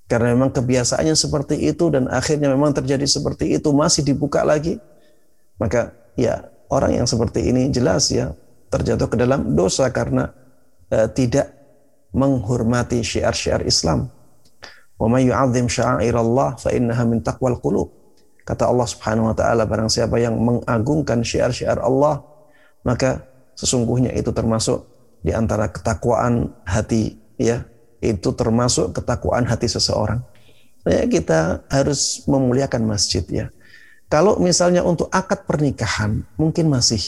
Karena 0.04 0.36
memang 0.36 0.52
kebiasaannya 0.52 1.16
seperti 1.16 1.64
itu 1.64 1.88
dan 1.88 2.12
akhirnya 2.12 2.52
memang 2.52 2.76
terjadi 2.76 3.08
seperti 3.08 3.56
itu 3.56 3.72
masih 3.72 4.04
dibuka 4.04 4.44
lagi, 4.44 4.76
maka 5.56 5.96
ya 6.12 6.44
orang 6.68 7.00
yang 7.00 7.06
seperti 7.08 7.48
ini 7.48 7.72
jelas 7.72 8.12
ya 8.12 8.36
terjatuh 8.74 9.06
ke 9.06 9.14
dalam 9.14 9.54
dosa 9.54 9.86
karena 9.94 10.34
uh, 10.90 11.06
tidak 11.14 11.54
menghormati 12.10 13.02
syiar-syiar 13.06 13.62
Islam. 13.62 14.10
Kata 18.44 18.68
Allah 18.68 18.86
Subhanahu 18.86 19.26
wa 19.32 19.36
taala 19.36 19.62
barang 19.64 19.90
siapa 19.90 20.20
yang 20.20 20.36
mengagungkan 20.36 21.24
syiar-syiar 21.24 21.80
Allah 21.80 22.22
maka 22.84 23.24
sesungguhnya 23.56 24.12
itu 24.12 24.30
termasuk 24.30 24.84
di 25.24 25.32
antara 25.32 25.72
ketakwaan 25.72 26.52
hati 26.68 27.16
ya. 27.40 27.64
Itu 28.04 28.36
termasuk 28.36 28.92
ketakwaan 28.92 29.48
hati 29.48 29.64
seseorang. 29.64 30.20
Ya 30.84 31.08
kita 31.08 31.64
harus 31.72 32.28
memuliakan 32.28 32.84
masjid 32.84 33.24
ya. 33.32 33.48
Kalau 34.12 34.36
misalnya 34.36 34.84
untuk 34.84 35.08
akad 35.08 35.48
pernikahan 35.48 36.28
mungkin 36.36 36.68
masih 36.68 37.00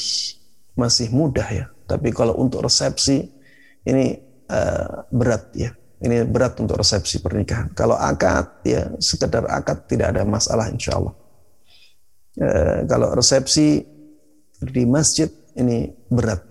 masih 0.76 1.10
mudah 1.10 1.48
ya. 1.48 1.66
Tapi 1.88 2.12
kalau 2.12 2.36
untuk 2.38 2.62
resepsi 2.62 3.26
ini 3.88 4.14
uh, 4.52 5.08
berat 5.10 5.50
ya. 5.56 5.72
Ini 5.96 6.28
berat 6.28 6.60
untuk 6.60 6.76
resepsi 6.76 7.24
pernikahan. 7.24 7.72
Kalau 7.72 7.96
akad 7.96 8.60
ya 8.68 8.92
sekedar 9.00 9.48
akad 9.48 9.88
tidak 9.88 10.12
ada 10.12 10.28
masalah 10.28 10.68
insya 10.68 11.00
Allah. 11.00 11.14
Uh, 12.36 12.78
kalau 12.84 13.16
resepsi 13.16 13.80
di 14.60 14.82
masjid 14.84 15.32
ini 15.56 15.88
berat. 16.12 16.44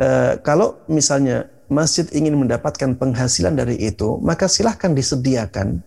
Uh, 0.00 0.34
kalau 0.42 0.82
misalnya 0.90 1.46
masjid 1.70 2.10
ingin 2.10 2.34
mendapatkan 2.34 2.98
penghasilan 2.98 3.54
dari 3.54 3.78
itu, 3.78 4.18
maka 4.18 4.50
silahkan 4.50 4.90
disediakan, 4.90 5.86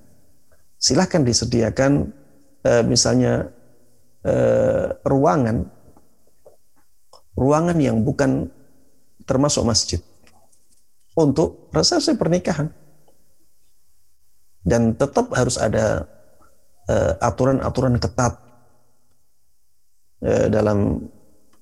silahkan 0.79 1.19
disediakan 1.27 2.15
uh, 2.63 2.83
misalnya 2.87 3.51
uh, 4.23 4.95
ruangan, 5.03 5.67
ruangan 7.33 7.77
yang 7.81 8.01
bukan 8.05 8.49
termasuk 9.25 9.63
masjid 9.65 9.99
untuk 11.17 11.69
resepsi 11.73 12.17
pernikahan. 12.17 12.69
Dan 14.63 14.95
tetap 14.95 15.27
harus 15.35 15.59
ada 15.59 16.07
aturan-aturan 17.19 17.95
uh, 17.95 18.01
ketat 18.01 18.33
uh, 20.23 20.47
dalam 20.47 21.03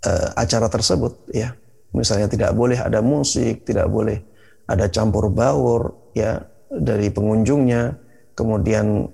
uh, 0.06 0.30
acara 0.38 0.70
tersebut, 0.70 1.34
ya 1.34 1.58
Misalnya 1.92 2.32
tidak 2.32 2.52
boleh 2.56 2.80
ada 2.80 3.04
musik, 3.04 3.68
tidak 3.68 3.92
boleh 3.92 4.24
ada 4.64 4.88
campur 4.88 5.28
baur 5.28 6.12
ya 6.16 6.40
dari 6.72 7.12
pengunjungnya, 7.12 8.00
kemudian 8.32 9.12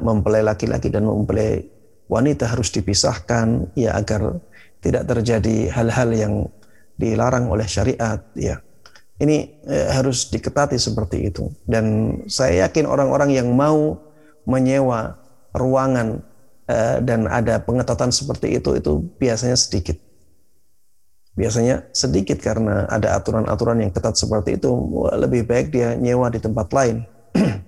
mempelai 0.00 0.40
laki-laki 0.40 0.88
dan 0.88 1.04
mempelai 1.04 1.60
wanita 2.08 2.48
harus 2.48 2.72
dipisahkan 2.72 3.76
ya 3.76 3.92
agar 4.00 4.40
tidak 4.78 5.04
terjadi 5.10 5.70
hal-hal 5.74 6.08
yang 6.14 6.34
dilarang 6.98 7.50
oleh 7.50 7.66
syariat 7.66 8.22
ya. 8.34 8.58
Ini 9.18 9.66
e, 9.66 9.76
harus 9.90 10.30
diketati 10.30 10.78
seperti 10.78 11.26
itu. 11.26 11.50
Dan 11.66 12.14
saya 12.30 12.66
yakin 12.66 12.86
orang-orang 12.86 13.34
yang 13.34 13.50
mau 13.50 13.98
menyewa 14.46 15.18
ruangan 15.50 16.22
e, 16.70 17.02
dan 17.02 17.26
ada 17.26 17.58
pengetatan 17.58 18.14
seperti 18.14 18.62
itu 18.62 18.78
itu 18.78 19.02
biasanya 19.18 19.58
sedikit. 19.58 19.98
Biasanya 21.34 21.90
sedikit 21.94 22.38
karena 22.38 22.86
ada 22.86 23.18
aturan-aturan 23.18 23.82
yang 23.82 23.90
ketat 23.90 24.14
seperti 24.14 24.58
itu. 24.58 24.70
Lebih 25.14 25.46
baik 25.46 25.74
dia 25.74 25.98
nyewa 25.98 26.30
di 26.30 26.38
tempat 26.42 26.70
lain. 26.74 27.02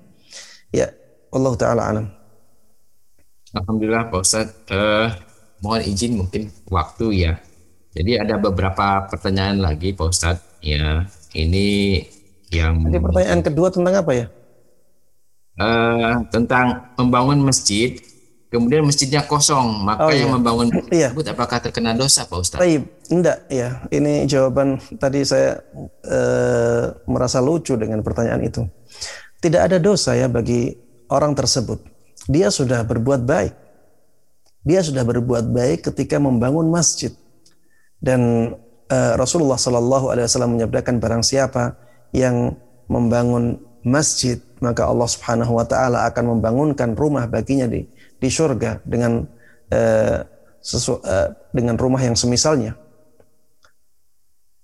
Ya 0.70 0.87
Allah 1.35 1.55
taala 1.59 1.82
alam. 1.82 2.07
Alhamdulillah 3.51 4.07
Pak 4.07 4.23
Ustadz. 4.23 4.70
Uh, 4.70 5.11
mohon 5.61 5.81
izin 5.85 6.20
mungkin 6.20 6.53
waktu 6.69 7.07
ya 7.28 7.32
jadi 7.95 8.24
ada 8.27 8.41
beberapa 8.41 9.07
pertanyaan 9.09 9.61
lagi 9.61 9.93
Pak 9.95 10.07
Ustadz 10.09 10.61
ya 10.65 11.05
ini 11.37 12.01
yang 12.51 12.82
Jadi 12.91 12.99
pertanyaan 12.99 13.41
kedua 13.47 13.69
tentang 13.70 13.95
apa 13.95 14.12
ya 14.12 14.27
uh, 15.61 16.15
tentang 16.32 16.95
membangun 16.99 17.39
masjid 17.47 17.95
kemudian 18.51 18.82
masjidnya 18.82 19.23
kosong, 19.24 19.87
maka 19.87 20.11
oh, 20.11 20.12
yang 20.12 20.35
iya. 20.35 20.35
membangun 20.35 20.69
iya. 20.91 21.09
tersebut 21.15 21.31
apakah 21.31 21.59
terkena 21.62 21.95
dosa, 21.95 22.27
Pak 22.27 22.39
Ustaz? 22.43 22.59
Baik, 22.59 22.82
enggak 23.09 23.47
ya. 23.47 23.87
Ini 23.89 24.27
jawaban 24.27 24.82
tadi 24.99 25.23
saya 25.23 25.62
eh, 26.03 26.85
merasa 27.07 27.39
lucu 27.39 27.78
dengan 27.78 28.03
pertanyaan 28.03 28.43
itu. 28.43 28.66
Tidak 29.41 29.62
ada 29.70 29.78
dosa 29.81 30.19
ya 30.19 30.27
bagi 30.27 30.74
orang 31.09 31.32
tersebut. 31.32 31.81
Dia 32.28 32.53
sudah 32.53 32.85
berbuat 32.85 33.24
baik. 33.24 33.55
Dia 34.61 34.85
sudah 34.85 35.03
berbuat 35.07 35.51
baik 35.51 35.93
ketika 35.93 36.20
membangun 36.20 36.69
masjid. 36.69 37.12
Dan 38.01 38.53
eh, 38.89 39.12
Rasulullah 39.16 39.57
Shallallahu 39.57 40.12
Alaihi 40.12 40.27
Wasallam 40.28 40.57
menyabdakan 40.57 41.01
barang 41.01 41.24
siapa 41.24 41.77
yang 42.12 42.57
membangun 42.91 43.62
masjid, 43.87 44.37
maka 44.61 44.85
Allah 44.85 45.09
Subhanahu 45.09 45.57
Wa 45.57 45.66
Taala 45.69 45.99
akan 46.11 46.37
membangunkan 46.37 46.93
rumah 46.93 47.24
baginya 47.31 47.65
di 47.65 47.87
di 48.20 48.28
surga 48.28 48.85
dengan 48.85 49.24
uh, 49.73 50.19
sesu, 50.61 51.01
uh, 51.01 51.32
dengan 51.57 51.81
rumah 51.81 52.03
yang 52.05 52.12
semisalnya. 52.12 52.77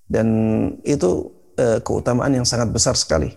Dan 0.05 0.29
itu 0.85 1.33
uh, 1.57 1.81
keutamaan 1.81 2.37
yang 2.37 2.45
sangat 2.45 2.69
besar 2.71 2.95
sekali. 2.95 3.33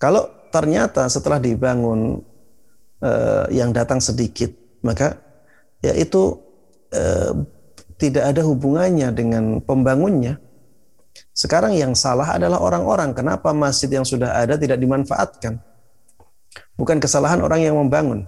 Kalau 0.00 0.48
ternyata 0.48 1.06
setelah 1.06 1.38
dibangun 1.38 2.24
uh, 3.04 3.46
yang 3.52 3.70
datang 3.70 4.00
sedikit, 4.00 4.50
maka 4.80 5.20
ya 5.82 5.92
itu 5.98 6.38
uh, 6.94 7.34
tidak 7.98 8.34
ada 8.34 8.42
hubungannya 8.46 9.14
dengan 9.14 9.58
pembangunnya. 9.62 10.38
Sekarang 11.36 11.76
yang 11.76 11.92
salah 11.94 12.34
adalah 12.34 12.58
orang-orang. 12.58 13.12
Kenapa 13.12 13.52
masjid 13.52 13.88
yang 13.88 14.06
sudah 14.06 14.42
ada 14.42 14.56
tidak 14.56 14.80
dimanfaatkan? 14.80 15.60
Bukan 16.74 16.98
kesalahan 16.98 17.40
orang 17.44 17.60
yang 17.62 17.76
membangun. 17.76 18.24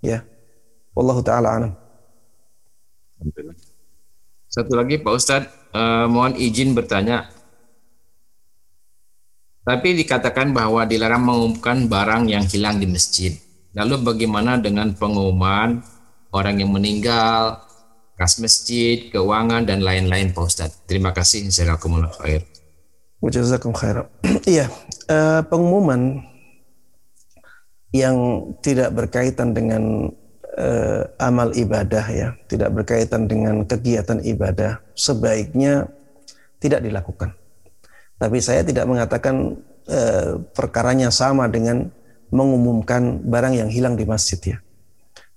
Ya. 0.00 0.24
Wallahu 0.96 1.20
taala 1.20 1.48
alam. 1.60 1.72
Satu 4.50 4.76
lagi 4.76 5.00
Pak 5.00 5.12
Ustadz, 5.12 5.52
eh, 5.72 6.06
mohon 6.10 6.36
izin 6.36 6.76
bertanya. 6.76 7.30
Tapi 9.62 9.94
dikatakan 9.94 10.50
bahwa 10.50 10.82
dilarang 10.82 11.22
mengumumkan 11.22 11.86
barang 11.86 12.26
yang 12.26 12.44
hilang 12.50 12.82
di 12.82 12.90
masjid. 12.90 13.38
Lalu 13.72 14.02
bagaimana 14.02 14.58
dengan 14.58 14.90
pengumuman 14.92 15.80
orang 16.32 16.58
yang 16.58 16.72
meninggal, 16.72 17.62
kas 18.16 18.40
masjid, 18.40 19.12
keuangan 19.12 19.68
dan 19.68 19.84
lain-lain 19.84 20.32
Pak 20.32 20.42
Ustadz? 20.42 20.80
Terima 20.88 21.12
kasih. 21.12 21.46
Jazakumullah 21.46 22.10
khair. 22.18 22.42
Jazakum 23.22 23.70
khair. 23.70 24.08
Iya, 24.48 24.66
uh, 25.06 25.46
pengumuman 25.46 26.26
yang 27.94 28.48
tidak 28.64 28.90
berkaitan 28.96 29.54
dengan 29.54 30.10
uh, 30.58 31.02
amal 31.20 31.52
ibadah 31.54 32.04
ya, 32.10 32.28
tidak 32.48 32.72
berkaitan 32.74 33.28
dengan 33.28 33.62
kegiatan 33.62 34.18
ibadah, 34.24 34.80
sebaiknya 34.96 35.86
tidak 36.58 36.82
dilakukan. 36.82 37.36
Tapi 38.18 38.38
saya 38.42 38.66
tidak 38.66 38.88
mengatakan 38.88 39.60
uh, 39.86 40.40
perkaranya 40.56 41.12
sama 41.12 41.46
dengan 41.46 41.90
mengumumkan 42.32 43.20
barang 43.22 43.54
yang 43.54 43.70
hilang 43.70 43.94
di 43.94 44.08
masjid 44.08 44.40
ya. 44.40 44.58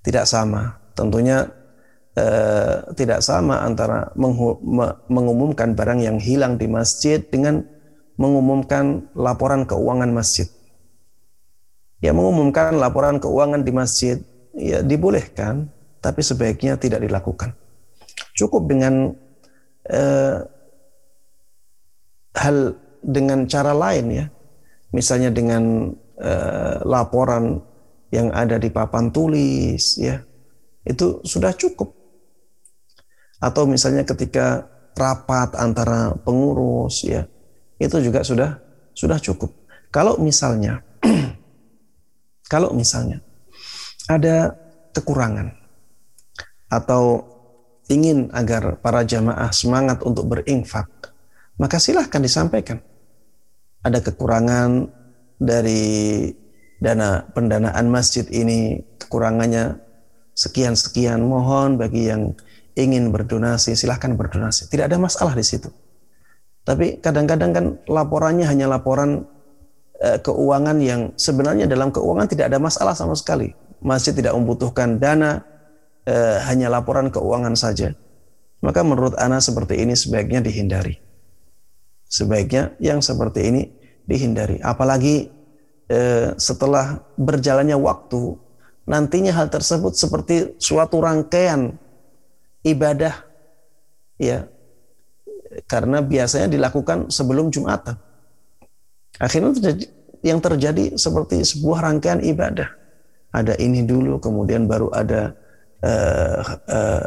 Tidak 0.01 0.23
sama. 0.23 0.84
Tentunya 0.95 1.45
uh, 2.15 2.75
tidak 2.95 3.19
sama 3.19 3.61
antara 3.61 4.09
mengumumkan 5.11 5.75
barang 5.75 5.99
yang 6.01 6.17
hilang 6.17 6.55
di 6.55 6.71
masjid 6.71 7.19
dengan 7.19 7.61
mengumumkan 8.15 9.11
laporan 9.13 9.67
keuangan 9.67 10.09
masjid. 10.15 10.47
Ya 11.99 12.15
mengumumkan 12.15 12.79
laporan 12.79 13.19
keuangan 13.19 13.61
di 13.67 13.71
masjid 13.75 14.17
ya 14.55 14.79
dibolehkan 14.79 15.67
tapi 15.99 16.23
sebaiknya 16.23 16.79
tidak 16.79 17.03
dilakukan. 17.03 17.51
Cukup 18.35 18.67
dengan 18.71 19.11
eh, 19.89 20.37
hal 22.35 22.57
dengan 23.03 23.47
cara 23.51 23.75
lain 23.75 24.05
ya. 24.11 24.25
Misalnya 24.95 25.33
dengan 25.33 25.91
eh, 26.19 26.77
laporan 26.87 27.59
yang 28.15 28.31
ada 28.31 28.55
di 28.55 28.71
papan 28.71 29.11
tulis 29.11 29.99
ya 29.99 30.23
itu 30.85 31.19
sudah 31.25 31.51
cukup 31.57 31.91
atau 33.41 33.67
misalnya 33.67 34.07
ketika 34.07 34.69
rapat 34.95 35.57
antara 35.59 36.15
pengurus 36.23 37.03
ya 37.03 37.27
itu 37.81 37.99
juga 37.99 38.23
sudah 38.23 38.61
sudah 38.95 39.19
cukup 39.19 39.51
kalau 39.91 40.15
misalnya 40.21 40.85
Kalau 42.45 42.69
misalnya 42.77 43.25
ada 44.05 44.53
kekurangan 44.93 45.49
atau 46.69 47.25
ingin 47.89 48.29
agar 48.37 48.77
para 48.85 49.01
jamaah 49.01 49.49
semangat 49.49 50.05
untuk 50.05 50.29
berinfak, 50.29 50.85
maka 51.57 51.81
silahkan 51.81 52.21
disampaikan. 52.21 52.77
Ada 53.81 54.01
kekurangan 54.01 54.89
dari 55.41 56.29
dana 56.77 57.25
pendanaan 57.33 57.89
masjid 57.89 58.25
ini, 58.29 58.81
kekurangannya 59.01 59.81
sekian-sekian. 60.35 61.23
Mohon 61.23 61.79
bagi 61.79 62.11
yang 62.11 62.35
ingin 62.75 63.09
berdonasi, 63.09 63.73
silahkan 63.73 64.13
berdonasi. 64.13 64.67
Tidak 64.67 64.85
ada 64.85 64.99
masalah 64.99 65.33
di 65.33 65.41
situ. 65.47 65.71
Tapi 66.67 66.99
kadang-kadang 66.99 67.51
kan 67.55 67.65
laporannya 67.87 68.45
hanya 68.45 68.67
laporan 68.67 69.23
eh, 70.03 70.19
keuangan 70.19 70.77
yang 70.83 71.15
sebenarnya 71.15 71.65
dalam 71.65 71.89
keuangan 71.89 72.27
tidak 72.27 72.51
ada 72.51 72.59
masalah 72.59 72.93
sama 72.93 73.15
sekali. 73.15 73.55
Masjid 73.79 74.11
tidak 74.11 74.35
membutuhkan 74.35 74.97
dana, 74.99 75.45
eh, 76.03 76.37
hanya 76.49 76.67
laporan 76.67 77.09
keuangan 77.09 77.55
saja. 77.55 77.95
Maka 78.65 78.81
menurut 78.81 79.13
Ana 79.21 79.37
seperti 79.37 79.77
ini 79.77 79.93
sebaiknya 79.93 80.41
dihindari. 80.41 80.97
Sebaiknya 82.09 82.73
yang 82.81 82.99
seperti 82.99 83.45
ini 83.45 83.61
dihindari. 84.09 84.57
Apalagi 84.57 85.29
eh, 85.85 86.33
setelah 86.41 86.97
berjalannya 87.13 87.77
waktu, 87.77 88.41
nantinya 88.85 89.33
hal 89.33 89.49
tersebut 89.49 89.97
seperti 89.97 90.55
suatu 90.61 91.01
rangkaian 91.01 91.73
ibadah 92.61 93.25
ya 94.21 94.45
karena 95.65 96.03
biasanya 96.03 96.51
dilakukan 96.51 97.07
sebelum 97.07 97.49
Jumatan. 97.53 97.95
Akhirnya 99.15 99.55
yang 100.25 100.43
terjadi 100.43 100.99
seperti 100.99 101.45
sebuah 101.45 101.87
rangkaian 101.87 102.19
ibadah. 102.19 102.67
Ada 103.31 103.55
ini 103.59 103.83
dulu, 103.83 104.19
kemudian 104.19 104.67
baru 104.67 104.91
ada 104.91 105.35
uh, 105.83 106.39
uh, 106.67 107.03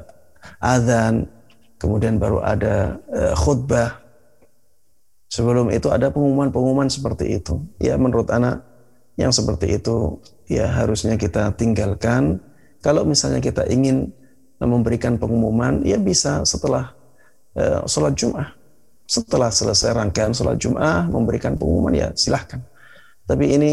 azan, 0.60 1.28
kemudian 1.76 2.16
baru 2.16 2.40
ada 2.40 2.96
uh, 3.12 3.34
khutbah. 3.36 4.00
Sebelum 5.28 5.68
itu 5.68 5.92
ada 5.92 6.08
pengumuman-pengumuman 6.08 6.88
seperti 6.88 7.36
itu. 7.36 7.60
Ya 7.76 8.00
menurut 8.00 8.32
anak 8.32 8.64
yang 9.18 9.34
seperti 9.34 9.82
itu 9.82 10.22
ya 10.46 10.70
harusnya 10.70 11.18
kita 11.18 11.52
tinggalkan. 11.58 12.38
Kalau 12.78 13.02
misalnya 13.02 13.42
kita 13.42 13.66
ingin 13.66 14.14
memberikan 14.62 15.18
pengumuman, 15.18 15.82
ya 15.82 15.98
bisa 15.98 16.46
setelah 16.46 16.94
uh, 17.58 17.82
sholat 17.90 18.14
Jum'ah. 18.14 18.54
Setelah 19.10 19.50
selesai 19.50 19.98
rangkaian 19.98 20.30
sholat 20.30 20.62
Jum'ah, 20.62 21.10
memberikan 21.10 21.58
pengumuman, 21.58 21.90
ya 21.90 22.08
silahkan. 22.14 22.62
Tapi 23.26 23.44
ini 23.50 23.72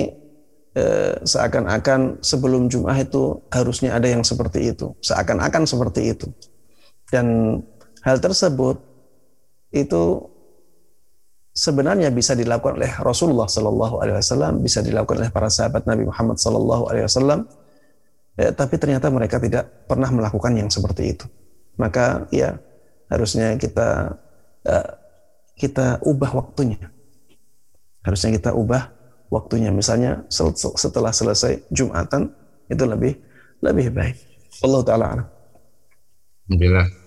uh, 0.73 1.21
seakan-akan 1.21 2.25
sebelum 2.25 2.65
Jum'ah 2.65 2.97
itu 2.97 3.45
harusnya 3.53 3.93
ada 3.93 4.09
yang 4.09 4.25
seperti 4.25 4.73
itu. 4.73 4.97
Seakan-akan 5.05 5.69
seperti 5.69 6.17
itu. 6.17 6.27
Dan 7.13 7.61
hal 8.01 8.17
tersebut 8.17 8.81
itu 9.69 10.33
sebenarnya 11.55 12.11
bisa 12.11 12.35
dilakukan 12.35 12.75
oleh 12.75 12.91
Rasulullah 12.99 13.47
Sallallahu 13.47 14.03
Alaihi 14.03 14.19
Wasallam, 14.19 14.59
bisa 14.59 14.83
dilakukan 14.83 15.23
oleh 15.23 15.31
para 15.31 15.47
sahabat 15.47 15.87
Nabi 15.87 16.03
Muhammad 16.03 16.35
Sallallahu 16.35 16.83
Alaihi 16.91 17.07
Wasallam, 17.07 17.47
ya, 18.35 18.51
tapi 18.51 18.75
ternyata 18.75 19.07
mereka 19.07 19.39
tidak 19.39 19.87
pernah 19.87 20.11
melakukan 20.11 20.51
yang 20.51 20.67
seperti 20.67 21.15
itu. 21.15 21.25
Maka 21.79 22.27
ya 22.29 22.59
harusnya 23.07 23.55
kita 23.55 24.19
uh, 24.67 24.89
kita 25.55 26.03
ubah 26.03 26.31
waktunya. 26.35 26.91
Harusnya 28.03 28.35
kita 28.35 28.51
ubah 28.51 28.91
waktunya. 29.31 29.71
Misalnya 29.71 30.27
setelah 30.75 31.15
selesai 31.15 31.71
Jumatan 31.71 32.35
itu 32.67 32.83
lebih 32.83 33.15
lebih 33.63 33.95
baik. 33.95 34.15
Allah 34.63 34.81
taala 34.83 35.05
Alhamdulillah. 36.45 37.04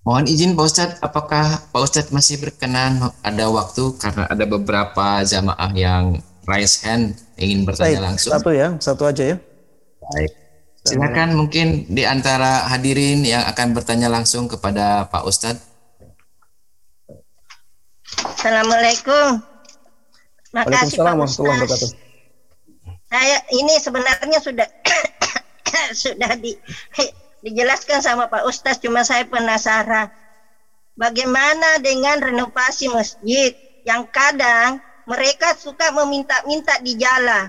Mohon 0.00 0.24
izin 0.32 0.56
Pak 0.56 0.64
Ustadz, 0.64 0.98
apakah 1.04 1.60
Pak 1.68 1.80
Ustadz 1.84 2.08
masih 2.08 2.40
berkenan 2.40 3.12
ada 3.20 3.44
waktu 3.52 3.92
karena 4.00 4.24
ada 4.32 4.44
beberapa 4.48 5.20
jamaah 5.20 5.70
yang 5.76 6.24
raise 6.48 6.80
hand 6.80 7.20
ingin 7.36 7.68
bertanya 7.68 8.00
Baik, 8.00 8.06
langsung? 8.08 8.32
Satu 8.32 8.50
ya, 8.56 8.68
satu 8.80 9.02
aja 9.04 9.36
ya. 9.36 9.36
Baik. 10.00 10.32
Silakan 10.80 11.36
mungkin 11.36 11.84
di 11.92 12.08
antara 12.08 12.64
hadirin 12.72 13.20
yang 13.28 13.44
akan 13.44 13.76
bertanya 13.76 14.08
langsung 14.08 14.48
kepada 14.48 15.04
Pak 15.12 15.28
Ustadz. 15.28 15.60
Assalamualaikum. 18.40 19.44
Makasih 20.56 20.96
Pak 20.96 21.12
Waalaikumsalam 21.12 21.60
Ustaz. 21.68 21.92
Saya 23.12 23.36
ini 23.52 23.74
sebenarnya 23.76 24.38
sudah 24.40 24.68
sudah 26.08 26.30
di, 26.40 26.56
dijelaskan 27.40 28.04
sama 28.04 28.28
Pak 28.28 28.44
Ustaz, 28.48 28.76
cuma 28.80 29.04
saya 29.04 29.24
penasaran. 29.24 30.08
Bagaimana 30.96 31.80
dengan 31.80 32.20
renovasi 32.20 32.92
masjid 32.92 33.56
yang 33.88 34.04
kadang 34.12 34.84
mereka 35.08 35.56
suka 35.56 35.88
meminta-minta 35.96 36.76
di 36.84 37.00
jalan? 37.00 37.48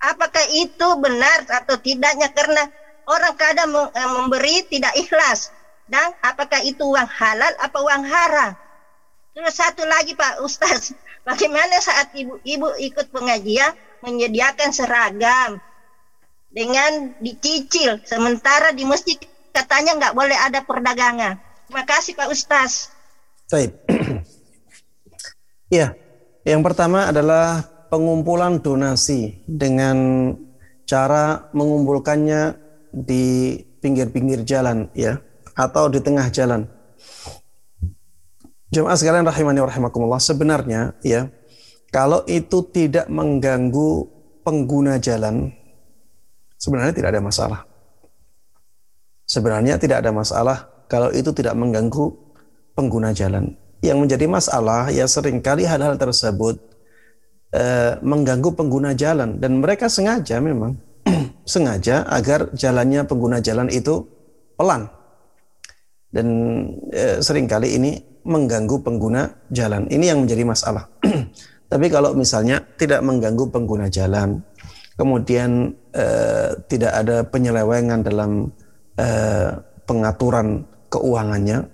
Apakah 0.00 0.44
itu 0.52 0.88
benar 1.00 1.44
atau 1.48 1.76
tidaknya? 1.80 2.28
Karena 2.32 2.64
orang 3.08 3.34
kadang 3.36 3.68
eh, 3.72 4.10
memberi 4.12 4.64
tidak 4.68 4.92
ikhlas. 4.96 5.52
Dan 5.90 6.14
apakah 6.22 6.62
itu 6.62 6.86
uang 6.86 7.08
halal 7.08 7.50
apa 7.58 7.78
uang 7.82 8.04
haram? 8.06 8.52
Terus 9.34 9.54
satu 9.56 9.82
lagi 9.88 10.14
Pak 10.14 10.44
Ustaz. 10.44 10.92
Bagaimana 11.28 11.80
saat 11.80 12.12
ibu-ibu 12.12 12.76
ikut 12.80 13.08
pengajian 13.12 13.72
menyediakan 14.00 14.70
seragam 14.72 15.60
dengan 16.50 17.14
dicicil 17.22 18.02
sementara 18.02 18.74
di 18.74 18.82
masjid 18.82 19.16
katanya 19.54 19.98
nggak 19.98 20.14
boleh 20.14 20.34
ada 20.34 20.62
perdagangan 20.66 21.38
terima 21.66 21.84
kasih 21.86 22.18
Pak 22.18 22.28
Ustaz 22.30 23.00
Baik. 23.50 23.74
ya, 25.74 25.90
yang 26.46 26.62
pertama 26.62 27.10
adalah 27.10 27.66
pengumpulan 27.90 28.62
donasi 28.62 29.42
dengan 29.42 30.30
cara 30.86 31.50
mengumpulkannya 31.50 32.54
di 32.94 33.58
pinggir-pinggir 33.82 34.46
jalan 34.46 34.86
ya 34.94 35.18
atau 35.58 35.90
di 35.90 35.98
tengah 35.98 36.30
jalan. 36.30 36.70
Jemaah 38.70 38.94
sekalian 38.94 39.26
rahimani 39.26 39.66
rahimakumullah 39.66 40.22
sebenarnya 40.22 40.94
ya 41.02 41.26
kalau 41.90 42.22
itu 42.30 42.62
tidak 42.70 43.10
mengganggu 43.10 44.06
pengguna 44.46 45.02
jalan 45.02 45.50
sebenarnya 46.60 46.92
tidak 46.92 47.16
ada 47.16 47.22
masalah. 47.24 47.60
Sebenarnya 49.24 49.80
tidak 49.80 50.04
ada 50.04 50.12
masalah 50.12 50.68
kalau 50.84 51.08
itu 51.10 51.32
tidak 51.32 51.56
mengganggu 51.56 52.12
pengguna 52.76 53.16
jalan. 53.16 53.56
Yang 53.80 53.98
menjadi 54.04 54.26
masalah 54.28 54.92
ya 54.92 55.08
sering 55.08 55.40
kali 55.40 55.64
hal-hal 55.64 55.96
tersebut 55.96 56.70
Eh, 57.50 57.98
mengganggu 58.06 58.54
pengguna 58.54 58.94
jalan 58.94 59.42
dan 59.42 59.58
mereka 59.58 59.90
sengaja 59.90 60.38
memang 60.38 60.78
sengaja 61.42 62.06
agar 62.06 62.46
jalannya 62.54 63.02
pengguna 63.10 63.42
jalan 63.42 63.66
itu 63.74 64.06
pelan 64.54 64.86
dan 66.14 66.26
e, 66.94 67.18
sering 67.18 67.50
kali 67.50 67.74
ini 67.74 68.22
mengganggu 68.22 68.86
pengguna 68.86 69.50
jalan 69.50 69.90
ini 69.90 70.14
yang 70.14 70.22
menjadi 70.22 70.46
masalah 70.46 70.86
tapi 71.74 71.90
kalau 71.90 72.14
misalnya 72.14 72.62
tidak 72.78 73.02
mengganggu 73.02 73.50
pengguna 73.50 73.90
jalan 73.90 74.46
kemudian 75.00 75.72
e, 75.96 76.06
tidak 76.68 76.92
ada 76.92 77.24
penyelewengan 77.24 78.04
dalam 78.04 78.52
e, 79.00 79.08
pengaturan 79.88 80.68
keuangannya 80.92 81.64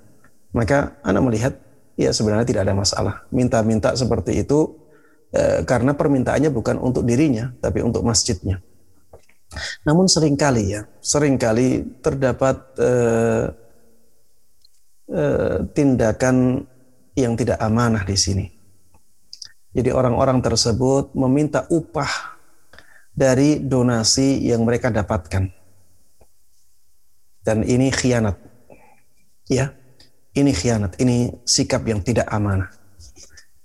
maka 0.55 0.95
anda 1.03 1.19
melihat 1.19 1.59
ya 1.99 2.15
sebenarnya 2.15 2.47
tidak 2.47 2.63
ada 2.71 2.75
masalah 2.79 3.27
minta-minta 3.35 3.91
seperti 3.99 4.47
itu 4.47 4.87
Eh, 5.37 5.61
karena 5.67 5.93
permintaannya 5.93 6.55
bukan 6.55 6.79
untuk 6.79 7.03
dirinya 7.03 7.51
tapi 7.59 7.83
untuk 7.83 8.07
masjidnya. 8.07 8.63
Namun 9.83 10.07
sering 10.07 10.39
kali 10.39 10.79
ya, 10.79 10.87
sering 11.03 11.35
kali 11.37 11.83
terdapat 11.99 12.57
eh, 12.79 13.45
eh, 15.11 15.57
tindakan 15.75 16.63
yang 17.19 17.35
tidak 17.35 17.59
amanah 17.59 18.07
di 18.07 18.17
sini. 18.17 18.47
Jadi 19.77 19.93
orang-orang 19.93 20.41
tersebut 20.41 21.13
meminta 21.13 21.69
upah 21.69 22.36
dari 23.17 23.59
donasi 23.65 24.45
yang 24.45 24.63
mereka 24.69 24.93
dapatkan. 24.93 25.49
Dan 27.41 27.65
ini 27.65 27.89
khianat. 27.89 28.37
Ya, 29.49 29.73
ini 30.37 30.53
khianat, 30.53 31.01
ini 31.01 31.33
sikap 31.49 31.81
yang 31.89 32.05
tidak 32.05 32.29
amanah. 32.29 32.69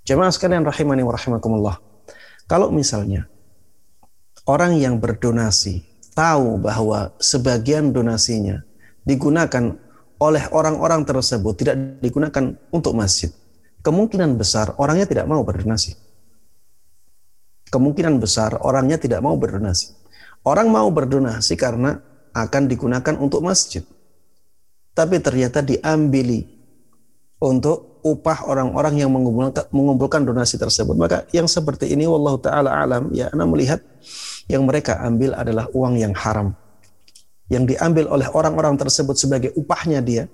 Jemaah 0.08 0.32
sekalian 0.32 0.64
rahimani 0.64 1.04
wa 1.04 1.14
rahimakumullah. 1.14 1.76
Kalau 2.48 2.72
misalnya 2.72 3.28
orang 4.48 4.80
yang 4.80 4.98
berdonasi 5.02 5.84
tahu 6.16 6.62
bahwa 6.62 7.12
sebagian 7.20 7.92
donasinya 7.92 8.64
digunakan 9.04 9.76
oleh 10.22 10.44
orang-orang 10.54 11.02
tersebut 11.02 11.54
tidak 11.58 11.76
digunakan 12.00 12.54
untuk 12.70 12.94
masjid, 12.94 13.34
kemungkinan 13.82 14.38
besar 14.38 14.78
orangnya 14.78 15.10
tidak 15.10 15.26
mau 15.26 15.42
berdonasi. 15.42 15.98
Kemungkinan 17.72 18.20
besar 18.20 18.60
orangnya 18.60 19.00
tidak 19.00 19.24
mau 19.24 19.40
berdonasi. 19.40 19.96
Orang 20.44 20.68
mau 20.70 20.92
berdonasi 20.92 21.56
karena 21.56 22.04
akan 22.36 22.68
digunakan 22.68 23.16
untuk 23.16 23.40
masjid. 23.40 23.82
Tapi 24.92 25.24
ternyata 25.24 25.64
diambili 25.64 26.44
untuk 27.40 28.04
upah 28.04 28.50
orang-orang 28.50 29.06
yang 29.06 29.10
mengumpulkan, 29.14 30.26
donasi 30.26 30.60
tersebut. 30.60 30.98
Maka 30.98 31.24
yang 31.32 31.48
seperti 31.48 31.94
ini 31.94 32.04
wallahu 32.10 32.42
taala 32.42 32.76
alam 32.76 33.08
ya 33.16 33.32
Anda 33.32 33.48
melihat 33.48 33.80
yang 34.52 34.68
mereka 34.68 35.00
ambil 35.00 35.38
adalah 35.38 35.70
uang 35.72 35.96
yang 35.96 36.12
haram. 36.12 36.58
yang 37.52 37.68
diambil 37.68 38.08
oleh 38.08 38.32
orang-orang 38.32 38.80
tersebut 38.80 39.20
sebagai 39.20 39.52
upahnya 39.60 40.00
dia, 40.00 40.32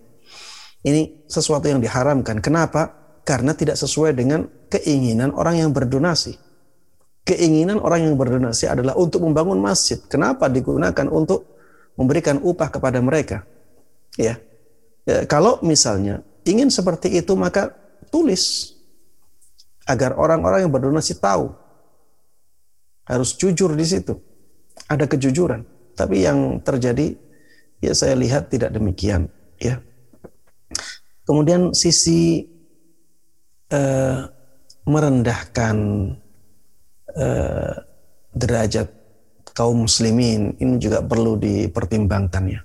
ini 0.86 1.26
sesuatu 1.26 1.66
yang 1.66 1.82
diharamkan. 1.82 2.38
Kenapa? 2.46 2.94
Karena 3.26 3.58
tidak 3.58 3.74
sesuai 3.82 4.14
dengan 4.14 4.46
keinginan 4.70 5.34
orang 5.34 5.66
yang 5.66 5.74
berdonasi. 5.74 6.38
Keinginan 7.28 7.84
orang 7.84 8.08
yang 8.08 8.16
berdonasi 8.16 8.72
adalah 8.72 8.96
untuk 8.96 9.20
membangun 9.28 9.60
masjid. 9.60 10.00
Kenapa 10.08 10.48
digunakan 10.48 11.12
untuk 11.12 11.44
memberikan 12.00 12.40
upah 12.40 12.72
kepada 12.72 13.04
mereka? 13.04 13.44
Ya. 14.16 14.40
ya 15.04 15.28
kalau 15.28 15.60
misalnya 15.60 16.24
ingin 16.48 16.72
seperti 16.72 17.20
itu 17.20 17.36
maka 17.36 17.76
tulis 18.08 18.72
agar 19.84 20.16
orang-orang 20.16 20.64
yang 20.64 20.72
berdonasi 20.72 21.20
tahu 21.20 21.52
harus 23.04 23.36
jujur 23.36 23.76
di 23.76 23.84
situ. 23.84 24.16
Ada 24.88 25.04
kejujuran. 25.04 25.68
Tapi 26.00 26.24
yang 26.24 26.64
terjadi 26.64 27.12
ya 27.84 27.92
saya 27.92 28.14
lihat 28.16 28.54
tidak 28.54 28.72
demikian, 28.72 29.28
ya. 29.58 29.82
Kemudian 31.28 31.76
sisi 31.76 32.48
uh, 33.74 34.22
merendahkan 34.88 35.76
uh, 37.18 37.74
derajat 38.38 38.88
kaum 39.58 39.90
muslimin 39.90 40.54
ini 40.62 40.78
juga 40.78 41.02
perlu 41.02 41.36
dipertimbangkan 41.36 42.44
ya. 42.46 42.62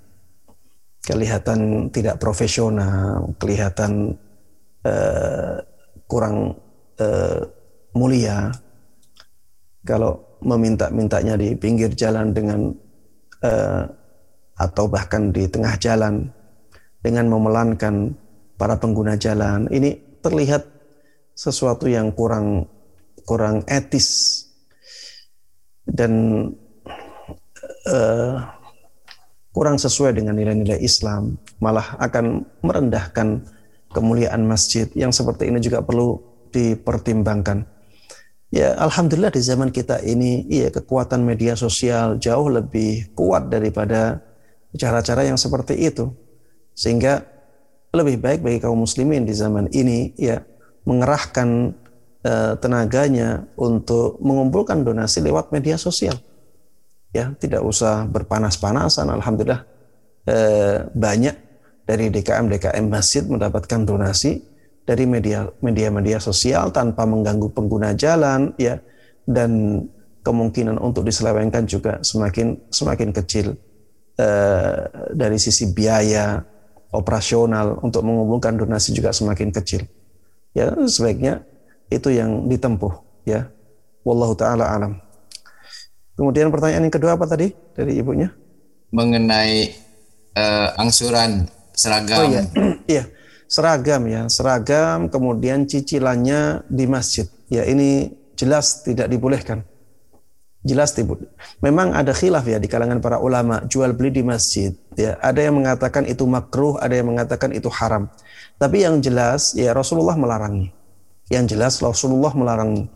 Kelihatan 1.03 1.91
tidak 1.91 2.21
profesional, 2.21 3.35
kelihatan 3.35 4.15
uh, 4.87 5.59
kurang 6.07 6.55
uh, 7.01 7.41
mulia. 7.97 8.53
Kalau 9.83 10.39
meminta-mintanya 10.39 11.35
di 11.35 11.59
pinggir 11.59 11.91
jalan 11.91 12.31
dengan 12.31 12.71
uh, 13.43 13.83
atau 14.55 14.85
bahkan 14.87 15.33
di 15.33 15.43
tengah 15.49 15.75
jalan 15.75 16.31
dengan 17.03 17.27
memelankan 17.27 18.15
para 18.55 18.79
pengguna 18.79 19.19
jalan 19.19 19.67
ini 19.73 19.99
terlihat 20.23 20.63
sesuatu 21.35 21.89
yang 21.89 22.15
kurang 22.15 22.69
kurang 23.23 23.63
etis. 23.67 24.41
Dan 25.83 26.47
uh, 27.91 28.35
kurang 29.53 29.77
sesuai 29.77 30.15
dengan 30.15 30.39
nilai-nilai 30.39 30.79
Islam 30.79 31.37
malah 31.59 31.99
akan 31.99 32.47
merendahkan 32.63 33.45
kemuliaan 33.93 34.47
masjid 34.47 34.89
yang 34.97 35.13
seperti 35.13 35.51
ini 35.51 35.61
juga 35.61 35.85
perlu 35.85 36.17
dipertimbangkan. 36.49 37.69
Ya 38.53 38.77
alhamdulillah 38.77 39.33
di 39.33 39.41
zaman 39.41 39.73
kita 39.73 40.01
ini 40.05 40.45
ya 40.45 40.69
kekuatan 40.69 41.25
media 41.25 41.57
sosial 41.57 42.21
jauh 42.21 42.49
lebih 42.53 43.09
kuat 43.17 43.49
daripada 43.49 44.21
cara-cara 44.77 45.25
yang 45.25 45.37
seperti 45.37 45.77
itu. 45.77 46.13
Sehingga 46.73 47.25
lebih 47.93 48.21
baik 48.21 48.41
bagi 48.41 48.59
kaum 48.61 48.81
muslimin 48.81 49.25
di 49.25 49.33
zaman 49.37 49.69
ini 49.69 50.17
ya 50.17 50.41
mengerahkan 50.85 51.77
tenaganya 52.57 53.43
untuk 53.59 54.15
mengumpulkan 54.23 54.79
donasi 54.81 55.19
lewat 55.19 55.51
media 55.51 55.75
sosial. 55.75 56.15
Ya, 57.13 57.35
tidak 57.37 57.61
usah 57.61 58.07
berpanas-panasan. 58.09 59.11
Alhamdulillah 59.11 59.67
uh, 60.27 60.77
banyak 60.95 61.35
dari 61.83 62.07
DKM 62.09 62.47
DKM 62.47 62.85
masjid 62.87 63.23
mendapatkan 63.27 63.83
donasi 63.83 64.39
dari 64.83 65.07
media 65.07 65.47
media-media 65.63 66.19
sosial 66.19 66.71
tanpa 66.71 67.07
mengganggu 67.07 67.51
pengguna 67.51 67.95
jalan 67.95 68.51
ya 68.59 68.79
dan 69.23 69.83
kemungkinan 70.23 70.79
untuk 70.79 71.07
diselewengkan 71.07 71.67
juga 71.67 71.99
semakin 72.03 72.59
semakin 72.71 73.09
kecil 73.11 73.55
uh, 74.19 74.79
dari 75.11 75.39
sisi 75.39 75.71
biaya 75.71 76.43
operasional 76.95 77.79
untuk 77.83 78.05
mengumpulkan 78.05 78.55
donasi 78.55 78.93
juga 78.95 79.11
semakin 79.11 79.49
kecil. 79.51 79.83
Ya, 80.53 80.69
sebaiknya 80.85 81.41
itu 81.95 82.09
yang 82.13 82.49
ditempuh 82.49 82.93
ya. 83.23 83.47
Wallahu 84.03 84.35
taala 84.35 84.67
alam. 84.67 84.99
Kemudian 86.13 86.53
pertanyaan 86.53 86.85
yang 86.85 86.93
kedua 86.93 87.17
apa 87.17 87.25
tadi 87.25 87.55
dari 87.73 87.97
ibunya? 87.97 88.29
Mengenai 88.93 89.73
uh, 90.37 90.77
angsuran 90.77 91.49
seragam. 91.73 92.17
Oh 92.21 92.25
iya. 92.29 92.43
iya, 92.99 93.03
seragam 93.49 94.05
ya, 94.05 94.29
seragam 94.29 95.09
kemudian 95.09 95.65
cicilannya 95.65 96.69
di 96.69 96.85
masjid. 96.85 97.25
Ya, 97.49 97.65
ini 97.65 98.13
jelas 98.37 98.85
tidak 98.85 99.09
dibolehkan. 99.09 99.65
Jelas 100.63 100.95
tibu. 100.95 101.19
Memang 101.59 101.91
ada 101.91 102.15
khilaf 102.15 102.47
ya 102.47 102.55
di 102.55 102.71
kalangan 102.71 103.03
para 103.03 103.19
ulama 103.19 103.65
jual 103.67 103.91
beli 103.91 104.15
di 104.15 104.23
masjid. 104.23 104.71
Ya, 104.95 105.19
ada 105.19 105.43
yang 105.43 105.59
mengatakan 105.59 106.07
itu 106.07 106.23
makruh, 106.23 106.79
ada 106.79 106.95
yang 106.95 107.11
mengatakan 107.11 107.51
itu 107.51 107.67
haram. 107.67 108.07
Tapi 108.55 108.87
yang 108.87 109.03
jelas 109.03 109.57
ya 109.59 109.75
Rasulullah 109.75 110.15
melarangnya. 110.15 110.71
Yang 111.31 111.55
jelas 111.55 111.73
Rasulullah 111.79 112.33
melarang 112.35 112.87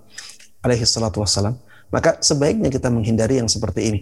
alaihi 0.63 0.83
salatu 0.83 1.23
wassalam. 1.23 1.55
Maka 1.87 2.19
sebaiknya 2.19 2.67
kita 2.67 2.91
menghindari 2.91 3.39
yang 3.39 3.47
seperti 3.47 3.81
ini. 3.87 4.01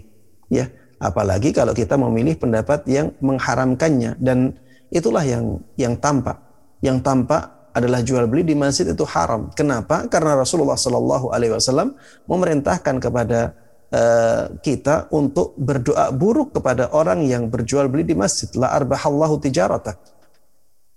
Ya, 0.50 0.70
apalagi 0.98 1.54
kalau 1.54 1.74
kita 1.74 1.98
memilih 1.98 2.38
pendapat 2.38 2.86
yang 2.90 3.14
mengharamkannya 3.22 4.18
dan 4.18 4.58
itulah 4.90 5.22
yang 5.22 5.62
yang 5.78 5.94
tampak. 5.98 6.42
Yang 6.82 7.06
tampak 7.06 7.56
adalah 7.76 8.00
jual 8.00 8.26
beli 8.26 8.48
di 8.48 8.56
masjid 8.56 8.88
itu 8.88 9.04
haram. 9.04 9.52
Kenapa? 9.52 10.08
Karena 10.08 10.40
Rasulullah 10.40 10.80
Shallallahu 10.80 11.36
Alaihi 11.36 11.54
Wasallam 11.54 11.94
memerintahkan 12.24 13.04
kepada 13.04 13.52
uh, 13.92 14.56
kita 14.64 15.12
untuk 15.12 15.54
berdoa 15.60 16.10
buruk 16.16 16.56
kepada 16.56 16.88
orang 16.96 17.28
yang 17.28 17.52
berjual 17.52 17.92
beli 17.92 18.08
di 18.08 18.16
masjid. 18.16 18.48
La 18.56 18.72
arbahallahu 18.72 19.44
tijaratak. 19.44 20.00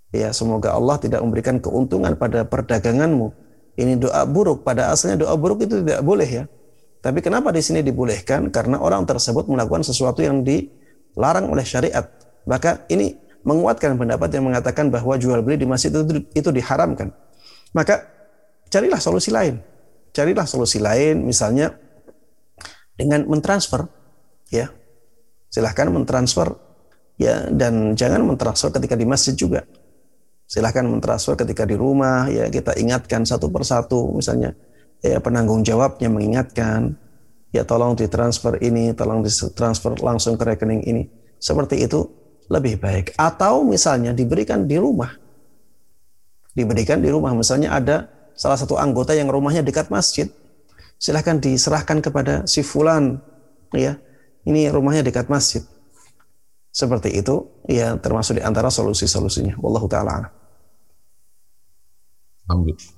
Ya, 0.09 0.33
semoga 0.33 0.73
Allah 0.73 0.97
tidak 0.97 1.21
memberikan 1.21 1.61
keuntungan 1.61 2.17
pada 2.17 2.41
perdaganganmu. 2.41 3.29
Ini 3.77 4.01
doa 4.01 4.25
buruk. 4.25 4.65
Pada 4.65 4.89
asalnya 4.89 5.23
doa 5.25 5.37
buruk 5.37 5.63
itu 5.63 5.85
tidak 5.85 6.01
boleh 6.01 6.25
ya. 6.25 6.43
Tapi 6.99 7.23
kenapa 7.23 7.53
di 7.53 7.61
sini 7.63 7.79
dibolehkan? 7.79 8.51
Karena 8.51 8.81
orang 8.81 9.07
tersebut 9.07 9.47
melakukan 9.47 9.87
sesuatu 9.87 10.19
yang 10.19 10.43
dilarang 10.43 11.47
oleh 11.47 11.63
syariat. 11.63 12.09
Maka 12.43 12.83
ini 12.91 13.15
menguatkan 13.45 13.95
pendapat 13.95 14.29
yang 14.35 14.51
mengatakan 14.51 14.91
bahwa 14.91 15.15
jual 15.15 15.39
beli 15.39 15.61
di 15.61 15.67
masjid 15.69 15.93
itu, 15.93 16.25
itu 16.35 16.49
diharamkan. 16.51 17.13
Maka 17.71 18.03
carilah 18.67 18.99
solusi 18.99 19.31
lain. 19.31 19.61
Carilah 20.11 20.43
solusi 20.43 20.81
lain 20.81 21.23
misalnya 21.23 21.77
dengan 22.97 23.23
mentransfer 23.29 23.87
ya. 24.51 24.73
Silahkan 25.47 25.87
mentransfer 25.87 26.51
ya 27.15 27.47
dan 27.47 27.95
jangan 27.95 28.27
mentransfer 28.27 28.75
ketika 28.75 28.99
di 28.99 29.05
masjid 29.07 29.37
juga. 29.37 29.63
Silahkan 30.49 30.81
mentransfer 30.81 31.37
ketika 31.37 31.61
di 31.69 31.77
rumah 31.77 32.25
ya 32.25 32.49
kita 32.49 32.73
ingatkan 32.73 33.21
satu 33.21 33.53
persatu 33.53 34.17
misalnya 34.17 34.57
ya 34.97 35.21
penanggung 35.21 35.61
jawabnya 35.61 36.09
mengingatkan 36.09 36.97
ya 37.53 37.61
tolong 37.65 37.93
ditransfer 37.93 38.57
ini, 38.61 38.93
tolong 38.97 39.21
ditransfer 39.21 39.93
langsung 40.01 40.41
ke 40.41 40.43
rekening 40.49 40.81
ini. 40.89 41.03
Seperti 41.37 41.85
itu 41.85 42.01
lebih 42.49 42.81
baik. 42.81 43.13
Atau 43.13 43.61
misalnya 43.61 44.09
diberikan 44.09 44.65
di 44.65 44.81
rumah. 44.81 45.13
Diberikan 46.57 46.97
di 46.99 47.13
rumah. 47.13 47.31
Misalnya 47.37 47.77
ada 47.77 48.09
salah 48.33 48.57
satu 48.57 48.75
anggota 48.75 49.13
yang 49.13 49.29
rumahnya 49.29 49.61
dekat 49.61 49.93
masjid. 49.93 50.27
Silahkan 50.99 51.37
diserahkan 51.37 52.01
kepada 52.03 52.43
si 52.49 52.65
fulan. 52.65 53.21
Ya, 53.71 54.01
ini 54.43 54.67
rumahnya 54.67 55.05
dekat 55.05 55.29
masjid. 55.29 55.61
Seperti 56.73 57.13
itu, 57.13 57.49
ya 57.69 57.97
termasuk 58.01 58.41
di 58.41 58.43
antara 58.43 58.73
solusi-solusinya. 58.73 59.57
Wallahu 59.61 59.85
ta'ala 59.85 60.38
Alhamdulillah. 62.49 62.89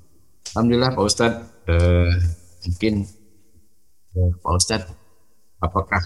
Alhamdulillah 0.55 0.91
Pak 0.95 1.03
Ustadz. 1.03 1.43
Uh, 1.67 2.11
mungkin 2.63 2.93
uh, 4.15 4.31
Pak 4.39 4.53
Ustadz, 4.55 4.91
apakah 5.59 6.01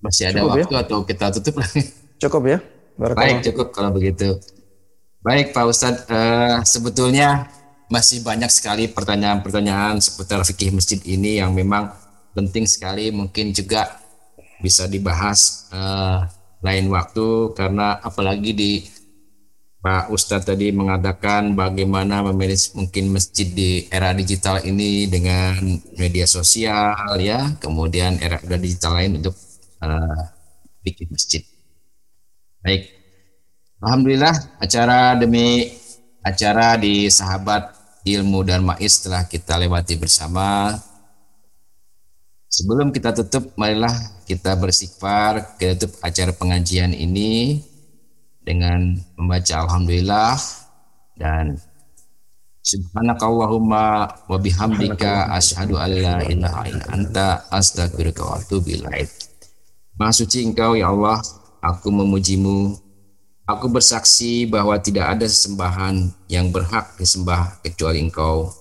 masih 0.00 0.32
ada 0.32 0.40
cukup 0.40 0.56
ya? 0.56 0.64
waktu 0.64 0.72
ya? 0.72 0.80
atau 0.80 0.98
kita 1.04 1.26
tutup 1.36 1.54
lagi? 1.60 1.80
Cukup 2.24 2.42
ya. 2.48 2.58
Baik, 3.00 3.40
cukup 3.48 3.72
kalau 3.72 3.96
begitu. 3.96 4.36
Baik 5.24 5.56
Pak 5.56 5.64
Ustadz, 5.68 6.04
uh, 6.08 6.60
sebetulnya 6.64 7.48
masih 7.88 8.20
banyak 8.20 8.48
sekali 8.52 8.88
pertanyaan-pertanyaan 8.92 10.00
seputar 10.04 10.44
fikih 10.44 10.72
masjid 10.72 11.00
ini 11.08 11.40
yang 11.40 11.56
memang 11.56 11.90
penting 12.36 12.68
sekali 12.68 13.08
mungkin 13.10 13.50
juga 13.56 13.98
bisa 14.60 14.84
dibahas 14.84 15.66
uh, 15.72 16.28
lain 16.60 16.92
waktu 16.92 17.56
karena 17.56 17.96
apalagi 18.04 18.52
di 18.52 18.70
Pak 19.80 20.12
Ustadz 20.12 20.44
tadi 20.44 20.76
mengatakan 20.76 21.56
bagaimana 21.56 22.20
memanage 22.20 22.76
mungkin 22.76 23.16
masjid 23.16 23.48
di 23.48 23.88
era 23.88 24.12
digital 24.12 24.60
ini 24.60 25.08
dengan 25.08 25.56
media 25.96 26.28
sosial 26.28 27.16
ya 27.16 27.56
kemudian 27.56 28.20
era 28.20 28.36
digital 28.60 29.00
lain 29.00 29.24
untuk 29.24 29.32
uh, 29.80 30.20
bikin 30.84 31.08
masjid. 31.08 31.40
Baik, 32.60 32.92
Alhamdulillah 33.80 34.60
acara 34.60 35.16
demi 35.16 35.72
acara 36.20 36.76
di 36.76 37.08
sahabat 37.08 37.72
ilmu 38.04 38.44
dan 38.44 38.60
mais 38.60 39.00
telah 39.00 39.24
kita 39.24 39.56
lewati 39.56 39.96
bersama. 39.96 40.76
Sebelum 42.50 42.92
kita 42.92 43.16
tutup, 43.16 43.56
marilah 43.56 43.94
kita 44.28 44.52
bersikfar 44.60 45.56
kita 45.56 45.72
tutup 45.80 45.96
acara 46.04 46.36
pengajian 46.36 46.92
ini 46.92 47.62
dengan 48.44 48.96
membaca 49.16 49.64
Alhamdulillah 49.66 50.36
dan 51.16 51.60
Subhanakallahumma 52.60 53.86
wa 54.28 54.36
bihamdika 54.36 55.32
asyhadu 55.32 55.80
an 55.80 55.90
la 55.96 56.16
ilaha 56.28 56.68
illa 56.68 56.86
anta 56.92 57.28
astaghfiruka 57.48 58.20
wa 58.20 58.36
atubu 58.36 58.76
ilaik. 58.76 59.08
Maha 59.96 60.12
suci 60.12 60.44
Engkau 60.44 60.76
ya 60.76 60.92
Allah, 60.92 61.24
aku 61.64 61.88
memujimu. 61.88 62.76
Aku 63.48 63.66
bersaksi 63.72 64.44
bahwa 64.44 64.76
tidak 64.78 65.18
ada 65.18 65.26
sesembahan 65.26 66.12
yang 66.28 66.52
berhak 66.52 66.94
disembah 67.00 67.58
kecuali 67.64 68.04
Engkau. 68.04 68.52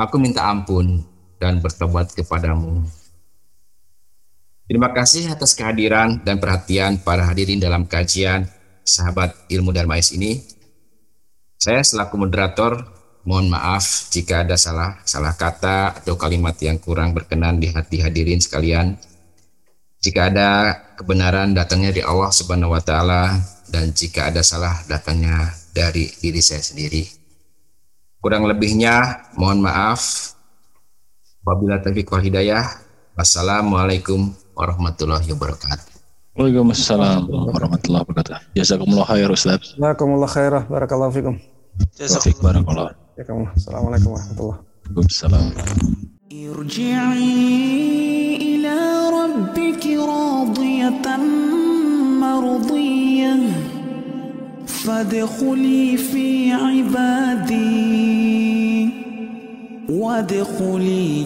Aku 0.00 0.16
minta 0.16 0.48
ampun 0.48 1.04
dan 1.36 1.60
bertobat 1.60 2.16
kepadamu. 2.16 2.88
Terima 4.64 4.96
kasih 4.96 5.28
atas 5.28 5.52
kehadiran 5.52 6.24
dan 6.24 6.40
perhatian 6.40 7.04
para 7.04 7.28
hadirin 7.28 7.60
dalam 7.60 7.84
kajian 7.84 8.48
sahabat 8.84 9.36
ilmu 9.52 9.70
Darmais 9.70 10.10
ini. 10.12 10.40
Saya 11.60 11.84
selaku 11.84 12.16
moderator 12.16 12.88
mohon 13.28 13.52
maaf 13.52 14.08
jika 14.08 14.42
ada 14.42 14.56
salah 14.56 14.96
salah 15.04 15.36
kata 15.36 16.00
atau 16.00 16.16
kalimat 16.16 16.56
yang 16.64 16.80
kurang 16.80 17.12
berkenan 17.12 17.60
di 17.60 17.68
hati 17.68 18.00
hadirin 18.00 18.40
sekalian. 18.40 18.96
Jika 20.00 20.32
ada 20.32 20.48
kebenaran 20.96 21.52
datangnya 21.52 21.92
dari 21.92 22.04
Allah 22.04 22.32
Subhanahu 22.32 22.72
wa 22.72 22.80
taala 22.80 23.36
dan 23.68 23.92
jika 23.92 24.32
ada 24.32 24.40
salah 24.40 24.80
datangnya 24.88 25.52
dari 25.76 26.08
diri 26.08 26.40
saya 26.40 26.64
sendiri. 26.64 27.04
Kurang 28.20 28.48
lebihnya 28.48 29.28
mohon 29.36 29.60
maaf. 29.64 30.32
Wabillahi 31.44 31.84
taufiq 31.84 32.08
wal 32.12 32.24
hidayah. 32.24 32.64
Wassalamualaikum 33.16 34.32
warahmatullahi 34.56 35.28
wabarakatuh. 35.32 35.89
وعليكم 36.40 36.70
السلام 36.70 37.28
ورحمة 37.30 37.80
الله 37.84 38.00
وبركاته. 38.00 38.36
جزاكم 38.56 38.88
الله 38.88 39.04
خير 39.04 39.32
أستاذ. 39.32 39.60
جزاكم 39.76 40.08
الله 40.14 40.26
خير 40.26 40.58
بارك 40.58 40.92
الله 40.92 41.10
فيكم. 41.10 41.38
جزاك 42.00 42.20
فيك 42.20 42.42
بارك 42.42 42.68
الله. 42.68 42.90
فيكم 43.16 43.46
السلام 43.56 43.86
عليكم 43.86 44.10
ورحمة 44.10 44.40
الله. 44.40 44.58
وعليكم 44.88 45.06
السلام. 45.12 45.52
ارجعي 46.32 47.36
إلى 48.40 48.76
ربك 49.20 49.84
راضية 49.84 51.16
مرضية. 52.24 53.36
فادخلي 54.66 55.96
في 55.96 56.52
عبادي. 56.52 57.68
وادخلي 59.92 61.24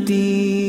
جنتي. 0.00 0.61